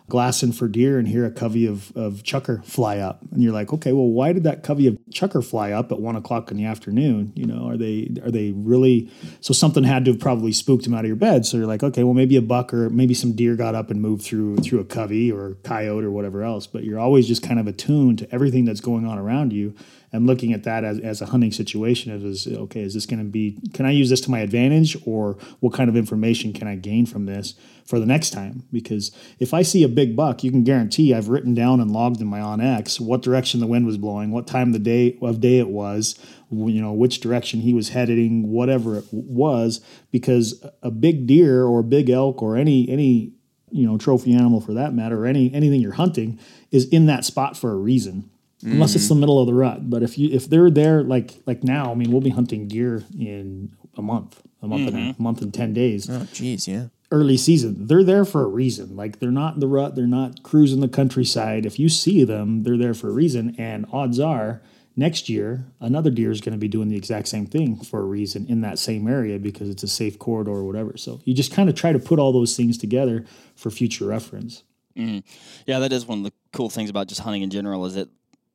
glassing 0.09 0.51
for 0.51 0.67
deer 0.67 0.97
and 0.97 1.07
hear 1.07 1.25
a 1.25 1.31
covey 1.31 1.65
of, 1.65 1.95
of 1.95 2.23
chukar 2.23 2.63
fly 2.65 2.97
up. 2.97 3.21
And 3.31 3.43
you're 3.43 3.53
like 3.53 3.73
okay 3.73 3.91
well 3.91 4.07
why 4.07 4.33
did 4.33 4.43
that 4.43 4.63
covey 4.63 4.87
of 4.87 4.97
chukar 5.11 5.43
fly 5.43 5.71
up 5.71 5.91
at 5.91 5.99
one 5.99 6.15
o'clock 6.15 6.51
in 6.51 6.57
the 6.57 6.65
afternoon? 6.65 7.33
You 7.35 7.45
know 7.45 7.67
are 7.67 7.77
they 7.77 8.09
are 8.23 8.31
they 8.31 8.51
really 8.55 9.11
so 9.41 9.53
something 9.53 9.83
had 9.83 10.05
to 10.05 10.11
have 10.11 10.19
probably 10.19 10.51
spooked 10.51 10.83
them 10.83 10.93
out 10.93 11.01
of 11.01 11.07
your 11.07 11.15
bed. 11.15 11.45
So 11.45 11.57
you're 11.57 11.67
like 11.67 11.83
okay 11.83 12.03
well 12.03 12.13
maybe 12.13 12.37
a 12.37 12.41
buck 12.41 12.73
or 12.73 12.89
maybe 12.89 13.13
some 13.13 13.33
deer 13.33 13.55
got 13.55 13.75
up 13.75 13.91
and 13.91 14.01
moved 14.01 14.23
through 14.23 14.57
through 14.57 14.79
a 14.79 14.85
covey 14.85 15.31
or 15.31 15.55
coyote 15.63 16.05
or 16.05 16.11
whatever 16.11 16.43
else. 16.43 16.67
But 16.67 16.83
you're 16.83 16.99
always 16.99 17.27
just 17.27 17.43
kind 17.43 17.59
of 17.59 17.67
attuned 17.67 18.19
to 18.19 18.33
everything 18.33 18.65
that's 18.65 18.81
going 18.81 19.05
on 19.05 19.17
around 19.17 19.53
you 19.53 19.75
and 20.13 20.25
looking 20.25 20.53
at 20.53 20.63
that 20.63 20.83
as, 20.83 20.99
as 20.99 21.21
a 21.21 21.27
hunting 21.27 21.51
situation 21.51 22.13
it 22.13 22.23
is 22.23 22.47
okay 22.47 22.81
is 22.81 22.93
this 22.93 23.05
going 23.05 23.19
to 23.19 23.25
be 23.25 23.57
can 23.73 23.85
i 23.85 23.91
use 23.91 24.09
this 24.09 24.21
to 24.21 24.31
my 24.31 24.39
advantage 24.39 24.97
or 25.05 25.37
what 25.59 25.73
kind 25.73 25.89
of 25.89 25.95
information 25.95 26.53
can 26.53 26.67
i 26.67 26.75
gain 26.75 27.05
from 27.05 27.25
this 27.25 27.55
for 27.87 27.99
the 28.01 28.05
next 28.05 28.31
time? 28.31 28.63
Because 28.71 29.11
if 29.39 29.53
i 29.53 29.61
see 29.61 29.83
a 29.83 29.87
big 29.87 30.15
buck 30.15 30.43
you 30.43 30.51
can 30.51 30.63
guarantee 30.63 31.13
i've 31.13 31.29
written 31.29 31.53
down 31.53 31.79
and 31.79 31.91
logged 31.91 32.21
in 32.21 32.27
my 32.27 32.39
onX 32.39 32.99
what 32.99 33.21
direction 33.21 33.59
the 33.59 33.67
wind 33.67 33.85
was 33.85 33.97
blowing 33.97 34.31
what 34.31 34.45
time 34.45 34.69
of 34.69 34.73
the 34.73 34.79
day 34.79 35.17
of 35.21 35.41
day 35.41 35.59
it 35.59 35.69
was 35.69 36.19
you 36.51 36.81
know 36.81 36.93
which 36.93 37.19
direction 37.19 37.61
he 37.61 37.73
was 37.73 37.89
heading 37.89 38.51
whatever 38.51 38.97
it 38.97 39.05
was 39.11 39.81
because 40.11 40.63
a 40.81 40.91
big 40.91 41.27
deer 41.27 41.63
or 41.65 41.79
a 41.79 41.83
big 41.83 42.09
elk 42.09 42.41
or 42.41 42.57
any 42.57 42.87
any 42.89 43.33
you 43.71 43.85
know 43.85 43.97
trophy 43.97 44.33
animal 44.33 44.61
for 44.61 44.73
that 44.73 44.93
matter 44.93 45.23
or 45.23 45.25
any 45.25 45.53
anything 45.53 45.81
you're 45.81 45.93
hunting 45.93 46.39
is 46.71 46.87
in 46.89 47.05
that 47.05 47.25
spot 47.25 47.57
for 47.57 47.71
a 47.71 47.75
reason 47.75 48.29
unless 48.63 48.95
it's 48.95 49.07
the 49.07 49.15
mm. 49.15 49.19
middle 49.19 49.39
of 49.39 49.47
the 49.47 49.53
rut. 49.53 49.89
But 49.89 50.03
if 50.03 50.17
you 50.17 50.29
if 50.31 50.49
they're 50.49 50.69
there 50.69 51.03
like 51.03 51.41
like 51.45 51.63
now, 51.63 51.91
I 51.91 51.95
mean, 51.95 52.11
we'll 52.11 52.21
be 52.21 52.29
hunting 52.29 52.67
deer 52.67 53.03
in 53.17 53.75
a 53.95 54.01
month, 54.01 54.41
a 54.61 54.67
month 54.67 54.87
and 54.87 54.97
a 54.97 54.99
mm-hmm. 54.99 55.23
month 55.23 55.41
and 55.41 55.53
ten 55.53 55.73
days. 55.73 56.09
oh, 56.09 56.27
jeez, 56.31 56.67
yeah. 56.67 56.87
Early 57.09 57.37
season, 57.37 57.87
they're 57.87 58.03
there 58.03 58.25
for 58.25 58.43
a 58.43 58.47
reason. 58.47 58.97
Like 58.97 59.19
they're 59.19 59.31
not 59.31 59.53
in 59.53 59.59
the 59.61 59.67
rut, 59.67 59.95
they're 59.95 60.05
not 60.05 60.43
cruising 60.43 60.81
the 60.81 60.89
countryside. 60.89 61.65
If 61.65 61.79
you 61.79 61.87
see 61.87 62.23
them, 62.25 62.63
they're 62.63 62.77
there 62.77 62.93
for 62.93 63.09
a 63.09 63.13
reason. 63.13 63.55
And 63.57 63.85
odds 63.93 64.19
are, 64.19 64.61
next 64.97 65.29
year 65.29 65.63
another 65.79 66.09
deer 66.09 66.31
is 66.31 66.41
going 66.41 66.53
to 66.53 66.59
be 66.59 66.67
doing 66.67 66.89
the 66.89 66.97
exact 66.97 67.27
same 67.29 67.45
thing 67.45 67.77
for 67.77 68.01
a 68.01 68.03
reason 68.03 68.45
in 68.47 68.61
that 68.61 68.79
same 68.79 69.07
area 69.07 69.39
because 69.39 69.69
it's 69.69 69.83
a 69.83 69.87
safe 69.87 70.19
corridor 70.19 70.51
or 70.51 70.65
whatever. 70.65 70.97
So 70.97 71.21
you 71.23 71.33
just 71.33 71.53
kind 71.53 71.69
of 71.69 71.75
try 71.75 71.93
to 71.93 71.99
put 71.99 72.19
all 72.19 72.33
those 72.33 72.57
things 72.57 72.77
together 72.77 73.23
for 73.55 73.69
future 73.69 74.07
reference. 74.07 74.63
Mm. 74.97 75.23
Yeah, 75.67 75.79
that 75.79 75.93
is 75.93 76.05
one 76.05 76.17
of 76.17 76.23
the 76.25 76.33
cool 76.51 76.69
things 76.69 76.89
about 76.89 77.07
just 77.07 77.21
hunting 77.21 77.43
in 77.43 77.51
general 77.51 77.85
is 77.85 77.95
it 77.95 78.09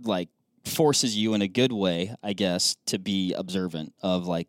like 0.04 0.28
forces 0.64 1.16
you 1.16 1.34
in 1.34 1.42
a 1.42 1.48
good 1.48 1.72
way, 1.72 2.14
I 2.22 2.32
guess, 2.32 2.76
to 2.86 2.98
be 2.98 3.32
observant 3.34 3.94
of 4.02 4.26
like 4.26 4.48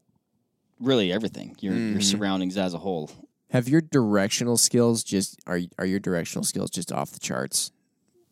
really 0.80 1.12
everything, 1.12 1.56
your 1.60 1.74
your 1.74 1.82
mm-hmm. 1.82 2.02
surroundings 2.02 2.58
as 2.58 2.74
a 2.74 2.80
whole. 2.80 3.12
Have 3.52 3.68
your 3.68 3.82
directional 3.82 4.58
skills 4.58 5.04
just 5.04 5.40
are 5.48 5.60
are 5.78 5.86
your 5.86 6.00
directional 6.00 6.44
skills 6.44 6.70
just 6.70 6.92
off 6.92 7.12
the 7.12 7.20
charts? 7.20 7.72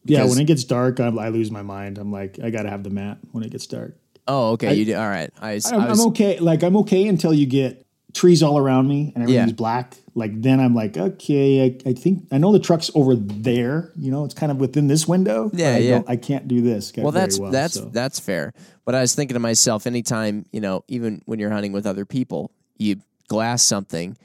Yeah, 0.03 0.25
when 0.25 0.39
it 0.39 0.45
gets 0.45 0.63
dark, 0.63 0.99
I, 0.99 1.07
I 1.07 1.29
lose 1.29 1.51
my 1.51 1.61
mind. 1.61 1.99
I'm 1.99 2.11
like, 2.11 2.39
I 2.43 2.49
got 2.49 2.63
to 2.63 2.69
have 2.69 2.83
the 2.83 2.89
map 2.89 3.19
when 3.33 3.43
it 3.43 3.51
gets 3.51 3.67
dark. 3.67 3.95
Oh, 4.27 4.51
okay. 4.51 4.73
you 4.73 4.85
do 4.85 4.95
All 4.95 5.09
right. 5.09 5.29
I, 5.39 5.55
was- 5.55 5.71
I 5.71 5.75
I'm, 5.75 5.89
was, 5.89 5.99
I'm 5.99 6.07
okay. 6.07 6.39
Like 6.39 6.63
I'm 6.63 6.75
okay 6.77 7.07
until 7.07 7.33
you 7.33 7.45
get 7.45 7.85
trees 8.13 8.43
all 8.43 8.57
around 8.57 8.87
me 8.87 9.11
and 9.15 9.23
everything's 9.23 9.51
Yeah. 9.51 9.55
black. 9.55 9.97
Like 10.15 10.41
then 10.41 10.59
I'm 10.59 10.75
like, 10.75 10.97
okay, 10.97 11.63
I, 11.65 11.89
I 11.89 11.93
think 11.93 12.27
I 12.31 12.37
know 12.37 12.51
the 12.51 12.59
truck's 12.59 12.91
over 12.95 13.15
there. 13.15 13.91
You 13.95 14.11
know, 14.11 14.25
it's 14.25 14.33
kind 14.33 14.51
of 14.51 14.59
within 14.59 14.87
this 14.87 15.07
window. 15.07 15.49
Yeah, 15.53 15.75
I 15.75 15.77
yeah. 15.77 16.01
I 16.07 16.15
can't 16.17 16.47
do 16.47 16.61
this. 16.61 16.91
well, 16.97 17.11
that's 17.11 17.39
well, 17.39 17.51
that's 17.51 17.75
so. 17.75 17.85
that's 17.85 18.19
fair. 18.19 18.53
But 18.85 18.95
I 18.95 19.01
was 19.01 19.15
thinking 19.15 19.35
to 19.35 19.39
myself, 19.39 19.87
anytime 19.87 20.45
you 20.51 20.59
know, 20.59 20.83
even 20.87 21.21
when 21.25 21.39
you're 21.39 21.51
hunting 21.51 21.71
with 21.71 21.85
other 21.87 22.05
people, 22.05 22.51
you 22.77 22.97
glass 23.27 23.63
something, 23.63 24.17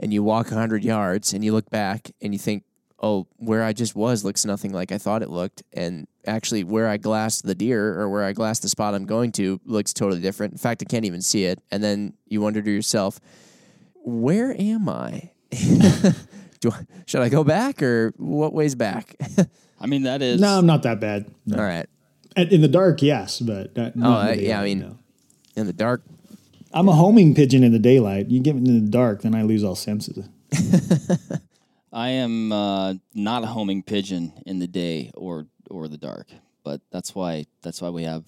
and 0.00 0.12
you 0.12 0.22
walk 0.24 0.48
hundred 0.48 0.82
yards, 0.84 1.32
and 1.32 1.44
you 1.44 1.52
look 1.52 1.70
back, 1.70 2.10
and 2.20 2.32
you 2.32 2.38
think, 2.38 2.64
oh, 3.00 3.26
where 3.36 3.62
I 3.62 3.72
just 3.72 3.94
was 3.94 4.24
looks 4.24 4.44
nothing 4.44 4.72
like 4.72 4.90
I 4.92 4.98
thought 4.98 5.22
it 5.22 5.30
looked, 5.30 5.62
and 5.72 6.06
actually 6.26 6.64
where 6.64 6.88
I 6.88 6.96
glassed 6.96 7.44
the 7.44 7.54
deer 7.54 7.98
or 7.98 8.08
where 8.08 8.24
I 8.24 8.32
glassed 8.32 8.62
the 8.62 8.68
spot 8.68 8.94
I'm 8.94 9.06
going 9.06 9.32
to 9.32 9.60
looks 9.64 9.92
totally 9.92 10.20
different. 10.20 10.52
In 10.52 10.58
fact, 10.58 10.82
I 10.82 10.84
can't 10.84 11.04
even 11.04 11.22
see 11.22 11.44
it, 11.44 11.60
and 11.70 11.82
then 11.82 12.14
you 12.26 12.40
wonder 12.40 12.60
to 12.62 12.70
yourself, 12.70 13.20
where 14.04 14.54
am 14.60 14.88
I? 14.88 15.30
Do 16.60 16.70
I, 16.72 16.86
should 17.06 17.22
I 17.22 17.28
go 17.28 17.44
back 17.44 17.82
or 17.82 18.12
what 18.16 18.52
way's 18.52 18.74
back? 18.74 19.14
I 19.80 19.86
mean, 19.86 20.02
that 20.02 20.22
is. 20.22 20.40
No, 20.40 20.58
I'm 20.58 20.66
not 20.66 20.82
that 20.82 20.98
bad. 21.00 21.30
No. 21.46 21.56
All 21.58 21.62
right. 21.64 21.86
And 22.34 22.52
In 22.52 22.60
the 22.62 22.68
dark, 22.68 23.00
yes, 23.00 23.38
but 23.40 23.76
not, 23.76 23.92
Oh, 23.96 24.00
not 24.00 24.30
in 24.32 24.36
the 24.38 24.44
yeah. 24.44 24.60
I 24.60 24.64
mean, 24.64 24.80
no. 24.80 24.98
in 25.56 25.66
the 25.66 25.72
dark. 25.72 26.02
I'm 26.72 26.88
a 26.88 26.92
homing 26.92 27.34
pigeon 27.34 27.62
in 27.64 27.72
the 27.72 27.78
daylight. 27.78 28.26
You 28.28 28.40
get 28.40 28.56
me 28.56 28.68
in 28.68 28.84
the 28.84 28.90
dark, 28.90 29.22
then 29.22 29.34
I 29.34 29.42
lose 29.42 29.62
all 29.64 29.76
senses. 29.76 30.28
I 31.92 32.08
am 32.10 32.52
uh, 32.52 32.94
not 33.14 33.44
a 33.44 33.46
homing 33.46 33.82
pigeon 33.82 34.32
in 34.46 34.58
the 34.58 34.66
day 34.66 35.10
or 35.14 35.46
or 35.70 35.88
the 35.88 35.98
dark, 35.98 36.28
but 36.64 36.80
that's 36.90 37.14
why 37.14 37.46
that's 37.62 37.80
why 37.80 37.90
we 37.90 38.04
have 38.04 38.24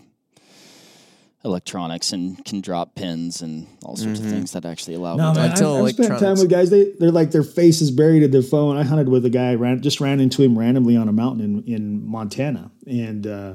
electronics 1.44 2.12
and 2.12 2.44
can 2.44 2.60
drop 2.60 2.94
pins 2.94 3.40
and 3.40 3.66
all 3.82 3.96
sorts 3.96 4.20
of 4.20 4.26
things 4.26 4.52
that 4.52 4.66
actually 4.66 4.94
allow. 4.94 5.16
No, 5.16 5.28
me 5.30 5.34
to- 5.34 5.40
man, 5.40 5.50
Until 5.50 5.76
I, 5.76 5.88
I've 5.88 5.94
spent 5.94 6.18
time 6.20 6.34
with 6.34 6.50
guys. 6.50 6.70
They 6.70 6.92
they're 6.98 7.10
like 7.10 7.30
their 7.30 7.42
face 7.42 7.80
is 7.80 7.90
buried 7.90 8.22
in 8.22 8.30
their 8.30 8.42
phone. 8.42 8.76
I 8.76 8.82
hunted 8.82 9.08
with 9.08 9.24
a 9.24 9.30
guy. 9.30 9.54
Ran 9.54 9.80
just 9.80 10.00
ran 10.00 10.20
into 10.20 10.42
him 10.42 10.58
randomly 10.58 10.96
on 10.96 11.08
a 11.08 11.12
mountain 11.12 11.62
in 11.66 11.74
in 11.74 12.06
Montana, 12.06 12.70
and 12.86 13.26
uh, 13.26 13.54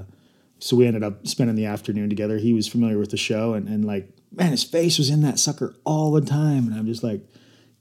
so 0.59 0.75
we 0.75 0.87
ended 0.87 1.03
up 1.03 1.27
spending 1.27 1.55
the 1.55 1.65
afternoon 1.65 2.09
together. 2.09 2.37
He 2.37 2.53
was 2.53 2.67
familiar 2.67 2.97
with 2.97 3.11
the 3.11 3.17
show, 3.17 3.53
and 3.53 3.67
and 3.67 3.85
like 3.85 4.09
man, 4.31 4.51
his 4.51 4.63
face 4.63 4.97
was 4.97 5.09
in 5.09 5.21
that 5.21 5.39
sucker 5.39 5.75
all 5.83 6.11
the 6.11 6.21
time, 6.21 6.67
and 6.67 6.75
I'm 6.75 6.85
just 6.85 7.03
like. 7.03 7.21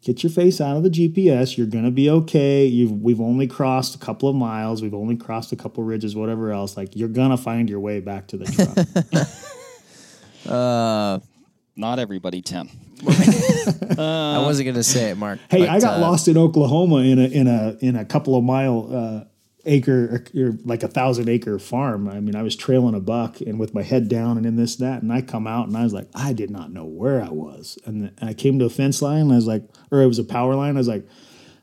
Get 0.05 0.22
your 0.22 0.30
face 0.30 0.61
out 0.61 0.76
of 0.76 0.82
the 0.82 0.90
GPS. 0.90 1.57
You're 1.57 1.66
gonna 1.66 1.90
be 1.90 2.11
okay. 2.11 2.66
You've 2.66 2.92
we've 2.92 3.22
only 3.22 3.46
crossed 3.46 3.94
a 3.94 3.98
couple 3.98 4.28
of 4.28 4.36
miles. 4.36 4.82
We've 4.82 4.92
only 4.92 5.16
crossed 5.16 5.50
a 5.52 5.57
couple 5.57 5.82
ridges, 5.82 6.14
whatever 6.14 6.52
else. 6.52 6.76
Like 6.76 6.94
you're 6.94 7.09
gonna 7.09 7.38
find 7.38 7.70
your 7.70 7.80
way 7.80 8.00
back 8.00 8.28
to 8.28 8.36
the 8.36 8.44
truck. 8.46 9.28
Uh, 10.46 11.20
Not 11.74 11.98
everybody, 11.98 12.42
Tim. 12.42 12.68
I 13.07 14.42
wasn't 14.44 14.66
gonna 14.66 14.82
say 14.82 15.09
it, 15.09 15.16
Mark. 15.16 15.38
Hey, 15.48 15.61
but, 15.61 15.68
I 15.70 15.80
got 15.80 15.96
uh, 15.96 16.00
lost 16.02 16.28
in 16.28 16.36
Oklahoma 16.36 16.96
in 16.96 17.18
a 17.18 17.24
in 17.24 17.46
a 17.46 17.76
in 17.80 17.96
a 17.96 18.05
couple 18.05 18.36
of 18.36 18.44
mile 18.44 18.88
uh, 18.94 19.24
acre 19.66 20.24
or, 20.34 20.40
or 20.42 20.52
like 20.64 20.82
a 20.82 20.88
thousand 20.88 21.28
acre 21.28 21.58
farm. 21.58 22.08
I 22.08 22.20
mean, 22.20 22.34
I 22.36 22.42
was 22.42 22.56
trailing 22.56 22.94
a 22.94 23.00
buck 23.00 23.40
and 23.40 23.58
with 23.58 23.74
my 23.74 23.82
head 23.82 24.08
down 24.08 24.36
and 24.36 24.46
in 24.46 24.56
this 24.56 24.76
that, 24.76 25.02
and 25.02 25.12
I 25.12 25.22
come 25.22 25.46
out 25.46 25.68
and 25.68 25.76
I 25.76 25.82
was 25.84 25.92
like, 25.92 26.08
I 26.14 26.32
did 26.32 26.50
not 26.50 26.72
know 26.72 26.84
where 26.84 27.22
I 27.22 27.30
was, 27.30 27.78
and, 27.84 28.12
and 28.18 28.30
I 28.30 28.34
came 28.34 28.58
to 28.58 28.64
a 28.66 28.70
fence 28.70 29.00
line. 29.02 29.22
And 29.22 29.32
I 29.32 29.36
was 29.36 29.46
like, 29.46 29.62
or 29.90 30.02
it 30.02 30.06
was 30.06 30.18
a 30.18 30.24
power 30.24 30.54
line. 30.54 30.76
I 30.76 30.78
was 30.80 30.88
like. 30.88 31.06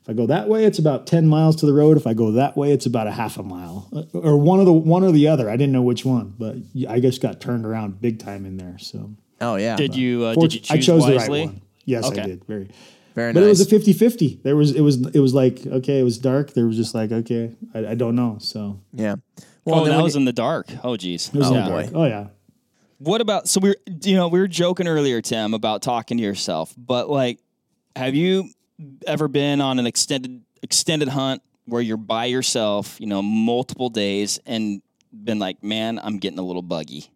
If 0.03 0.09
I 0.09 0.13
go 0.13 0.25
that 0.25 0.47
way, 0.49 0.65
it's 0.65 0.79
about 0.79 1.05
ten 1.05 1.27
miles 1.27 1.57
to 1.57 1.67
the 1.67 1.73
road. 1.73 1.95
If 1.95 2.07
I 2.07 2.15
go 2.15 2.31
that 2.31 2.57
way, 2.57 2.71
it's 2.71 2.87
about 2.87 3.05
a 3.05 3.11
half 3.11 3.37
a 3.37 3.43
mile, 3.43 3.87
Uh, 3.93 4.01
or 4.17 4.35
one 4.35 4.59
of 4.59 4.65
the 4.65 4.73
one 4.73 5.03
or 5.03 5.11
the 5.11 5.27
other. 5.27 5.47
I 5.47 5.55
didn't 5.57 5.73
know 5.73 5.83
which 5.83 6.03
one, 6.03 6.33
but 6.39 6.55
I 6.89 6.99
just 6.99 7.21
got 7.21 7.39
turned 7.39 7.67
around 7.67 8.01
big 8.01 8.17
time 8.17 8.47
in 8.47 8.57
there. 8.57 8.79
So 8.79 9.11
Oh 9.39 9.57
yeah. 9.57 9.75
Did 9.75 9.95
you 9.95 10.23
uh, 10.25 10.33
did 10.33 10.55
you 10.55 10.61
Fortu- 10.61 10.71
I 10.71 10.77
chose 10.81 11.01
wisely? 11.03 11.13
the 11.13 11.19
right 11.19 11.29
one. 11.45 11.61
Yes, 11.85 12.05
Okay. 12.05 12.21
I 12.21 12.25
did. 12.25 12.45
Very. 12.45 12.71
Very 13.15 13.33
But 13.33 13.41
nice. 13.41 13.59
it 13.59 13.71
was 13.73 13.87
a 13.87 13.93
50-50. 13.93 14.41
There 14.43 14.55
was 14.55 14.71
it 14.73 14.81
was 14.81 15.05
it 15.13 15.19
was 15.19 15.33
like 15.33 15.65
okay, 15.65 15.99
it 15.99 16.03
was 16.03 16.17
dark. 16.17 16.53
There 16.53 16.65
was 16.65 16.77
just 16.77 16.95
like 16.95 17.11
okay, 17.11 17.51
I, 17.73 17.87
I 17.87 17.95
don't 17.95 18.15
know. 18.15 18.37
So 18.39 18.79
yeah. 18.93 19.15
Oh, 19.67 19.85
that 19.85 20.01
was 20.01 20.15
you- 20.15 20.19
in 20.19 20.25
the 20.25 20.33
dark. 20.33 20.67
Oh, 20.83 20.95
geez. 20.97 21.27
it 21.29 21.35
was 21.35 21.51
Oh, 21.51 21.55
in 21.55 21.65
boy. 21.65 21.81
dark. 21.83 21.95
Oh 21.95 22.05
yeah. 22.05 22.27
What 22.99 23.19
about 23.21 23.47
so 23.49 23.59
we 23.59 23.71
are 23.71 23.75
you 24.03 24.15
know 24.15 24.27
we 24.27 24.39
were 24.39 24.47
joking 24.47 24.87
earlier, 24.87 25.21
Tim, 25.21 25.53
about 25.53 25.81
talking 25.81 26.17
to 26.17 26.23
yourself, 26.23 26.73
but 26.77 27.09
like, 27.09 27.39
have 27.95 28.15
you 28.15 28.49
ever 29.07 29.27
been 29.27 29.59
on 29.61 29.79
an 29.79 29.85
extended 29.87 30.41
extended 30.63 31.07
hunt 31.09 31.41
where 31.65 31.81
you're 31.81 31.97
by 31.97 32.25
yourself, 32.25 32.99
you 32.99 33.07
know, 33.07 33.21
multiple 33.21 33.89
days, 33.89 34.39
and 34.45 34.81
been 35.11 35.39
like, 35.39 35.63
man, 35.63 35.99
I'm 36.01 36.17
getting 36.19 36.39
a 36.39 36.43
little 36.43 36.61
buggy. 36.61 37.07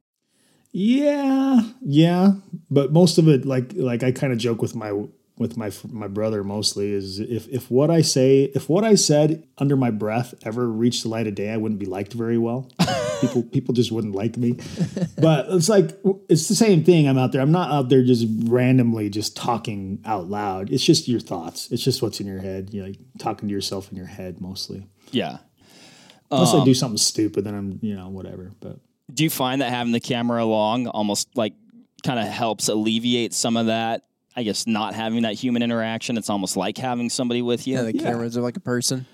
Yeah, 0.71 1.61
yeah, 1.81 2.33
but 2.69 2.91
most 2.91 3.17
of 3.17 3.27
it, 3.29 3.45
like 3.45 3.71
like 3.75 4.03
I 4.03 4.11
kind 4.11 4.33
of 4.33 4.39
joke 4.39 4.61
with 4.61 4.75
my 4.75 4.91
with 5.37 5.57
my 5.57 5.71
my 5.89 6.07
brother 6.07 6.43
mostly 6.43 6.91
is 6.93 7.19
if 7.19 7.47
if 7.49 7.69
what 7.69 7.89
I 7.91 8.01
say 8.01 8.43
if 8.55 8.69
what 8.69 8.83
I 8.85 8.95
said 8.95 9.45
under 9.57 9.75
my 9.75 9.91
breath 9.91 10.33
ever 10.43 10.67
reached 10.69 11.03
the 11.03 11.09
light 11.09 11.27
of 11.27 11.35
day, 11.35 11.51
I 11.51 11.57
wouldn't 11.57 11.79
be 11.79 11.85
liked 11.85 12.13
very 12.13 12.37
well. 12.37 12.69
people 13.21 13.43
people 13.43 13.73
just 13.73 13.91
wouldn't 13.91 14.15
like 14.15 14.37
me. 14.37 14.57
But 15.17 15.47
it's 15.49 15.67
like 15.69 15.91
it's 16.29 16.47
the 16.47 16.55
same 16.55 16.83
thing. 16.83 17.07
I'm 17.07 17.17
out 17.17 17.31
there. 17.33 17.41
I'm 17.41 17.51
not 17.51 17.69
out 17.71 17.89
there 17.89 18.03
just 18.03 18.25
randomly 18.45 19.09
just 19.09 19.35
talking 19.35 19.99
out 20.05 20.29
loud. 20.29 20.69
It's 20.71 20.83
just 20.85 21.07
your 21.07 21.19
thoughts. 21.19 21.69
It's 21.71 21.83
just 21.83 22.01
what's 22.01 22.19
in 22.21 22.27
your 22.27 22.39
head. 22.39 22.73
You 22.73 22.81
know, 22.81 22.87
like 22.87 22.99
talking 23.19 23.49
to 23.49 23.53
yourself 23.53 23.91
in 23.91 23.97
your 23.97 24.07
head 24.07 24.39
mostly. 24.39 24.87
Yeah. 25.11 25.39
Unless 26.31 26.53
Um, 26.53 26.61
I 26.61 26.65
do 26.65 26.73
something 26.73 26.97
stupid, 26.97 27.43
then 27.43 27.55
I'm 27.55 27.79
you 27.81 27.95
know 27.95 28.07
whatever. 28.09 28.51
But 28.61 28.79
Do 29.13 29.23
you 29.23 29.29
find 29.29 29.61
that 29.61 29.69
having 29.69 29.91
the 29.91 29.99
camera 29.99 30.43
along 30.43 30.87
almost 30.87 31.27
like 31.35 31.53
kind 32.03 32.19
of 32.19 32.27
helps 32.27 32.67
alleviate 32.69 33.33
some 33.33 33.57
of 33.57 33.65
that? 33.67 34.03
I 34.35 34.43
guess 34.43 34.67
not 34.67 34.93
having 34.95 35.21
that 35.23 35.33
human 35.35 35.61
interaction. 35.63 36.17
It's 36.17 36.29
almost 36.29 36.57
like 36.57 36.77
having 36.77 37.09
somebody 37.09 37.41
with 37.41 37.65
you. 37.67 37.75
yeah, 37.75 37.83
the 37.83 37.95
Yeah. 37.95 38.03
cameras 38.03 38.37
are 38.37 38.41
like 38.41 38.57
a 38.57 38.61
person. 38.61 39.05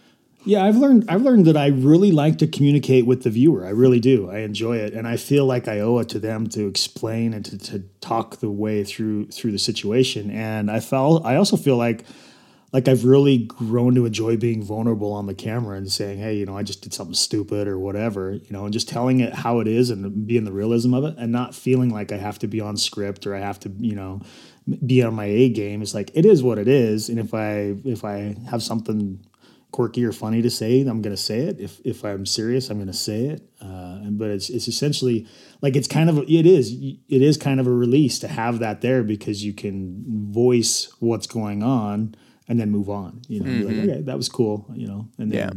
Yeah, 0.43 0.65
I've 0.65 0.77
learned 0.77 1.05
I've 1.07 1.21
learned 1.21 1.45
that 1.45 1.55
I 1.55 1.67
really 1.67 2.11
like 2.11 2.39
to 2.39 2.47
communicate 2.47 3.05
with 3.05 3.21
the 3.21 3.29
viewer. 3.29 3.63
I 3.63 3.69
really 3.69 3.99
do. 3.99 4.27
I 4.31 4.39
enjoy 4.39 4.77
it 4.77 4.93
and 4.93 5.07
I 5.07 5.15
feel 5.17 5.45
like 5.45 5.67
I 5.67 5.79
owe 5.81 5.99
it 5.99 6.09
to 6.09 6.19
them 6.19 6.47
to 6.49 6.65
explain 6.65 7.35
and 7.35 7.45
to, 7.45 7.57
to 7.59 7.83
talk 8.01 8.37
the 8.37 8.49
way 8.49 8.83
through 8.83 9.27
through 9.27 9.51
the 9.51 9.59
situation. 9.59 10.31
And 10.31 10.71
I 10.71 10.79
felt 10.79 11.23
I 11.25 11.35
also 11.35 11.57
feel 11.57 11.77
like 11.77 12.05
like 12.73 12.87
I've 12.87 13.03
really 13.05 13.37
grown 13.39 13.93
to 13.95 14.05
enjoy 14.05 14.37
being 14.37 14.63
vulnerable 14.63 15.11
on 15.11 15.27
the 15.27 15.33
camera 15.35 15.75
and 15.77 15.91
saying, 15.91 16.19
"Hey, 16.19 16.37
you 16.37 16.45
know, 16.45 16.57
I 16.57 16.63
just 16.63 16.81
did 16.81 16.93
something 16.93 17.13
stupid 17.13 17.67
or 17.67 17.77
whatever," 17.77 18.31
you 18.31 18.49
know, 18.49 18.63
and 18.63 18.71
just 18.73 18.87
telling 18.89 19.19
it 19.19 19.33
how 19.33 19.59
it 19.59 19.67
is 19.67 19.89
and 19.91 20.25
being 20.25 20.45
the 20.45 20.53
realism 20.53 20.93
of 20.95 21.03
it 21.03 21.15
and 21.19 21.31
not 21.33 21.53
feeling 21.53 21.89
like 21.91 22.11
I 22.13 22.17
have 22.17 22.39
to 22.39 22.47
be 22.47 22.61
on 22.61 22.77
script 22.77 23.27
or 23.27 23.35
I 23.35 23.39
have 23.41 23.59
to, 23.59 23.71
you 23.79 23.93
know, 23.93 24.21
be 24.85 25.03
on 25.03 25.13
my 25.13 25.25
A 25.25 25.49
game. 25.49 25.81
It's 25.81 25.93
like 25.93 26.11
it 26.13 26.25
is 26.25 26.43
what 26.43 26.57
it 26.57 26.67
is, 26.67 27.09
and 27.09 27.19
if 27.19 27.33
I 27.33 27.75
if 27.85 28.03
I 28.03 28.35
have 28.49 28.63
something 28.63 29.25
quirky 29.71 30.03
or 30.03 30.11
funny 30.11 30.41
to 30.41 30.49
say, 30.49 30.81
I'm 30.81 31.01
going 31.01 31.15
to 31.15 31.21
say 31.21 31.39
it. 31.39 31.59
If 31.59 31.79
if 31.85 32.03
I'm 32.03 32.25
serious, 32.25 32.69
I'm 32.69 32.77
going 32.77 32.87
to 32.87 32.93
say 32.93 33.25
it. 33.25 33.49
Uh, 33.61 33.99
and 34.03 34.17
but 34.17 34.29
it's 34.29 34.49
it's 34.49 34.67
essentially 34.67 35.27
like 35.61 35.75
it's 35.75 35.87
kind 35.87 36.09
of 36.09 36.17
it 36.19 36.45
is 36.45 36.71
it 36.73 37.21
is 37.21 37.37
kind 37.37 37.59
of 37.59 37.67
a 37.67 37.71
release 37.71 38.19
to 38.19 38.27
have 38.27 38.59
that 38.59 38.81
there 38.81 39.03
because 39.03 39.43
you 39.43 39.53
can 39.53 40.03
voice 40.31 40.93
what's 40.99 41.27
going 41.27 41.63
on 41.63 42.15
and 42.47 42.59
then 42.59 42.69
move 42.69 42.89
on. 42.89 43.21
You 43.27 43.39
know, 43.39 43.45
be 43.45 43.63
like 43.63 43.89
okay, 43.89 44.01
that 44.01 44.17
was 44.17 44.29
cool. 44.29 44.67
You 44.73 44.87
know, 44.87 45.07
and 45.17 45.31
then 45.31 45.39
Yeah. 45.39 45.51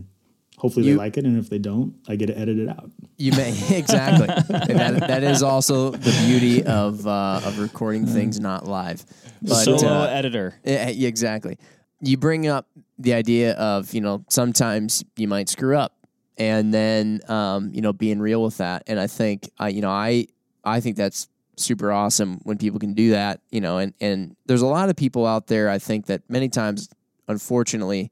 Hopefully 0.64 0.86
You- 0.86 0.92
they 0.94 0.98
like 0.98 1.18
it, 1.18 1.26
and 1.26 1.38
if 1.38 1.50
they 1.50 1.58
don't, 1.58 1.94
I 2.08 2.16
get 2.16 2.26
to 2.28 2.38
edit 2.38 2.58
it 2.58 2.70
out. 2.70 2.90
You 3.18 3.32
may 3.32 3.50
exactly. 3.78 4.26
That, 4.26 5.04
that 5.08 5.22
is 5.22 5.42
also 5.42 5.90
the 5.90 6.24
beauty 6.26 6.64
of 6.64 7.06
uh, 7.06 7.42
of 7.44 7.58
recording 7.58 8.06
things 8.06 8.40
not 8.40 8.66
live. 8.66 9.04
But 9.42 9.56
Solo 9.62 9.92
uh, 9.92 10.06
editor. 10.06 10.54
Yeah, 10.64 10.88
yeah, 10.88 11.08
exactly. 11.08 11.58
You 12.00 12.16
bring 12.16 12.46
up 12.46 12.66
the 12.98 13.12
idea 13.12 13.52
of 13.52 13.92
you 13.92 14.00
know 14.00 14.24
sometimes 14.30 15.04
you 15.16 15.28
might 15.28 15.50
screw 15.50 15.76
up, 15.76 15.92
and 16.38 16.72
then 16.72 17.20
um, 17.28 17.70
you 17.74 17.82
know 17.82 17.92
being 17.92 18.18
real 18.18 18.42
with 18.42 18.56
that. 18.56 18.84
And 18.86 18.98
I 18.98 19.06
think 19.06 19.50
I 19.58 19.68
you 19.68 19.82
know 19.82 19.90
I 19.90 20.28
I 20.64 20.80
think 20.80 20.96
that's 20.96 21.28
super 21.56 21.92
awesome 21.92 22.40
when 22.44 22.56
people 22.56 22.80
can 22.80 22.94
do 22.94 23.10
that. 23.10 23.42
You 23.50 23.60
know, 23.60 23.76
and 23.76 23.92
and 24.00 24.34
there's 24.46 24.62
a 24.62 24.66
lot 24.66 24.88
of 24.88 24.96
people 24.96 25.26
out 25.26 25.46
there. 25.46 25.68
I 25.68 25.78
think 25.78 26.06
that 26.06 26.22
many 26.30 26.48
times, 26.48 26.88
unfortunately, 27.28 28.10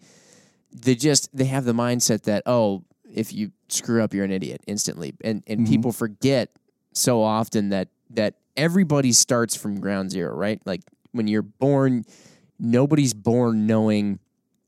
they 0.73 0.95
just 0.95 1.35
they 1.37 1.45
have 1.45 1.65
the 1.65 1.73
mindset 1.73 2.23
that 2.23 2.43
oh 2.47 2.85
if 3.13 3.33
you 3.33 3.53
screw 3.69 4.03
up 4.03 4.15
you're 4.15 4.25
an 4.25 4.33
idiot 4.33 4.63
instantly, 4.67 5.15
and 5.23 5.43
and 5.47 5.67
people 5.67 5.93
forget 5.93 6.51
so 6.93 7.23
often 7.23 7.71
that 7.71 7.89
that 8.11 8.35
everybody 8.57 9.13
starts 9.13 9.57
from 9.57 9.81
ground 9.81 10.11
zero, 10.11 10.35
right? 10.35 10.61
Like 10.65 10.83
when 11.13 11.27
you're 11.27 11.43
born, 11.43 12.05
nobody's 12.59 13.15
born 13.15 13.67
knowing. 13.67 14.19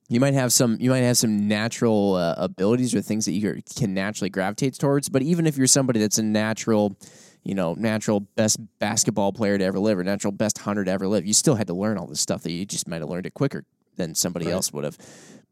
You 0.08 0.20
might 0.20 0.34
have 0.34 0.52
some. 0.52 0.76
You 0.80 0.90
might 0.90 0.98
have 0.98 1.16
some 1.16 1.48
natural 1.48 2.14
uh, 2.14 2.34
abilities 2.36 2.94
or 2.94 3.00
things 3.00 3.24
that 3.24 3.32
you 3.32 3.62
can 3.74 3.94
naturally 3.94 4.30
gravitate 4.30 4.78
towards. 4.78 5.08
But 5.08 5.22
even 5.22 5.46
if 5.46 5.56
you're 5.56 5.66
somebody 5.66 5.98
that's 5.98 6.18
a 6.18 6.22
natural, 6.22 6.96
you 7.42 7.54
know, 7.54 7.74
natural 7.74 8.20
best 8.20 8.58
basketball 8.78 9.32
player 9.32 9.56
to 9.56 9.64
ever 9.64 9.78
live 9.78 9.98
or 9.98 10.04
natural 10.04 10.32
best 10.32 10.58
hunter 10.58 10.84
to 10.84 10.90
ever 10.90 11.08
live, 11.08 11.24
you 11.24 11.32
still 11.32 11.54
had 11.54 11.66
to 11.68 11.74
learn 11.74 11.96
all 11.96 12.06
this 12.06 12.20
stuff 12.20 12.42
that 12.42 12.52
you 12.52 12.66
just 12.66 12.86
might 12.86 13.00
have 13.00 13.08
learned 13.08 13.26
it 13.26 13.34
quicker 13.34 13.64
than 13.96 14.14
somebody 14.14 14.50
else 14.50 14.72
would 14.72 14.84
have. 14.84 14.98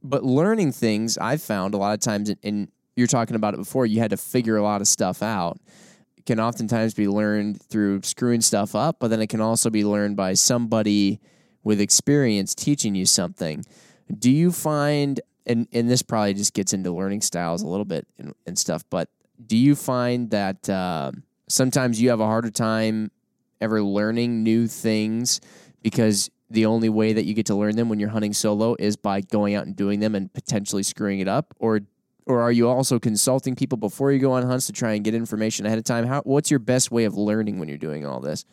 But 0.03 0.25
learning 0.25 0.73
things, 0.73 1.17
I've 1.19 1.43
found 1.43 1.75
a 1.75 1.79
lot 1.79 1.95
of 1.95 2.01
times, 2.01 2.33
and- 2.43 2.69
you're 2.95 3.07
talking 3.07 3.37
about 3.37 3.55
it 3.55 3.57
before, 3.57 3.87
you 3.87 4.01
had 4.01 4.11
to 4.11 4.17
figure 4.17 4.57
a 4.57 4.63
lot 4.63 4.81
of 4.81 4.89
stuff 4.89 5.23
out 5.23 5.59
can 6.27 6.39
oftentimes 6.39 6.95
be 6.95 7.09
learned 7.09 7.61
through 7.63 8.01
screwing 8.03 8.41
stuff 8.41 8.75
up, 8.75 8.97
but 9.01 9.09
then 9.09 9.21
it 9.21 9.29
can 9.29 9.41
also 9.41 9.71
be 9.71 9.85
learned 9.85 10.17
by 10.17 10.35
somebody 10.35 11.21
with 11.65 11.81
experience 11.81 12.55
teaching 12.55 12.95
you 12.95 13.07
something. 13.07 13.65
Do 14.19 14.31
you 14.31 14.53
find, 14.53 15.21
and, 15.47 15.67
and 15.73 15.91
this 15.91 16.03
probably 16.03 16.35
just 16.35 16.55
gets 16.55 16.73
into 16.73 16.93
learning 16.93 17.23
styles 17.23 17.63
a 17.63 17.67
little 17.67 17.85
bit 17.85 18.07
and, 18.19 18.35
and 18.47 18.59
stuff, 18.59 18.85
but 18.91 19.09
do 19.45 19.57
you 19.57 19.75
find 19.75 20.31
that 20.31 20.69
uh, 20.69 21.11
sometimes 21.49 22.01
you 22.01 22.11
have 22.11 22.21
a 22.21 22.27
harder 22.27 22.51
time 22.51 23.11
ever 23.61 23.83
learning 23.83 24.43
new 24.43 24.67
things 24.67 25.41
because 25.83 26.31
the 26.53 26.67
only 26.67 26.89
way 26.89 27.13
that 27.13 27.25
you 27.25 27.35
get 27.35 27.47
to 27.47 27.55
learn 27.55 27.77
them 27.77 27.89
when 27.89 27.99
you're 27.99 28.11
hunting 28.11 28.33
solo 28.33 28.77
is 28.79 28.97
by 28.97 29.21
going 29.21 29.55
out 29.55 29.67
and 29.67 29.75
doing 29.75 30.01
them 30.01 30.15
and 30.15 30.33
potentially 30.33 30.83
screwing 30.83 31.21
it 31.21 31.29
up? 31.29 31.55
Or 31.59 31.81
or 32.27 32.41
are 32.41 32.53
you 32.53 32.69
also 32.69 32.99
consulting 32.99 33.57
people 33.57 33.77
before 33.77 34.13
you 34.13 34.19
go 34.19 34.33
on 34.33 34.45
hunts 34.45 34.67
to 34.67 34.73
try 34.73 34.93
and 34.93 35.05
get 35.05 35.15
information 35.15 35.67
ahead 35.67 35.79
of 35.79 35.85
time? 35.85 36.07
How 36.07 36.23
what's 36.23 36.51
your 36.51 36.61
best 36.61 36.91
way 36.91 37.05
of 37.05 37.17
learning 37.17 37.59
when 37.59 37.69
you're 37.69 37.79
doing 37.79 38.07
all 38.07 38.21
this? 38.21 38.45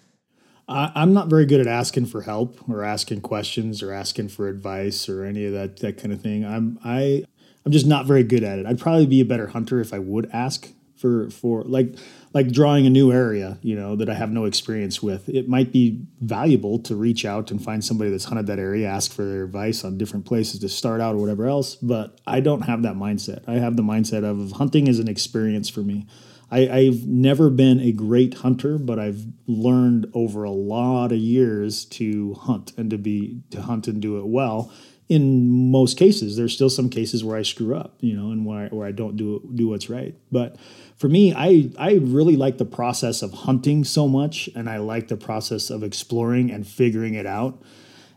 I, 0.67 0.91
I'm 0.95 1.13
not 1.13 1.27
very 1.27 1.45
good 1.45 1.59
at 1.59 1.67
asking 1.67 2.07
for 2.07 2.21
help 2.21 2.57
or 2.69 2.83
asking 2.83 3.21
questions 3.21 3.81
or 3.81 3.91
asking 3.91 4.29
for 4.29 4.47
advice 4.47 5.09
or 5.09 5.23
any 5.23 5.45
of 5.45 5.53
that 5.53 5.77
that 5.77 5.97
kind 5.97 6.13
of 6.13 6.21
thing. 6.21 6.45
I'm 6.45 6.79
I 6.83 7.25
I'm 7.65 7.71
just 7.71 7.85
not 7.85 8.05
very 8.05 8.23
good 8.23 8.43
at 8.43 8.59
it. 8.59 8.65
I'd 8.65 8.79
probably 8.79 9.05
be 9.05 9.21
a 9.21 9.25
better 9.25 9.47
hunter 9.47 9.79
if 9.79 9.93
I 9.93 9.99
would 9.99 10.29
ask 10.31 10.69
for 10.95 11.29
for 11.29 11.63
like 11.63 11.95
like 12.33 12.51
drawing 12.51 12.85
a 12.85 12.89
new 12.89 13.11
area, 13.11 13.57
you 13.61 13.75
know, 13.75 13.95
that 13.95 14.09
I 14.09 14.13
have 14.13 14.31
no 14.31 14.45
experience 14.45 15.01
with. 15.01 15.27
It 15.29 15.49
might 15.49 15.71
be 15.71 16.05
valuable 16.21 16.79
to 16.79 16.95
reach 16.95 17.25
out 17.25 17.49
and 17.49 17.63
find 17.63 17.83
somebody 17.83 18.11
that's 18.11 18.25
hunted 18.25 18.47
that 18.47 18.59
area, 18.59 18.87
ask 18.87 19.11
for 19.11 19.25
their 19.25 19.43
advice 19.43 19.83
on 19.83 19.97
different 19.97 20.25
places 20.25 20.59
to 20.59 20.69
start 20.69 21.01
out 21.01 21.15
or 21.15 21.17
whatever 21.17 21.47
else. 21.47 21.75
But 21.75 22.19
I 22.27 22.39
don't 22.39 22.61
have 22.61 22.83
that 22.83 22.95
mindset. 22.95 23.43
I 23.47 23.53
have 23.53 23.77
the 23.77 23.83
mindset 23.83 24.23
of 24.23 24.51
hunting 24.53 24.87
is 24.87 24.99
an 24.99 25.07
experience 25.07 25.69
for 25.69 25.81
me. 25.81 26.05
I, 26.51 26.69
I've 26.69 27.05
never 27.05 27.49
been 27.49 27.79
a 27.79 27.91
great 27.91 28.35
hunter, 28.35 28.77
but 28.77 28.99
I've 28.99 29.25
learned 29.47 30.07
over 30.13 30.43
a 30.43 30.51
lot 30.51 31.11
of 31.11 31.17
years 31.17 31.85
to 31.85 32.33
hunt 32.35 32.73
and 32.77 32.89
to 32.89 32.97
be 32.97 33.41
to 33.51 33.61
hunt 33.61 33.87
and 33.87 34.01
do 34.01 34.19
it 34.19 34.25
well 34.25 34.71
in 35.09 35.71
most 35.71 35.97
cases. 35.97 36.37
There's 36.37 36.53
still 36.53 36.69
some 36.69 36.89
cases 36.89 37.23
where 37.23 37.35
I 37.35 37.41
screw 37.41 37.75
up, 37.75 37.95
you 37.99 38.15
know, 38.15 38.31
and 38.31 38.45
where 38.45 38.65
I, 38.65 38.67
where 38.67 38.87
I 38.87 38.91
don't 38.91 39.17
do 39.17 39.41
do 39.53 39.67
what's 39.67 39.89
right. 39.89 40.15
But 40.31 40.55
for 40.97 41.09
me, 41.09 41.33
I 41.33 41.71
I 41.77 41.93
really 41.95 42.37
like 42.37 42.59
the 42.59 42.65
process 42.65 43.21
of 43.23 43.33
hunting 43.33 43.83
so 43.83 44.07
much, 44.07 44.49
and 44.55 44.69
I 44.69 44.77
like 44.77 45.07
the 45.07 45.17
process 45.17 45.71
of 45.71 45.83
exploring 45.83 46.51
and 46.51 46.65
figuring 46.65 47.15
it 47.15 47.25
out. 47.25 47.61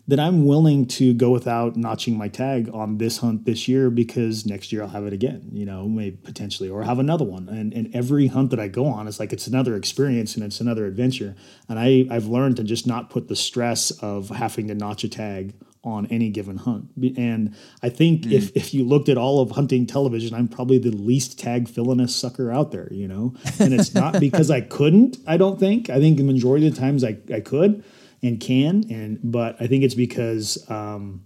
That 0.09 0.19
I'm 0.19 0.47
willing 0.47 0.87
to 0.87 1.15
go 1.15 1.31
without 1.31 1.77
notching 1.77 2.19
my 2.19 2.27
tag 2.27 2.69
on 2.75 2.99
this 2.99 3.19
hunt 3.19 3.45
this 3.45 3.69
year 3.69 3.89
because 3.89 4.45
next 4.45 4.73
year 4.73 4.83
I'll 4.83 4.89
have 4.89 5.07
it 5.07 5.13
again, 5.13 5.51
you 5.53 5.65
know, 5.65 5.87
maybe 5.87 6.17
potentially, 6.17 6.69
or 6.69 6.83
have 6.83 6.99
another 6.99 7.25
one. 7.25 7.49
And 7.49 7.73
and 7.73 7.95
every 7.95 8.27
hunt 8.27 8.51
that 8.51 8.59
I 8.59 8.67
go 8.67 8.87
on, 8.87 9.07
is 9.07 9.21
like 9.21 9.33
it's 9.33 9.47
another 9.47 9.77
experience 9.77 10.35
and 10.35 10.45
it's 10.45 10.61
another 10.61 10.87
adventure. 10.87 11.37
And 11.69 11.79
I 11.79 12.07
I've 12.11 12.27
learned 12.27 12.57
to 12.57 12.65
just 12.65 12.85
not 12.85 13.11
put 13.11 13.29
the 13.29 13.37
stress 13.37 13.93
of 14.03 14.29
having 14.29 14.69
to 14.69 14.75
notch 14.75 15.05
a 15.05 15.09
tag 15.09 15.55
on 15.85 16.07
any 16.07 16.29
given 16.31 16.57
hunt. 16.57 16.91
And 17.17 17.55
I 17.83 17.89
think 17.89 18.23
mm. 18.23 18.33
if, 18.33 18.57
if 18.57 18.73
you 18.73 18.85
looked 18.85 19.09
at 19.09 19.19
all 19.19 19.41
of 19.41 19.51
hunting 19.53 19.87
television, 19.87 20.35
I'm 20.35 20.49
probably 20.49 20.79
the 20.79 20.91
least 20.91 21.39
tag 21.39 21.69
villainous 21.69 22.15
sucker 22.15 22.53
out 22.53 22.71
there, 22.71 22.89
you 22.93 23.09
know? 23.09 23.35
And 23.59 23.75
it's 23.75 23.95
not 23.95 24.21
because 24.21 24.51
I 24.51 24.61
couldn't, 24.61 25.19
I 25.27 25.37
don't 25.37 25.59
think. 25.59 25.91
I 25.91 25.99
think 25.99 26.19
the 26.19 26.25
majority 26.25 26.69
of 26.69 26.75
the 26.75 26.81
times 26.81 27.03
I, 27.03 27.19
I 27.33 27.41
could 27.41 27.85
and 28.23 28.39
can. 28.39 28.85
And 28.91 29.19
but 29.25 29.57
I 29.61 29.67
think 29.67 29.83
it's 29.83 29.95
because 29.95 30.65
um, 30.71 31.25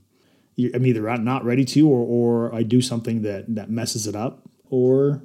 I'm 0.59 0.87
either 0.87 1.03
not 1.19 1.45
ready 1.45 1.65
to 1.67 1.89
or, 1.89 2.01
or 2.01 2.55
I 2.55 2.63
do 2.63 2.81
something 2.81 3.23
that, 3.23 3.55
that 3.55 3.69
messes 3.69 4.07
it 4.07 4.17
up 4.17 4.49
or 4.71 5.23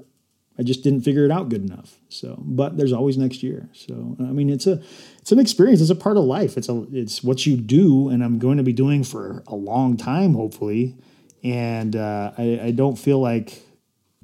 I 0.59 0.63
just 0.63 0.83
didn't 0.83 1.01
figure 1.01 1.25
it 1.25 1.31
out 1.31 1.49
good 1.49 1.63
enough. 1.63 1.97
So, 2.09 2.37
but 2.45 2.77
there's 2.77 2.93
always 2.93 3.17
next 3.17 3.41
year. 3.41 3.69
So, 3.73 4.17
I 4.19 4.23
mean, 4.23 4.49
it's 4.49 4.67
a 4.67 4.81
it's 5.21 5.31
an 5.31 5.39
experience. 5.39 5.81
It's 5.81 5.91
a 5.91 5.95
part 5.95 6.17
of 6.17 6.23
life. 6.23 6.57
It's 6.57 6.67
a 6.67 6.85
it's 6.91 7.23
what 7.23 7.45
you 7.45 7.55
do, 7.55 8.09
and 8.09 8.23
I'm 8.23 8.39
going 8.39 8.57
to 8.57 8.63
be 8.63 8.73
doing 8.73 9.03
for 9.03 9.43
a 9.47 9.55
long 9.55 9.95
time, 9.95 10.33
hopefully. 10.33 10.97
And 11.43 11.95
uh, 11.95 12.31
I, 12.37 12.59
I 12.63 12.71
don't 12.71 12.97
feel 12.97 13.19
like 13.19 13.61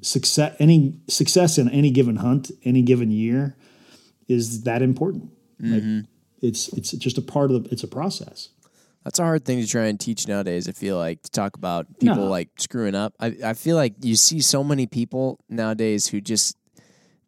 success 0.01 0.55
any 0.59 0.99
success 1.07 1.57
in 1.57 1.69
any 1.69 1.91
given 1.91 2.17
hunt, 2.17 2.51
any 2.63 2.81
given 2.81 3.11
year, 3.11 3.55
is 4.27 4.63
that 4.63 4.81
important. 4.81 5.31
Mm-hmm. 5.61 5.97
Like, 5.97 6.05
it's 6.41 6.73
it's 6.73 6.91
just 6.91 7.17
a 7.17 7.21
part 7.21 7.51
of 7.51 7.63
the. 7.63 7.69
It's 7.69 7.83
a 7.83 7.87
process. 7.87 8.49
That's 9.03 9.19
a 9.19 9.23
hard 9.23 9.45
thing 9.45 9.61
to 9.61 9.67
try 9.67 9.85
and 9.85 9.99
teach 9.99 10.27
nowadays. 10.27 10.67
I 10.67 10.73
feel 10.73 10.97
like 10.97 11.21
to 11.23 11.31
talk 11.31 11.55
about 11.55 11.87
people 11.99 12.17
no. 12.17 12.27
like 12.27 12.49
screwing 12.57 12.93
up. 12.93 13.13
I, 13.19 13.37
I 13.43 13.53
feel 13.53 13.77
like 13.77 13.93
you 14.01 14.15
see 14.15 14.41
so 14.41 14.65
many 14.65 14.85
people 14.85 15.39
nowadays 15.47 16.07
who 16.07 16.19
just 16.19 16.57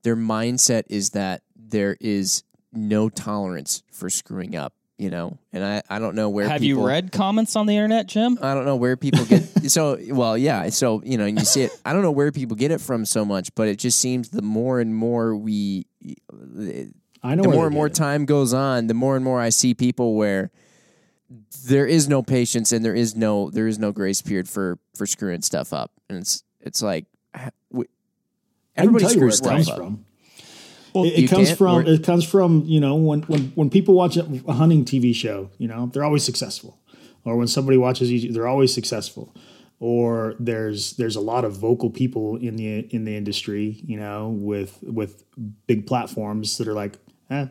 their 0.03 0.17
mindset 0.17 0.83
is 0.89 1.11
that 1.11 1.41
there 1.55 1.95
is 2.01 2.43
no 2.73 3.09
tolerance 3.09 3.83
for 3.91 4.09
screwing 4.09 4.55
up, 4.55 4.73
you 4.97 5.09
know. 5.09 5.37
And 5.51 5.63
I, 5.63 5.81
I 5.89 5.99
don't 5.99 6.15
know 6.15 6.29
where 6.29 6.47
Have 6.47 6.61
people, 6.61 6.81
you 6.81 6.87
read 6.87 7.11
comments 7.11 7.55
on 7.55 7.65
the 7.65 7.75
internet, 7.75 8.07
Jim? 8.07 8.37
I 8.41 8.53
don't 8.53 8.65
know 8.65 8.75
where 8.75 8.97
people 8.97 9.25
get 9.25 9.43
so 9.71 9.97
well, 10.09 10.37
yeah. 10.37 10.69
So, 10.69 11.01
you 11.03 11.17
know, 11.17 11.25
and 11.25 11.37
you 11.37 11.45
see 11.45 11.63
it 11.63 11.71
I 11.85 11.93
don't 11.93 12.01
know 12.01 12.11
where 12.11 12.31
people 12.31 12.55
get 12.55 12.71
it 12.71 12.81
from 12.81 13.05
so 13.05 13.25
much, 13.25 13.53
but 13.55 13.67
it 13.67 13.79
just 13.79 13.99
seems 13.99 14.29
the 14.29 14.41
more 14.41 14.79
and 14.79 14.93
more 14.93 15.35
we 15.35 15.85
I 17.21 17.35
know 17.35 17.43
the 17.43 17.49
more 17.49 17.65
and 17.65 17.75
more 17.75 17.89
time 17.89 18.25
goes 18.25 18.53
on, 18.53 18.87
the 18.87 18.93
more 18.93 19.15
and 19.15 19.25
more 19.25 19.41
I 19.41 19.49
see 19.49 19.73
people 19.73 20.15
where 20.15 20.51
there 21.65 21.85
is 21.85 22.07
no 22.07 22.23
patience 22.23 22.71
and 22.71 22.83
there 22.83 22.95
is 22.95 23.15
no 23.15 23.49
there 23.49 23.67
is 23.67 23.77
no 23.77 23.91
grace 23.91 24.21
period 24.21 24.49
for 24.49 24.79
for 24.95 25.05
screwing 25.05 25.41
stuff 25.41 25.73
up, 25.73 25.91
and 26.09 26.19
it's 26.19 26.43
it's 26.61 26.81
like 26.81 27.05
everybody 28.75 29.07
screws 29.07 29.37
stuff 29.37 29.67
up. 29.69 29.77
From. 29.77 30.05
Well, 31.01 31.11
it, 31.11 31.23
it 31.23 31.29
comes 31.29 31.51
from 31.51 31.87
it 31.87 32.03
comes 32.03 32.25
from 32.25 32.63
you 32.65 32.79
know 32.79 32.95
when 32.95 33.21
when 33.23 33.51
when 33.55 33.69
people 33.69 33.95
watch 33.95 34.17
a 34.17 34.53
hunting 34.53 34.85
TV 34.85 35.13
show, 35.13 35.49
you 35.57 35.67
know 35.67 35.89
they're 35.93 36.03
always 36.03 36.23
successful, 36.23 36.79
or 37.25 37.35
when 37.37 37.47
somebody 37.47 37.77
watches, 37.77 38.33
they're 38.33 38.47
always 38.47 38.73
successful, 38.73 39.35
or 39.79 40.35
there's 40.39 40.93
there's 40.93 41.15
a 41.15 41.21
lot 41.21 41.45
of 41.45 41.53
vocal 41.53 41.89
people 41.89 42.35
in 42.37 42.55
the 42.55 42.79
in 42.93 43.05
the 43.05 43.15
industry, 43.15 43.81
you 43.85 43.97
know, 43.97 44.29
with 44.29 44.77
with 44.83 45.23
big 45.67 45.87
platforms 45.87 46.57
that 46.57 46.67
are 46.67 46.73
like, 46.73 46.97
eh, 47.29 47.47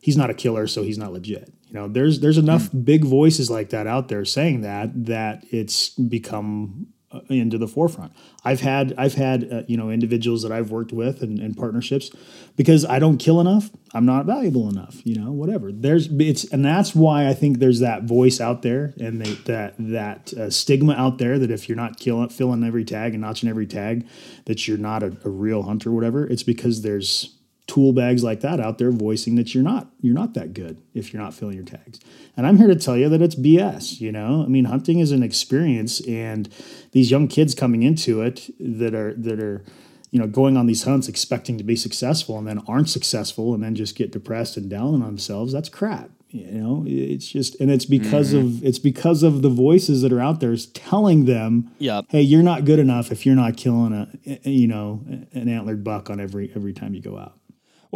he's 0.00 0.16
not 0.16 0.30
a 0.30 0.34
killer, 0.34 0.66
so 0.66 0.82
he's 0.82 0.98
not 0.98 1.12
legit. 1.12 1.52
You 1.68 1.74
know, 1.74 1.88
there's 1.88 2.20
there's 2.20 2.38
enough 2.38 2.70
mm. 2.70 2.84
big 2.84 3.04
voices 3.04 3.50
like 3.50 3.70
that 3.70 3.86
out 3.86 4.08
there 4.08 4.24
saying 4.24 4.62
that 4.62 5.06
that 5.06 5.44
it's 5.50 5.90
become 5.90 6.88
into 7.28 7.56
the 7.58 7.68
forefront. 7.68 8.12
I've 8.44 8.60
had 8.60 8.94
I've 8.98 9.14
had 9.14 9.50
uh, 9.52 9.62
you 9.66 9.76
know 9.76 9.90
individuals 9.90 10.42
that 10.42 10.52
I've 10.52 10.70
worked 10.70 10.92
with 10.92 11.22
and, 11.22 11.38
and, 11.38 11.56
partnerships 11.56 12.10
because 12.56 12.84
I 12.84 12.98
don't 12.98 13.18
kill 13.18 13.40
enough. 13.40 13.70
I'm 13.94 14.04
not 14.04 14.26
valuable 14.26 14.68
enough. 14.68 15.00
You 15.04 15.20
know, 15.20 15.32
whatever. 15.32 15.72
There's 15.72 16.08
it's 16.12 16.44
and 16.44 16.64
that's 16.64 16.94
why 16.94 17.28
I 17.28 17.34
think 17.34 17.58
there's 17.58 17.80
that 17.80 18.04
voice 18.04 18.40
out 18.40 18.62
there 18.62 18.92
and 18.98 19.20
they, 19.20 19.32
that 19.44 19.74
that 19.78 20.32
uh, 20.34 20.50
stigma 20.50 20.94
out 20.94 21.18
there 21.18 21.38
that 21.38 21.50
if 21.50 21.68
you're 21.68 21.76
not 21.76 21.98
killing 21.98 22.28
filling 22.28 22.64
every 22.64 22.84
tag 22.84 23.12
and 23.14 23.22
notching 23.22 23.48
every 23.48 23.66
tag, 23.66 24.06
that 24.46 24.66
you're 24.66 24.78
not 24.78 25.02
a, 25.02 25.16
a 25.24 25.30
real 25.30 25.62
hunter. 25.62 25.92
Whatever. 25.92 26.26
It's 26.26 26.42
because 26.42 26.82
there's 26.82 27.35
tool 27.66 27.92
bags 27.92 28.22
like 28.22 28.40
that 28.40 28.60
out 28.60 28.78
there 28.78 28.92
voicing 28.92 29.34
that 29.34 29.54
you're 29.54 29.64
not 29.64 29.88
you're 30.00 30.14
not 30.14 30.34
that 30.34 30.54
good 30.54 30.80
if 30.94 31.12
you're 31.12 31.22
not 31.22 31.34
filling 31.34 31.56
your 31.56 31.64
tags. 31.64 31.98
And 32.36 32.46
I'm 32.46 32.58
here 32.58 32.68
to 32.68 32.76
tell 32.76 32.96
you 32.96 33.08
that 33.08 33.22
it's 33.22 33.34
BS, 33.34 34.00
you 34.00 34.12
know? 34.12 34.42
I 34.44 34.46
mean, 34.46 34.66
hunting 34.66 35.00
is 35.00 35.10
an 35.10 35.22
experience 35.22 36.00
and 36.06 36.48
these 36.92 37.10
young 37.10 37.28
kids 37.28 37.54
coming 37.54 37.82
into 37.82 38.22
it 38.22 38.48
that 38.60 38.94
are 38.94 39.14
that 39.14 39.40
are 39.40 39.64
you 40.10 40.20
know 40.20 40.26
going 40.26 40.56
on 40.56 40.66
these 40.66 40.84
hunts 40.84 41.08
expecting 41.08 41.58
to 41.58 41.64
be 41.64 41.76
successful 41.76 42.38
and 42.38 42.46
then 42.46 42.62
aren't 42.68 42.88
successful 42.88 43.52
and 43.52 43.62
then 43.62 43.74
just 43.74 43.96
get 43.96 44.12
depressed 44.12 44.56
and 44.56 44.70
down 44.70 44.94
on 44.94 45.00
themselves, 45.00 45.52
that's 45.52 45.68
crap. 45.68 46.10
You 46.30 46.50
know, 46.50 46.84
it's 46.86 47.28
just 47.28 47.58
and 47.60 47.70
it's 47.70 47.84
because 47.84 48.32
mm-hmm. 48.32 48.58
of 48.58 48.64
it's 48.64 48.78
because 48.78 49.22
of 49.22 49.42
the 49.42 49.48
voices 49.48 50.02
that 50.02 50.12
are 50.12 50.20
out 50.20 50.40
there 50.40 50.56
telling 50.56 51.24
them, 51.24 51.70
yeah, 51.78 52.02
hey, 52.08 52.20
you're 52.20 52.42
not 52.42 52.64
good 52.64 52.78
enough 52.78 53.10
if 53.10 53.24
you're 53.24 53.36
not 53.36 53.56
killing 53.56 53.92
a 53.92 54.48
you 54.48 54.68
know 54.68 55.02
an 55.32 55.48
antlered 55.48 55.82
buck 55.82 56.10
on 56.10 56.20
every 56.20 56.52
every 56.54 56.72
time 56.72 56.94
you 56.94 57.00
go 57.00 57.18
out. 57.18 57.38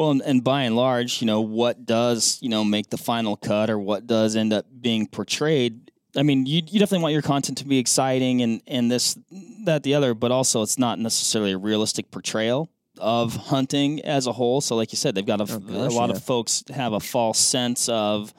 Well, 0.01 0.13
and, 0.13 0.23
and, 0.23 0.43
by 0.43 0.63
and 0.63 0.77
large, 0.77 1.21
you 1.21 1.27
know, 1.27 1.43
what 1.43 1.85
does, 1.85 2.39
you 2.41 2.49
know, 2.49 2.65
make 2.65 2.89
the 2.89 2.97
final 2.97 3.37
cut 3.37 3.69
or 3.69 3.79
what 3.79 4.07
does 4.07 4.35
end 4.35 4.51
up 4.51 4.65
being 4.81 5.07
portrayed? 5.07 5.91
I 6.17 6.23
mean, 6.23 6.47
you, 6.47 6.63
you 6.67 6.81
definitely 6.81 7.03
want 7.03 7.13
your 7.13 7.21
content 7.21 7.59
to 7.59 7.67
be 7.67 7.77
exciting 7.77 8.41
and, 8.41 8.63
and 8.67 8.91
this, 8.91 9.19
that, 9.67 9.83
the 9.83 9.95
other, 9.95 10.15
but 10.15 10.33
also 10.33 10.63
it's 10.63 10.79
not 10.79 10.99
necessarily 10.99 11.53
a 11.53 11.59
realistic 11.59 12.11
portrayal 12.11 12.71
of 12.97 13.37
hunting 13.37 14.01
as 14.01 14.27
a 14.27 14.33
whole. 14.33 14.63
So, 14.63 14.75
like 14.75 14.91
you 14.91 14.97
said, 14.97 15.15
they've 15.15 15.27
got 15.27 15.43
a, 15.43 15.53
oh, 15.53 15.59
gosh, 15.59 15.93
a 15.93 15.95
lot 15.95 16.09
yeah. 16.09 16.17
of 16.17 16.25
folks 16.25 16.65
have 16.73 16.95
a 16.95 17.01
false 17.01 17.39
sense 17.39 17.87
of 17.91 18.33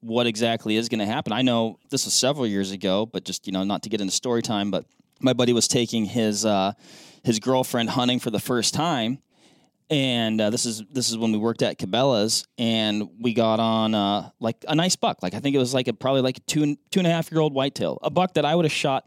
what 0.00 0.26
exactly 0.26 0.76
is 0.76 0.88
going 0.88 1.00
to 1.00 1.04
happen. 1.04 1.30
I 1.30 1.42
know 1.42 1.78
this 1.90 2.06
was 2.06 2.14
several 2.14 2.46
years 2.46 2.70
ago, 2.70 3.04
but 3.04 3.22
just, 3.22 3.46
you 3.46 3.52
know, 3.52 3.64
not 3.64 3.82
to 3.82 3.90
get 3.90 4.00
into 4.00 4.14
story 4.14 4.40
time, 4.40 4.70
but 4.70 4.86
my 5.20 5.34
buddy 5.34 5.52
was 5.52 5.68
taking 5.68 6.06
his, 6.06 6.46
uh, 6.46 6.72
his 7.22 7.38
girlfriend 7.38 7.90
hunting 7.90 8.18
for 8.18 8.30
the 8.30 8.40
first 8.40 8.72
time 8.72 9.18
and 9.88 10.40
uh, 10.40 10.50
this 10.50 10.66
is 10.66 10.82
this 10.90 11.10
is 11.10 11.16
when 11.16 11.32
we 11.32 11.38
worked 11.38 11.62
at 11.62 11.78
Cabela's, 11.78 12.46
and 12.58 13.08
we 13.20 13.34
got 13.34 13.60
on 13.60 13.94
uh, 13.94 14.30
like 14.40 14.64
a 14.66 14.74
nice 14.74 14.96
buck. 14.96 15.22
Like 15.22 15.34
I 15.34 15.40
think 15.40 15.54
it 15.54 15.58
was 15.58 15.74
like 15.74 15.88
a 15.88 15.92
probably 15.92 16.22
like 16.22 16.38
a 16.38 16.40
two 16.40 16.76
two 16.90 17.00
and 17.00 17.06
a 17.06 17.10
half 17.10 17.30
year 17.30 17.40
old 17.40 17.54
whitetail, 17.54 17.98
a 18.02 18.10
buck 18.10 18.34
that 18.34 18.44
I 18.44 18.54
would 18.54 18.64
have 18.64 18.72
shot 18.72 19.04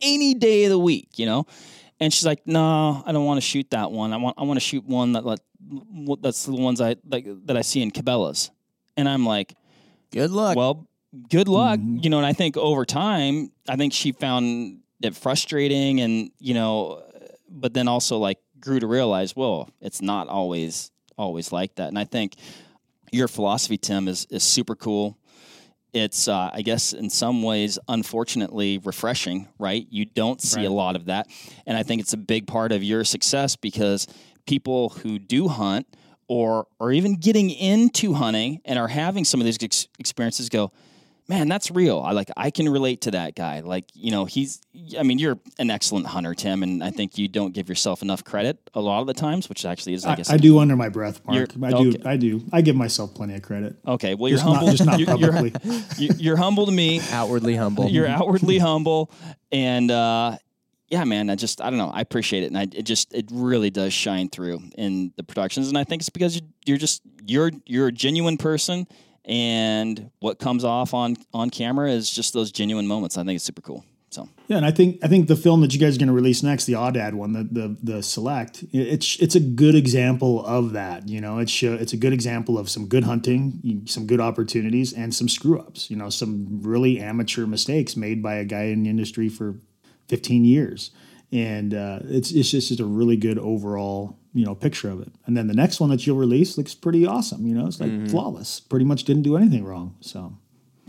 any 0.00 0.34
day 0.34 0.64
of 0.64 0.70
the 0.70 0.78
week, 0.78 1.18
you 1.18 1.26
know. 1.26 1.46
And 2.00 2.12
she's 2.12 2.24
like, 2.24 2.46
"No, 2.46 3.02
I 3.06 3.12
don't 3.12 3.26
want 3.26 3.38
to 3.38 3.46
shoot 3.46 3.70
that 3.70 3.92
one. 3.92 4.12
I 4.12 4.16
want 4.16 4.36
I 4.38 4.44
want 4.44 4.56
to 4.56 4.64
shoot 4.64 4.84
one 4.84 5.12
that, 5.12 5.40
that's 6.22 6.46
the 6.46 6.52
ones 6.52 6.80
I 6.80 6.96
like 7.08 7.26
that 7.46 7.56
I 7.56 7.62
see 7.62 7.82
in 7.82 7.90
Cabela's." 7.90 8.50
And 8.96 9.08
I'm 9.08 9.26
like, 9.26 9.54
"Good 10.10 10.30
luck." 10.30 10.56
Well, 10.56 10.88
good 11.28 11.48
luck, 11.48 11.78
mm-hmm. 11.78 11.98
you 12.02 12.10
know. 12.10 12.16
And 12.18 12.26
I 12.26 12.32
think 12.32 12.56
over 12.56 12.86
time, 12.86 13.52
I 13.68 13.76
think 13.76 13.92
she 13.92 14.12
found 14.12 14.80
it 15.02 15.14
frustrating, 15.14 16.00
and 16.00 16.30
you 16.38 16.54
know, 16.54 17.02
but 17.50 17.74
then 17.74 17.86
also 17.86 18.16
like 18.16 18.38
grew 18.62 18.80
to 18.80 18.86
realize, 18.86 19.36
well, 19.36 19.68
it's 19.80 20.00
not 20.00 20.28
always 20.28 20.90
always 21.18 21.52
like 21.52 21.74
that. 21.74 21.88
And 21.88 21.98
I 21.98 22.04
think 22.04 22.36
your 23.12 23.28
philosophy, 23.28 23.76
Tim, 23.76 24.08
is 24.08 24.26
is 24.30 24.42
super 24.42 24.74
cool. 24.74 25.18
It's, 25.92 26.26
uh, 26.26 26.48
I 26.50 26.62
guess, 26.62 26.94
in 26.94 27.10
some 27.10 27.42
ways, 27.42 27.78
unfortunately, 27.86 28.78
refreshing. 28.78 29.48
Right? 29.58 29.86
You 29.90 30.06
don't 30.06 30.40
see 30.40 30.60
right. 30.60 30.66
a 30.66 30.72
lot 30.72 30.96
of 30.96 31.06
that, 31.06 31.26
and 31.66 31.76
I 31.76 31.82
think 31.82 32.00
it's 32.00 32.14
a 32.14 32.18
big 32.18 32.46
part 32.46 32.72
of 32.72 32.82
your 32.82 33.04
success 33.04 33.56
because 33.56 34.06
people 34.46 34.88
who 34.88 35.18
do 35.18 35.48
hunt 35.48 35.86
or 36.28 36.66
or 36.80 36.92
even 36.92 37.16
getting 37.16 37.50
into 37.50 38.14
hunting 38.14 38.60
and 38.64 38.78
are 38.78 38.88
having 38.88 39.24
some 39.24 39.40
of 39.40 39.44
these 39.44 39.58
ex- 39.60 39.88
experiences 39.98 40.48
go, 40.48 40.72
man, 41.28 41.48
that's 41.48 41.70
real. 41.70 42.00
I 42.00 42.12
like 42.12 42.30
I 42.36 42.50
can 42.50 42.68
relate 42.68 43.02
to 43.02 43.12
that 43.12 43.34
guy. 43.34 43.60
Like, 43.60 43.86
you 43.94 44.10
know, 44.10 44.24
he's 44.24 44.60
I 44.98 45.02
mean, 45.02 45.18
you're 45.18 45.38
an 45.58 45.70
excellent 45.70 46.06
hunter, 46.06 46.34
Tim, 46.34 46.62
and 46.62 46.82
I 46.82 46.90
think 46.90 47.18
you 47.18 47.28
don't 47.28 47.52
give 47.52 47.68
yourself 47.68 48.02
enough 48.02 48.24
credit 48.24 48.58
a 48.74 48.80
lot 48.80 49.00
of 49.00 49.06
the 49.06 49.14
times, 49.14 49.48
which 49.48 49.64
actually 49.64 49.94
is 49.94 50.04
I, 50.04 50.12
I, 50.12 50.16
guess 50.16 50.30
I 50.30 50.36
do 50.36 50.58
under 50.58 50.76
my 50.76 50.88
breath, 50.88 51.24
Mark. 51.26 51.54
You're- 51.54 51.66
I 51.66 51.70
do. 51.70 51.88
okay. 51.90 52.02
I 52.04 52.16
do. 52.16 52.44
I 52.52 52.60
give 52.60 52.76
myself 52.76 53.14
plenty 53.14 53.34
of 53.34 53.42
credit. 53.42 53.76
Okay, 53.86 54.14
well 54.14 54.28
you're 54.28 54.38
Just 54.38 54.46
not, 54.46 54.56
humble. 54.56 54.72
just 54.72 54.86
not 54.86 54.98
you're, 55.00 55.16
you're, 55.16 55.32
publicly. 55.32 55.82
you're- 55.98 56.16
you're 56.18 56.36
humble 56.36 56.66
to 56.66 56.72
me. 56.72 57.00
Outwardly 57.10 57.56
humble. 57.56 57.88
You're 57.88 58.08
outwardly 58.08 58.58
humble, 58.58 59.10
and 59.50 59.90
uh, 59.90 60.36
yeah, 60.88 61.04
man. 61.04 61.30
I 61.30 61.36
just 61.36 61.60
I 61.60 61.70
don't 61.70 61.78
know. 61.78 61.90
I 61.90 62.00
appreciate 62.00 62.42
it, 62.42 62.46
and 62.46 62.58
I, 62.58 62.62
it 62.62 62.82
just 62.82 63.14
it 63.14 63.28
really 63.32 63.70
does 63.70 63.92
shine 63.92 64.28
through 64.28 64.60
in 64.76 65.12
the 65.16 65.22
productions, 65.22 65.68
and 65.68 65.78
I 65.78 65.84
think 65.84 66.02
it's 66.02 66.10
because 66.10 66.40
you're 66.66 66.78
just 66.78 67.02
you're 67.26 67.50
you're 67.64 67.86
a 67.86 67.92
genuine 67.92 68.36
person, 68.36 68.86
and 69.24 70.10
what 70.20 70.38
comes 70.38 70.64
off 70.64 70.94
on 70.94 71.16
on 71.32 71.50
camera 71.50 71.90
is 71.90 72.10
just 72.10 72.32
those 72.32 72.50
genuine 72.50 72.86
moments. 72.86 73.16
I 73.16 73.24
think 73.24 73.36
it's 73.36 73.44
super 73.44 73.62
cool. 73.62 73.84
So 74.10 74.28
Yeah, 74.46 74.58
and 74.58 74.66
I 74.66 74.70
think 74.70 74.98
I 75.02 75.08
think 75.08 75.28
the 75.28 75.36
film 75.36 75.62
that 75.62 75.72
you 75.72 75.80
guys 75.80 75.96
are 75.96 75.98
going 75.98 76.08
to 76.08 76.12
release 76.12 76.42
next, 76.42 76.66
the 76.66 76.74
Aoudad 76.74 77.14
one, 77.14 77.32
the 77.32 77.44
the 77.44 77.76
the 77.82 78.02
Select, 78.02 78.64
it's 78.72 79.18
it's 79.20 79.34
a 79.34 79.40
good 79.40 79.74
example 79.74 80.44
of 80.44 80.72
that. 80.72 81.08
You 81.08 81.20
know, 81.20 81.38
it's 81.38 81.62
it's 81.62 81.94
a 81.94 81.96
good 81.96 82.12
example 82.12 82.58
of 82.58 82.68
some 82.68 82.88
good 82.88 83.04
hunting, 83.04 83.82
some 83.86 84.06
good 84.06 84.20
opportunities, 84.20 84.92
and 84.92 85.14
some 85.14 85.28
screw 85.30 85.58
ups. 85.58 85.90
You 85.90 85.96
know, 85.96 86.10
some 86.10 86.60
really 86.62 87.00
amateur 87.00 87.46
mistakes 87.46 87.96
made 87.96 88.22
by 88.22 88.34
a 88.34 88.44
guy 88.44 88.64
in 88.64 88.82
the 88.82 88.90
industry 88.90 89.30
for 89.30 89.56
15 90.08 90.44
years, 90.44 90.90
and 91.32 91.72
uh, 91.74 92.00
it's 92.04 92.30
it's 92.30 92.50
just, 92.50 92.68
just 92.68 92.80
a 92.80 92.84
really 92.84 93.16
good 93.16 93.38
overall 93.38 94.18
you 94.34 94.44
know 94.44 94.54
picture 94.54 94.90
of 94.90 95.00
it. 95.00 95.12
And 95.26 95.36
then 95.36 95.46
the 95.46 95.54
next 95.54 95.80
one 95.80 95.90
that 95.90 96.06
you'll 96.06 96.16
release 96.18 96.56
looks 96.58 96.74
pretty 96.74 97.06
awesome. 97.06 97.46
You 97.46 97.54
know, 97.54 97.66
it's 97.66 97.80
like 97.80 98.08
flawless. 98.10 98.60
Pretty 98.60 98.84
much 98.84 99.04
didn't 99.04 99.22
do 99.22 99.36
anything 99.36 99.64
wrong. 99.64 99.96
So 100.00 100.36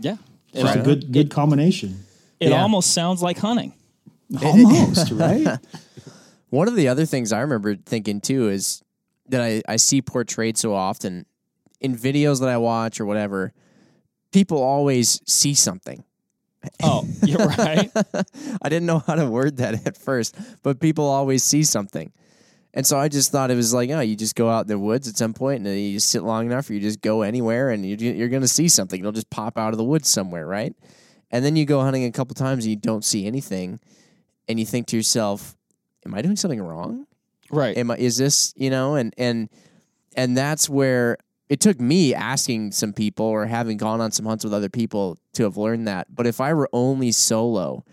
yeah, 0.00 0.16
it, 0.52 0.64
it's 0.64 0.74
a 0.76 0.80
good 0.82 1.10
good 1.12 1.30
combination. 1.30 2.04
it 2.40 2.50
Yeah. 2.50 2.62
almost 2.62 2.92
sounds 2.92 3.22
like 3.22 3.38
hunting. 3.38 3.72
Almost 4.42 5.10
right. 5.12 5.58
One 6.50 6.68
of 6.68 6.76
the 6.76 6.88
other 6.88 7.04
things 7.06 7.32
I 7.32 7.40
remember 7.40 7.76
thinking 7.76 8.20
too 8.20 8.48
is 8.48 8.82
that 9.28 9.40
I, 9.40 9.62
I 9.68 9.76
see 9.76 10.02
portrayed 10.02 10.56
so 10.56 10.74
often 10.74 11.26
in 11.80 11.96
videos 11.96 12.40
that 12.40 12.48
I 12.48 12.56
watch 12.56 13.00
or 13.00 13.06
whatever, 13.06 13.52
people 14.32 14.62
always 14.62 15.20
see 15.26 15.54
something. 15.54 16.04
Oh, 16.82 17.06
you're 17.24 17.46
right. 17.46 17.90
I 18.62 18.68
didn't 18.68 18.86
know 18.86 18.98
how 18.98 19.14
to 19.14 19.28
word 19.28 19.58
that 19.58 19.86
at 19.86 19.96
first, 19.96 20.36
but 20.62 20.80
people 20.80 21.06
always 21.06 21.42
see 21.42 21.62
something. 21.62 22.12
And 22.76 22.84
so 22.84 22.98
I 22.98 23.08
just 23.08 23.30
thought 23.30 23.52
it 23.52 23.56
was 23.56 23.72
like, 23.72 23.90
oh, 23.90 24.00
you 24.00 24.16
just 24.16 24.34
go 24.34 24.50
out 24.50 24.62
in 24.62 24.66
the 24.66 24.78
woods 24.78 25.06
at 25.08 25.16
some 25.16 25.32
point 25.32 25.64
and 25.64 25.78
you 25.78 25.92
just 25.92 26.10
sit 26.10 26.24
long 26.24 26.46
enough, 26.46 26.68
or 26.68 26.74
you 26.74 26.80
just 26.80 27.00
go 27.00 27.22
anywhere 27.22 27.70
and 27.70 27.86
you, 27.86 27.96
you're 27.96 28.28
going 28.28 28.42
to 28.42 28.48
see 28.48 28.68
something. 28.68 28.98
It'll 28.98 29.12
just 29.12 29.30
pop 29.30 29.56
out 29.56 29.72
of 29.72 29.78
the 29.78 29.84
woods 29.84 30.08
somewhere, 30.08 30.44
right? 30.44 30.74
And 31.30 31.44
then 31.44 31.54
you 31.56 31.64
go 31.64 31.80
hunting 31.80 32.04
a 32.04 32.10
couple 32.10 32.34
times 32.34 32.64
and 32.64 32.70
you 32.70 32.76
don't 32.76 33.04
see 33.04 33.26
anything, 33.26 33.80
and 34.48 34.60
you 34.60 34.66
think 34.66 34.86
to 34.88 34.96
yourself, 34.96 35.56
"Am 36.06 36.14
I 36.14 36.22
doing 36.22 36.36
something 36.36 36.60
wrong? 36.62 37.06
right. 37.50 37.76
Am 37.76 37.90
I? 37.90 37.96
Is 37.96 38.16
this 38.16 38.52
you 38.56 38.70
know?" 38.70 38.94
And 38.94 39.12
and 39.18 39.48
and 40.16 40.36
that's 40.36 40.68
where 40.68 41.16
it 41.54 41.60
took 41.60 41.80
me 41.80 42.12
asking 42.12 42.72
some 42.72 42.92
people 42.92 43.26
or 43.26 43.46
having 43.46 43.76
gone 43.76 44.00
on 44.00 44.10
some 44.10 44.26
hunts 44.26 44.42
with 44.42 44.52
other 44.52 44.68
people 44.68 45.16
to 45.34 45.44
have 45.44 45.56
learned 45.56 45.86
that. 45.86 46.12
But 46.12 46.26
if 46.26 46.40
I 46.40 46.52
were 46.52 46.68
only 46.72 47.12
solo, 47.12 47.84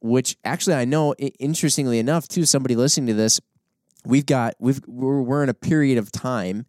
which 0.00 0.36
actually 0.44 0.74
I 0.74 0.86
know, 0.86 1.14
interestingly 1.14 2.00
enough, 2.00 2.26
too, 2.26 2.44
somebody 2.44 2.74
listening 2.74 3.06
to 3.06 3.14
this, 3.14 3.40
we've 4.04 4.26
got 4.26 4.54
we've 4.58 4.80
we're, 4.88 5.22
we're 5.22 5.44
in 5.44 5.48
a 5.48 5.54
period 5.54 5.98
of 5.98 6.10
time 6.10 6.66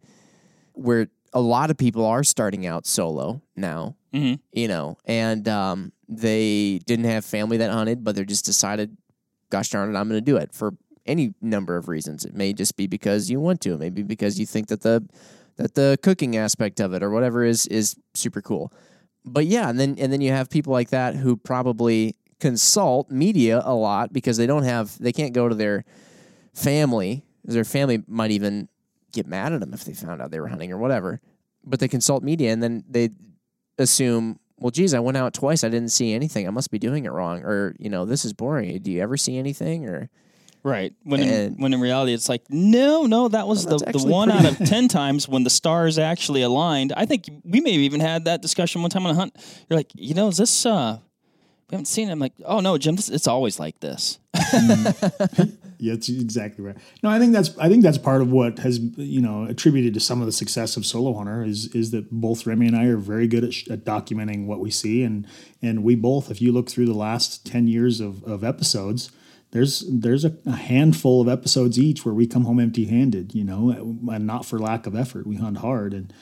where 0.73 1.07
a 1.33 1.41
lot 1.41 1.71
of 1.71 1.77
people 1.77 2.05
are 2.05 2.23
starting 2.23 2.67
out 2.67 2.85
solo 2.85 3.41
now. 3.55 3.95
Mhm. 4.13 4.39
You 4.51 4.67
know, 4.67 4.95
and 5.05 5.47
um, 5.47 5.91
they 6.07 6.81
didn't 6.85 7.05
have 7.05 7.25
family 7.25 7.57
that 7.57 7.71
hunted, 7.71 8.03
but 8.03 8.15
they 8.15 8.23
just 8.25 8.45
decided, 8.45 8.95
gosh 9.49 9.71
darn 9.71 9.89
it, 9.89 9.97
I'm 9.97 10.07
going 10.07 10.21
to 10.23 10.31
do 10.31 10.37
it 10.37 10.53
for 10.53 10.75
any 11.07 11.33
number 11.41 11.77
of 11.77 11.87
reasons. 11.87 12.25
It 12.25 12.35
may 12.35 12.53
just 12.53 12.77
be 12.77 12.85
because 12.85 13.27
you 13.27 13.39
want 13.39 13.59
to, 13.61 13.75
maybe 13.75 14.03
because 14.03 14.39
you 14.39 14.45
think 14.45 14.67
that 14.67 14.81
the 14.81 15.03
that 15.57 15.75
the 15.75 15.97
cooking 16.01 16.37
aspect 16.37 16.79
of 16.79 16.93
it 16.93 17.03
or 17.03 17.09
whatever 17.09 17.43
is 17.43 17.67
is 17.67 17.95
super 18.13 18.41
cool. 18.41 18.71
But 19.25 19.45
yeah, 19.45 19.69
and 19.69 19.79
then 19.79 19.95
and 19.99 20.11
then 20.11 20.21
you 20.21 20.31
have 20.31 20.49
people 20.49 20.73
like 20.73 20.89
that 20.89 21.15
who 21.15 21.35
probably 21.35 22.15
consult 22.39 23.09
media 23.09 23.61
a 23.65 23.73
lot 23.73 24.13
because 24.13 24.37
they 24.37 24.47
don't 24.47 24.63
have 24.63 24.97
they 24.99 25.11
can't 25.11 25.33
go 25.33 25.49
to 25.49 25.55
their 25.55 25.83
family. 26.53 27.25
Their 27.43 27.63
family 27.63 28.03
might 28.07 28.31
even 28.31 28.69
get 29.11 29.27
mad 29.27 29.53
at 29.53 29.59
them 29.59 29.73
if 29.73 29.83
they 29.83 29.93
found 29.93 30.21
out 30.21 30.31
they 30.31 30.39
were 30.39 30.47
hunting 30.47 30.71
or 30.71 30.77
whatever. 30.77 31.21
But 31.63 31.79
they 31.79 31.87
consult 31.87 32.23
media 32.23 32.51
and 32.53 32.61
then 32.61 32.83
they 32.87 33.09
assume, 33.77 34.39
well, 34.57 34.71
geez, 34.71 34.93
I 34.93 34.99
went 34.99 35.17
out 35.17 35.33
twice. 35.33 35.63
I 35.63 35.69
didn't 35.69 35.91
see 35.91 36.13
anything. 36.13 36.47
I 36.47 36.51
must 36.51 36.71
be 36.71 36.79
doing 36.79 37.05
it 37.05 37.11
wrong. 37.11 37.43
Or, 37.43 37.75
you 37.79 37.89
know, 37.89 38.05
this 38.05 38.25
is 38.25 38.33
boring. 38.33 38.79
Do 38.79 38.91
you 38.91 39.01
ever 39.01 39.17
see 39.17 39.37
anything? 39.37 39.85
Or, 39.87 40.09
Right. 40.67 40.93
When 41.03 41.21
in, 41.21 41.53
when 41.55 41.73
in 41.73 41.79
reality 41.79 42.13
it's 42.13 42.27
like 42.27 42.43
no, 42.49 43.05
no, 43.05 43.29
that 43.29 43.47
was 43.47 43.65
Well, 43.65 43.79
the, 43.79 43.93
the 43.93 44.05
one 44.05 44.29
out 44.29 44.43
of 44.43 44.57
ten 44.67 44.89
times 44.89 45.25
when 45.25 45.43
the 45.43 45.49
stars 45.49 45.97
actually 45.97 46.41
aligned. 46.41 46.91
I 46.97 47.05
think 47.05 47.23
we 47.45 47.61
may 47.61 47.71
have 47.71 47.81
even 47.81 48.01
had 48.01 48.25
that 48.25 48.41
discussion 48.41 48.81
one 48.81 48.91
time 48.91 49.05
on 49.05 49.11
a 49.11 49.15
hunt. 49.15 49.33
You're 49.69 49.77
like, 49.77 49.91
you 49.95 50.13
know, 50.13 50.27
is 50.27 50.35
this 50.35 50.65
uh 50.65 50.99
we 51.69 51.75
haven't 51.75 51.85
seen 51.85 52.09
it. 52.09 52.11
I'm 52.11 52.19
like, 52.19 52.33
oh 52.43 52.59
no, 52.59 52.77
Jim, 52.77 52.97
this, 52.97 53.07
it's 53.07 53.27
always 53.27 53.59
like 53.61 53.79
this. 53.79 54.19
Yeah, 55.79 55.93
that's 55.93 56.09
exactly 56.09 56.65
right. 56.65 56.75
No, 57.03 57.09
I 57.09 57.19
think 57.19 57.33
that's 57.33 57.55
I 57.59 57.69
think 57.69 57.83
that's 57.83 57.99
part 57.99 58.21
of 58.21 58.31
what 58.31 58.59
has 58.59 58.79
you 58.79 59.21
know 59.21 59.43
attributed 59.43 59.93
to 59.93 59.99
some 59.99 60.21
of 60.21 60.25
the 60.25 60.31
success 60.31 60.75
of 60.75 60.85
Solo 60.85 61.13
Hunter 61.13 61.43
is 61.43 61.67
is 61.75 61.91
that 61.91 62.11
both 62.11 62.47
Remi 62.47 62.67
and 62.67 62.75
I 62.75 62.85
are 62.85 62.97
very 62.97 63.27
good 63.27 63.43
at, 63.43 63.53
sh- 63.53 63.67
at 63.69 63.85
documenting 63.85 64.47
what 64.47 64.59
we 64.59 64.71
see, 64.71 65.03
and 65.03 65.27
and 65.61 65.83
we 65.83 65.95
both, 65.95 66.31
if 66.31 66.41
you 66.41 66.51
look 66.51 66.69
through 66.69 66.87
the 66.87 66.93
last 66.93 67.45
ten 67.45 67.67
years 67.67 67.99
of, 67.99 68.23
of 68.23 68.43
episodes, 68.43 69.11
there's 69.57 69.83
there's 69.89 70.23
a, 70.23 70.37
a 70.45 70.55
handful 70.55 71.19
of 71.19 71.27
episodes 71.27 71.79
each 71.79 72.05
where 72.05 72.13
we 72.13 72.27
come 72.27 72.45
home 72.45 72.59
empty 72.59 72.85
handed, 72.85 73.33
you 73.33 73.43
know, 73.43 73.71
and 74.11 74.27
not 74.27 74.45
for 74.45 74.59
lack 74.59 74.85
of 74.85 74.95
effort. 74.95 75.25
We 75.25 75.37
hunt 75.37 75.57
hard, 75.57 75.95
and 75.95 76.13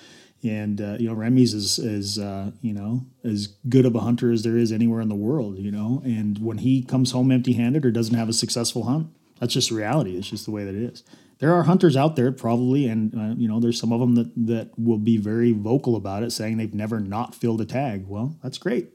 and 0.42 0.80
uh, 0.80 0.96
you 1.00 1.10
know 1.10 1.16
Remi's 1.16 1.54
is 1.54 1.78
is 1.78 2.18
uh, 2.18 2.52
you 2.62 2.72
know 2.72 3.02
as 3.26 3.48
good 3.68 3.86
of 3.86 3.94
a 3.94 4.00
hunter 4.00 4.32
as 4.32 4.44
there 4.44 4.56
is 4.56 4.72
anywhere 4.72 5.02
in 5.02 5.10
the 5.10 5.16
world, 5.16 5.58
you 5.58 5.70
know. 5.70 6.02
And 6.06 6.40
when 6.40 6.60
he 6.60 6.82
comes 6.82 7.12
home 7.12 7.30
empty 7.30 7.54
handed 7.54 7.86
or 7.86 7.92
doesn't 7.92 8.16
have 8.16 8.30
a 8.30 8.34
successful 8.34 8.86
hunt, 8.86 9.08
that's 9.40 9.54
just 9.54 9.70
reality. 9.70 10.16
It's 10.16 10.30
just 10.30 10.46
the 10.46 10.52
way 10.52 10.64
that 10.64 10.74
it 10.74 10.94
is. 10.94 11.04
There 11.40 11.54
are 11.54 11.64
hunters 11.64 11.98
out 11.98 12.16
there 12.16 12.32
probably, 12.32 12.88
and 12.88 13.14
uh, 13.14 13.36
you 13.36 13.50
know, 13.50 13.60
there's 13.60 13.78
some 13.78 13.92
of 13.92 14.00
them 14.00 14.16
that 14.16 14.32
that 14.48 14.80
will 14.80 14.98
be 14.98 15.18
very 15.18 15.52
vocal 15.52 15.98
about 15.98 16.24
it, 16.24 16.32
saying 16.32 16.56
they've 16.56 16.74
never 16.74 17.02
not 17.02 17.36
filled 17.36 17.60
a 17.60 17.66
tag. 17.66 18.06
Well, 18.08 18.38
that's 18.42 18.58
great. 18.58 18.94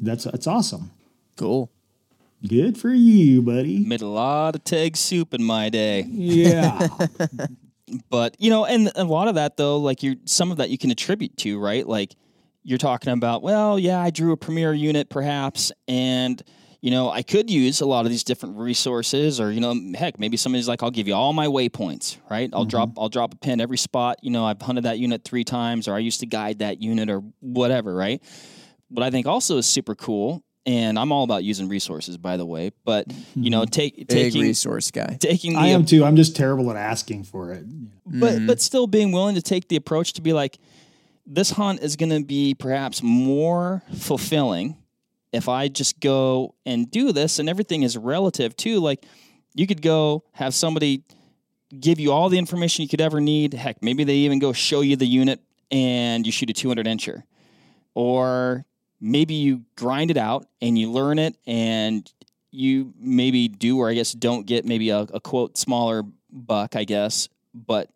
That's 0.00 0.24
that's 0.24 0.48
awesome. 0.48 0.90
cool. 1.36 1.70
Good 2.46 2.76
for 2.76 2.90
you, 2.90 3.42
buddy. 3.42 3.78
Made 3.78 4.02
a 4.02 4.06
lot 4.06 4.54
of 4.54 4.64
tag 4.64 4.96
soup 4.96 5.32
in 5.34 5.42
my 5.42 5.68
day. 5.70 6.02
Yeah. 6.02 6.88
But 8.10 8.36
you 8.38 8.50
know, 8.50 8.64
and 8.64 8.90
a 8.96 9.04
lot 9.04 9.28
of 9.28 9.34
that 9.36 9.56
though, 9.56 9.78
like 9.78 10.02
you're 10.02 10.16
some 10.24 10.50
of 10.50 10.56
that 10.58 10.70
you 10.70 10.78
can 10.78 10.90
attribute 10.90 11.36
to, 11.38 11.58
right? 11.58 11.86
Like 11.86 12.14
you're 12.62 12.78
talking 12.78 13.12
about, 13.12 13.42
well, 13.42 13.78
yeah, 13.78 14.00
I 14.00 14.10
drew 14.10 14.32
a 14.32 14.36
premier 14.36 14.72
unit 14.72 15.10
perhaps, 15.10 15.70
and 15.86 16.42
you 16.80 16.90
know, 16.90 17.10
I 17.10 17.22
could 17.22 17.50
use 17.50 17.80
a 17.80 17.86
lot 17.86 18.04
of 18.04 18.10
these 18.10 18.24
different 18.24 18.56
resources, 18.56 19.40
or 19.40 19.50
you 19.50 19.60
know, 19.60 19.74
heck, 19.96 20.18
maybe 20.18 20.36
somebody's 20.36 20.68
like, 20.68 20.82
I'll 20.82 20.90
give 20.90 21.08
you 21.08 21.14
all 21.14 21.32
my 21.32 21.46
waypoints, 21.46 22.18
right? 22.30 22.50
I'll 22.52 22.64
drop, 22.64 22.90
mm-hmm. 22.90 23.00
I'll 23.00 23.08
drop 23.08 23.34
a 23.34 23.36
pin 23.36 23.60
every 23.60 23.78
spot. 23.78 24.18
You 24.22 24.30
know, 24.30 24.44
I've 24.44 24.60
hunted 24.60 24.84
that 24.84 24.98
unit 24.98 25.24
three 25.24 25.44
times, 25.44 25.88
or 25.88 25.94
I 25.94 25.98
used 25.98 26.20
to 26.20 26.26
guide 26.26 26.58
that 26.60 26.82
unit, 26.82 27.10
or 27.10 27.22
whatever, 27.40 27.94
right? 27.94 28.22
What 28.88 29.02
I 29.02 29.10
think 29.10 29.26
also 29.26 29.56
is 29.58 29.66
super 29.66 29.94
cool, 29.94 30.43
and 30.66 30.98
I'm 30.98 31.12
all 31.12 31.24
about 31.24 31.44
using 31.44 31.68
resources, 31.68 32.16
by 32.16 32.36
the 32.36 32.46
way, 32.46 32.72
but 32.84 33.06
you 33.34 33.50
know, 33.50 33.64
take 33.70 33.96
Big 33.96 34.08
taking 34.08 34.42
resource 34.42 34.90
guy. 34.90 35.16
taking 35.20 35.54
the 35.54 35.58
I 35.58 35.66
am 35.68 35.84
too. 35.84 36.04
I'm 36.04 36.16
just 36.16 36.36
terrible 36.36 36.70
at 36.70 36.76
asking 36.76 37.24
for 37.24 37.52
it. 37.52 37.64
but 38.06 38.34
mm-hmm. 38.34 38.46
but 38.46 38.60
still 38.60 38.86
being 38.86 39.12
willing 39.12 39.34
to 39.34 39.42
take 39.42 39.68
the 39.68 39.76
approach 39.76 40.14
to 40.14 40.22
be 40.22 40.32
like 40.32 40.58
this 41.26 41.50
hunt 41.50 41.80
is 41.80 41.96
going 41.96 42.10
to 42.10 42.22
be 42.22 42.54
perhaps 42.54 43.02
more 43.02 43.82
fulfilling 43.96 44.76
if 45.32 45.48
I 45.48 45.68
just 45.68 46.00
go 46.00 46.54
and 46.64 46.90
do 46.90 47.12
this 47.12 47.38
and 47.38 47.48
everything 47.48 47.82
is 47.82 47.96
relative 47.96 48.56
too 48.56 48.80
like 48.80 49.04
you 49.54 49.66
could 49.66 49.82
go 49.82 50.24
have 50.32 50.54
somebody 50.54 51.02
give 51.78 51.98
you 51.98 52.12
all 52.12 52.28
the 52.28 52.38
information 52.38 52.82
you 52.82 52.88
could 52.88 53.00
ever 53.00 53.20
need 53.20 53.54
heck 53.54 53.82
maybe 53.82 54.04
they 54.04 54.16
even 54.16 54.38
go 54.38 54.52
show 54.52 54.80
you 54.80 54.96
the 54.96 55.06
unit 55.06 55.40
and 55.70 56.26
you 56.26 56.30
shoot 56.30 56.50
a 56.50 56.52
200 56.52 56.86
incher 56.86 57.22
or 57.94 58.64
maybe 59.04 59.34
you 59.34 59.62
grind 59.76 60.10
it 60.10 60.16
out 60.16 60.46
and 60.62 60.78
you 60.78 60.90
learn 60.90 61.18
it 61.18 61.36
and 61.46 62.10
you 62.50 62.92
maybe 62.98 63.48
do 63.48 63.78
or 63.78 63.90
I 63.90 63.94
guess 63.94 64.12
don't 64.12 64.46
get 64.46 64.64
maybe 64.64 64.88
a, 64.90 65.00
a 65.00 65.20
quote 65.20 65.58
smaller 65.58 66.02
buck 66.32 66.74
I 66.74 66.84
guess 66.84 67.28
but 67.54 67.90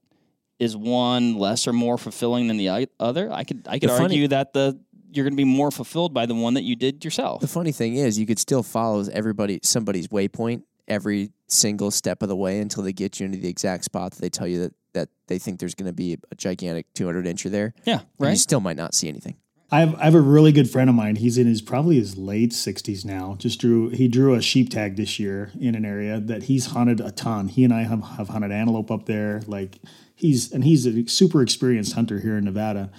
is 0.58 0.76
one 0.76 1.36
less 1.38 1.66
or 1.66 1.72
more 1.72 1.96
fulfilling 1.98 2.48
than 2.48 2.56
the 2.56 2.88
other? 3.00 3.32
I 3.32 3.44
could 3.44 3.66
I 3.68 3.78
could 3.78 3.88
The 3.90 3.94
funny- 3.94 4.14
argue 4.16 4.28
that 4.28 4.52
the 4.52 4.78
you're 5.10 5.24
going 5.24 5.32
to 5.32 5.36
be 5.36 5.44
more 5.44 5.70
fulfilled 5.70 6.12
by 6.12 6.26
the 6.26 6.34
one 6.34 6.52
that 6.54 6.64
you 6.64 6.76
did 6.76 7.02
yourself. 7.02 7.40
The 7.40 7.48
funny 7.48 7.72
thing 7.72 7.94
is, 7.96 8.18
you 8.18 8.26
could 8.26 8.38
still 8.38 8.62
follow 8.62 9.02
everybody 9.10 9.58
somebody's 9.62 10.08
waypoint 10.08 10.64
every 10.86 11.30
single 11.46 11.90
step 11.90 12.22
of 12.22 12.28
the 12.28 12.36
way 12.36 12.58
until 12.60 12.82
they 12.82 12.92
get 12.92 13.18
you 13.18 13.24
into 13.26 13.38
the 13.38 13.48
exact 13.48 13.84
spot 13.84 14.12
that 14.12 14.20
they 14.20 14.28
tell 14.28 14.46
you 14.46 14.60
that, 14.60 14.74
that 14.92 15.08
they 15.26 15.38
think 15.38 15.60
there's 15.60 15.74
going 15.74 15.86
to 15.86 15.94
be 15.94 16.18
a 16.30 16.34
gigantic 16.34 16.86
200 16.94 17.24
incher 17.24 17.50
there. 17.50 17.72
Yeah, 17.84 18.00
And 18.20 18.30
You 18.30 18.36
still 18.36 18.60
might 18.60 18.76
not 18.76 18.94
see 18.94 19.08
anything. 19.08 19.36
I 19.70 19.80
have, 19.80 19.94
I 19.96 20.04
have 20.04 20.14
a 20.14 20.20
really 20.20 20.52
good 20.52 20.70
friend 20.70 20.88
of 20.88 20.96
mine. 20.96 21.16
He's 21.16 21.36
in 21.36 21.46
his 21.46 21.60
probably 21.60 21.96
his 21.96 22.16
late 22.16 22.54
sixties 22.54 23.04
now. 23.04 23.36
Just 23.38 23.60
drew 23.60 23.90
he 23.90 24.08
drew 24.08 24.34
a 24.34 24.40
sheep 24.40 24.70
tag 24.70 24.96
this 24.96 25.18
year 25.18 25.50
in 25.60 25.74
an 25.74 25.84
area 25.84 26.20
that 26.20 26.44
he's 26.44 26.66
hunted 26.66 27.00
a 27.00 27.10
ton. 27.10 27.48
He 27.48 27.64
and 27.64 27.74
I 27.74 27.82
have, 27.82 28.02
have 28.02 28.28
hunted 28.28 28.50
antelope 28.50 28.90
up 28.90 29.04
there. 29.04 29.42
Like 29.46 29.78
he's 30.14 30.50
and 30.50 30.64
he's 30.64 30.86
a 30.86 31.06
super 31.06 31.42
experienced 31.42 31.92
hunter 31.92 32.20
here 32.20 32.38
in 32.38 32.44
Nevada. 32.44 32.90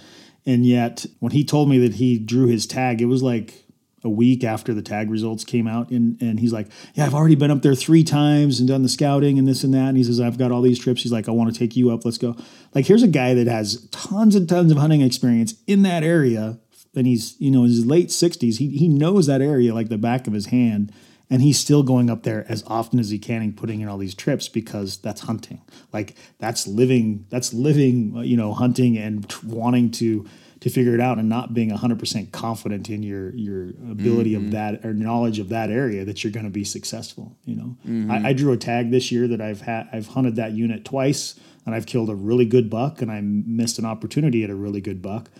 And 0.46 0.64
yet 0.64 1.06
when 1.18 1.32
he 1.32 1.44
told 1.44 1.68
me 1.68 1.78
that 1.78 1.94
he 1.94 2.18
drew 2.18 2.46
his 2.46 2.66
tag, 2.66 3.02
it 3.02 3.06
was 3.06 3.22
like 3.22 3.64
a 4.02 4.08
week 4.08 4.44
after 4.44 4.72
the 4.72 4.82
tag 4.82 5.10
results 5.10 5.44
came 5.44 5.66
out 5.66 5.90
and, 5.90 6.20
and 6.20 6.40
he's 6.40 6.52
like 6.52 6.68
yeah 6.94 7.04
i've 7.04 7.14
already 7.14 7.34
been 7.34 7.50
up 7.50 7.62
there 7.62 7.74
three 7.74 8.02
times 8.02 8.58
and 8.58 8.68
done 8.68 8.82
the 8.82 8.88
scouting 8.88 9.38
and 9.38 9.46
this 9.46 9.64
and 9.64 9.74
that 9.74 9.88
and 9.88 9.96
he 9.96 10.04
says 10.04 10.20
i've 10.20 10.38
got 10.38 10.52
all 10.52 10.62
these 10.62 10.78
trips. 10.78 11.02
He's 11.02 11.12
like 11.12 11.28
i 11.28 11.32
want 11.32 11.52
to 11.52 11.58
take 11.58 11.76
you 11.76 11.90
up 11.90 12.04
let's 12.04 12.18
go. 12.18 12.36
Like 12.74 12.86
here's 12.86 13.02
a 13.02 13.08
guy 13.08 13.34
that 13.34 13.46
has 13.46 13.88
tons 13.90 14.34
and 14.34 14.48
tons 14.48 14.72
of 14.72 14.78
hunting 14.78 15.00
experience 15.00 15.54
in 15.66 15.82
that 15.82 16.02
area 16.02 16.58
and 16.94 17.06
he's 17.06 17.36
you 17.40 17.50
know 17.50 17.64
in 17.64 17.70
his 17.70 17.86
late 17.86 18.08
60s 18.08 18.58
he, 18.58 18.68
he 18.76 18.88
knows 18.88 19.26
that 19.26 19.40
area 19.40 19.74
like 19.74 19.88
the 19.88 19.98
back 19.98 20.26
of 20.26 20.32
his 20.32 20.46
hand 20.46 20.92
and 21.30 21.42
he's 21.42 21.58
still 21.58 21.84
going 21.84 22.10
up 22.10 22.24
there 22.24 22.44
as 22.48 22.64
often 22.66 22.98
as 22.98 23.10
he 23.10 23.18
can 23.18 23.40
and 23.40 23.56
putting 23.56 23.80
in 23.80 23.88
all 23.88 23.98
these 23.98 24.16
trips 24.16 24.48
because 24.48 24.98
that's 24.98 25.22
hunting. 25.22 25.62
Like 25.92 26.16
that's 26.38 26.66
living 26.66 27.26
that's 27.30 27.54
living 27.54 28.14
uh, 28.16 28.20
you 28.22 28.36
know 28.36 28.52
hunting 28.52 28.98
and 28.98 29.32
wanting 29.44 29.92
to 29.92 30.26
to 30.60 30.68
figure 30.68 30.94
it 30.94 31.00
out 31.00 31.18
and 31.18 31.28
not 31.28 31.54
being 31.54 31.70
100% 31.70 32.32
confident 32.32 32.90
in 32.90 33.02
your 33.02 33.34
your 33.34 33.70
ability 33.90 34.34
mm-hmm. 34.34 34.46
of 34.46 34.52
that 34.52 34.84
or 34.84 34.92
knowledge 34.92 35.38
of 35.38 35.48
that 35.48 35.70
area 35.70 36.04
that 36.04 36.22
you're 36.22 36.32
going 36.32 36.44
to 36.44 36.50
be 36.50 36.64
successful 36.64 37.36
you 37.44 37.56
know 37.56 37.76
mm-hmm. 37.86 38.10
I, 38.10 38.28
I, 38.28 38.32
drew 38.32 38.52
a 38.52 38.56
tag 38.56 38.90
this 38.90 39.10
year 39.10 39.26
that 39.28 39.40
i've 39.40 39.62
had 39.62 39.88
i've 39.92 40.08
hunted 40.08 40.36
that 40.36 40.52
unit 40.52 40.84
twice 40.84 41.38
and 41.64 41.74
i've 41.74 41.86
killed 41.86 42.10
a 42.10 42.14
really 42.14 42.44
good 42.44 42.68
buck 42.68 43.02
and 43.02 43.10
i 43.10 43.20
missed 43.20 43.78
an 43.78 43.84
opportunity 43.84 44.44
at 44.44 44.50
a 44.50 44.54
really 44.54 44.80
good 44.80 45.00
buck 45.00 45.30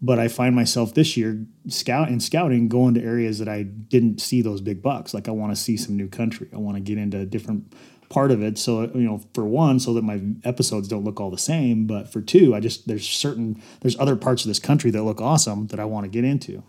but 0.00 0.18
i 0.18 0.28
find 0.28 0.54
myself 0.54 0.94
this 0.94 1.16
year 1.16 1.44
scout 1.66 2.08
and 2.08 2.22
scouting 2.22 2.68
going 2.68 2.94
to 2.94 3.02
areas 3.02 3.38
that 3.38 3.48
i 3.48 3.62
didn't 3.62 4.20
see 4.20 4.42
those 4.42 4.60
big 4.60 4.80
bucks 4.80 5.12
like 5.12 5.28
i 5.28 5.32
want 5.32 5.50
to 5.50 5.56
see 5.56 5.76
some 5.76 5.96
new 5.96 6.08
country 6.08 6.48
i 6.52 6.56
want 6.56 6.76
to 6.76 6.80
get 6.80 6.98
into 6.98 7.24
different 7.26 7.72
part 8.08 8.30
of 8.30 8.42
it. 8.42 8.58
So 8.58 8.82
you 8.94 9.02
know, 9.02 9.22
for 9.34 9.44
one, 9.44 9.80
so 9.80 9.92
that 9.94 10.02
my 10.02 10.20
episodes 10.44 10.88
don't 10.88 11.04
look 11.04 11.20
all 11.20 11.30
the 11.30 11.38
same, 11.38 11.86
but 11.86 12.12
for 12.12 12.20
two, 12.20 12.54
I 12.54 12.60
just 12.60 12.88
there's 12.88 13.08
certain 13.08 13.62
there's 13.80 13.98
other 13.98 14.16
parts 14.16 14.44
of 14.44 14.48
this 14.48 14.58
country 14.58 14.90
that 14.90 15.02
look 15.02 15.20
awesome 15.20 15.66
that 15.68 15.80
I 15.80 15.84
want 15.84 16.04
to 16.04 16.10
get 16.10 16.24
into. 16.24 16.62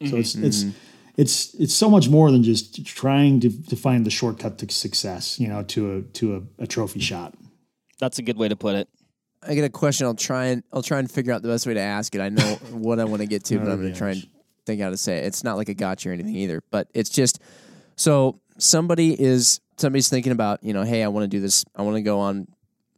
Mm-hmm. 0.00 0.06
So 0.08 0.16
it's 0.16 0.34
it's 0.34 0.64
mm-hmm. 0.64 0.70
it's 1.16 1.54
it's 1.54 1.74
so 1.74 1.88
much 1.88 2.08
more 2.08 2.30
than 2.30 2.42
just 2.42 2.84
trying 2.84 3.40
to, 3.40 3.50
to 3.68 3.76
find 3.76 4.04
the 4.04 4.10
shortcut 4.10 4.58
to 4.58 4.72
success. 4.72 5.38
You 5.38 5.48
know, 5.48 5.62
to 5.64 5.96
a 5.96 6.02
to 6.02 6.36
a, 6.36 6.62
a 6.64 6.66
trophy 6.66 7.00
shot. 7.00 7.34
That's 7.98 8.18
a 8.18 8.22
good 8.22 8.36
way 8.36 8.48
to 8.48 8.56
put 8.56 8.74
it. 8.74 8.88
I 9.46 9.54
get 9.54 9.64
a 9.64 9.70
question. 9.70 10.06
I'll 10.06 10.14
try 10.14 10.46
and 10.46 10.62
I'll 10.72 10.82
try 10.82 10.98
and 10.98 11.10
figure 11.10 11.32
out 11.32 11.42
the 11.42 11.48
best 11.48 11.66
way 11.66 11.74
to 11.74 11.80
ask 11.80 12.14
it. 12.14 12.20
I 12.20 12.28
know 12.28 12.42
what 12.70 12.98
I 12.98 13.04
want 13.04 13.22
to 13.22 13.26
get 13.26 13.44
to, 13.44 13.58
but 13.58 13.68
oh, 13.68 13.72
I'm 13.72 13.80
going 13.80 13.92
to 13.92 13.98
try 13.98 14.10
and 14.12 14.26
think 14.66 14.80
how 14.80 14.90
to 14.90 14.96
say 14.96 15.18
it. 15.18 15.24
It's 15.24 15.44
not 15.44 15.56
like 15.56 15.68
a 15.68 15.74
gotcha 15.74 16.08
or 16.08 16.12
anything 16.12 16.34
either, 16.34 16.62
but 16.70 16.88
it's 16.94 17.10
just 17.10 17.40
so 17.96 18.40
somebody 18.58 19.20
is 19.20 19.60
somebody's 19.76 20.08
thinking 20.08 20.32
about, 20.32 20.62
you 20.62 20.72
know, 20.72 20.82
hey, 20.82 21.02
I 21.02 21.08
want 21.08 21.24
to 21.24 21.28
do 21.28 21.40
this. 21.40 21.64
I 21.74 21.82
want 21.82 21.96
to 21.96 22.02
go 22.02 22.20
on 22.20 22.46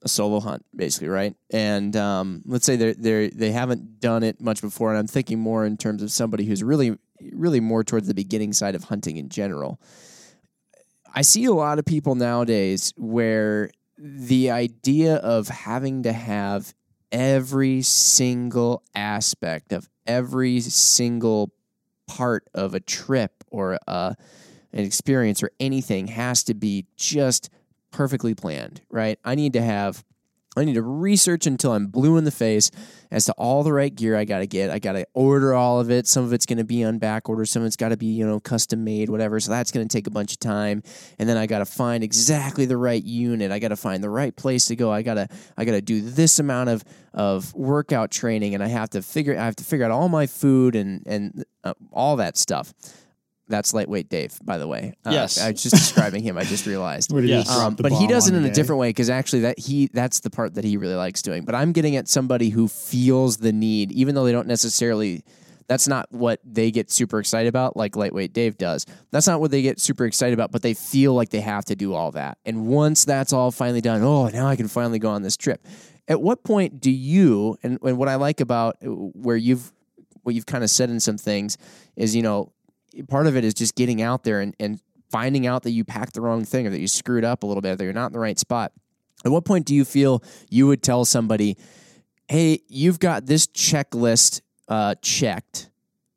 a 0.03 0.09
solo 0.09 0.41
hunt, 0.41 0.64
basically, 0.74 1.09
right? 1.09 1.35
And 1.51 1.97
um, 1.97 2.43
let's 2.47 2.64
say 2.64 2.77
they 2.77 2.93
they 2.93 3.29
they 3.29 3.53
haven't 3.53 4.01
done 4.01 4.22
it 4.22 4.41
much 4.41 4.61
before, 4.61 4.91
and 4.91 4.99
I'm 4.99 5.07
thinking 5.07 5.39
more 5.39 5.66
in 5.66 5.77
terms 5.77 6.03
of 6.03 6.11
somebody 6.11 6.45
who's 6.45 6.62
really 6.62 6.97
really 7.33 7.61
more 7.61 7.83
towards 7.83 8.07
the 8.07 8.14
beginning 8.14 8.53
side 8.53 8.74
of 8.74 8.85
hunting 8.85 9.16
in 9.16 9.29
general. 9.29 9.81
I 11.14 11.22
see 11.22 11.47
a 11.47 11.53
lot 11.53 11.79
of 11.79 11.87
people 11.87 12.14
nowadays 12.14 12.93
where 12.97 13.70
the 13.99 14.51
idea 14.51 15.16
of 15.16 15.49
having 15.49 16.03
to 16.03 16.12
have 16.12 16.74
every 17.11 17.81
single 17.83 18.83
aspect 18.95 19.72
of 19.72 19.89
every 20.07 20.61
single 20.61 21.53
part 22.07 22.47
of 22.55 22.74
a 22.74 22.81
trip 22.81 23.45
or 23.51 23.79
a 23.87 24.14
an 24.77 24.85
experience 24.85 25.43
or 25.43 25.51
anything 25.59 26.09
has 26.09 26.45
to 26.45 26.55
be 26.55 26.87
just 26.97 27.51
perfectly 27.91 28.35
planned, 28.35 28.83
right? 28.91 29.18
I 29.24 29.35
need 29.35 29.55
to 29.55 29.62
have 29.62 30.05
I 30.59 30.64
need 30.64 30.74
to 30.74 30.83
research 30.83 31.47
until 31.47 31.72
I'm 31.72 31.89
blue 31.89 32.16
in 32.16 32.24
the 32.24 32.31
face 32.31 32.70
as 33.11 33.27
to 33.27 33.33
all 33.33 33.62
the 33.62 33.74
right 33.74 33.95
gear 33.95 34.16
I 34.16 34.24
got 34.24 34.39
to 34.39 34.47
get. 34.47 34.70
I 34.70 34.79
got 34.79 34.93
to 34.93 35.07
order 35.12 35.53
all 35.53 35.81
of 35.81 35.91
it. 35.91 36.07
Some 36.07 36.24
of 36.24 36.33
it's 36.33 36.47
going 36.47 36.57
to 36.57 36.64
be 36.64 36.83
on 36.83 36.97
back 36.97 37.29
order. 37.29 37.45
Some 37.45 37.61
of 37.61 37.66
it's 37.66 37.77
got 37.77 37.91
to 37.91 37.99
be, 37.99 38.07
you 38.07 38.27
know, 38.27 38.41
custom 38.41 38.83
made, 38.83 39.11
whatever. 39.11 39.39
So 39.39 39.51
that's 39.51 39.70
going 39.70 39.87
to 39.87 39.93
take 39.95 40.07
a 40.07 40.11
bunch 40.11 40.33
of 40.33 40.39
time. 40.39 40.83
And 41.18 41.29
then 41.29 41.37
I 41.37 41.47
got 41.47 41.59
to 41.59 41.66
find 41.66 42.03
exactly 42.03 42.64
the 42.64 42.79
right 42.79 43.05
unit. 43.05 43.53
I 43.53 43.59
got 43.59 43.68
to 43.68 43.77
find 43.77 44.03
the 44.03 44.09
right 44.09 44.35
place 44.35 44.64
to 44.66 44.77
go. 44.77 44.91
I 44.91 45.03
got 45.03 45.14
to, 45.14 45.29
I 45.59 45.66
got 45.66 45.72
to 45.72 45.83
do 45.83 46.01
this 46.01 46.39
amount 46.39 46.70
of, 46.70 46.85
of 47.12 47.55
workout 47.55 48.11
training 48.11 48.55
and 48.55 48.62
I 48.64 48.68
have 48.68 48.89
to 48.91 49.03
figure, 49.03 49.39
I 49.39 49.45
have 49.45 49.57
to 49.57 49.64
figure 49.64 49.85
out 49.85 49.93
all 49.93 50.09
my 50.09 50.27
food 50.27 50.74
and, 50.74 51.03
and 51.07 51.45
uh, 51.64 51.74
all 51.93 52.16
that 52.16 52.39
stuff. 52.39 52.72
That's 53.49 53.72
lightweight 53.72 54.09
Dave, 54.09 54.38
by 54.44 54.59
the 54.59 54.66
way. 54.66 54.94
Uh, 55.05 55.11
yes, 55.11 55.40
I 55.40 55.53
was 55.53 55.62
just 55.62 55.76
describing 55.76 56.22
him. 56.22 56.36
I 56.36 56.44
just 56.44 56.66
realized. 56.66 57.12
yes, 57.22 57.49
um, 57.51 57.76
but 57.76 57.92
he 57.92 58.07
does 58.07 58.28
it 58.28 58.34
in 58.34 58.44
a 58.44 58.53
different 58.53 58.80
way 58.80 58.88
because 58.88 59.09
actually 59.09 59.40
that 59.40 59.59
he 59.59 59.88
that's 59.92 60.20
the 60.20 60.30
part 60.30 60.55
that 60.55 60.64
he 60.64 60.76
really 60.76 60.94
likes 60.94 61.22
doing. 61.22 61.44
But 61.44 61.55
I'm 61.55 61.72
getting 61.72 61.97
at 61.97 62.09
somebody 62.09 62.49
who 62.49 62.66
feels 62.66 63.36
the 63.36 63.53
need, 63.53 63.92
even 63.92 64.14
though 64.14 64.24
they 64.24 64.32
don't 64.32 64.49
necessarily. 64.49 65.24
That's 65.68 65.88
not 65.88 66.07
what 66.12 66.38
they 66.44 66.70
get 66.70 66.92
super 66.92 67.18
excited 67.18 67.49
about, 67.49 67.76
like 67.76 67.97
lightweight 67.97 68.32
Dave 68.32 68.57
does. 68.57 68.86
That's 69.11 69.26
not 69.26 69.40
what 69.40 69.51
they 69.51 69.62
get 69.62 69.80
super 69.80 70.05
excited 70.05 70.32
about, 70.32 70.53
but 70.53 70.62
they 70.62 70.74
feel 70.74 71.12
like 71.12 71.30
they 71.30 71.40
have 71.40 71.64
to 71.64 71.74
do 71.74 71.92
all 71.92 72.12
that. 72.12 72.38
And 72.44 72.68
once 72.68 73.05
that's 73.05 73.32
all 73.32 73.51
finally 73.51 73.80
done, 73.80 74.01
oh, 74.05 74.28
now 74.28 74.47
I 74.47 74.55
can 74.55 74.68
finally 74.68 75.01
go 75.01 75.09
on 75.09 75.22
this 75.22 75.36
trip. 75.36 75.66
At 76.07 76.22
what 76.22 76.44
point 76.44 76.80
do 76.80 76.92
you? 76.92 77.59
And, 77.64 77.80
and 77.82 77.99
what 77.99 78.09
I 78.09 78.14
like 78.14 78.40
about 78.40 78.76
uh, 78.80 78.86
where 78.86 79.34
you've 79.36 79.72
what 80.22 80.34
you've 80.34 80.47
kind 80.47 80.64
of 80.64 80.70
said 80.70 80.90
in 80.90 80.99
some 80.99 81.16
things 81.16 81.57
is, 81.94 82.14
you 82.14 82.22
know, 82.22 82.53
part 83.09 83.26
of 83.26 83.36
it 83.36 83.44
is 83.44 83.55
just 83.55 83.74
getting 83.74 84.03
out 84.03 84.24
there 84.24 84.40
and, 84.40 84.55
and 84.59 84.80
finding 85.11 85.47
out 85.47 85.62
that 85.62 85.70
you 85.70 85.84
packed 85.84 86.14
the 86.14 86.20
wrong 86.20 86.44
thing 86.44 86.66
or 86.66 86.70
that 86.70 86.80
you 86.80 86.88
screwed 86.88 87.24
up 87.24 87.42
a 87.42 87.47
little 87.47 87.61
bit, 87.61 87.78
that 87.78 87.84
you're 87.84 87.92
not 87.92 88.07
in 88.09 88.12
the 88.12 88.18
right 88.18 88.38
spot. 88.38 88.72
At 89.24 89.32
what 89.32 89.44
point 89.44 89.66
do 89.66 89.74
you 89.74 89.84
feel 89.84 90.22
you 90.51 90.66
would 90.66 90.82
tell 90.82 91.05
somebody, 91.05 91.57
hey, 92.28 92.61
you've 92.68 92.99
got 92.99 93.26
this 93.26 93.47
checklist 93.47 94.40
uh, 94.68 94.94
checked, 95.03 95.70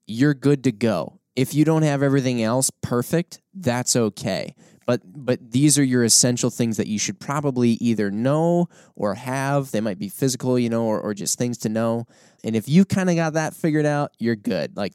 you're 0.05 0.33
good 0.33 0.63
to 0.65 0.71
go. 0.71 1.19
If 1.35 1.53
you 1.53 1.63
don't 1.63 1.83
have 1.83 2.03
everything 2.03 2.43
else 2.43 2.71
perfect, 2.81 3.41
that's 3.53 3.95
okay. 3.95 4.55
But 4.85 5.01
but 5.05 5.51
these 5.51 5.77
are 5.77 5.83
your 5.83 6.03
essential 6.03 6.49
things 6.49 6.77
that 6.77 6.87
you 6.87 6.97
should 6.97 7.19
probably 7.19 7.71
either 7.73 8.09
know 8.09 8.69
or 8.95 9.13
have. 9.13 9.69
They 9.69 9.81
might 9.81 9.99
be 9.99 10.09
physical, 10.09 10.57
you 10.57 10.67
know, 10.67 10.85
or, 10.85 10.99
or 10.99 11.13
just 11.13 11.37
things 11.37 11.59
to 11.59 11.69
know. 11.69 12.07
And 12.43 12.55
if 12.55 12.67
you 12.67 12.85
kind 12.85 13.07
of 13.07 13.15
got 13.15 13.33
that 13.33 13.53
figured 13.53 13.85
out, 13.85 14.11
you're 14.17 14.35
good. 14.35 14.75
Like 14.75 14.93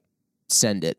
send 0.48 0.82
it. 0.82 0.98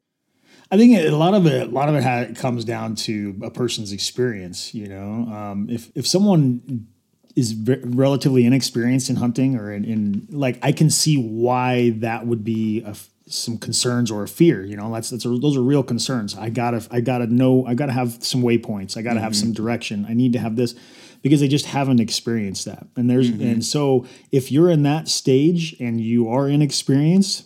I 0.75 0.77
think 0.77 0.97
a 0.97 1.11
lot 1.11 1.33
of 1.33 1.45
it, 1.45 1.69
a 1.69 1.71
lot 1.71 1.87
of 1.87 1.95
it 1.95 2.03
ha- 2.03 2.33
comes 2.35 2.65
down 2.65 2.95
to 2.95 3.39
a 3.41 3.49
person's 3.49 3.93
experience. 3.93 4.73
You 4.73 4.89
know, 4.89 5.33
um, 5.33 5.69
if 5.69 5.89
if 5.95 6.05
someone 6.05 6.87
is 7.33 7.53
v- 7.53 7.79
relatively 7.81 8.45
inexperienced 8.45 9.09
in 9.09 9.15
hunting 9.15 9.55
or 9.55 9.71
in, 9.71 9.85
in, 9.85 10.27
like, 10.31 10.59
I 10.61 10.73
can 10.73 10.89
see 10.89 11.17
why 11.17 11.91
that 11.97 12.27
would 12.27 12.43
be 12.43 12.81
a, 12.83 12.95
some 13.27 13.57
concerns 13.57 14.11
or 14.11 14.23
a 14.23 14.27
fear. 14.27 14.65
You 14.65 14.75
know, 14.75 14.93
that's 14.93 15.11
that's 15.11 15.23
a, 15.23 15.29
those 15.29 15.55
are 15.55 15.61
real 15.61 15.81
concerns. 15.81 16.37
I 16.37 16.49
gotta 16.49 16.85
I 16.91 16.99
gotta 16.99 17.27
know. 17.27 17.65
I 17.65 17.73
gotta 17.73 17.93
have 17.93 18.21
some 18.21 18.41
waypoints. 18.41 18.97
I 18.97 19.01
gotta 19.01 19.15
mm-hmm. 19.15 19.23
have 19.23 19.35
some 19.35 19.53
direction. 19.53 20.05
I 20.09 20.13
need 20.13 20.33
to 20.33 20.39
have 20.39 20.57
this 20.57 20.75
because 21.21 21.39
they 21.39 21.47
just 21.47 21.67
haven't 21.67 22.01
experienced 22.01 22.65
that. 22.65 22.85
And 22.97 23.09
there's 23.09 23.31
mm-hmm. 23.31 23.47
and 23.47 23.65
so 23.65 24.05
if 24.33 24.51
you're 24.51 24.69
in 24.69 24.83
that 24.83 25.07
stage 25.07 25.73
and 25.79 26.01
you 26.01 26.27
are 26.27 26.49
inexperienced 26.49 27.45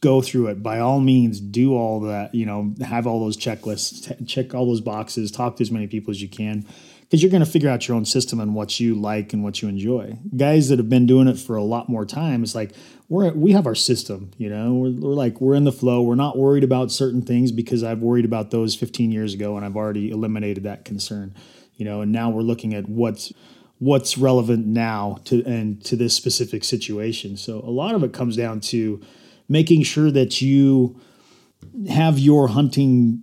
go 0.00 0.22
through 0.22 0.46
it 0.46 0.62
by 0.62 0.78
all 0.78 0.98
means 0.98 1.40
do 1.40 1.74
all 1.74 2.00
that 2.00 2.34
you 2.34 2.46
know 2.46 2.74
have 2.80 3.06
all 3.06 3.20
those 3.20 3.36
checklists 3.36 4.08
t- 4.08 4.24
check 4.24 4.54
all 4.54 4.66
those 4.66 4.80
boxes 4.80 5.30
talk 5.30 5.56
to 5.56 5.62
as 5.62 5.70
many 5.70 5.86
people 5.86 6.10
as 6.10 6.22
you 6.22 6.28
can 6.28 6.64
because 7.02 7.22
you're 7.22 7.30
going 7.30 7.44
to 7.44 7.50
figure 7.50 7.70
out 7.70 7.88
your 7.88 7.96
own 7.96 8.04
system 8.04 8.40
and 8.40 8.54
what 8.54 8.80
you 8.80 8.94
like 8.94 9.32
and 9.32 9.42
what 9.42 9.62
you 9.62 9.68
enjoy. 9.68 10.18
Guys 10.36 10.68
that 10.68 10.78
have 10.78 10.90
been 10.90 11.06
doing 11.06 11.26
it 11.26 11.38
for 11.38 11.56
a 11.56 11.62
lot 11.62 11.88
more 11.88 12.04
time 12.04 12.42
it's 12.42 12.54
like 12.54 12.72
we're 13.08 13.30
we 13.32 13.52
have 13.52 13.66
our 13.66 13.74
system 13.74 14.30
you 14.38 14.48
know? 14.48 14.74
We're, 14.74 14.90
we're 14.90 15.14
like 15.14 15.40
we're 15.40 15.54
in 15.54 15.64
the 15.64 15.72
flow. 15.72 16.00
We're 16.00 16.14
not 16.14 16.38
worried 16.38 16.64
about 16.64 16.90
certain 16.90 17.22
things 17.22 17.52
because 17.52 17.84
i've 17.84 18.00
worried 18.00 18.24
about 18.24 18.50
those 18.50 18.74
15 18.74 19.12
years 19.12 19.34
ago 19.34 19.56
and 19.56 19.66
i've 19.66 19.76
already 19.76 20.10
eliminated 20.10 20.64
that 20.64 20.84
concern 20.86 21.34
you 21.76 21.84
know? 21.84 22.00
And 22.00 22.10
now 22.10 22.30
we're 22.30 22.42
looking 22.42 22.74
at 22.74 22.88
what's 22.88 23.32
what's 23.78 24.18
relevant 24.18 24.66
now 24.66 25.18
to 25.24 25.44
and 25.44 25.82
to 25.84 25.94
this 25.96 26.14
specific 26.14 26.64
situation. 26.64 27.36
So 27.36 27.60
a 27.60 27.70
lot 27.70 27.94
of 27.94 28.02
it 28.02 28.12
comes 28.12 28.36
down 28.36 28.60
to 28.60 29.00
making 29.48 29.82
sure 29.82 30.10
that 30.10 30.40
you 30.42 31.00
have 31.88 32.18
your 32.18 32.48
hunting 32.48 33.22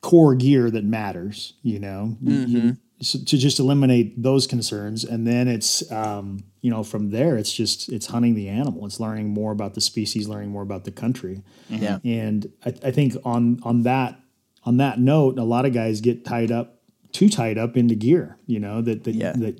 core 0.00 0.34
gear 0.34 0.70
that 0.70 0.84
matters, 0.84 1.54
you 1.62 1.80
know, 1.80 2.16
mm-hmm. 2.22 2.70
so 3.00 3.18
to 3.18 3.36
just 3.36 3.58
eliminate 3.58 4.22
those 4.22 4.46
concerns. 4.46 5.04
And 5.04 5.26
then 5.26 5.48
it's, 5.48 5.90
um, 5.90 6.44
you 6.60 6.70
know, 6.70 6.82
from 6.84 7.10
there, 7.10 7.36
it's 7.36 7.52
just, 7.52 7.88
it's 7.88 8.06
hunting 8.06 8.34
the 8.34 8.48
animal. 8.48 8.86
It's 8.86 9.00
learning 9.00 9.28
more 9.28 9.52
about 9.52 9.74
the 9.74 9.80
species, 9.80 10.28
learning 10.28 10.50
more 10.50 10.62
about 10.62 10.84
the 10.84 10.92
country. 10.92 11.42
Mm-hmm. 11.70 11.82
Yeah. 11.82 11.98
And 12.04 12.52
I, 12.64 12.68
I 12.84 12.90
think 12.92 13.16
on, 13.24 13.60
on 13.62 13.82
that, 13.82 14.20
on 14.64 14.76
that 14.76 15.00
note, 15.00 15.38
a 15.38 15.44
lot 15.44 15.66
of 15.66 15.72
guys 15.72 16.00
get 16.00 16.24
tied 16.24 16.52
up, 16.52 16.80
too 17.12 17.28
tied 17.28 17.58
up 17.58 17.76
into 17.76 17.94
gear, 17.94 18.38
you 18.46 18.60
know, 18.60 18.82
that, 18.82 19.04
that, 19.04 19.14
yeah. 19.14 19.32
that 19.32 19.58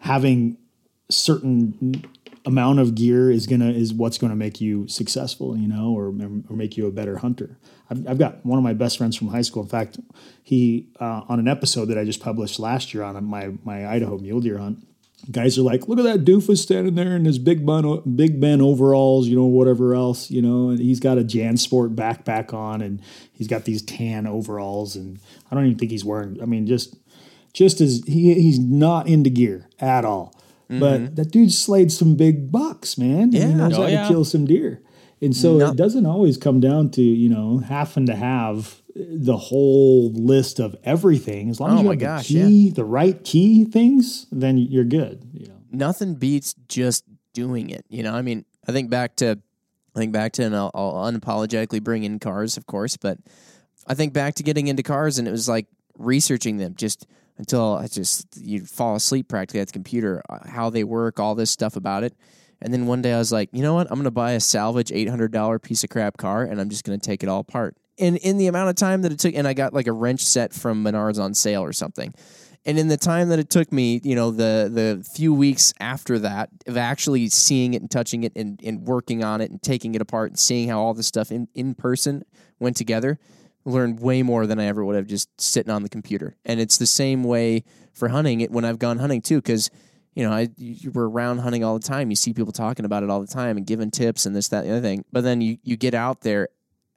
having 0.00 0.58
certain 1.10 2.04
amount 2.44 2.80
of 2.80 2.94
gear 2.94 3.30
is 3.30 3.46
gonna 3.46 3.70
is 3.70 3.92
what's 3.92 4.18
going 4.18 4.30
to 4.30 4.36
make 4.36 4.60
you 4.60 4.88
successful, 4.88 5.56
you 5.56 5.68
know, 5.68 5.92
or 5.92 6.08
or 6.08 6.56
make 6.56 6.76
you 6.76 6.86
a 6.86 6.90
better 6.90 7.18
hunter. 7.18 7.58
I've, 7.90 8.08
I've 8.08 8.18
got 8.18 8.44
one 8.44 8.58
of 8.58 8.64
my 8.64 8.72
best 8.72 8.98
friends 8.98 9.16
from 9.16 9.28
high 9.28 9.42
school. 9.42 9.62
In 9.62 9.68
fact, 9.68 9.98
he 10.42 10.88
uh, 11.00 11.22
on 11.28 11.38
an 11.38 11.48
episode 11.48 11.86
that 11.86 11.98
I 11.98 12.04
just 12.04 12.20
published 12.20 12.58
last 12.58 12.94
year 12.94 13.02
on 13.02 13.22
my 13.24 13.52
my 13.64 13.86
Idaho 13.86 14.18
mule 14.18 14.40
deer 14.40 14.58
hunt. 14.58 14.86
Guys 15.30 15.56
are 15.56 15.62
like, 15.62 15.86
look 15.86 16.00
at 16.00 16.04
that 16.04 16.24
doofus 16.24 16.58
standing 16.58 16.96
there 16.96 17.14
in 17.14 17.24
his 17.24 17.38
big 17.38 17.64
ben, 17.64 18.02
big 18.16 18.40
Ben 18.40 18.60
overalls, 18.60 19.28
you 19.28 19.36
know, 19.36 19.44
whatever 19.44 19.94
else, 19.94 20.32
you 20.32 20.42
know, 20.42 20.70
and 20.70 20.80
he's 20.80 20.98
got 20.98 21.16
a 21.16 21.20
JanSport 21.20 21.94
backpack 21.94 22.52
on, 22.52 22.82
and 22.82 23.00
he's 23.32 23.46
got 23.46 23.64
these 23.64 23.82
tan 23.82 24.26
overalls, 24.26 24.96
and 24.96 25.20
I 25.48 25.54
don't 25.54 25.66
even 25.66 25.78
think 25.78 25.92
he's 25.92 26.04
wearing. 26.04 26.42
I 26.42 26.46
mean, 26.46 26.66
just 26.66 26.96
just 27.52 27.80
as 27.80 28.02
he 28.04 28.34
he's 28.34 28.58
not 28.58 29.06
into 29.06 29.30
gear 29.30 29.68
at 29.78 30.04
all. 30.04 30.34
But 30.80 31.00
mm-hmm. 31.00 31.14
that 31.16 31.30
dude 31.30 31.52
slayed 31.52 31.92
some 31.92 32.16
big 32.16 32.50
bucks, 32.50 32.96
man. 32.96 33.22
and 33.24 33.34
Yeah. 33.34 33.48
he 33.48 33.54
knows 33.54 33.74
Oh, 33.78 33.82
how 33.82 33.88
yeah. 33.88 34.02
to 34.02 34.08
kill 34.08 34.24
some 34.24 34.46
deer. 34.46 34.80
And 35.20 35.36
so 35.36 35.56
No- 35.58 35.70
it 35.70 35.76
doesn't 35.76 36.06
always 36.06 36.36
come 36.36 36.60
down 36.60 36.90
to, 36.92 37.02
you 37.02 37.28
know, 37.28 37.58
having 37.58 38.06
to 38.06 38.14
have 38.16 38.82
the 38.94 39.36
whole 39.36 40.12
list 40.12 40.58
of 40.60 40.76
everything. 40.84 41.48
As 41.50 41.60
long 41.60 41.70
Oh 41.70 41.74
as 41.74 41.80
you 41.80 41.86
my 41.86 41.92
have 41.92 42.00
gosh, 42.00 42.28
the 42.28 42.34
key, 42.42 42.70
the 42.70 42.84
right 42.84 43.22
key 43.24 43.64
things, 43.64 44.26
then 44.32 44.58
you're 44.58 44.84
good. 44.84 45.24
You 45.32 45.46
know. 45.48 45.54
nothing 45.70 46.14
beats 46.16 46.54
just 46.68 47.04
doing 47.32 47.70
it. 47.70 47.84
You 47.88 48.02
know, 48.02 48.12
I 48.14 48.22
mean, 48.22 48.44
I 48.68 48.72
think 48.72 48.90
back 48.90 49.16
to, 49.16 49.38
I 49.94 49.98
think 49.98 50.12
back 50.12 50.32
to, 50.34 50.42
and 50.44 50.54
I'll, 50.56 50.70
I'll 50.74 51.10
unapologetically 51.12 51.82
bring 51.82 52.04
in 52.04 52.18
cars, 52.18 52.56
of 52.56 52.66
course, 52.66 52.96
but 52.96 53.18
I 53.86 53.94
think 53.94 54.12
back 54.12 54.34
to 54.36 54.42
getting 54.42 54.66
into 54.68 54.82
cars, 54.82 55.18
and 55.18 55.26
it 55.26 55.30
was 55.32 55.48
like 55.48 55.66
researching 55.98 56.56
them 56.58 56.74
just 56.76 57.06
until 57.38 57.74
I 57.74 57.86
just 57.86 58.26
you 58.36 58.64
fall 58.64 58.96
asleep 58.96 59.28
practically 59.28 59.60
at 59.60 59.68
the 59.68 59.72
computer, 59.72 60.22
uh, 60.28 60.48
how 60.48 60.70
they 60.70 60.84
work, 60.84 61.18
all 61.18 61.34
this 61.34 61.50
stuff 61.50 61.76
about 61.76 62.04
it. 62.04 62.14
And 62.60 62.72
then 62.72 62.86
one 62.86 63.02
day 63.02 63.12
I 63.12 63.18
was 63.18 63.32
like, 63.32 63.48
you 63.52 63.62
know 63.62 63.74
what? 63.74 63.88
I'm 63.90 63.96
going 63.96 64.04
to 64.04 64.10
buy 64.12 64.32
a 64.32 64.40
salvage 64.40 64.90
$800 64.90 65.62
piece 65.62 65.82
of 65.82 65.90
crap 65.90 66.16
car 66.16 66.44
and 66.44 66.60
I'm 66.60 66.68
just 66.68 66.84
going 66.84 66.98
to 66.98 67.04
take 67.04 67.22
it 67.22 67.28
all 67.28 67.40
apart. 67.40 67.76
And 67.98 68.16
in 68.18 68.38
the 68.38 68.46
amount 68.46 68.70
of 68.70 68.76
time 68.76 69.02
that 69.02 69.12
it 69.12 69.18
took, 69.18 69.34
and 69.34 69.46
I 69.46 69.52
got 69.52 69.74
like 69.74 69.88
a 69.88 69.92
wrench 69.92 70.20
set 70.20 70.52
from 70.54 70.84
Menards 70.84 71.20
on 71.20 71.34
sale 71.34 71.62
or 71.62 71.72
something. 71.72 72.14
And 72.64 72.78
in 72.78 72.86
the 72.86 72.96
time 72.96 73.28
that 73.30 73.40
it 73.40 73.50
took 73.50 73.72
me, 73.72 74.00
you 74.04 74.14
know, 74.14 74.30
the 74.30 74.70
the 74.72 75.04
few 75.16 75.34
weeks 75.34 75.74
after 75.80 76.20
that 76.20 76.50
of 76.68 76.76
actually 76.76 77.28
seeing 77.28 77.74
it 77.74 77.82
and 77.82 77.90
touching 77.90 78.22
it 78.22 78.32
and, 78.36 78.60
and 78.62 78.82
working 78.82 79.24
on 79.24 79.40
it 79.40 79.50
and 79.50 79.60
taking 79.60 79.96
it 79.96 80.00
apart 80.00 80.30
and 80.30 80.38
seeing 80.38 80.68
how 80.68 80.80
all 80.80 80.94
this 80.94 81.08
stuff 81.08 81.32
in, 81.32 81.48
in 81.54 81.74
person 81.74 82.24
went 82.60 82.76
together, 82.76 83.18
learned 83.64 84.00
way 84.00 84.22
more 84.22 84.46
than 84.46 84.58
I 84.58 84.66
ever 84.66 84.84
would 84.84 84.96
have 84.96 85.06
just 85.06 85.28
sitting 85.40 85.70
on 85.70 85.82
the 85.82 85.88
computer. 85.88 86.36
And 86.44 86.60
it's 86.60 86.78
the 86.78 86.86
same 86.86 87.24
way 87.24 87.64
for 87.92 88.08
hunting 88.08 88.40
it 88.40 88.50
when 88.50 88.64
I've 88.64 88.78
gone 88.78 88.98
hunting 88.98 89.20
too, 89.20 89.36
because 89.36 89.70
you 90.14 90.24
know, 90.24 90.32
I 90.32 90.48
you 90.56 90.90
were 90.90 91.08
around 91.08 91.38
hunting 91.38 91.64
all 91.64 91.78
the 91.78 91.86
time. 91.86 92.10
You 92.10 92.16
see 92.16 92.34
people 92.34 92.52
talking 92.52 92.84
about 92.84 93.02
it 93.02 93.10
all 93.10 93.20
the 93.20 93.26
time 93.26 93.56
and 93.56 93.66
giving 93.66 93.90
tips 93.90 94.26
and 94.26 94.36
this, 94.36 94.48
that, 94.48 94.64
and 94.64 94.68
the 94.68 94.72
other 94.76 94.82
thing. 94.82 95.04
But 95.10 95.24
then 95.24 95.40
you 95.40 95.58
you 95.62 95.76
get 95.76 95.94
out 95.94 96.20
there 96.20 96.48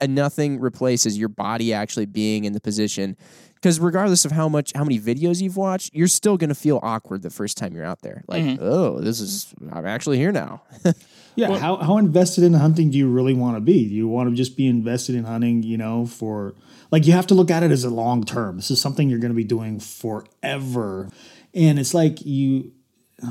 and 0.02 0.16
nothing 0.16 0.60
replaces 0.60 1.18
your 1.18 1.30
body 1.30 1.74
actually 1.74 2.06
being 2.06 2.46
in 2.46 2.54
the 2.54 2.62
position. 2.62 3.16
Because 3.56 3.80
regardless 3.80 4.26
of 4.26 4.32
how 4.32 4.48
much 4.48 4.74
how 4.76 4.84
many 4.84 5.00
videos 5.00 5.41
you've 5.41 5.58
watched, 5.58 5.93
you're 5.93 6.08
still 6.08 6.38
gonna 6.38 6.56
feel 6.56 6.80
awkward 6.84 7.22
the 7.24 7.30
first 7.30 7.58
time 7.58 7.74
you're 7.74 7.86
out 7.86 8.02
there. 8.02 8.24
Like, 8.28 8.43
mm-hmm. 8.43 8.64
oh, 8.64 9.00
this 9.00 9.20
is 9.20 9.54
I'm 9.72 9.86
actually 9.86 10.18
here 10.18 10.32
now. 10.32 10.64
Yeah. 11.36 11.58
how, 11.58 11.76
how 11.76 11.98
invested 11.98 12.46
in 12.46 12.54
hunting 12.54 12.91
do 12.91 12.98
you 12.98 13.10
really 13.10 13.34
want 13.34 13.58
to 13.58 13.62
be? 13.62 13.89
Do 13.89 13.93
you 13.93 14.08
want 14.08 14.30
to 14.30 14.36
just 14.36 14.56
be 14.56 14.68
invested 14.68 15.16
in 15.16 15.26
hunting, 15.26 15.64
you 15.64 15.78
know, 15.78 16.06
for 16.06 16.56
like 16.91 17.06
you 17.06 17.14
have 17.14 17.28
to 17.28 17.34
look 17.34 17.52
at 17.52 17.64
it 17.64 17.72
as 17.72 17.84
a 17.84 17.89
long 17.89 18.24
term. 18.24 18.56
This 18.56 18.72
is 18.72 18.80
something 18.80 19.10
you're 19.10 19.20
going 19.20 19.34
to 19.34 19.36
be 19.36 19.43
doing 19.43 19.80
forever. 19.80 21.10
And 21.54 21.80
it's 21.80 21.93
like 21.93 22.26
you, 22.26 22.72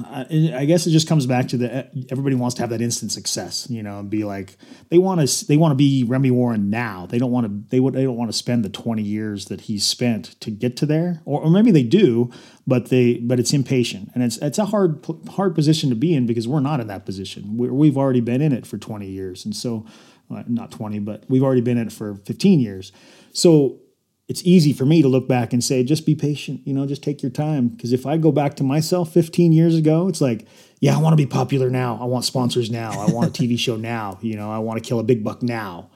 I 0.07 0.53
I 0.55 0.65
guess 0.65 0.87
it 0.87 0.91
just 0.91 1.09
comes 1.09 1.27
back 1.27 1.49
to 1.49 1.57
the 1.57 1.89
everybody 2.11 2.35
wants 2.37 2.55
to 2.57 2.63
have 2.63 2.71
that 2.71 2.81
instant 2.81 3.13
success, 3.13 3.67
you 3.71 3.83
know, 3.83 3.99
and 4.01 4.11
be 4.11 4.25
like 4.25 4.57
they 4.91 4.99
want 4.99 5.27
to 5.27 5.47
they 5.47 5.57
want 5.57 5.73
to 5.73 5.77
be 5.77 6.05
Remi 6.05 6.31
Warren 6.31 6.71
now. 6.71 7.07
They 7.07 7.19
don't 7.19 7.31
want 7.31 7.47
to 7.47 7.71
they 7.71 7.81
would 7.81 7.95
they 7.95 8.05
don't 8.05 8.17
want 8.17 8.31
to 8.31 8.37
spend 8.37 8.65
the 8.65 8.69
twenty 8.69 9.03
years 9.03 9.47
that 9.47 9.63
he's 9.63 9.87
spent 9.87 10.41
to 10.41 10.51
get 10.51 10.77
to 10.79 10.87
there, 10.87 11.21
or, 11.25 11.43
or 11.43 11.51
maybe 11.51 11.71
they 11.71 11.83
do, 11.83 12.31
but 12.67 12.89
they 12.91 13.19
but 13.19 13.39
it's 13.39 13.53
impatient 13.53 14.11
and 14.15 14.23
it's 14.23 14.37
it's 14.39 14.59
a 14.59 14.67
hard 14.67 15.05
hard 15.31 15.55
position 15.55 15.91
to 15.91 15.97
be 15.97 16.15
in 16.15 16.27
because 16.27 16.49
we're 16.49 16.61
not 16.61 16.81
in 16.81 16.87
that 16.89 17.07
position. 17.07 17.57
We're, 17.57 17.73
we've 17.73 17.97
already 17.97 18.21
been 18.21 18.43
in 18.43 18.53
it 18.53 18.67
for 18.67 18.79
twenty 18.79 19.09
years, 19.09 19.45
and 19.45 19.55
so 19.55 19.87
not 20.29 20.71
twenty, 20.71 20.99
but 20.99 21.25
we've 21.29 21.43
already 21.43 21.61
been 21.61 21.79
in 21.79 21.89
it 21.89 21.93
for 21.93 22.15
fifteen 22.15 22.61
years. 22.61 22.93
So 23.33 23.81
it's 24.27 24.43
easy 24.45 24.73
for 24.73 24.87
me 24.87 25.03
to 25.03 25.09
look 25.09 25.29
back 25.29 25.53
and 25.53 25.63
say, 25.63 25.85
just 25.85 26.07
be 26.07 26.15
patient, 26.15 26.61
you 26.65 26.73
know, 26.73 26.87
just 26.87 27.03
take 27.03 27.23
your 27.23 27.31
time. 27.31 27.69
Because 27.69 27.93
if 27.93 28.07
I 28.07 28.17
go 28.17 28.33
back 28.33 28.55
to 28.57 28.65
myself 28.65 29.13
15 29.13 29.53
years 29.53 29.77
ago, 29.77 30.09
it's 30.09 30.21
like, 30.21 30.47
yeah, 30.81 30.97
I 30.97 30.99
want 30.99 31.13
to 31.13 31.17
be 31.17 31.27
popular 31.27 31.69
now. 31.69 31.99
I 32.01 32.05
want 32.05 32.25
sponsors 32.25 32.71
now. 32.71 32.93
I 32.93 33.11
want 33.11 33.29
a 33.29 33.43
TV 33.43 33.59
show 33.59 33.77
now. 33.95 34.19
You 34.23 34.37
know, 34.37 34.51
I 34.51 34.59
want 34.59 34.83
to 34.83 34.87
kill 34.89 34.99
a 34.99 35.05
big 35.05 35.23
buck 35.23 35.43
now. 35.43 35.91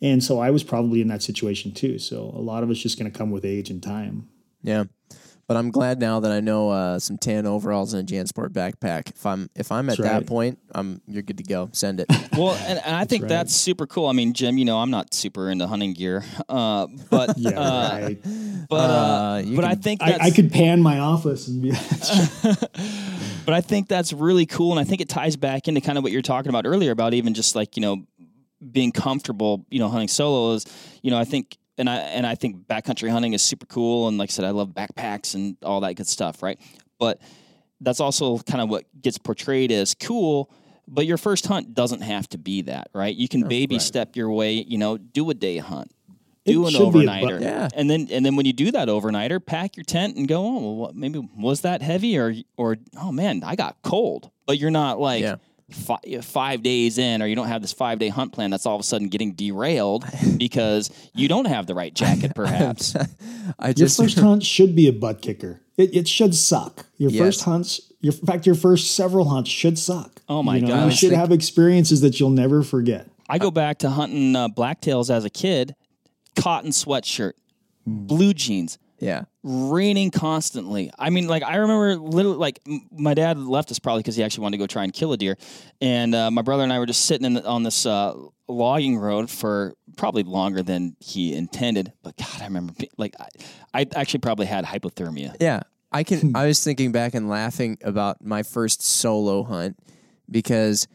And 0.00 0.22
so 0.22 0.38
I 0.38 0.50
was 0.50 0.62
probably 0.62 1.00
in 1.00 1.08
that 1.08 1.22
situation 1.22 1.72
too. 1.72 1.98
So 1.98 2.32
a 2.34 2.40
lot 2.40 2.62
of 2.62 2.70
it's 2.70 2.80
just 2.80 2.98
going 2.98 3.10
to 3.10 3.16
come 3.16 3.30
with 3.30 3.44
age 3.44 3.70
and 3.70 3.82
time. 3.82 4.28
Yeah. 4.62 4.84
But 5.46 5.58
I'm 5.58 5.70
glad 5.70 6.00
now 6.00 6.20
that 6.20 6.32
I 6.32 6.40
know 6.40 6.70
uh, 6.70 6.98
some 6.98 7.18
tan 7.18 7.46
overalls 7.46 7.92
and 7.92 8.10
a 8.10 8.14
JanSport 8.14 8.48
backpack. 8.50 9.10
If 9.14 9.26
I'm 9.26 9.50
if 9.54 9.70
I'm 9.70 9.90
at 9.90 9.98
That's 9.98 10.08
that 10.08 10.14
right. 10.20 10.26
point, 10.26 10.58
I'm 10.74 11.02
you're 11.06 11.22
good 11.22 11.36
to 11.38 11.44
go. 11.44 11.68
Send 11.72 12.00
it. 12.00 12.06
Well, 12.36 12.54
and, 12.66 12.80
and 12.84 12.96
I 12.96 13.04
think 13.04 13.22
right. 13.22 13.28
that's 13.28 13.54
super 13.54 13.86
cool. 13.86 14.06
I 14.08 14.12
mean, 14.12 14.32
Jim, 14.32 14.58
you 14.58 14.64
know, 14.64 14.78
I'm 14.80 14.90
not 14.90 15.14
super 15.14 15.50
into 15.50 15.68
hunting 15.68 15.92
gear, 15.92 16.24
uh, 16.48 16.88
but 17.08 17.34
Yeah, 17.38 17.50
uh, 17.50 17.98
right. 18.02 18.18
but 18.68 18.90
uh, 18.90 18.94
Uh, 18.94 19.42
you 19.44 19.54
but 19.54 19.64
I 19.64 19.74
can- 19.74 19.82
think 19.82 20.02
I, 20.02 20.18
I 20.20 20.30
could 20.30 20.50
pan 20.50 20.82
my 20.82 20.98
office 20.98 21.46
and 21.46 21.62
be 21.62 21.70
but 23.46 23.54
I 23.54 23.60
think 23.60 23.88
that's 23.88 24.12
really 24.12 24.46
cool, 24.46 24.72
and 24.72 24.80
I 24.80 24.84
think 24.84 25.00
it 25.00 25.08
ties 25.08 25.36
back 25.36 25.68
into 25.68 25.80
kind 25.80 25.96
of 25.98 26.02
what 26.04 26.12
you're 26.12 26.22
talking 26.22 26.48
about 26.48 26.66
earlier 26.66 26.90
about 26.90 27.14
even 27.14 27.34
just 27.34 27.54
like 27.54 27.76
you 27.76 27.82
know 27.82 28.04
being 28.72 28.92
comfortable, 28.92 29.64
you 29.70 29.78
know, 29.78 29.88
hunting 29.88 30.08
solo 30.08 30.54
is, 30.54 30.64
you 31.02 31.10
know, 31.10 31.18
I 31.18 31.24
think. 31.24 31.56
And 31.76 31.90
I 31.90 31.96
and 31.96 32.26
I 32.26 32.34
think 32.36 32.66
backcountry 32.68 33.10
hunting 33.10 33.32
is 33.32 33.42
super 33.42 33.66
cool, 33.66 34.06
and 34.08 34.16
like 34.18 34.30
I 34.30 34.32
said, 34.32 34.44
I 34.44 34.50
love 34.50 34.68
backpacks 34.70 35.34
and 35.34 35.56
all 35.62 35.80
that 35.80 35.94
good 35.94 36.06
stuff, 36.06 36.42
right? 36.42 36.58
But 36.98 37.20
that's 37.80 37.98
also 38.00 38.38
kind 38.38 38.60
of 38.62 38.68
what 38.68 38.84
gets 39.02 39.18
portrayed 39.18 39.72
as 39.72 39.94
cool. 39.94 40.50
But 40.86 41.06
your 41.06 41.16
first 41.16 41.46
hunt 41.46 41.74
doesn't 41.74 42.02
have 42.02 42.28
to 42.28 42.38
be 42.38 42.62
that, 42.62 42.88
right? 42.92 43.14
You 43.14 43.26
can 43.26 43.48
baby 43.48 43.78
step 43.78 44.16
your 44.16 44.30
way, 44.30 44.52
you 44.54 44.78
know, 44.78 44.98
do 44.98 45.28
a 45.30 45.34
day 45.34 45.56
hunt, 45.58 45.90
do 46.44 46.66
It 46.66 46.74
an 46.76 46.80
a 46.80 46.90
bu- 46.90 46.98
overnighter, 47.02 47.40
Yeah. 47.40 47.68
and 47.74 47.90
then 47.90 48.06
and 48.10 48.24
then 48.24 48.36
when 48.36 48.46
you 48.46 48.52
do 48.52 48.70
that 48.70 48.86
overnighter, 48.88 49.44
pack 49.44 49.76
your 49.76 49.84
tent 49.84 50.16
and 50.16 50.28
go. 50.28 50.44
Oh, 50.46 50.52
well, 50.60 50.74
what, 50.76 50.94
maybe 50.94 51.26
was 51.36 51.62
that 51.62 51.82
heavy 51.82 52.16
or 52.18 52.34
or 52.56 52.76
oh 53.00 53.10
man, 53.10 53.42
I 53.44 53.56
got 53.56 53.78
cold. 53.82 54.30
But 54.46 54.58
you're 54.58 54.70
not 54.70 55.00
like 55.00 55.22
Yeah. 55.22 55.36
Fi- 55.70 56.20
five 56.22 56.62
days 56.62 56.98
in, 56.98 57.22
or 57.22 57.26
you 57.26 57.34
don't 57.36 57.48
have 57.48 57.62
this 57.62 57.72
five 57.72 57.98
day 57.98 58.08
hunt 58.08 58.32
plan 58.32 58.50
that's 58.50 58.66
all 58.66 58.74
of 58.74 58.80
a 58.80 58.84
sudden 58.84 59.08
getting 59.08 59.32
derailed 59.32 60.04
because 60.38 60.90
you 61.14 61.28
don't 61.28 61.46
have 61.46 61.66
the 61.66 61.74
right 61.74 61.94
jacket, 61.94 62.32
perhaps. 62.36 62.94
I 63.58 63.74
Your 63.76 63.88
first 63.88 64.18
hunt 64.18 64.42
should 64.44 64.74
be 64.74 64.86
a 64.88 64.92
butt 64.92 65.22
kicker. 65.22 65.60
It, 65.76 65.94
it 65.94 66.08
should 66.08 66.34
suck. 66.34 66.86
Your 66.98 67.10
Yes. 67.10 67.18
first 67.24 67.44
hunts, 67.44 67.80
your, 68.00 68.12
in 68.14 68.26
fact, 68.26 68.46
your 68.46 68.54
first 68.54 68.92
several 68.94 69.28
hunts 69.28 69.50
should 69.50 69.78
suck. 69.78 70.22
Oh 70.28 70.42
my 70.42 70.56
you 70.56 70.62
know, 70.62 70.68
gosh. 70.68 70.92
You 71.02 71.08
should 71.08 71.16
have 71.16 71.32
experiences 71.32 72.00
that 72.02 72.20
you'll 72.20 72.30
never 72.30 72.62
forget. 72.62 73.08
I 73.28 73.38
go 73.38 73.50
back 73.50 73.78
to 73.78 73.90
hunting 73.90 74.36
uh, 74.36 74.48
blacktails 74.48 75.10
as 75.12 75.24
a 75.24 75.30
kid, 75.30 75.74
cotton 76.36 76.70
sweatshirt, 76.70 77.32
blue 77.86 78.34
jeans, 78.34 78.78
yeah. 78.98 79.24
Raining 79.44 80.10
constantly. 80.10 80.90
I 80.98 81.10
mean, 81.10 81.28
like 81.28 81.42
I 81.42 81.56
remember, 81.56 81.96
literally, 81.96 82.38
like 82.38 82.60
m- 82.66 82.88
my 82.90 83.14
dad 83.14 83.38
left 83.38 83.70
us 83.70 83.78
probably 83.78 84.00
because 84.02 84.16
he 84.16 84.24
actually 84.24 84.42
wanted 84.42 84.56
to 84.56 84.62
go 84.62 84.66
try 84.66 84.82
and 84.82 84.92
kill 84.92 85.12
a 85.12 85.16
deer, 85.16 85.36
and 85.80 86.14
uh, 86.14 86.30
my 86.30 86.42
brother 86.42 86.64
and 86.64 86.72
I 86.72 86.78
were 86.78 86.86
just 86.86 87.04
sitting 87.04 87.26
in 87.26 87.34
the, 87.34 87.46
on 87.46 87.62
this 87.62 87.86
uh, 87.86 88.14
logging 88.48 88.96
road 88.98 89.30
for 89.30 89.74
probably 89.96 90.22
longer 90.22 90.62
than 90.62 90.96
he 90.98 91.34
intended. 91.34 91.92
But 92.02 92.16
God, 92.16 92.40
I 92.40 92.44
remember, 92.44 92.72
be- 92.78 92.90
like 92.96 93.14
I, 93.20 93.28
I 93.82 93.86
actually 93.94 94.20
probably 94.20 94.46
had 94.46 94.64
hypothermia. 94.64 95.36
Yeah. 95.38 95.60
I 95.92 96.02
can 96.02 96.34
I 96.34 96.46
was 96.46 96.64
thinking 96.64 96.90
back 96.90 97.14
and 97.14 97.28
laughing 97.28 97.78
about 97.84 98.24
my 98.24 98.42
first 98.42 98.82
solo 98.82 99.44
hunt 99.44 99.78
because 100.28 100.88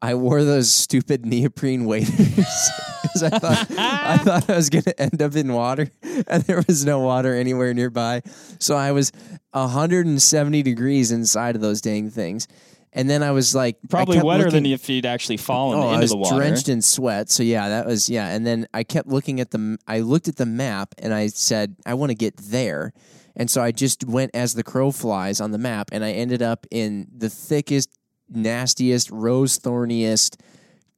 I 0.00 0.14
wore 0.14 0.44
those 0.44 0.72
stupid 0.72 1.26
neoprene 1.26 1.84
waders 1.86 2.70
because 3.14 3.22
I 3.32 3.38
thought 3.38 3.66
I 3.78 4.18
thought 4.24 4.50
I 4.50 4.56
was 4.56 4.68
going 4.70 4.82
to 4.84 5.00
end 5.00 5.22
up 5.22 5.34
in 5.36 5.52
water 5.52 5.88
and 6.28 6.42
there 6.42 6.62
was 6.66 6.84
no 6.84 7.00
water 7.00 7.34
anywhere 7.34 7.72
nearby. 7.72 8.22
So 8.58 8.76
I 8.76 8.92
was 8.92 9.12
170 9.52 10.62
degrees 10.62 11.12
inside 11.12 11.54
of 11.54 11.60
those 11.62 11.80
dang 11.80 12.10
things. 12.10 12.48
And 12.96 13.10
then 13.10 13.22
I 13.24 13.32
was 13.32 13.54
like 13.56 13.76
Probably 13.88 14.22
wetter 14.22 14.44
than 14.50 14.62
looking- 14.62 14.72
if 14.72 14.88
you'd 14.88 15.06
actually 15.06 15.36
fallen 15.38 15.78
Oh, 15.78 15.82
into 15.84 15.96
I 15.96 16.00
was 16.00 16.10
the 16.10 16.16
water. 16.16 16.36
drenched 16.36 16.68
in 16.68 16.80
sweat. 16.82 17.28
So 17.30 17.42
yeah, 17.42 17.68
that 17.68 17.86
was 17.86 18.08
yeah. 18.08 18.28
And 18.28 18.46
then 18.46 18.66
I 18.72 18.84
kept 18.84 19.08
looking 19.08 19.40
at 19.40 19.50
the. 19.50 19.78
I 19.88 20.00
looked 20.00 20.28
at 20.28 20.36
the 20.36 20.46
map 20.46 20.94
and 20.98 21.12
I 21.12 21.26
said, 21.26 21.74
I 21.84 21.94
want 21.94 22.10
to 22.10 22.14
get 22.14 22.36
there. 22.36 22.92
And 23.36 23.50
so 23.50 23.60
I 23.62 23.72
just 23.72 24.04
went 24.06 24.30
as 24.32 24.54
the 24.54 24.62
crow 24.62 24.92
flies 24.92 25.40
on 25.40 25.50
the 25.50 25.58
map, 25.58 25.88
and 25.90 26.04
I 26.04 26.12
ended 26.12 26.40
up 26.40 26.68
in 26.70 27.08
the 27.12 27.28
thickest, 27.28 27.90
nastiest, 28.32 29.10
rose 29.10 29.58
thorniest 29.58 30.40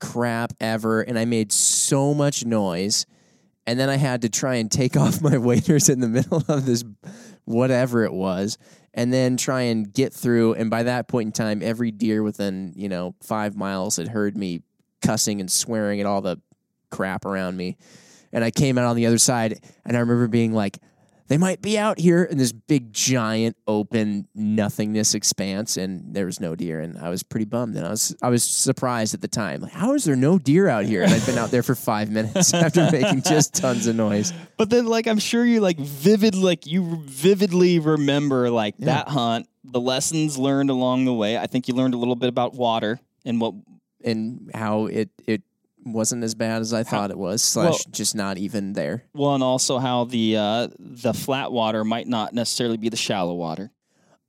crap 0.01 0.53
ever. 0.61 1.01
And 1.01 1.19
I 1.19 1.25
made 1.25 1.53
so 1.53 2.15
much 2.15 2.45
noise. 2.45 3.07
And 3.67 3.79
then 3.81 3.89
I 3.89 3.97
had 3.97 4.23
to 4.23 4.29
try 4.29 4.57
and 4.57 4.71
take 4.71 4.97
off 4.99 5.21
my 5.21 5.39
waders 5.39 5.89
in 5.89 6.01
the 6.01 6.09
middle 6.09 6.43
of 6.49 6.67
this, 6.67 6.85
whatever 7.45 8.05
it 8.05 8.13
was. 8.13 8.59
and 8.97 9.13
then 9.13 9.37
try 9.37 9.63
and 9.63 9.93
get 9.93 10.13
through. 10.13 10.55
And 10.55 10.71
by 10.71 10.85
that 10.85 11.07
point 11.07 11.27
in 11.27 11.33
time, 11.33 11.61
every 11.63 11.91
deer 11.91 12.23
within 12.23 12.73
you 12.75 12.89
know 12.89 13.15
five 13.23 13.55
miles 13.57 13.97
had 13.97 14.09
heard 14.09 14.37
me 14.37 14.63
cussing 15.03 15.41
and 15.41 15.53
swearing 15.53 16.01
at 16.01 16.07
all 16.07 16.23
the 16.23 16.41
crap 16.91 17.25
around 17.27 17.57
me. 17.57 17.77
And 18.33 18.43
I 18.43 18.51
came 18.51 18.77
out 18.79 18.87
on 18.87 18.97
the 18.97 19.07
other 19.07 19.19
side, 19.19 19.61
and 19.85 19.97
I 19.97 20.01
remember 20.01 20.27
being 20.29 20.53
like, 20.53 20.79
they 21.29 21.39
might 21.39 21.61
be 21.61 21.77
out 21.79 21.99
here 21.99 22.23
in 22.23 22.39
this 22.39 22.53
big, 22.53 22.93
giant, 22.93 23.57
open 23.67 24.29
nothingness 24.35 25.15
expanse, 25.15 25.77
and 25.77 26.15
there 26.15 26.27
was 26.27 26.41
no 26.41 26.55
deer. 26.55 26.81
And 26.81 26.99
I 26.99 27.09
was 27.09 27.23
pretty 27.23 27.47
bummed. 27.47 27.77
And 27.77 27.87
I 27.87 27.91
was, 27.91 28.15
I 28.23 28.29
was 28.29 28.45
surprised 28.45 29.13
at 29.15 29.21
the 29.21 29.29
time. 29.29 29.61
Like, 29.61 29.73
how 29.73 29.95
is 29.95 30.05
there 30.05 30.17
no 30.17 30.39
deer 30.39 30.69
out 30.69 30.85
here? 30.85 31.03
And 31.03 31.13
I'd 31.13 31.27
been 31.27 31.39
out 31.39 31.51
there 31.51 31.63
for 31.63 31.75
five 31.75 32.11
minutes 32.11 32.55
after 32.55 32.89
making 32.91 33.23
just 33.23 33.55
tons 33.55 33.87
of 33.87 33.97
noise. 33.97 34.33
But 34.57 34.71
then, 34.71 34.87
like, 34.87 35.07
I'm 35.07 35.19
sure 35.19 35.45
you 35.45 35.61
like 35.61 35.79
vivid, 35.79 36.37
like 36.37 36.67
you 36.67 37.03
vividly 37.05 37.81
remember 37.81 38.51
like 38.51 38.77
that 38.79 39.09
hunt, 39.09 39.49
the 39.65 39.81
lessons 39.81 40.39
learned 40.39 40.71
along 40.71 41.07
the 41.07 41.15
way. 41.15 41.37
I 41.37 41.47
think 41.47 41.67
you 41.67 41.75
learned 41.75 41.95
a 41.95 41.99
little 41.99 42.17
bit 42.17 42.29
about 42.29 42.55
water 42.55 43.01
and 43.25 43.41
what. 43.41 43.55
And 44.05 44.53
how 44.55 44.87
it, 44.87 45.11
it 45.27 45.43
wasn't 45.87 46.25
as 46.25 46.35
bad 46.35 46.61
as 46.61 46.73
I 46.75 46.83
thought 46.83 47.11
it 47.11 47.19
was, 47.19 47.43
slash, 47.43 47.71
Well- 47.71 47.93
just 47.93 48.15
not 48.15 48.39
even 48.39 48.73
there. 48.75 49.05
Well, 49.15 49.35
and 49.35 49.43
also 49.43 49.79
how 49.79 50.05
the 50.05 50.37
uh, 50.37 50.69
the 50.79 51.15
flat 51.15 51.53
water 51.53 51.85
might 51.85 52.07
not 52.09 52.33
necessarily 52.35 52.77
be 52.77 52.89
the 52.89 52.97
shallow 52.97 53.35
water. 53.35 53.71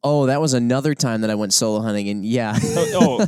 Oh, 0.03 0.27
that 0.27 0.39
was 0.39 0.53
another 0.53 0.93
time 0.93 1.21
that 1.21 1.29
I 1.31 1.35
went 1.35 1.53
solo 1.53 1.81
hunting, 1.81 2.07
and 2.07 2.23
yeah, 2.23 2.55
Oh, 2.63 3.25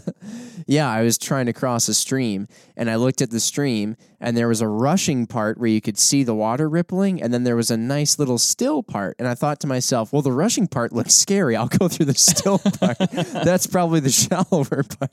yeah, 0.68 0.88
I 0.90 1.02
was 1.02 1.18
trying 1.18 1.48
to 1.48 1.54
cross 1.54 1.90
a 1.90 1.96
stream, 1.96 2.48
and 2.78 2.90
I 2.92 2.96
looked 2.96 3.22
at 3.24 3.32
the 3.32 3.40
stream, 3.40 3.96
and 4.22 4.38
there 4.38 4.48
was 4.48 4.62
a 4.62 4.68
rushing 4.68 5.26
part 5.26 5.58
where 5.58 5.68
you 5.68 5.82
could 5.82 5.98
see 5.98 6.24
the 6.24 6.36
water 6.36 6.70
rippling, 6.70 7.22
and 7.24 7.34
then 7.34 7.44
there 7.44 7.56
was 7.56 7.72
a 7.72 7.76
nice 7.76 8.20
little 8.20 8.38
still 8.38 8.84
part, 8.84 9.16
and 9.18 9.28
I 9.28 9.34
thought 9.34 9.60
to 9.62 9.68
myself, 9.68 10.14
well, 10.14 10.22
the 10.22 10.32
rushing 10.32 10.68
part 10.68 10.94
looks 10.94 11.16
scary. 11.16 11.56
I'll 11.56 11.68
go 11.68 11.88
through 11.90 12.06
the 12.06 12.14
still 12.14 12.60
part. 12.80 12.98
That's 13.00 13.66
probably 13.66 14.00
the 14.00 14.12
shallower 14.12 14.84
part. 15.00 15.12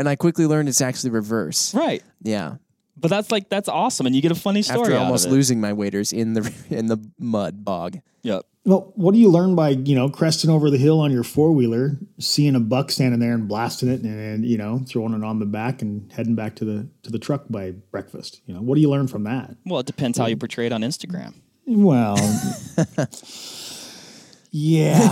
And 0.00 0.08
I 0.08 0.16
quickly 0.16 0.46
learned 0.46 0.68
it's 0.70 0.80
actually 0.80 1.10
reverse. 1.10 1.74
right. 1.74 2.02
Yeah, 2.22 2.56
But 2.96 3.08
that's 3.08 3.30
like 3.30 3.50
that's 3.50 3.68
awesome, 3.68 4.06
and 4.06 4.16
you 4.16 4.22
get 4.22 4.32
a 4.32 4.34
funny 4.34 4.62
story 4.62 4.80
after 4.80 4.94
out 4.94 5.02
almost 5.04 5.26
of 5.26 5.32
it. 5.32 5.34
losing 5.34 5.60
my 5.60 5.74
waders 5.74 6.10
in 6.12 6.32
the 6.32 6.50
in 6.70 6.86
the 6.86 6.96
mud 7.18 7.64
bog. 7.64 7.98
Yep. 8.22 8.46
Well, 8.64 8.92
what 8.94 9.12
do 9.12 9.18
you 9.20 9.30
learn 9.30 9.54
by 9.54 9.70
you 9.70 9.94
know 9.94 10.08
cresting 10.08 10.48
over 10.50 10.70
the 10.70 10.78
hill 10.78 11.00
on 11.00 11.10
your 11.12 11.22
four 11.22 11.52
wheeler, 11.52 11.98
seeing 12.18 12.54
a 12.54 12.60
buck 12.60 12.90
standing 12.90 13.20
there 13.20 13.32
and 13.34 13.46
blasting 13.46 13.90
it, 13.90 14.00
and 14.00 14.44
you 14.44 14.56
know 14.56 14.80
throwing 14.88 15.12
it 15.14 15.22
on 15.22 15.38
the 15.38 15.46
back 15.46 15.82
and 15.82 16.10
heading 16.12 16.34
back 16.34 16.56
to 16.56 16.64
the 16.64 16.88
to 17.02 17.10
the 17.10 17.18
truck 17.18 17.44
by 17.50 17.72
breakfast? 17.90 18.40
You 18.46 18.54
know, 18.54 18.62
what 18.62 18.76
do 18.76 18.80
you 18.80 18.88
learn 18.88 19.06
from 19.06 19.24
that? 19.24 19.54
Well, 19.66 19.80
it 19.80 19.86
depends 19.86 20.16
how 20.16 20.26
you 20.26 20.36
portray 20.38 20.64
it 20.66 20.72
on 20.72 20.80
Instagram. 20.80 21.34
Well, 21.66 22.16
yeah, 24.50 24.98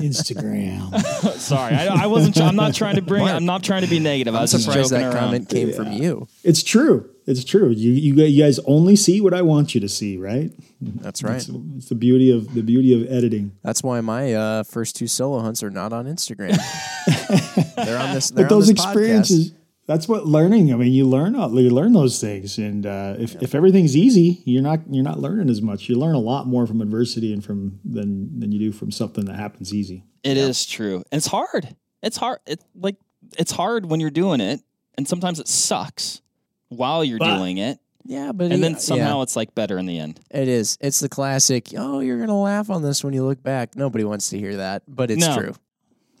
Instagram. 0.00 0.94
Sorry, 1.38 1.74
I, 1.74 2.04
I 2.04 2.06
wasn't. 2.06 2.40
I'm 2.40 2.56
not 2.56 2.74
trying 2.74 2.96
to 2.96 3.02
bring. 3.02 3.26
I'm 3.26 3.44
not 3.44 3.62
trying 3.62 3.82
to 3.82 3.88
be 3.88 3.98
negative. 4.00 4.34
I 4.34 4.42
was 4.42 4.52
just 4.52 4.64
Surprised 4.64 4.90
joking 4.90 5.04
that 5.08 5.14
around. 5.14 5.24
comment 5.24 5.48
came 5.48 5.72
from 5.72 5.92
you. 5.92 6.26
It's 6.42 6.62
true. 6.62 7.08
It's 7.26 7.42
true. 7.44 7.70
You, 7.70 7.90
you 7.92 8.14
you 8.24 8.42
guys 8.42 8.58
only 8.60 8.94
see 8.94 9.20
what 9.20 9.34
I 9.34 9.42
want 9.42 9.74
you 9.74 9.80
to 9.80 9.88
see, 9.88 10.16
right? 10.16 10.52
That's 10.80 11.22
right. 11.22 11.36
It's, 11.36 11.48
it's 11.76 11.88
the 11.88 11.94
beauty 11.96 12.30
of 12.30 12.54
the 12.54 12.62
beauty 12.62 12.92
of 13.00 13.10
editing. 13.10 13.52
That's 13.62 13.82
why 13.82 14.00
my 14.00 14.32
uh, 14.34 14.62
first 14.62 14.94
two 14.96 15.06
solo 15.08 15.40
hunts 15.40 15.62
are 15.62 15.70
not 15.70 15.92
on 15.92 16.06
Instagram. 16.06 16.56
they're 17.76 17.98
on 17.98 18.14
this. 18.14 18.30
They're 18.30 18.44
But 18.46 18.52
on 18.52 18.58
those 18.60 18.68
this 18.68 18.84
podcast. 18.84 19.52
Experiences, 19.86 20.06
that's 20.06 20.08
what 20.08 20.26
learning. 20.26 20.72
I 20.72 20.76
mean, 20.76 20.92
you 20.92 21.06
learn 21.06 21.34
you 21.34 21.70
learn 21.70 21.92
those 21.92 22.20
things, 22.20 22.58
and 22.58 22.86
uh, 22.86 23.14
if, 23.18 23.40
if 23.42 23.54
everything's 23.54 23.96
easy, 23.96 24.42
you're 24.44 24.62
not 24.62 24.80
you're 24.90 25.04
not 25.04 25.18
learning 25.18 25.50
as 25.50 25.62
much. 25.62 25.88
You 25.88 25.96
learn 25.96 26.14
a 26.14 26.20
lot 26.20 26.46
more 26.46 26.66
from 26.66 26.80
adversity 26.80 27.32
and 27.32 27.44
from 27.44 27.80
than 27.84 28.38
than 28.40 28.52
you 28.52 28.58
do 28.58 28.72
from 28.72 28.90
something 28.90 29.24
that 29.26 29.36
happens 29.36 29.72
easy. 29.74 30.04
It 30.22 30.36
is 30.36 30.66
true. 30.66 31.02
It's 31.12 31.26
hard. 31.26 31.76
It's 32.02 32.16
hard. 32.16 32.38
It 32.46 32.60
like 32.74 32.96
it's 33.38 33.52
hard 33.52 33.86
when 33.86 34.00
you're 34.00 34.10
doing 34.10 34.40
it, 34.40 34.60
and 34.96 35.06
sometimes 35.08 35.40
it 35.40 35.48
sucks 35.48 36.20
while 36.68 37.04
you're 37.04 37.18
But- 37.18 37.38
doing 37.38 37.58
it, 37.58 37.78
Yeah, 38.04 38.32
but 38.32 38.44
and 38.46 38.54
it- 38.54 38.60
then 38.60 38.78
somehow 38.78 39.18
yeah, 39.18 39.22
it's 39.22 39.36
like 39.36 39.54
better 39.54 39.78
in 39.78 39.86
the 39.86 39.98
end. 39.98 40.20
it 40.30 40.48
is. 40.48 40.76
It's 40.80 41.00
the 41.00 41.08
classic. 41.08 41.68
Oh, 41.76 42.00
you're 42.00 42.18
gonna 42.18 42.40
laugh 42.40 42.70
on 42.70 42.82
this 42.82 43.02
when 43.04 43.14
you 43.14 43.24
look 43.24 43.42
back. 43.42 43.76
Nobody 43.76 44.04
wants 44.04 44.30
to 44.30 44.38
hear 44.38 44.56
that, 44.56 44.82
but 44.88 45.10
it's 45.10 45.24
No. 45.26 45.36
true. 45.36 45.54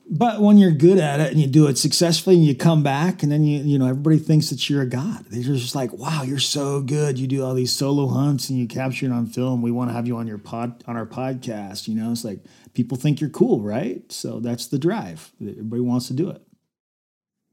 But 0.08 0.40
when 0.40 0.56
you're 0.56 0.70
good 0.70 0.98
at 0.98 1.18
it 1.20 1.32
and 1.32 1.40
you 1.40 1.48
do 1.48 1.66
it 1.66 1.76
successfully, 1.78 2.36
and 2.36 2.44
you 2.44 2.54
come 2.54 2.84
back, 2.84 3.24
and 3.24 3.32
then 3.32 3.42
you 3.42 3.58
you 3.62 3.76
know 3.76 3.86
everybody 3.88 4.18
thinks 4.18 4.50
that 4.50 4.70
you're 4.70 4.82
a 4.82 4.86
god. 4.88 5.24
They're 5.28 5.42
just 5.42 5.74
like, 5.74 5.92
wow, 5.92 6.22
you're 6.22 6.38
so 6.38 6.80
good. 6.80 7.18
You 7.18 7.26
do 7.26 7.44
all 7.44 7.54
these 7.54 7.72
solo 7.72 8.06
hunts 8.06 8.48
and 8.48 8.56
you 8.58 8.68
capture 8.68 9.06
it 9.06 9.12
on 9.12 9.26
film. 9.26 9.62
We 9.62 9.72
want 9.72 9.90
to 9.90 9.94
have 9.94 10.06
you 10.06 10.16
on 10.16 10.28
your 10.28 10.38
pod 10.38 10.84
on 10.86 10.96
our 10.96 11.06
podcast. 11.06 11.88
You 11.88 11.96
know, 11.96 12.12
it's 12.12 12.24
like 12.24 12.38
people 12.72 12.96
think 12.96 13.20
you're 13.20 13.30
cool, 13.30 13.60
right? 13.60 14.00
So 14.12 14.38
that's 14.38 14.68
the 14.68 14.78
drive. 14.78 15.32
Everybody 15.40 15.82
wants 15.82 16.06
to 16.06 16.14
do 16.14 16.30
it. 16.30 16.40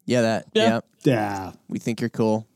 Yeah, 0.06 0.22
that. 0.22 0.46
Yeah. 0.54 0.68
Yeah, 0.68 0.80
Yeah. 1.04 1.52
we 1.70 1.80
think 1.80 2.02
you're 2.02 2.10
cool. 2.12 2.48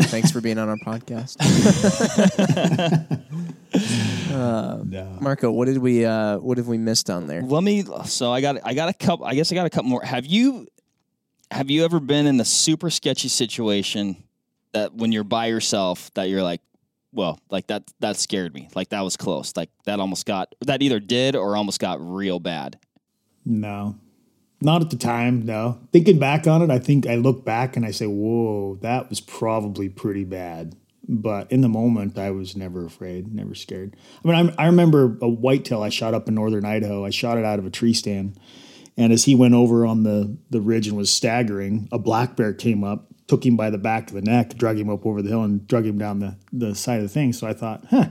Thanks 0.00 0.30
for 0.32 0.40
being 0.40 0.58
on 0.58 0.68
our 0.68 0.76
podcast, 0.76 1.36
No. 4.38 5.18
Marco. 5.20 5.50
What 5.50 5.66
did 5.66 5.78
we? 5.78 6.04
Uh, 6.04 6.38
what 6.38 6.58
have 6.58 6.68
we 6.68 6.78
missed 6.78 7.10
on 7.10 7.26
there? 7.26 7.42
Let 7.42 7.62
me. 7.62 7.84
So 8.04 8.32
I 8.32 8.40
got. 8.40 8.56
I 8.64 8.74
got 8.74 8.88
a 8.88 8.94
couple. 8.94 9.26
I 9.26 9.34
guess 9.34 9.52
I 9.52 9.54
got 9.54 9.66
a 9.66 9.70
couple 9.70 9.90
more. 9.90 10.02
Have 10.02 10.26
you? 10.26 10.66
Have 11.50 11.70
you 11.70 11.84
ever 11.84 11.98
been 11.98 12.26
in 12.26 12.36
the 12.36 12.44
super 12.44 12.90
sketchy 12.90 13.28
situation 13.28 14.22
that 14.72 14.94
when 14.94 15.12
you're 15.12 15.24
by 15.24 15.46
yourself 15.46 16.12
that 16.14 16.28
you're 16.28 16.42
like, 16.42 16.60
well, 17.12 17.40
like 17.50 17.66
that 17.68 17.90
that 18.00 18.16
scared 18.16 18.54
me. 18.54 18.68
Like 18.74 18.90
that 18.90 19.00
was 19.00 19.16
close. 19.16 19.56
Like 19.56 19.70
that 19.84 20.00
almost 20.00 20.26
got 20.26 20.54
that 20.62 20.82
either 20.82 21.00
did 21.00 21.36
or 21.36 21.56
almost 21.56 21.80
got 21.80 21.98
real 22.00 22.38
bad. 22.38 22.78
No, 23.44 23.96
not 24.60 24.82
at 24.82 24.90
the 24.90 24.96
time. 24.96 25.46
No, 25.46 25.80
thinking 25.92 26.18
back 26.18 26.46
on 26.46 26.62
it, 26.62 26.70
I 26.70 26.78
think 26.78 27.06
I 27.06 27.14
look 27.16 27.44
back 27.44 27.76
and 27.76 27.86
I 27.86 27.92
say, 27.92 28.06
"Whoa, 28.06 28.76
that 28.82 29.08
was 29.08 29.20
probably 29.20 29.88
pretty 29.88 30.24
bad." 30.24 30.76
But 31.08 31.50
in 31.50 31.62
the 31.62 31.68
moment, 31.70 32.18
I 32.18 32.30
was 32.32 32.54
never 32.54 32.84
afraid, 32.84 33.34
never 33.34 33.54
scared. 33.54 33.96
I 34.22 34.28
mean, 34.28 34.54
I, 34.58 34.64
I 34.64 34.66
remember 34.66 35.16
a 35.22 35.28
whitetail 35.28 35.82
I 35.82 35.88
shot 35.88 36.12
up 36.12 36.28
in 36.28 36.34
northern 36.34 36.66
Idaho. 36.66 37.06
I 37.06 37.10
shot 37.10 37.38
it 37.38 37.46
out 37.46 37.58
of 37.58 37.64
a 37.64 37.70
tree 37.70 37.94
stand, 37.94 38.38
and 38.96 39.10
as 39.10 39.24
he 39.24 39.34
went 39.34 39.54
over 39.54 39.86
on 39.86 40.02
the 40.02 40.36
the 40.50 40.60
ridge 40.60 40.86
and 40.86 40.96
was 40.96 41.10
staggering, 41.10 41.88
a 41.90 41.98
black 41.98 42.36
bear 42.36 42.52
came 42.52 42.84
up, 42.84 43.06
took 43.26 43.46
him 43.46 43.56
by 43.56 43.70
the 43.70 43.78
back 43.78 44.08
of 44.08 44.14
the 44.14 44.22
neck, 44.22 44.54
drug 44.56 44.78
him 44.78 44.90
up 44.90 45.06
over 45.06 45.22
the 45.22 45.30
hill, 45.30 45.42
and 45.42 45.66
drug 45.66 45.86
him 45.86 45.96
down 45.96 46.18
the 46.18 46.36
the 46.52 46.74
side 46.74 46.96
of 46.96 47.04
the 47.04 47.08
thing. 47.08 47.32
So 47.32 47.46
I 47.46 47.54
thought, 47.54 47.86
huh, 47.88 48.08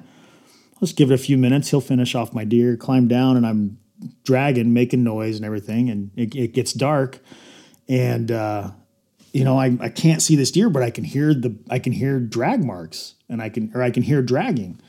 let's 0.81 0.93
give 0.93 1.11
it 1.11 1.15
a 1.15 1.19
few 1.19 1.37
minutes. 1.37 1.69
He'll 1.69 1.81
finish 1.81 2.15
off 2.15 2.33
my 2.33 2.45
deer, 2.45 2.75
climb 2.75 3.07
down, 3.07 3.37
and 3.37 3.45
I'm 3.45 3.77
dragging, 4.23 4.73
making 4.73 5.03
noise 5.03 5.35
and 5.35 5.45
everything. 5.45 5.89
And 5.91 6.11
it, 6.15 6.35
it 6.35 6.53
gets 6.53 6.73
dark, 6.73 7.19
and 7.87 8.31
uh, 8.31 8.71
you 9.37 9.43
know 9.43 9.59
I, 9.59 9.77
I 9.79 9.89
can't 9.89 10.21
see 10.21 10.35
this 10.35 10.51
deer, 10.51 10.69
but 10.69 10.83
I 10.83 10.89
can 10.89 11.03
hear 11.03 11.33
the 11.33 11.55
I 11.69 11.79
can 11.79 11.93
hear 11.93 12.19
drag 12.19 12.63
marks, 12.63 13.15
and 13.29 13.41
I 13.41 13.49
can 13.49 13.71
or 13.75 13.83
I 13.83 13.91
can 13.91 14.03
hear 14.03 14.21
dragging. 14.21 14.79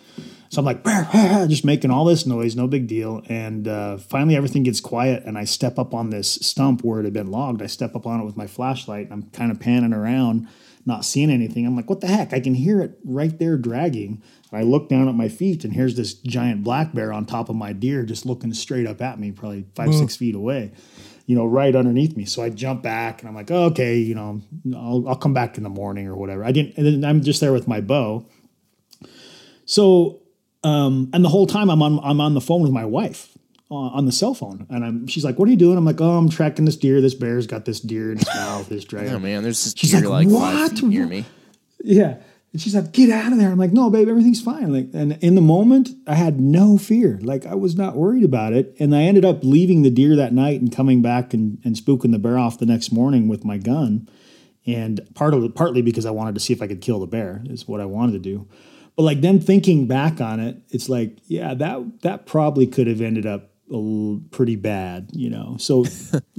So 0.51 0.61
I'm 0.61 0.64
like, 0.64 0.80
ah," 0.86 1.44
just 1.46 1.64
making 1.64 1.90
all 1.90 2.07
this 2.07 2.24
noise, 2.24 2.57
no 2.57 2.66
big 2.66 2.86
deal. 2.86 3.22
And 3.28 3.68
uh, 3.68 3.99
finally, 3.99 4.34
everything 4.34 4.62
gets 4.62 4.80
quiet, 4.80 5.24
and 5.24 5.36
I 5.36 5.44
step 5.44 5.78
up 5.78 5.92
on 5.92 6.09
this 6.09 6.30
stump 6.36 6.82
where 6.82 7.01
it 7.01 7.05
had 7.05 7.12
been 7.12 7.30
logged. 7.30 7.61
I 7.61 7.66
step 7.66 7.94
up 7.94 8.07
on 8.07 8.20
it 8.20 8.24
with 8.24 8.36
my 8.38 8.46
flashlight, 8.46 9.11
and 9.11 9.12
I'm 9.12 9.30
kind 9.30 9.51
of 9.53 9.61
panning 9.61 9.92
around, 9.92 10.49
not 10.86 11.05
seeing 11.05 11.30
anything. 11.30 11.66
I'm 11.66 11.76
like, 11.76 11.90
what 11.90 12.01
the 12.01 12.07
heck? 12.07 12.32
I 12.32 12.40
can 12.40 12.55
hear 12.55 12.80
it 12.80 12.99
right 13.05 13.38
there 13.38 13.59
dragging. 13.59 14.22
And 14.51 14.59
I 14.59 14.62
look 14.62 14.88
down 14.88 15.07
at 15.07 15.14
my 15.14 15.28
feet, 15.28 15.64
and 15.64 15.74
here's 15.74 15.96
this 15.96 16.14
giant 16.14 16.64
black 16.64 16.94
bear 16.94 17.12
on 17.12 17.26
top 17.26 17.51
of 17.51 17.57
my 17.57 17.74
deer, 17.74 18.05
just 18.05 18.24
looking 18.24 18.55
straight 18.55 18.86
up 18.86 19.03
at 19.03 19.20
me, 19.20 19.32
probably 19.32 19.66
five, 19.74 19.88
six 19.94 20.16
feet 20.16 20.34
away, 20.34 20.72
you 21.28 21.36
know, 21.36 21.44
right 21.44 21.76
underneath 21.76 22.16
me. 22.16 22.24
So 22.24 22.42
I 22.42 22.48
jump 22.48 22.82
back, 22.82 23.20
and 23.20 23.28
I'm 23.28 23.34
like, 23.34 23.50
oh, 23.50 23.66
okay, 23.66 23.98
you 23.98 24.14
know, 24.14 24.40
I'll, 24.74 25.06
I'll 25.10 25.16
come 25.16 25.34
back 25.34 25.58
in 25.58 25.62
the 25.62 25.68
morning 25.68 26.06
or 26.06 26.16
whatever. 26.16 26.42
I 26.42 26.52
didn't, 26.52 26.76
and 26.78 26.86
then 26.86 27.04
I'm 27.04 27.22
just 27.22 27.40
there 27.40 27.52
with 27.52 27.68
my 27.68 27.82
bow. 27.82 28.24
So 29.66 30.22
um, 30.64 31.10
and 31.12 31.24
the 31.24 31.28
whole 31.28 31.46
time 31.46 31.70
I'm 31.70 31.82
on 31.82 32.00
I'm 32.02 32.20
on 32.20 32.34
the 32.34 32.40
phone 32.40 32.62
with 32.62 32.72
my 32.72 32.84
wife 32.84 33.36
uh, 33.70 33.74
on 33.74 34.06
the 34.06 34.12
cell 34.12 34.34
phone, 34.34 34.66
and 34.70 34.84
I'm 34.84 35.06
she's 35.06 35.24
like, 35.24 35.38
"What 35.38 35.48
are 35.48 35.50
you 35.50 35.56
doing?" 35.56 35.78
I'm 35.78 35.84
like, 35.84 36.00
"Oh, 36.00 36.16
I'm 36.16 36.28
tracking 36.28 36.64
this 36.64 36.76
deer. 36.76 37.00
This 37.00 37.14
bear's 37.14 37.46
got 37.46 37.64
this 37.64 37.80
deer 37.80 38.10
in 38.12 38.18
his 38.18 38.26
mouth. 38.28 38.68
This 38.68 38.84
dragon." 38.86 39.14
Oh 39.14 39.18
man, 39.18 39.42
there's 39.42 39.62
this 39.62 39.74
She's 39.76 39.92
deer 39.92 40.08
like, 40.08 40.26
like, 40.26 40.34
"What? 40.34 40.82
near 40.82 41.06
me. 41.06 41.24
Yeah. 41.82 42.16
And 42.59 42.62
she's 42.64 42.74
like, 42.74 42.90
get 42.90 43.09
out 43.09 43.30
of 43.30 43.38
there. 43.38 43.52
I'm 43.52 43.59
like, 43.59 43.70
no, 43.70 43.88
babe, 43.88 44.09
everything's 44.09 44.42
fine. 44.42 44.72
Like, 44.72 44.88
and 44.92 45.16
in 45.22 45.36
the 45.36 45.40
moment, 45.40 45.90
I 46.09 46.16
had 46.16 46.40
no 46.40 46.76
fear. 46.76 47.20
Like, 47.22 47.46
I 47.46 47.54
was 47.54 47.76
not 47.76 47.94
worried 47.94 48.24
about 48.24 48.52
it. 48.52 48.74
And 48.80 48.96
I 48.96 49.02
ended 49.02 49.24
up 49.24 49.44
leaving 49.44 49.82
the 49.82 49.92
deer 49.92 50.16
that 50.16 50.32
night 50.32 50.61
and 50.61 50.74
coming 50.74 51.00
back 51.00 51.32
and, 51.32 51.61
and 51.64 51.76
spooking 51.76 52.11
the 52.11 52.18
bear 52.18 52.36
off 52.36 52.59
the 52.59 52.66
next 52.66 52.90
morning 52.90 53.28
with 53.28 53.44
my 53.44 53.59
gun. 53.59 54.09
And 54.66 55.09
part 55.14 55.34
of 55.34 55.54
partly 55.54 55.82
because 55.82 56.04
I 56.04 56.11
wanted 56.11 56.34
to 56.34 56.40
see 56.40 56.52
if 56.52 56.61
I 56.61 56.66
could 56.66 56.80
kill 56.80 56.98
the 56.98 57.06
bear 57.06 57.44
is 57.44 57.68
what 57.68 57.80
I 57.80 57.84
wanted 57.84 58.14
to 58.14 58.18
do. 58.18 58.48
But 58.96 59.04
like 59.04 59.20
then 59.20 59.38
thinking 59.38 59.86
back 59.86 60.20
on 60.20 60.40
it, 60.40 60.56
it's 60.70 60.88
like, 60.88 61.16
yeah, 61.28 61.54
that 61.54 62.02
that 62.02 62.26
probably 62.26 62.66
could 62.66 62.88
have 62.88 63.00
ended 63.00 63.24
up 63.24 63.52
pretty 64.32 64.56
bad, 64.56 65.11
you 65.12 65.30
know. 65.30 65.59
So 65.61 65.84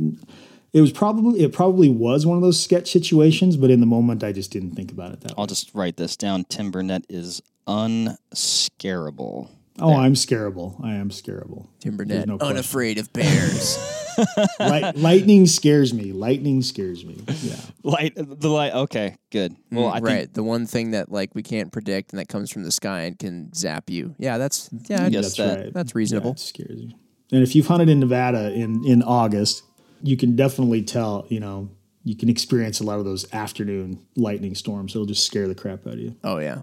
it 0.74 0.82
was 0.82 0.91
probably 0.91 1.41
it 1.41 1.51
probably 1.53 1.89
was 1.89 2.26
one 2.26 2.38
of 2.38 2.43
those 2.43 2.61
sketch 2.61 2.91
situations, 2.91 3.57
but 3.57 3.70
in 3.72 3.80
the 3.80 3.86
moment 3.86 4.24
I 4.24 4.32
just 4.32 4.51
didn't 4.51 4.72
think 4.76 4.91
about 4.91 5.11
it 5.13 5.22
that. 5.22 5.34
I'll 5.38 5.47
just 5.47 5.74
write 5.74 5.97
this 5.97 6.15
down. 6.17 6.43
Tim 6.45 6.72
Burnett 6.72 7.05
is 7.09 7.41
unscarable. 7.67 9.49
Oh, 9.82 9.93
I'm 9.95 10.13
scareable. 10.13 10.84
I 10.84 10.95
am 10.95 11.09
scareable. 11.09 11.67
Tim 11.80 11.95
There's 11.95 12.09
Burnett, 12.09 12.28
no 12.28 12.38
question. 12.38 12.57
unafraid 12.57 12.97
of 12.97 13.13
bears. 13.13 13.78
Light, 14.59 14.97
lightning 14.97 15.45
scares 15.45 15.93
me. 15.93 16.11
Lightning 16.11 16.61
scares 16.61 17.05
me. 17.05 17.24
Yeah. 17.41 17.55
Light 17.84 18.13
the 18.17 18.49
light. 18.49 18.74
Okay, 18.74 19.15
good. 19.32 19.55
Well, 19.72 19.88
I 19.88 20.01
Mm, 20.01 20.03
right, 20.03 20.17
think 20.24 20.34
the 20.34 20.43
one 20.43 20.65
thing 20.65 20.91
that 20.91 21.09
like 21.09 21.34
we 21.36 21.41
can't 21.43 21.72
predict 21.72 22.11
and 22.11 22.20
that 22.20 22.28
comes 22.28 22.51
from 22.51 22.63
the 22.63 22.72
sky 22.72 23.03
and 23.03 23.17
can 23.17 23.53
zap 23.53 23.89
you. 23.89 24.15
Yeah, 24.17 24.38
that's 24.38 24.70
yeah, 24.89 25.05
I 25.05 25.07
Yes, 25.07 25.28
guess 25.28 25.38
that- 25.38 25.59
right. 25.63 25.74
that's 25.74 25.91
Yeah, 25.91 25.97
reasonable. 25.97 26.32
it 26.32 26.39
scares 26.39 26.82
you. 26.82 26.91
And 27.32 27.41
if 27.43 27.55
you've 27.55 27.67
hunted 27.67 27.88
in 27.88 28.01
Nevada 28.01 28.51
in 28.51 28.84
in 28.86 29.01
August, 29.03 29.63
you 30.02 30.18
can 30.18 30.36
definitely 30.36 30.82
tell. 30.84 31.26
You 31.30 31.39
know, 31.39 31.70
you 32.04 32.16
can 32.16 32.30
experience 32.30 32.80
a 32.80 32.84
lot 32.84 33.00
of 33.00 33.06
those 33.06 33.32
afternoon 33.34 34.06
lightning 34.16 34.56
storms. 34.56 34.93
It'll 34.95 35.06
just 35.06 35.26
scare 35.26 35.47
the 35.47 35.56
crap 35.56 35.86
out 35.88 35.93
of 35.93 36.00
you. 36.00 36.16
Oh 36.24 36.38
yeah, 36.39 36.62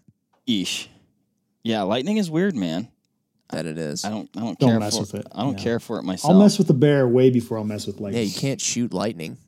Eesh. 0.49 0.89
Yeah, 1.63 1.83
lightning 1.83 2.17
is 2.17 2.31
weird, 2.31 2.55
man. 2.55 2.89
that 3.51 3.67
it 3.67 3.79
is. 3.79 4.05
I 4.05 4.11
don't. 4.11 4.31
I 4.37 4.41
don't, 4.41 4.59
Don't 4.59 4.71
care 4.71 4.81
mess 4.81 4.95
for 4.95 5.01
with 5.03 5.15
it. 5.17 5.27
I 5.33 5.43
don't 5.43 5.59
Yeah. 5.59 5.65
care 5.65 5.81
for 5.81 5.99
it 5.99 6.03
myself. 6.05 6.33
I'll 6.33 6.39
mess 6.41 6.59
with 6.59 6.67
the 6.69 6.75
bear 6.75 7.07
way 7.09 7.31
before 7.31 7.59
I'll 7.59 7.65
mess 7.65 7.87
with 7.87 8.01
lightning. 8.01 8.23
Yeah, 8.23 8.29
you 8.29 8.35
can't 8.39 8.61
shoot 8.61 8.93
lightning. 8.93 9.39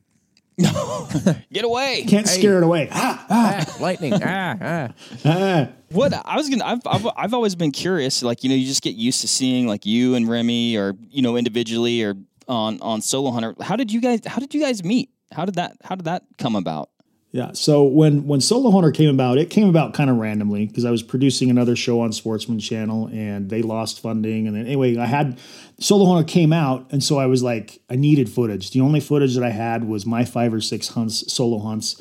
No, 0.60 1.08
get 1.52 1.64
away. 1.64 2.04
Can't 2.08 2.26
scare 2.26 2.56
it 2.58 2.64
away. 2.64 2.88
Ah, 2.90 3.24
ah, 3.30 3.76
lightning. 3.80 4.12
Ah, 4.14 4.56
ah. 4.60 4.88
ah. 5.24 5.68
What 5.92 6.12
I 6.12 6.36
was 6.36 6.48
gonna, 6.50 6.64
I've, 6.64 6.80
I've, 6.84 7.06
I've 7.16 7.34
always 7.34 7.54
been 7.54 7.70
curious. 7.70 8.24
Like 8.24 8.42
you 8.42 8.48
know, 8.50 8.56
you 8.56 8.66
just 8.66 8.82
get 8.82 8.96
used 8.96 9.20
to 9.20 9.28
seeing 9.28 9.68
like 9.68 9.86
you 9.86 10.16
and 10.16 10.28
Remi, 10.28 10.76
or 10.76 10.94
you 11.10 11.22
know, 11.22 11.36
individually 11.36 12.02
or 12.02 12.14
on 12.48 12.80
on 12.80 13.00
Solo 13.00 13.30
Hunter. 13.30 13.54
How 13.60 13.76
did 13.76 13.92
you 13.92 14.00
guys? 14.00 14.20
How 14.26 14.38
did 14.38 14.54
you 14.54 14.60
guys 14.60 14.82
meet? 14.82 15.10
How 15.32 15.44
did 15.44 15.56
that? 15.56 15.76
How 15.82 15.94
did 15.94 16.06
that 16.06 16.24
come 16.38 16.56
about? 16.56 16.90
Yeah. 17.30 17.52
So 17.52 17.84
when 17.84 18.26
when 18.26 18.40
Solo 18.40 18.70
Hunter 18.70 18.90
came 18.90 19.10
about, 19.10 19.36
it 19.36 19.50
came 19.50 19.68
about 19.68 19.92
kind 19.92 20.08
of 20.08 20.16
randomly 20.16 20.66
because 20.66 20.86
I 20.86 20.90
was 20.90 21.02
producing 21.02 21.50
another 21.50 21.76
show 21.76 22.00
on 22.00 22.12
Sportsman 22.12 22.58
Channel 22.58 23.08
and 23.12 23.50
they 23.50 23.60
lost 23.60 24.00
funding. 24.00 24.46
And 24.46 24.56
then 24.56 24.64
anyway, 24.64 24.96
I 24.96 25.04
had 25.06 25.38
Solo 25.78 26.06
Hunter 26.06 26.26
came 26.26 26.52
out, 26.54 26.86
and 26.90 27.04
so 27.04 27.18
I 27.18 27.26
was 27.26 27.42
like, 27.42 27.80
I 27.90 27.96
needed 27.96 28.30
footage. 28.30 28.70
The 28.70 28.80
only 28.80 29.00
footage 29.00 29.34
that 29.34 29.44
I 29.44 29.50
had 29.50 29.84
was 29.84 30.06
my 30.06 30.24
five 30.24 30.54
or 30.54 30.60
six 30.60 30.88
hunts, 30.88 31.30
solo 31.32 31.58
hunts. 31.58 32.00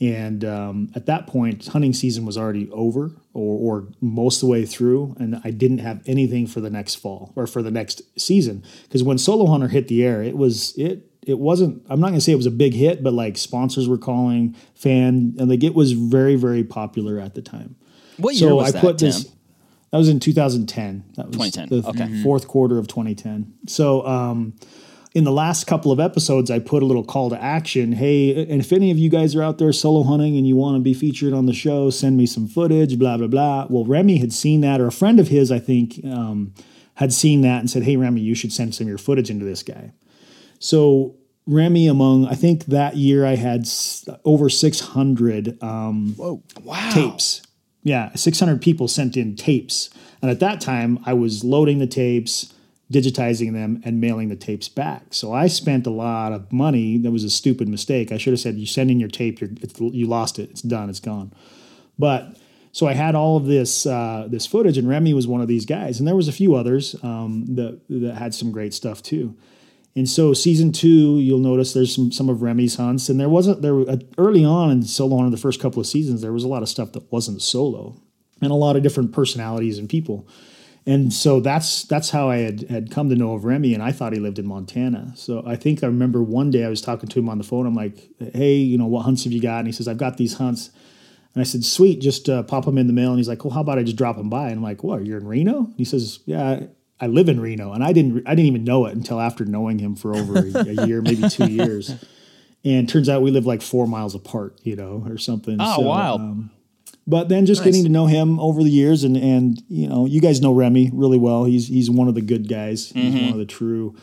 And 0.00 0.44
um, 0.44 0.92
at 0.94 1.06
that 1.06 1.26
point, 1.26 1.66
hunting 1.66 1.92
season 1.92 2.24
was 2.24 2.38
already 2.38 2.70
over 2.70 3.10
or, 3.34 3.80
or 3.80 3.88
most 4.00 4.36
of 4.36 4.40
the 4.42 4.52
way 4.52 4.64
through. 4.64 5.16
And 5.18 5.40
I 5.42 5.50
didn't 5.50 5.78
have 5.78 6.02
anything 6.06 6.46
for 6.46 6.60
the 6.60 6.70
next 6.70 6.96
fall 6.96 7.32
or 7.34 7.46
for 7.46 7.62
the 7.62 7.70
next 7.70 8.02
season. 8.18 8.62
Because 8.84 9.02
when 9.02 9.18
Solo 9.18 9.46
Hunter 9.46 9.68
hit 9.68 9.88
the 9.88 10.04
air, 10.04 10.22
it 10.22 10.36
was, 10.36 10.76
it, 10.78 11.10
it 11.26 11.38
wasn't, 11.38 11.84
I'm 11.90 11.98
not 11.98 12.08
going 12.08 12.18
to 12.18 12.20
say 12.20 12.32
it 12.32 12.36
was 12.36 12.46
a 12.46 12.52
big 12.52 12.74
hit, 12.74 13.02
but 13.02 13.12
like 13.12 13.36
sponsors 13.36 13.88
were 13.88 13.98
calling, 13.98 14.54
fan, 14.74 15.34
and 15.38 15.48
like 15.48 15.64
it 15.64 15.74
was 15.74 15.92
very, 15.92 16.36
very 16.36 16.62
popular 16.62 17.18
at 17.18 17.34
the 17.34 17.42
time. 17.42 17.74
What 18.18 18.36
year 18.36 18.54
was 18.54 18.74
I 18.74 18.80
that, 18.80 18.98
Tim? 18.98 19.12
That 19.90 19.98
was 19.98 20.08
in 20.08 20.20
2010. 20.20 21.04
That 21.16 21.28
was 21.28 21.36
2010, 21.36 21.82
The 21.82 21.88
okay. 21.88 22.22
fourth 22.22 22.46
quarter 22.46 22.78
of 22.78 22.88
2010. 22.88 23.52
So, 23.66 24.06
um, 24.06 24.54
in 25.14 25.24
the 25.24 25.32
last 25.32 25.66
couple 25.66 25.90
of 25.90 25.98
episodes, 25.98 26.50
I 26.50 26.58
put 26.58 26.82
a 26.82 26.86
little 26.86 27.04
call 27.04 27.30
to 27.30 27.42
action. 27.42 27.92
Hey, 27.92 28.46
and 28.50 28.60
if 28.60 28.72
any 28.72 28.90
of 28.90 28.98
you 28.98 29.08
guys 29.08 29.34
are 29.34 29.42
out 29.42 29.58
there 29.58 29.72
solo 29.72 30.02
hunting 30.02 30.36
and 30.36 30.46
you 30.46 30.54
want 30.56 30.76
to 30.76 30.80
be 30.80 30.94
featured 30.94 31.32
on 31.32 31.46
the 31.46 31.52
show, 31.54 31.90
send 31.90 32.16
me 32.16 32.26
some 32.26 32.46
footage, 32.46 32.98
blah, 32.98 33.16
blah, 33.16 33.26
blah. 33.26 33.66
Well, 33.70 33.84
Remi 33.84 34.18
had 34.18 34.32
seen 34.32 34.60
that, 34.60 34.80
or 34.80 34.86
a 34.86 34.92
friend 34.92 35.18
of 35.18 35.28
his, 35.28 35.50
I 35.50 35.58
think, 35.58 36.00
um, 36.04 36.52
had 36.94 37.12
seen 37.12 37.40
that 37.42 37.60
and 37.60 37.70
said, 37.70 37.84
Hey, 37.84 37.96
Remi, 37.96 38.20
you 38.20 38.34
should 38.34 38.52
send 38.52 38.74
some 38.74 38.84
of 38.86 38.88
your 38.88 38.98
footage 38.98 39.30
into 39.30 39.44
this 39.44 39.62
guy. 39.62 39.92
So, 40.58 41.14
Remi, 41.46 41.86
among, 41.86 42.26
I 42.26 42.34
think 42.34 42.66
that 42.66 42.96
year 42.96 43.24
I 43.24 43.36
had 43.36 43.66
over 44.24 44.50
600 44.50 45.62
um, 45.62 46.14
Wow. 46.18 46.90
tapes. 46.92 47.42
Yeah, 47.82 48.12
600 48.14 48.60
people 48.60 48.88
sent 48.88 49.16
in 49.16 49.36
tapes. 49.36 49.88
And 50.20 50.30
at 50.30 50.40
that 50.40 50.60
time, 50.60 50.98
I 51.06 51.14
was 51.14 51.44
loading 51.44 51.78
the 51.78 51.86
tapes, 51.86 52.52
digitizing 52.92 53.52
them, 53.52 53.80
and 53.84 54.00
mailing 54.00 54.28
the 54.28 54.36
tapes 54.36 54.68
back. 54.68 55.12
So 55.12 55.32
I 55.32 55.46
spent 55.46 55.86
a 55.86 55.90
lot 55.90 56.32
of 56.32 56.50
money. 56.52 56.96
That 56.98 57.10
was 57.10 57.24
a 57.24 57.30
stupid 57.30 57.68
mistake. 57.68 58.10
I 58.10 58.18
should 58.18 58.32
have 58.32 58.40
said, 58.40 58.56
"You 58.56 58.66
send 58.66 58.90
in 58.90 58.98
your 59.00 59.10
tape. 59.10 59.40
You 59.40 60.06
lost 60.06 60.38
it. 60.38 60.50
It's 60.50 60.62
done. 60.62 60.88
It's 60.88 61.00
gone." 61.00 61.32
But 61.98 62.36
so 62.72 62.86
I 62.86 62.94
had 62.94 63.14
all 63.14 63.36
of 63.36 63.46
this 63.46 63.86
uh, 63.86 64.26
this 64.30 64.46
footage, 64.46 64.78
and 64.78 64.88
Remi 64.88 65.12
was 65.12 65.26
one 65.26 65.40
of 65.40 65.48
these 65.48 65.66
guys, 65.66 65.98
and 65.98 66.06
there 66.06 66.16
was 66.16 66.28
a 66.28 66.32
few 66.32 66.54
others 66.54 66.94
um, 67.02 67.44
that 67.56 67.80
that 67.88 68.14
had 68.14 68.34
some 68.34 68.52
great 68.52 68.72
stuff 68.74 69.02
too. 69.02 69.36
And 69.96 70.08
so 70.08 70.32
season 70.32 70.70
two, 70.70 71.18
you'll 71.18 71.40
notice 71.40 71.72
there's 71.72 71.94
some 71.94 72.12
some 72.12 72.28
of 72.28 72.40
Remi's 72.40 72.76
hunts, 72.76 73.08
and 73.08 73.18
there 73.18 73.28
wasn't 73.28 73.62
there 73.62 73.80
uh, 73.80 73.96
early 74.16 74.44
on 74.44 74.70
in 74.70 74.82
solo 74.82 75.24
in 75.24 75.30
the 75.30 75.36
first 75.36 75.60
couple 75.60 75.80
of 75.80 75.86
seasons 75.86 76.22
there 76.22 76.32
was 76.32 76.44
a 76.44 76.48
lot 76.48 76.62
of 76.62 76.68
stuff 76.68 76.92
that 76.92 77.10
wasn't 77.10 77.42
solo, 77.42 78.00
and 78.40 78.52
a 78.52 78.54
lot 78.54 78.76
of 78.76 78.82
different 78.82 79.12
personalities 79.12 79.78
and 79.78 79.88
people. 79.88 80.28
And 80.86 81.12
so 81.12 81.40
that's 81.40 81.84
that's 81.84 82.10
how 82.10 82.30
I 82.30 82.38
had, 82.38 82.62
had 82.70 82.90
come 82.90 83.10
to 83.10 83.16
know 83.16 83.34
of 83.34 83.44
Remi, 83.44 83.74
and 83.74 83.82
I 83.82 83.92
thought 83.92 84.12
he 84.14 84.18
lived 84.20 84.38
in 84.38 84.46
Montana. 84.46 85.12
So 85.16 85.42
I 85.46 85.54
think 85.56 85.84
I 85.84 85.86
remember 85.86 86.22
one 86.22 86.50
day 86.50 86.64
I 86.64 86.68
was 86.68 86.80
talking 86.80 87.08
to 87.10 87.18
him 87.18 87.28
on 87.28 87.36
the 87.38 87.44
phone. 87.44 87.66
I'm 87.66 87.74
like, 87.74 88.08
"Hey, 88.32 88.54
you 88.54 88.78
know, 88.78 88.86
what 88.86 89.02
hunts 89.02 89.24
have 89.24 89.32
you 89.32 89.40
got?" 89.40 89.58
And 89.58 89.66
he 89.68 89.72
says, 89.72 89.86
"I've 89.86 89.98
got 89.98 90.16
these 90.16 90.34
hunts." 90.34 90.70
And 91.34 91.42
I 91.42 91.44
said, 91.44 91.62
"Sweet, 91.64 92.00
just 92.00 92.28
uh, 92.30 92.42
pop 92.42 92.64
them 92.64 92.78
in 92.78 92.86
the 92.86 92.94
mail." 92.94 93.10
And 93.10 93.18
he's 93.18 93.28
like, 93.28 93.44
"Well, 93.44 93.52
how 93.52 93.60
about 93.60 93.78
I 93.78 93.82
just 93.82 93.96
drop 93.98 94.16
them 94.16 94.30
by?" 94.30 94.46
And 94.48 94.56
I'm 94.56 94.62
like, 94.62 94.82
"What? 94.82 95.04
You're 95.04 95.18
in 95.18 95.26
Reno?" 95.26 95.58
And 95.64 95.74
he 95.76 95.84
says, 95.84 96.20
"Yeah, 96.24 96.60
I 97.00 97.06
live 97.06 97.28
in 97.28 97.38
Reno." 97.38 97.72
And 97.74 97.84
I 97.84 97.92
didn't 97.92 98.26
I 98.26 98.34
didn't 98.34 98.46
even 98.48 98.64
know 98.64 98.86
it 98.86 98.96
until 98.96 99.20
after 99.20 99.44
knowing 99.44 99.78
him 99.78 99.94
for 99.94 100.16
over 100.16 100.38
a, 100.38 100.40
a 100.82 100.86
year, 100.86 101.02
maybe 101.02 101.28
two 101.28 101.50
years. 101.50 101.94
And 102.64 102.88
turns 102.88 103.08
out 103.08 103.20
we 103.22 103.30
live 103.30 103.46
like 103.46 103.62
four 103.62 103.86
miles 103.86 104.14
apart, 104.14 104.58
you 104.64 104.74
know, 104.74 105.04
or 105.06 105.16
something. 105.18 105.58
Oh, 105.60 105.76
So, 105.76 105.82
wow. 105.82 106.14
um, 106.16 106.50
but 107.08 107.28
then 107.28 107.44
just 107.46 107.64
getting 107.64 107.82
to 107.82 107.88
know 107.88 108.06
him 108.06 108.38
over 108.38 108.62
the 108.62 108.70
years 108.70 109.02
and 109.02 109.16
and 109.16 109.60
you 109.68 109.88
know 109.88 110.06
you 110.06 110.20
guys 110.20 110.40
know 110.40 110.52
Remi 110.52 110.90
really 110.92 111.18
well. 111.18 111.44
He's 111.44 111.66
he's 111.68 111.90
one 111.90 112.06
of 112.08 112.14
the 112.14 112.22
good 112.22 112.48
guys. 112.48 112.90
He's 112.90 113.14
Mm-hmm. 113.14 113.24
one 113.24 113.32
of 113.32 113.38
the 113.38 113.46
true 113.46 113.96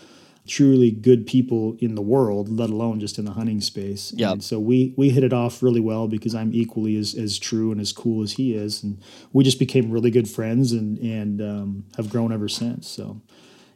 truly 0.48 0.92
good 0.92 1.26
people 1.26 1.76
in 1.80 1.96
the 1.96 2.04
world 2.04 2.48
let 2.50 2.70
alone 2.70 3.00
just 3.00 3.18
in 3.18 3.26
the 3.26 3.32
hunting 3.32 3.60
space. 3.62 4.14
Yeah. 4.16 4.36
so 4.40 4.60
we 4.60 4.94
we 4.96 5.10
hit 5.10 5.24
it 5.24 5.34
off 5.34 5.64
really 5.64 5.80
well 5.82 6.08
because 6.08 6.36
I'm 6.36 6.54
equally 6.54 6.98
as 6.98 7.16
as 7.16 7.40
true 7.40 7.72
and 7.72 7.82
as 7.82 7.92
cool 7.94 8.22
as 8.24 8.34
he 8.34 8.54
is. 8.54 8.84
And 8.84 9.00
we 9.34 9.44
just 9.44 9.58
became 9.60 9.90
really 9.92 10.12
good 10.12 10.28
friends 10.30 10.72
and 10.72 10.98
and 11.00 11.42
um, 11.42 11.86
have 11.98 12.10
grown 12.10 12.32
ever 12.32 12.48
since. 12.48 12.88
So 12.88 13.22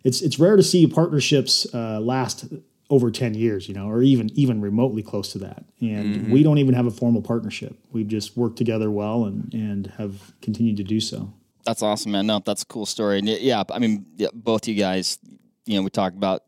it's 0.03 0.21
it's 0.21 0.38
rare 0.39 0.55
to 0.57 0.63
see 0.63 0.86
partnerships 0.88 1.65
uh, 1.73 1.99
last 1.99 2.45
over 2.89 3.11
10 3.11 3.35
years 3.35 3.67
you 3.67 3.75
know 3.75 3.87
or 3.87 4.01
even 4.01 4.29
even 4.31 4.61
remotely 4.61 5.03
close 5.03 5.31
to 5.31 5.37
that 5.37 5.63
and 5.79 6.15
mm-hmm. 6.15 6.31
we 6.31 6.41
don't 6.41 6.57
even 6.57 6.73
have 6.73 6.87
a 6.87 6.91
formal 6.91 7.21
partnership 7.21 7.77
we've 7.91 8.07
just 8.07 8.35
worked 8.35 8.57
together 8.57 8.89
well 8.89 9.25
and 9.25 9.53
and 9.53 9.87
have 9.97 10.33
continued 10.41 10.77
to 10.77 10.83
do 10.83 10.99
so 10.99 11.31
That's 11.65 11.83
awesome, 11.83 12.13
man. 12.13 12.25
No, 12.25 12.39
that's 12.39 12.63
a 12.63 12.65
cool 12.65 12.85
story. 12.85 13.19
And 13.19 13.27
yeah, 13.27 13.63
I 13.69 13.79
mean, 13.79 14.05
yeah, 14.15 14.29
both 14.33 14.67
you 14.67 14.75
guys, 14.75 15.19
you 15.65 15.75
know, 15.75 15.83
we 15.83 15.89
talked 15.89 16.15
about. 16.15 16.43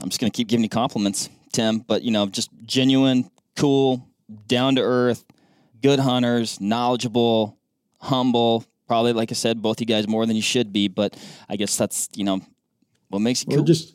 I'm 0.00 0.08
just 0.08 0.20
gonna 0.20 0.30
keep 0.30 0.48
giving 0.48 0.62
you 0.62 0.68
compliments, 0.68 1.30
Tim. 1.52 1.78
But 1.78 2.02
you 2.02 2.10
know, 2.10 2.26
just 2.26 2.50
genuine, 2.66 3.30
cool, 3.56 4.06
down 4.48 4.74
to 4.74 4.82
earth, 4.82 5.24
good 5.82 5.98
hunters, 5.98 6.60
knowledgeable, 6.60 7.56
humble. 7.98 8.64
Probably, 8.86 9.12
like 9.12 9.30
I 9.30 9.34
said, 9.34 9.62
both 9.62 9.80
you 9.80 9.86
guys 9.86 10.08
more 10.08 10.26
than 10.26 10.36
you 10.36 10.42
should 10.42 10.72
be. 10.72 10.88
But 10.88 11.16
I 11.48 11.56
guess 11.56 11.76
that's 11.76 12.08
you 12.14 12.24
know 12.24 12.40
what 13.08 13.20
makes 13.20 13.46
you 13.46 13.56
cool. 13.56 13.64
just 13.64 13.94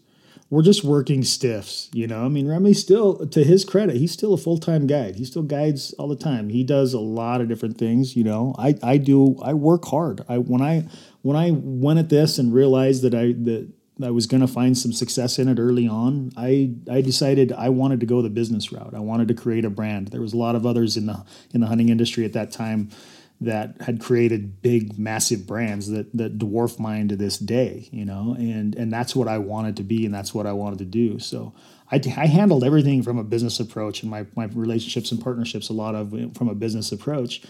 we're 0.50 0.62
just 0.62 0.84
working 0.84 1.24
stiffs 1.24 1.90
you 1.94 2.08
know 2.08 2.26
i 2.26 2.28
mean 2.28 2.48
Remi 2.48 2.74
still 2.74 3.28
to 3.28 3.44
his 3.44 3.66
credit 3.66 3.98
he's 3.98 4.12
still 4.12 4.34
a 4.34 4.38
full-time 4.38 4.88
guide 4.88 5.16
he 5.16 5.26
still 5.26 5.44
guides 5.44 5.94
all 5.94 6.08
the 6.08 6.16
time 6.16 6.50
he 6.50 6.64
does 6.64 6.94
a 6.94 7.00
lot 7.00 7.42
of 7.42 7.48
different 7.48 7.78
things 7.78 8.16
you 8.16 8.24
know 8.24 8.56
i 8.58 8.76
i 8.84 8.98
do 8.98 9.38
i 9.42 9.54
work 9.54 9.86
hard 9.86 10.24
i 10.30 10.38
when 10.38 10.62
i 10.62 10.82
when 11.22 11.36
i 11.36 11.52
went 11.52 12.00
at 12.00 12.10
this 12.10 12.38
and 12.38 12.54
realized 12.54 13.02
that 13.02 13.16
i 13.16 13.34
that 13.34 13.70
I 14.04 14.12
was 14.12 14.28
going 14.28 14.42
to 14.42 14.48
find 14.48 14.78
some 14.78 14.92
success 14.92 15.40
in 15.40 15.48
it 15.48 15.58
early 15.58 15.88
on. 15.88 16.32
I, 16.36 16.74
I 16.92 17.00
decided 17.00 17.54
I 17.54 17.70
wanted 17.70 18.02
to 18.02 18.06
go 18.06 18.22
the 18.22 18.30
business 18.30 18.72
route. 18.72 18.94
I 18.94 19.00
wanted 19.00 19.30
to 19.30 19.34
create 19.34 19.64
a 19.64 19.70
brand. 19.70 20.10
There 20.10 20.20
was 20.20 20.34
a 20.34 20.38
lot 20.38 20.56
of 20.56 20.66
others 20.66 20.98
in 20.98 21.06
the 21.06 21.24
in 21.54 21.62
the 21.62 21.68
hunting 21.68 21.88
industry 21.88 22.26
at 22.26 22.34
that 22.34 22.52
time 22.52 22.90
that 23.42 23.82
had 23.82 24.00
created 24.00 24.62
big, 24.62 24.98
massive 24.98 25.46
brands 25.46 25.90
that 25.90 26.16
that 26.16 26.38
dwarf 26.38 26.80
mine 26.80 27.08
to 27.10 27.16
this 27.16 27.38
day. 27.38 27.90
You 27.92 28.06
know, 28.06 28.36
and 28.38 28.76
and 28.76 28.92
that's 28.92 29.16
what 29.16 29.28
I 29.28 29.38
wanted 29.38 29.78
to 29.78 29.84
be, 29.84 30.06
and 30.06 30.14
that's 30.14 30.34
what 30.34 30.46
I 30.46 30.54
wanted 30.54 30.80
to 30.80 30.86
do. 30.86 31.20
So 31.20 31.54
I, 31.92 32.02
I 32.18 32.28
handled 32.28 32.64
everything 32.64 33.04
from 33.04 33.18
a 33.18 33.24
business 33.24 33.60
approach, 33.60 34.02
and 34.02 34.12
my 34.12 34.26
my 34.36 34.46
relationships 34.46 35.12
and 35.12 35.22
partnerships 35.22 35.70
a 35.70 35.74
lot 35.74 35.96
of 35.96 36.12
from 36.36 36.50
a 36.50 36.56
business 36.56 36.92
approach. 36.92 37.42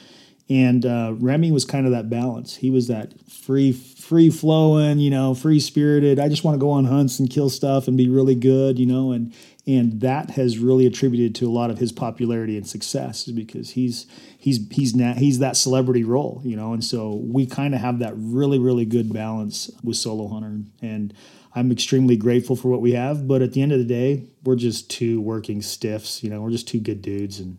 And 0.48 0.86
uh, 0.86 1.14
Remi 1.18 1.52
was 1.52 1.66
kind 1.66 1.88
of 1.88 1.91
that 1.94 2.10
balance. 2.10 2.56
He 2.56 2.70
was 2.70 2.88
that 2.88 3.14
free, 3.28 3.72
free 3.72 4.30
flowing, 4.30 4.99
you 4.99 5.10
know, 5.10 5.34
free 5.34 5.60
spirited. 5.60 6.20
I 6.20 6.30
just 6.30 6.44
want 6.44 6.53
to 6.53 6.60
go 6.60 6.70
on 6.70 6.86
hunts 6.86 7.18
and 7.18 7.30
kill 7.30 7.49
stuff 7.49 7.88
and 7.88 7.98
be 7.98 8.10
really 8.10 8.36
good, 8.36 8.78
you 8.78 8.86
know, 8.86 9.12
and 9.12 9.34
and 9.67 10.01
that 10.01 10.31
has 10.31 10.59
really 10.59 10.85
attributed 10.85 11.33
to 11.35 11.47
a 11.47 11.51
lot 11.51 11.71
of 11.71 11.79
his 11.79 11.91
popularity 11.91 12.57
and 12.57 12.67
success, 12.67 13.27
is 13.27 13.33
because 13.33 13.71
he's 13.71 14.05
he's 14.37 14.59
he's 14.71 14.95
na- 14.95 15.15
he's 15.15 15.39
that 15.39 15.57
celebrity 15.57 16.03
role, 16.03 16.41
you 16.43 16.55
know, 16.55 16.73
and 16.73 16.83
so 16.83 17.15
we 17.15 17.45
kind 17.45 17.73
of 17.73 17.81
have 17.81 17.99
that 17.99 18.13
really 18.15 18.59
really 18.59 18.85
good 18.85 19.11
balance 19.11 19.71
with 19.83 19.97
Solo 19.97 20.27
Hunter, 20.27 20.61
and 20.81 21.13
I'm 21.53 21.71
extremely 21.71 22.17
grateful 22.17 22.55
for 22.55 22.67
what 22.69 22.81
we 22.81 22.91
have. 22.93 23.27
But 23.27 23.41
at 23.41 23.53
the 23.53 23.61
end 23.61 23.71
of 23.71 23.79
the 23.79 23.85
day, 23.85 24.27
we're 24.43 24.55
just 24.55 24.89
two 24.89 25.21
working 25.21 25.61
stiffs, 25.61 26.21
you 26.23 26.29
know, 26.29 26.41
we're 26.41 26.51
just 26.51 26.67
two 26.67 26.79
good 26.79 27.01
dudes, 27.01 27.39
and 27.39 27.57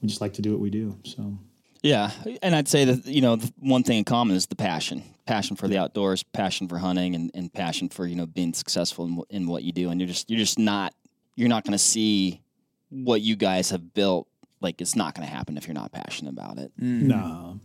we 0.00 0.08
just 0.08 0.20
like 0.20 0.34
to 0.34 0.42
do 0.42 0.52
what 0.52 0.60
we 0.60 0.70
do. 0.70 0.96
So. 1.04 1.38
Yeah, 1.82 2.10
and 2.42 2.56
I'd 2.56 2.66
say 2.66 2.84
that 2.86 3.06
you 3.06 3.20
know 3.20 3.36
the 3.36 3.52
one 3.60 3.84
thing 3.84 3.98
in 3.98 4.04
common 4.04 4.34
is 4.34 4.46
the 4.46 4.56
passion. 4.56 5.04
passion 5.26 5.54
for 5.54 5.68
the 5.68 5.78
outdoors, 5.78 6.22
passion 6.22 6.66
for 6.66 6.78
hunting, 6.78 7.14
and, 7.14 7.30
and 7.34 7.52
passion 7.52 7.88
for 7.88 8.06
you 8.06 8.16
know 8.16 8.26
being 8.26 8.54
successful 8.54 9.04
in, 9.04 9.22
in 9.30 9.46
what 9.46 9.62
you 9.62 9.72
do. 9.72 9.90
And 9.90 10.00
you're 10.00 10.08
just 10.08 10.28
you're 10.28 10.40
just 10.40 10.58
not 10.58 10.94
you're 11.36 11.48
not 11.48 11.62
going 11.64 11.72
to 11.72 11.78
see 11.78 12.42
what 12.90 13.20
you 13.20 13.36
guys 13.36 13.70
have 13.70 13.94
built. 13.94 14.26
Like 14.60 14.80
it's 14.80 14.96
not 14.96 15.14
going 15.14 15.26
to 15.28 15.32
happen 15.32 15.56
if 15.56 15.66
you're 15.68 15.74
not 15.74 15.92
passionate 15.92 16.30
about 16.30 16.58
it. 16.58 16.72
No, 16.78 17.60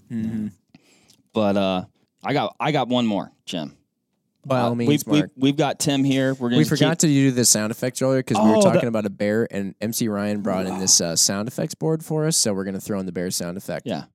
But 1.34 1.58
uh, 1.58 1.86
I 2.24 2.34
got 2.34 2.56
I 2.60 2.72
got 2.72 2.90
one 2.90 3.06
more, 3.08 3.32
Jim. 3.46 3.76
By 4.46 4.60
all 4.62 4.72
Uh, 4.72 4.76
means, 4.76 4.90
we've, 4.90 5.08
Mark. 5.08 5.20
we've, 5.36 5.44
we've 5.44 5.56
got 5.58 5.80
Tim 5.80 6.04
here. 6.04 6.34
We're 6.34 6.50
gonna 6.50 6.58
We 6.58 6.64
forgot 6.66 6.94
keep- 6.94 7.00
to 7.00 7.08
do 7.08 7.32
the 7.32 7.46
sound 7.46 7.70
effects 7.72 8.02
earlier 8.02 8.20
because 8.24 8.44
we 8.44 8.50
were 8.50 8.58
Oh, 8.58 8.62
talking 8.62 8.82
that- 8.82 8.88
about 8.88 9.06
a 9.06 9.10
bear, 9.12 9.48
and 9.52 9.76
MC 9.80 10.08
Ryan 10.08 10.42
brought 10.42 10.66
in 10.66 10.80
this 10.80 11.00
uh, 11.00 11.16
sound 11.16 11.48
effects 11.48 11.76
board 11.76 12.04
for 12.04 12.26
us. 12.26 12.36
So 12.38 12.52
we're 12.54 12.64
going 12.64 12.74
to 12.74 12.82
throw 12.82 13.00
in 13.00 13.06
the 13.06 13.12
bear 13.12 13.30
sound 13.32 13.56
effect. 13.58 13.86
Yeah. 13.86 14.06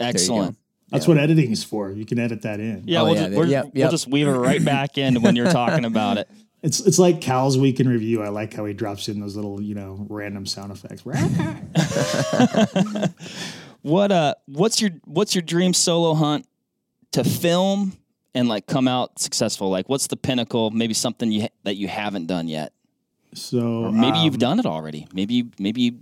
Excellent. 0.00 0.56
that's 0.90 1.06
what 1.06 1.18
editing 1.18 1.50
is 1.50 1.64
for. 1.64 1.90
You 1.90 2.06
can 2.06 2.18
edit 2.18 2.42
that 2.42 2.60
in. 2.60 2.84
Yeah, 2.86 3.02
Oh, 3.02 3.04
we'll, 3.06 3.14
yeah, 3.14 3.20
just, 3.20 3.30
there- 3.30 3.38
we're, 3.40 3.46
yep, 3.46 3.70
we'll 3.74 3.90
just 3.90 4.08
weave 4.08 4.26
it 4.28 4.32
right 4.32 4.64
back 4.64 4.96
in 4.96 5.20
when 5.22 5.36
you're 5.36 5.50
talking 5.50 5.84
about 5.84 6.18
it. 6.18 6.28
It's 6.62 6.80
it's 6.80 6.98
like 6.98 7.20
Cal's 7.20 7.56
week 7.56 7.78
in 7.78 7.88
review. 7.88 8.22
I 8.22 8.28
like 8.28 8.54
how 8.54 8.64
he 8.64 8.74
drops 8.74 9.08
in 9.08 9.20
those 9.20 9.36
little 9.36 9.62
you 9.62 9.74
know 9.74 10.06
random 10.08 10.46
sound 10.46 10.72
effects. 10.72 11.04
What 13.82 14.10
uh 14.10 14.34
what's 14.46 14.80
your 14.80 14.90
what's 15.04 15.34
your 15.34 15.42
dream 15.42 15.72
solo 15.72 16.14
hunt 16.14 16.46
to 17.12 17.24
film 17.24 17.96
and 18.34 18.48
like 18.48 18.66
come 18.66 18.88
out 18.88 19.18
successful? 19.18 19.70
Like 19.70 19.88
what's 19.88 20.08
the 20.08 20.16
pinnacle? 20.16 20.70
Maybe 20.70 20.94
something 20.94 21.30
you 21.30 21.48
that 21.62 21.76
you 21.76 21.88
haven't 21.88 22.26
done 22.26 22.48
yet. 22.48 22.72
so 23.34 23.84
Or 23.84 23.92
maybe 23.92 24.18
um, 24.18 24.24
you've 24.24 24.38
done 24.38 24.58
it 24.58 24.66
already. 24.66 25.06
Maybe 25.12 25.34
you 25.34 25.50
maybe 25.58 25.82
you 25.82 26.00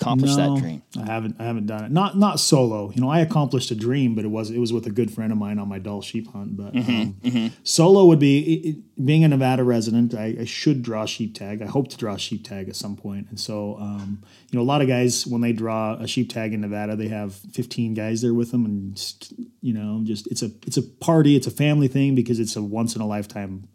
accomplished 0.00 0.36
no, 0.36 0.54
that 0.54 0.60
dream. 0.60 0.82
I 1.00 1.06
haven't. 1.06 1.36
I 1.38 1.44
haven't 1.44 1.66
done 1.66 1.84
it. 1.84 1.90
Not 1.90 2.16
not 2.18 2.40
solo. 2.40 2.90
You 2.94 3.00
know, 3.00 3.08
I 3.08 3.20
accomplished 3.20 3.70
a 3.70 3.74
dream, 3.74 4.14
but 4.14 4.24
it 4.24 4.28
was 4.28 4.50
it 4.50 4.58
was 4.58 4.72
with 4.72 4.86
a 4.86 4.90
good 4.90 5.10
friend 5.10 5.32
of 5.32 5.38
mine 5.38 5.58
on 5.58 5.68
my 5.68 5.78
Dall 5.78 6.02
sheep 6.02 6.30
hunt. 6.32 6.56
But 6.56 6.72
Mm-hmm, 6.74 7.36
um, 7.36 7.52
solo 7.62 8.04
would 8.06 8.18
be 8.18 8.38
it, 8.40 8.68
it- 8.68 8.76
being 9.04 9.24
a 9.24 9.28
Nevada 9.28 9.64
resident. 9.64 10.14
I, 10.14 10.36
I 10.40 10.44
should 10.44 10.82
draw 10.82 11.04
sheep 11.04 11.34
tag. 11.34 11.60
I 11.62 11.66
hope 11.66 11.88
to 11.88 11.96
draw 11.96 12.16
sheep 12.16 12.46
tag 12.46 12.68
at 12.68 12.76
some 12.76 12.94
point. 12.94 13.26
And 13.28 13.40
so, 13.40 13.76
um, 13.80 14.22
you 14.52 14.56
know, 14.56 14.62
a 14.62 14.68
lot 14.72 14.82
of 14.82 14.86
guys 14.88 15.26
when 15.26 15.40
they 15.40 15.52
draw 15.52 15.94
a 15.94 16.06
sheep 16.06 16.30
tag 16.30 16.52
in 16.54 16.60
Nevada, 16.60 16.94
they 16.94 17.08
have 17.08 17.34
15 17.34 17.94
guys 17.94 18.22
there 18.22 18.34
with 18.34 18.52
them, 18.52 18.64
and 18.64 18.94
just, 18.94 19.32
you 19.60 19.72
know, 19.74 20.00
just 20.04 20.28
it's 20.28 20.42
a 20.42 20.50
it's 20.66 20.76
a 20.76 20.82
party. 20.82 21.34
It's 21.34 21.48
a 21.48 21.50
family 21.50 21.88
thing 21.88 22.14
because 22.14 22.38
it's 22.38 22.54
a 22.54 22.62
once 22.62 22.94
in 22.94 23.02
a 23.02 23.06
lifetime 23.06 23.66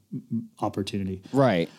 opportunity. 0.61 1.21
Right. 1.33 1.69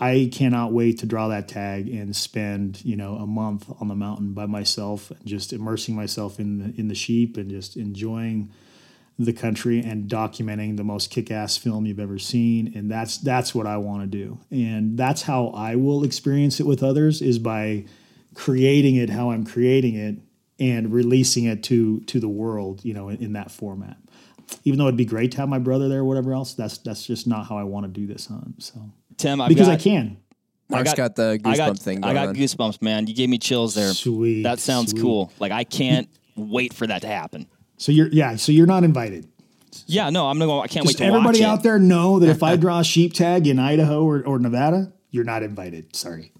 I 0.00 0.30
cannot 0.32 0.72
wait 0.72 0.98
to 1.00 1.06
draw 1.06 1.28
that 1.28 1.46
tag 1.46 1.88
and 1.88 2.16
spend 2.16 2.82
you 2.84 2.96
know 2.96 3.16
a 3.16 3.26
month 3.26 3.70
on 3.80 3.88
the 3.88 3.94
mountain 3.94 4.32
by 4.32 4.46
myself 4.46 5.12
just 5.24 5.52
immersing 5.52 5.94
myself 5.94 6.40
in 6.40 6.58
the 6.58 6.80
in 6.80 6.88
the 6.88 6.94
sheep 6.94 7.36
and 7.36 7.50
just 7.50 7.76
enjoying 7.76 8.50
the 9.18 9.34
country 9.34 9.80
and 9.80 10.08
documenting 10.08 10.78
the 10.78 10.84
most 10.84 11.10
kick-ass 11.10 11.58
film 11.58 11.84
you've 11.84 12.00
ever 12.00 12.18
seen. 12.18 12.72
And 12.74 12.90
that's 12.90 13.18
that's 13.18 13.54
what 13.54 13.66
I 13.66 13.76
want 13.76 14.00
to 14.00 14.06
do. 14.06 14.38
And 14.50 14.96
that's 14.96 15.22
how 15.22 15.48
I 15.48 15.76
will 15.76 16.02
experience 16.04 16.58
it 16.58 16.66
with 16.66 16.82
others 16.82 17.20
is 17.20 17.38
by 17.38 17.84
creating 18.34 18.96
it 18.96 19.10
how 19.10 19.30
I'm 19.30 19.44
creating 19.44 19.96
it 19.96 20.16
and 20.58 20.92
releasing 20.92 21.44
it 21.44 21.62
to 21.64 22.00
to 22.00 22.18
the 22.18 22.28
world 22.28 22.84
you 22.84 22.94
know 22.94 23.10
in, 23.10 23.16
in 23.22 23.32
that 23.34 23.50
format. 23.50 23.98
Even 24.64 24.78
though 24.78 24.86
it'd 24.86 24.96
be 24.96 25.04
great 25.04 25.32
to 25.32 25.36
have 25.38 25.48
my 25.48 25.58
brother 25.58 25.88
there 25.88 26.00
or 26.00 26.04
whatever 26.04 26.32
else 26.32 26.54
that's 26.54 26.78
that's 26.78 27.06
just 27.06 27.26
not 27.26 27.46
how 27.46 27.58
I 27.58 27.64
want 27.64 27.84
to 27.84 28.00
do 28.00 28.06
this 28.06 28.26
hunt 28.26 28.62
so 28.62 28.80
Tim, 29.20 29.40
I've 29.40 29.48
because 29.48 29.68
got, 29.68 29.74
I 29.74 29.82
can 29.82 30.16
Mark's 30.68 30.94
got, 30.94 31.16
the 31.16 31.38
goosebump 31.42 31.46
I 31.52 31.56
got, 31.56 31.78
thing 31.78 32.04
I 32.04 32.12
got 32.14 32.28
on. 32.28 32.36
goosebumps, 32.36 32.80
man. 32.80 33.06
You 33.08 33.14
gave 33.14 33.28
me 33.28 33.38
chills 33.38 33.74
there. 33.74 33.92
Sweet, 33.92 34.42
That 34.44 34.60
sounds 34.60 34.90
sweet. 34.92 35.02
cool. 35.02 35.32
Like 35.40 35.50
I 35.52 35.64
can't 35.64 36.08
wait 36.36 36.72
for 36.74 36.86
that 36.86 37.02
to 37.02 37.08
happen. 37.08 37.46
So 37.76 37.92
you're 37.92 38.08
yeah, 38.08 38.36
so 38.36 38.52
you're 38.52 38.66
not 38.66 38.84
invited. 38.84 39.26
Yeah, 39.86 40.10
no, 40.10 40.26
I'm 40.28 40.38
gonna 40.38 40.50
go. 40.50 40.60
I 40.60 40.66
can't 40.68 40.86
wait 40.86 40.96
to 40.98 41.04
everybody 41.04 41.40
watch 41.40 41.48
out 41.48 41.58
it. 41.60 41.62
there 41.62 41.78
know 41.78 42.18
that 42.20 42.28
if 42.28 42.42
I 42.42 42.56
draw 42.64 42.80
a 42.80 42.84
sheep 42.84 43.14
tag 43.14 43.46
in 43.46 43.58
Idaho 43.58 44.04
or, 44.04 44.22
or 44.24 44.38
Nevada, 44.38 44.92
you're 45.10 45.24
not 45.24 45.42
invited. 45.42 45.94
Sorry. 45.96 46.32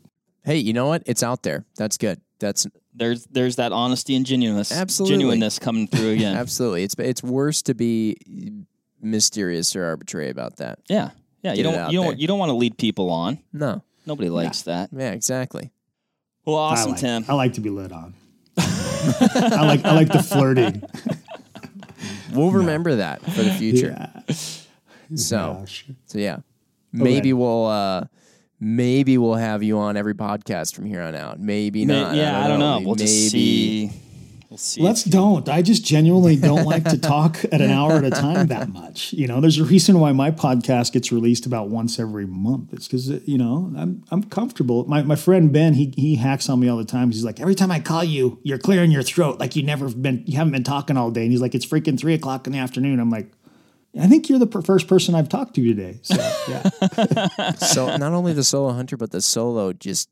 hey, 0.44 0.56
you 0.58 0.72
know 0.72 0.86
what? 0.86 1.02
It's 1.06 1.22
out 1.22 1.42
there. 1.42 1.64
That's 1.76 1.96
good. 1.96 2.20
That's 2.40 2.66
There's 2.94 3.26
there's 3.26 3.56
that 3.56 3.72
honesty 3.72 4.14
and 4.16 4.24
genuineness, 4.26 4.72
Absolutely. 4.72 5.14
genuineness 5.16 5.58
coming 5.58 5.86
through 5.88 6.10
again. 6.18 6.36
absolutely. 6.36 6.82
It's 6.84 6.94
it's 6.98 7.22
worse 7.22 7.62
to 7.62 7.74
be 7.74 8.16
mysterious 9.00 9.74
or 9.76 9.84
arbitrary 9.84 10.30
about 10.30 10.56
that. 10.56 10.78
Yeah, 10.88 11.10
yeah. 11.42 11.52
You 11.52 11.56
Get 11.56 11.60
it 11.60 11.62
don't 11.72 11.74
out 11.80 11.92
you 11.92 11.98
don't 11.98 12.06
there. 12.08 12.16
you 12.16 12.26
don't 12.26 12.38
want 12.38 12.50
to 12.50 12.54
lead 12.56 12.76
people 12.78 13.10
on. 13.10 13.38
No. 13.52 13.82
Nobody 14.06 14.28
likes 14.30 14.62
that. 14.62 14.90
Yeah, 14.92 15.12
exactly. 15.12 15.70
Well, 16.44 16.56
I 16.56 16.72
awesome, 16.72 16.92
like, 16.92 17.00
Tim. 17.00 17.24
I 17.28 17.34
like 17.34 17.52
to 17.54 17.60
be 17.60 17.70
led 17.70 17.92
on. 17.92 18.14
I 18.56 19.62
like 19.66 19.84
I 19.84 19.92
like 19.94 20.08
the 20.12 20.22
flirting. 20.22 20.82
We'll 22.32 22.52
remember 22.52 22.94
that 22.96 23.22
for 23.22 23.42
the 23.42 23.52
future. 23.52 23.96
Yeah. 24.28 24.34
So 25.16 25.54
Gosh. 25.60 25.84
so 26.06 26.18
yeah. 26.18 26.38
Maybe 26.92 27.32
we'll 27.32 27.66
uh 27.66 28.04
maybe 28.60 29.18
we'll 29.18 29.34
have 29.34 29.62
you 29.64 29.78
on 29.78 29.96
every 29.96 30.14
podcast 30.14 30.74
from 30.76 30.86
here 30.86 31.02
on 31.02 31.14
out. 31.16 31.40
Maybe 31.40 31.84
May- 31.84 32.00
not. 32.00 32.14
yeah, 32.14 32.44
I 32.44 32.46
don't 32.48 32.60
know. 32.60 32.76
We'll 32.78 32.94
maybe. 32.94 33.00
just 33.06 33.30
see. 33.32 33.90
We'll 34.50 34.58
see. 34.58 34.82
Let's 34.82 35.04
don't. 35.04 35.48
I 35.48 35.62
just 35.62 35.84
genuinely 35.84 36.34
don't 36.34 36.64
like 36.64 36.82
to 36.86 36.98
talk 36.98 37.44
at 37.52 37.60
an 37.60 37.70
hour 37.70 37.92
at 37.92 38.04
a 38.04 38.10
time 38.10 38.48
that 38.48 38.68
much. 38.68 39.12
You 39.12 39.28
know, 39.28 39.40
there's 39.40 39.58
a 39.58 39.64
reason 39.64 40.00
why 40.00 40.10
my 40.10 40.32
podcast 40.32 40.92
gets 40.92 41.12
released 41.12 41.46
about 41.46 41.68
once 41.68 42.00
every 42.00 42.26
month. 42.26 42.72
It's 42.72 42.88
because 42.88 43.08
you 43.28 43.38
know 43.38 43.72
I'm 43.76 44.02
I'm 44.10 44.24
comfortable. 44.24 44.84
My 44.88 45.02
my 45.02 45.14
friend 45.14 45.52
Ben 45.52 45.74
he 45.74 45.94
he 45.96 46.16
hacks 46.16 46.48
on 46.48 46.58
me 46.58 46.68
all 46.68 46.76
the 46.76 46.84
time. 46.84 47.12
He's 47.12 47.24
like, 47.24 47.38
every 47.38 47.54
time 47.54 47.70
I 47.70 47.78
call 47.78 48.02
you, 48.02 48.40
you're 48.42 48.58
clearing 48.58 48.90
your 48.90 49.04
throat 49.04 49.38
like 49.38 49.54
you 49.54 49.62
never 49.62 49.88
been 49.88 50.24
you 50.26 50.36
haven't 50.36 50.52
been 50.52 50.64
talking 50.64 50.96
all 50.96 51.12
day. 51.12 51.22
And 51.22 51.30
he's 51.30 51.40
like, 51.40 51.54
it's 51.54 51.64
freaking 51.64 51.96
three 51.98 52.14
o'clock 52.14 52.48
in 52.48 52.52
the 52.52 52.58
afternoon. 52.58 52.98
I'm 52.98 53.10
like. 53.10 53.30
I 54.00 54.06
think 54.06 54.28
you're 54.28 54.38
the 54.38 54.46
per- 54.46 54.62
first 54.62 54.86
person 54.86 55.16
I've 55.16 55.28
talked 55.28 55.56
to 55.56 55.64
today. 55.64 55.98
So 56.02 56.14
yeah, 56.48 57.54
So 57.54 57.96
not 57.96 58.12
only 58.12 58.32
the 58.32 58.44
solo 58.44 58.72
hunter, 58.72 58.96
but 58.96 59.10
the 59.10 59.20
solo 59.20 59.72
just 59.72 60.08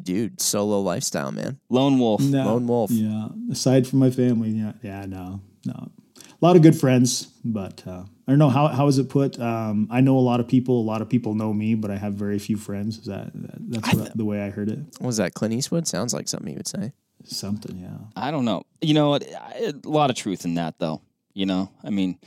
dude, 0.00 0.40
solo 0.40 0.80
lifestyle, 0.80 1.32
man. 1.32 1.58
Lone 1.68 1.98
Wolf. 1.98 2.20
No. 2.22 2.44
Lone 2.44 2.66
wolf. 2.66 2.90
Yeah, 2.90 3.28
aside 3.50 3.86
from 3.86 3.98
my 4.00 4.10
family, 4.10 4.50
yeah, 4.50 4.72
yeah, 4.82 5.06
no, 5.06 5.40
no, 5.66 5.90
a 6.16 6.44
lot 6.44 6.56
of 6.56 6.62
good 6.62 6.78
friends, 6.78 7.28
but 7.44 7.82
uh, 7.86 8.04
I 8.26 8.32
don't 8.32 8.38
know 8.38 8.50
how 8.50 8.68
how 8.68 8.86
is 8.88 8.98
it 8.98 9.08
put. 9.08 9.38
Um, 9.40 9.88
I 9.90 10.00
know 10.00 10.16
a 10.18 10.20
lot 10.20 10.40
of 10.40 10.48
people. 10.48 10.80
A 10.80 10.82
lot 10.82 11.02
of 11.02 11.08
people 11.08 11.34
know 11.34 11.52
me, 11.52 11.74
but 11.74 11.90
I 11.90 11.96
have 11.96 12.14
very 12.14 12.38
few 12.38 12.56
friends. 12.56 12.98
Is 12.98 13.06
that, 13.06 13.30
that 13.34 13.70
that's 13.82 13.94
what, 13.94 14.16
the 14.16 14.24
way 14.24 14.42
I 14.42 14.50
heard 14.50 14.68
it? 14.68 14.78
Was 15.00 15.16
that 15.18 15.34
Clint 15.34 15.54
Eastwood? 15.54 15.86
Sounds 15.86 16.12
like 16.14 16.28
something 16.28 16.50
you 16.50 16.56
would 16.56 16.68
say. 16.68 16.92
Something, 17.26 17.78
yeah. 17.78 17.96
I 18.16 18.30
don't 18.30 18.44
know. 18.44 18.64
You 18.82 18.92
know 18.94 19.10
what? 19.10 19.24
I- 19.34 19.72
A 19.84 19.88
lot 19.88 20.10
of 20.10 20.16
truth 20.16 20.44
in 20.44 20.54
that, 20.56 20.78
though. 20.78 21.00
You 21.32 21.46
know, 21.46 21.70
I 21.82 21.88
mean, 21.90 22.18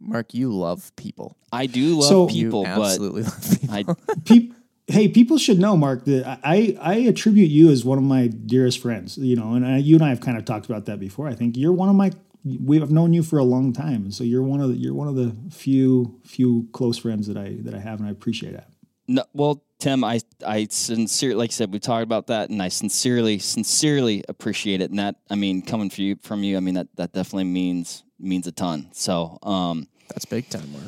Mark, 0.00 0.34
you 0.34 0.52
love 0.52 0.90
people. 0.96 1.36
I 1.52 1.66
do 1.66 1.96
love 2.00 2.08
So- 2.08 2.28
You 2.28 2.44
people, 2.46 2.64
but 2.64 2.70
absolutely 2.70 3.22
love 3.22 3.60
people. 3.60 3.74
I 3.74 4.14
Peop 4.24 4.54
hey, 4.92 5.08
people 5.08 5.38
should 5.38 5.58
know, 5.58 5.76
Mark, 5.76 6.04
that 6.04 6.40
I 6.44 6.76
I 6.80 6.94
attribute 6.96 7.50
you 7.50 7.70
as 7.70 7.84
one 7.84 7.98
of 7.98 8.04
my 8.04 8.28
dearest 8.28 8.80
friends. 8.80 9.18
You 9.18 9.36
know, 9.36 9.54
and 9.54 9.66
I, 9.66 9.78
you 9.78 9.96
and 9.96 10.04
I 10.04 10.10
have 10.10 10.20
kind 10.20 10.38
of 10.38 10.44
talked 10.44 10.66
about 10.66 10.86
that 10.86 11.00
before. 11.00 11.28
I 11.28 11.34
think 11.34 11.56
you're 11.56 11.72
one 11.72 11.88
of 11.88 11.96
my. 11.96 12.12
We 12.44 12.80
have 12.80 12.90
known 12.90 13.12
you 13.12 13.22
for 13.22 13.38
a 13.38 13.44
long 13.44 13.72
time, 13.72 14.10
so 14.10 14.24
you're 14.24 14.42
one 14.42 14.60
of 14.60 14.68
the 14.68 14.76
you're 14.76 14.94
one 14.94 15.08
of 15.08 15.14
the 15.14 15.34
few 15.50 16.20
few 16.24 16.68
close 16.72 16.98
friends 16.98 17.26
that 17.28 17.36
I 17.36 17.56
that 17.60 17.74
I 17.74 17.78
have, 17.78 18.00
and 18.00 18.08
I 18.08 18.12
appreciate 18.12 18.52
that. 18.52 18.68
No, 19.08 19.24
well, 19.32 19.62
Tim, 19.78 20.04
I 20.04 20.20
I 20.46 20.66
sincerely, 20.70 21.34
like 21.34 21.50
I 21.50 21.52
said, 21.52 21.72
we 21.72 21.78
talked 21.78 22.04
about 22.04 22.28
that, 22.28 22.50
and 22.50 22.62
I 22.62 22.68
sincerely, 22.68 23.38
sincerely 23.38 24.24
appreciate 24.28 24.80
it. 24.80 24.90
And 24.90 24.98
that, 24.98 25.16
I 25.28 25.34
mean, 25.34 25.62
coming 25.62 25.90
from 25.90 26.04
you, 26.04 26.16
from 26.22 26.42
you, 26.42 26.56
I 26.56 26.60
mean 26.60 26.74
that 26.74 26.88
that 26.96 27.12
definitely 27.12 27.44
means 27.44 28.04
means 28.18 28.46
a 28.46 28.52
ton. 28.52 28.88
So, 28.92 29.38
um, 29.42 29.88
That's 30.08 30.24
big 30.24 30.48
time, 30.48 30.70
Mark. 30.72 30.84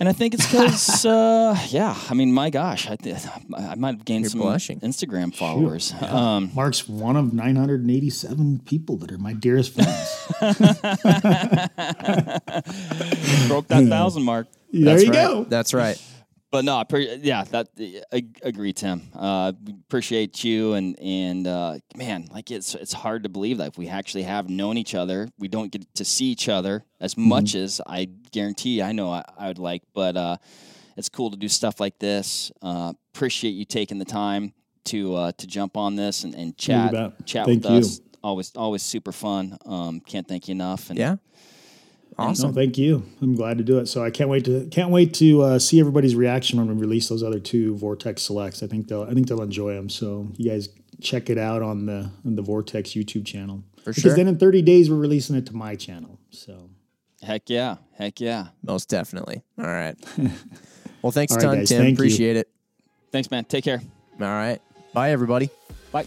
And 0.00 0.08
I 0.08 0.12
think 0.12 0.34
it's 0.34 0.44
because, 0.46 1.04
uh, 1.06 1.56
yeah, 1.68 1.96
I 2.10 2.14
mean, 2.14 2.32
my 2.32 2.50
gosh, 2.50 2.88
I 2.90 2.96
th- 2.96 3.16
I 3.56 3.74
might 3.76 3.94
have 3.96 4.04
gained 4.04 4.24
You're 4.24 4.30
some 4.30 4.40
blushing. 4.40 4.80
Instagram 4.80 5.34
followers. 5.34 5.92
Um, 6.00 6.50
Mark's 6.54 6.88
one 6.88 7.16
of 7.16 7.32
987 7.32 8.60
people 8.64 8.96
that 8.98 9.12
are 9.12 9.18
my 9.18 9.32
dearest 9.32 9.74
friends. 9.74 10.26
broke 13.48 13.68
that 13.68 13.86
thousand 13.88 14.22
mark. 14.24 14.46
there 14.72 14.84
That's 14.84 15.04
you 15.04 15.10
right. 15.10 15.16
go. 15.16 15.44
That's 15.44 15.72
right. 15.74 16.00
But 16.54 16.64
no, 16.64 16.76
I 16.76 16.84
pre- 16.84 17.16
yeah, 17.16 17.42
that 17.50 17.70
I 18.12 18.24
agree, 18.44 18.72
Tim. 18.72 19.02
Uh, 19.12 19.50
appreciate 19.88 20.44
you 20.44 20.74
and 20.74 20.96
and 21.00 21.48
uh, 21.48 21.78
man, 21.96 22.28
like 22.30 22.52
it's 22.52 22.76
it's 22.76 22.92
hard 22.92 23.24
to 23.24 23.28
believe 23.28 23.58
that 23.58 23.66
if 23.72 23.76
we 23.76 23.88
actually 23.88 24.22
have 24.22 24.48
known 24.48 24.78
each 24.78 24.94
other, 24.94 25.28
we 25.36 25.48
don't 25.48 25.72
get 25.72 25.92
to 25.96 26.04
see 26.04 26.26
each 26.26 26.48
other 26.48 26.84
as 27.00 27.16
much 27.16 27.56
as 27.56 27.80
I 27.88 28.04
guarantee 28.30 28.80
I 28.82 28.92
know 28.92 29.10
I, 29.10 29.24
I 29.36 29.48
would 29.48 29.58
like. 29.58 29.82
But 29.94 30.16
uh, 30.16 30.36
it's 30.96 31.08
cool 31.08 31.32
to 31.32 31.36
do 31.36 31.48
stuff 31.48 31.80
like 31.80 31.98
this. 31.98 32.52
Uh, 32.62 32.92
appreciate 33.12 33.50
you 33.50 33.64
taking 33.64 33.98
the 33.98 34.04
time 34.04 34.52
to 34.84 35.16
uh, 35.16 35.32
to 35.38 35.48
jump 35.48 35.76
on 35.76 35.96
this 35.96 36.22
and, 36.22 36.36
and 36.36 36.56
chat 36.56 36.94
chat 37.26 37.46
Thank 37.46 37.64
with 37.64 37.72
you. 37.72 37.78
us. 37.78 38.00
Always 38.22 38.52
always 38.54 38.84
super 38.84 39.10
fun. 39.10 39.58
Um, 39.66 39.98
can't 39.98 40.28
thank 40.28 40.46
you 40.46 40.52
enough. 40.52 40.88
And 40.90 41.00
Yeah. 41.00 41.16
No, 42.18 42.24
Awesome. 42.26 42.54
thank 42.54 42.78
you. 42.78 43.02
I'm 43.20 43.34
glad 43.34 43.58
to 43.58 43.64
do 43.64 43.78
it. 43.78 43.86
So 43.86 44.04
I 44.04 44.10
can't 44.10 44.30
wait 44.30 44.44
to 44.44 44.66
can't 44.70 44.90
wait 44.90 45.12
to 45.14 45.42
uh, 45.42 45.58
see 45.58 45.80
everybody's 45.80 46.14
reaction 46.14 46.58
when 46.58 46.68
we 46.68 46.74
release 46.80 47.08
those 47.08 47.22
other 47.22 47.40
two 47.40 47.74
Vortex 47.76 48.22
selects. 48.22 48.62
I 48.62 48.66
think 48.68 48.88
they'll 48.88 49.02
I 49.02 49.14
think 49.14 49.26
they'll 49.28 49.42
enjoy 49.42 49.74
them. 49.74 49.88
So 49.88 50.28
you 50.36 50.50
guys 50.50 50.68
check 51.00 51.28
it 51.28 51.38
out 51.38 51.62
on 51.62 51.86
the 51.86 52.10
on 52.24 52.36
the 52.36 52.42
Vortex 52.42 52.90
YouTube 52.90 53.26
channel. 53.26 53.64
For 53.78 53.90
because 53.90 54.02
sure. 54.02 54.16
then 54.16 54.28
in 54.28 54.38
30 54.38 54.62
days 54.62 54.88
we're 54.90 54.96
releasing 54.96 55.36
it 55.36 55.44
to 55.46 55.56
my 55.56 55.74
channel. 55.74 56.18
So 56.30 56.70
Heck 57.22 57.48
yeah. 57.50 57.76
Heck 57.98 58.20
yeah. 58.20 58.48
Most 58.62 58.88
definitely. 58.88 59.42
All 59.58 59.66
right. 59.66 59.96
Well, 61.02 61.12
thanks 61.12 61.34
a 61.34 61.36
All 61.36 61.38
right, 61.40 61.48
ton, 61.50 61.58
guys. 61.58 61.68
Tim. 61.68 61.78
Thank 61.82 61.88
you. 61.90 61.94
Appreciate 61.96 62.36
it. 62.36 62.48
Thanks, 63.12 63.30
man. 63.30 63.44
Take 63.44 63.62
care. 63.62 63.82
All 64.18 64.26
right. 64.26 64.58
Bye, 64.94 65.10
everybody. 65.10 65.50
Bye. 65.92 66.06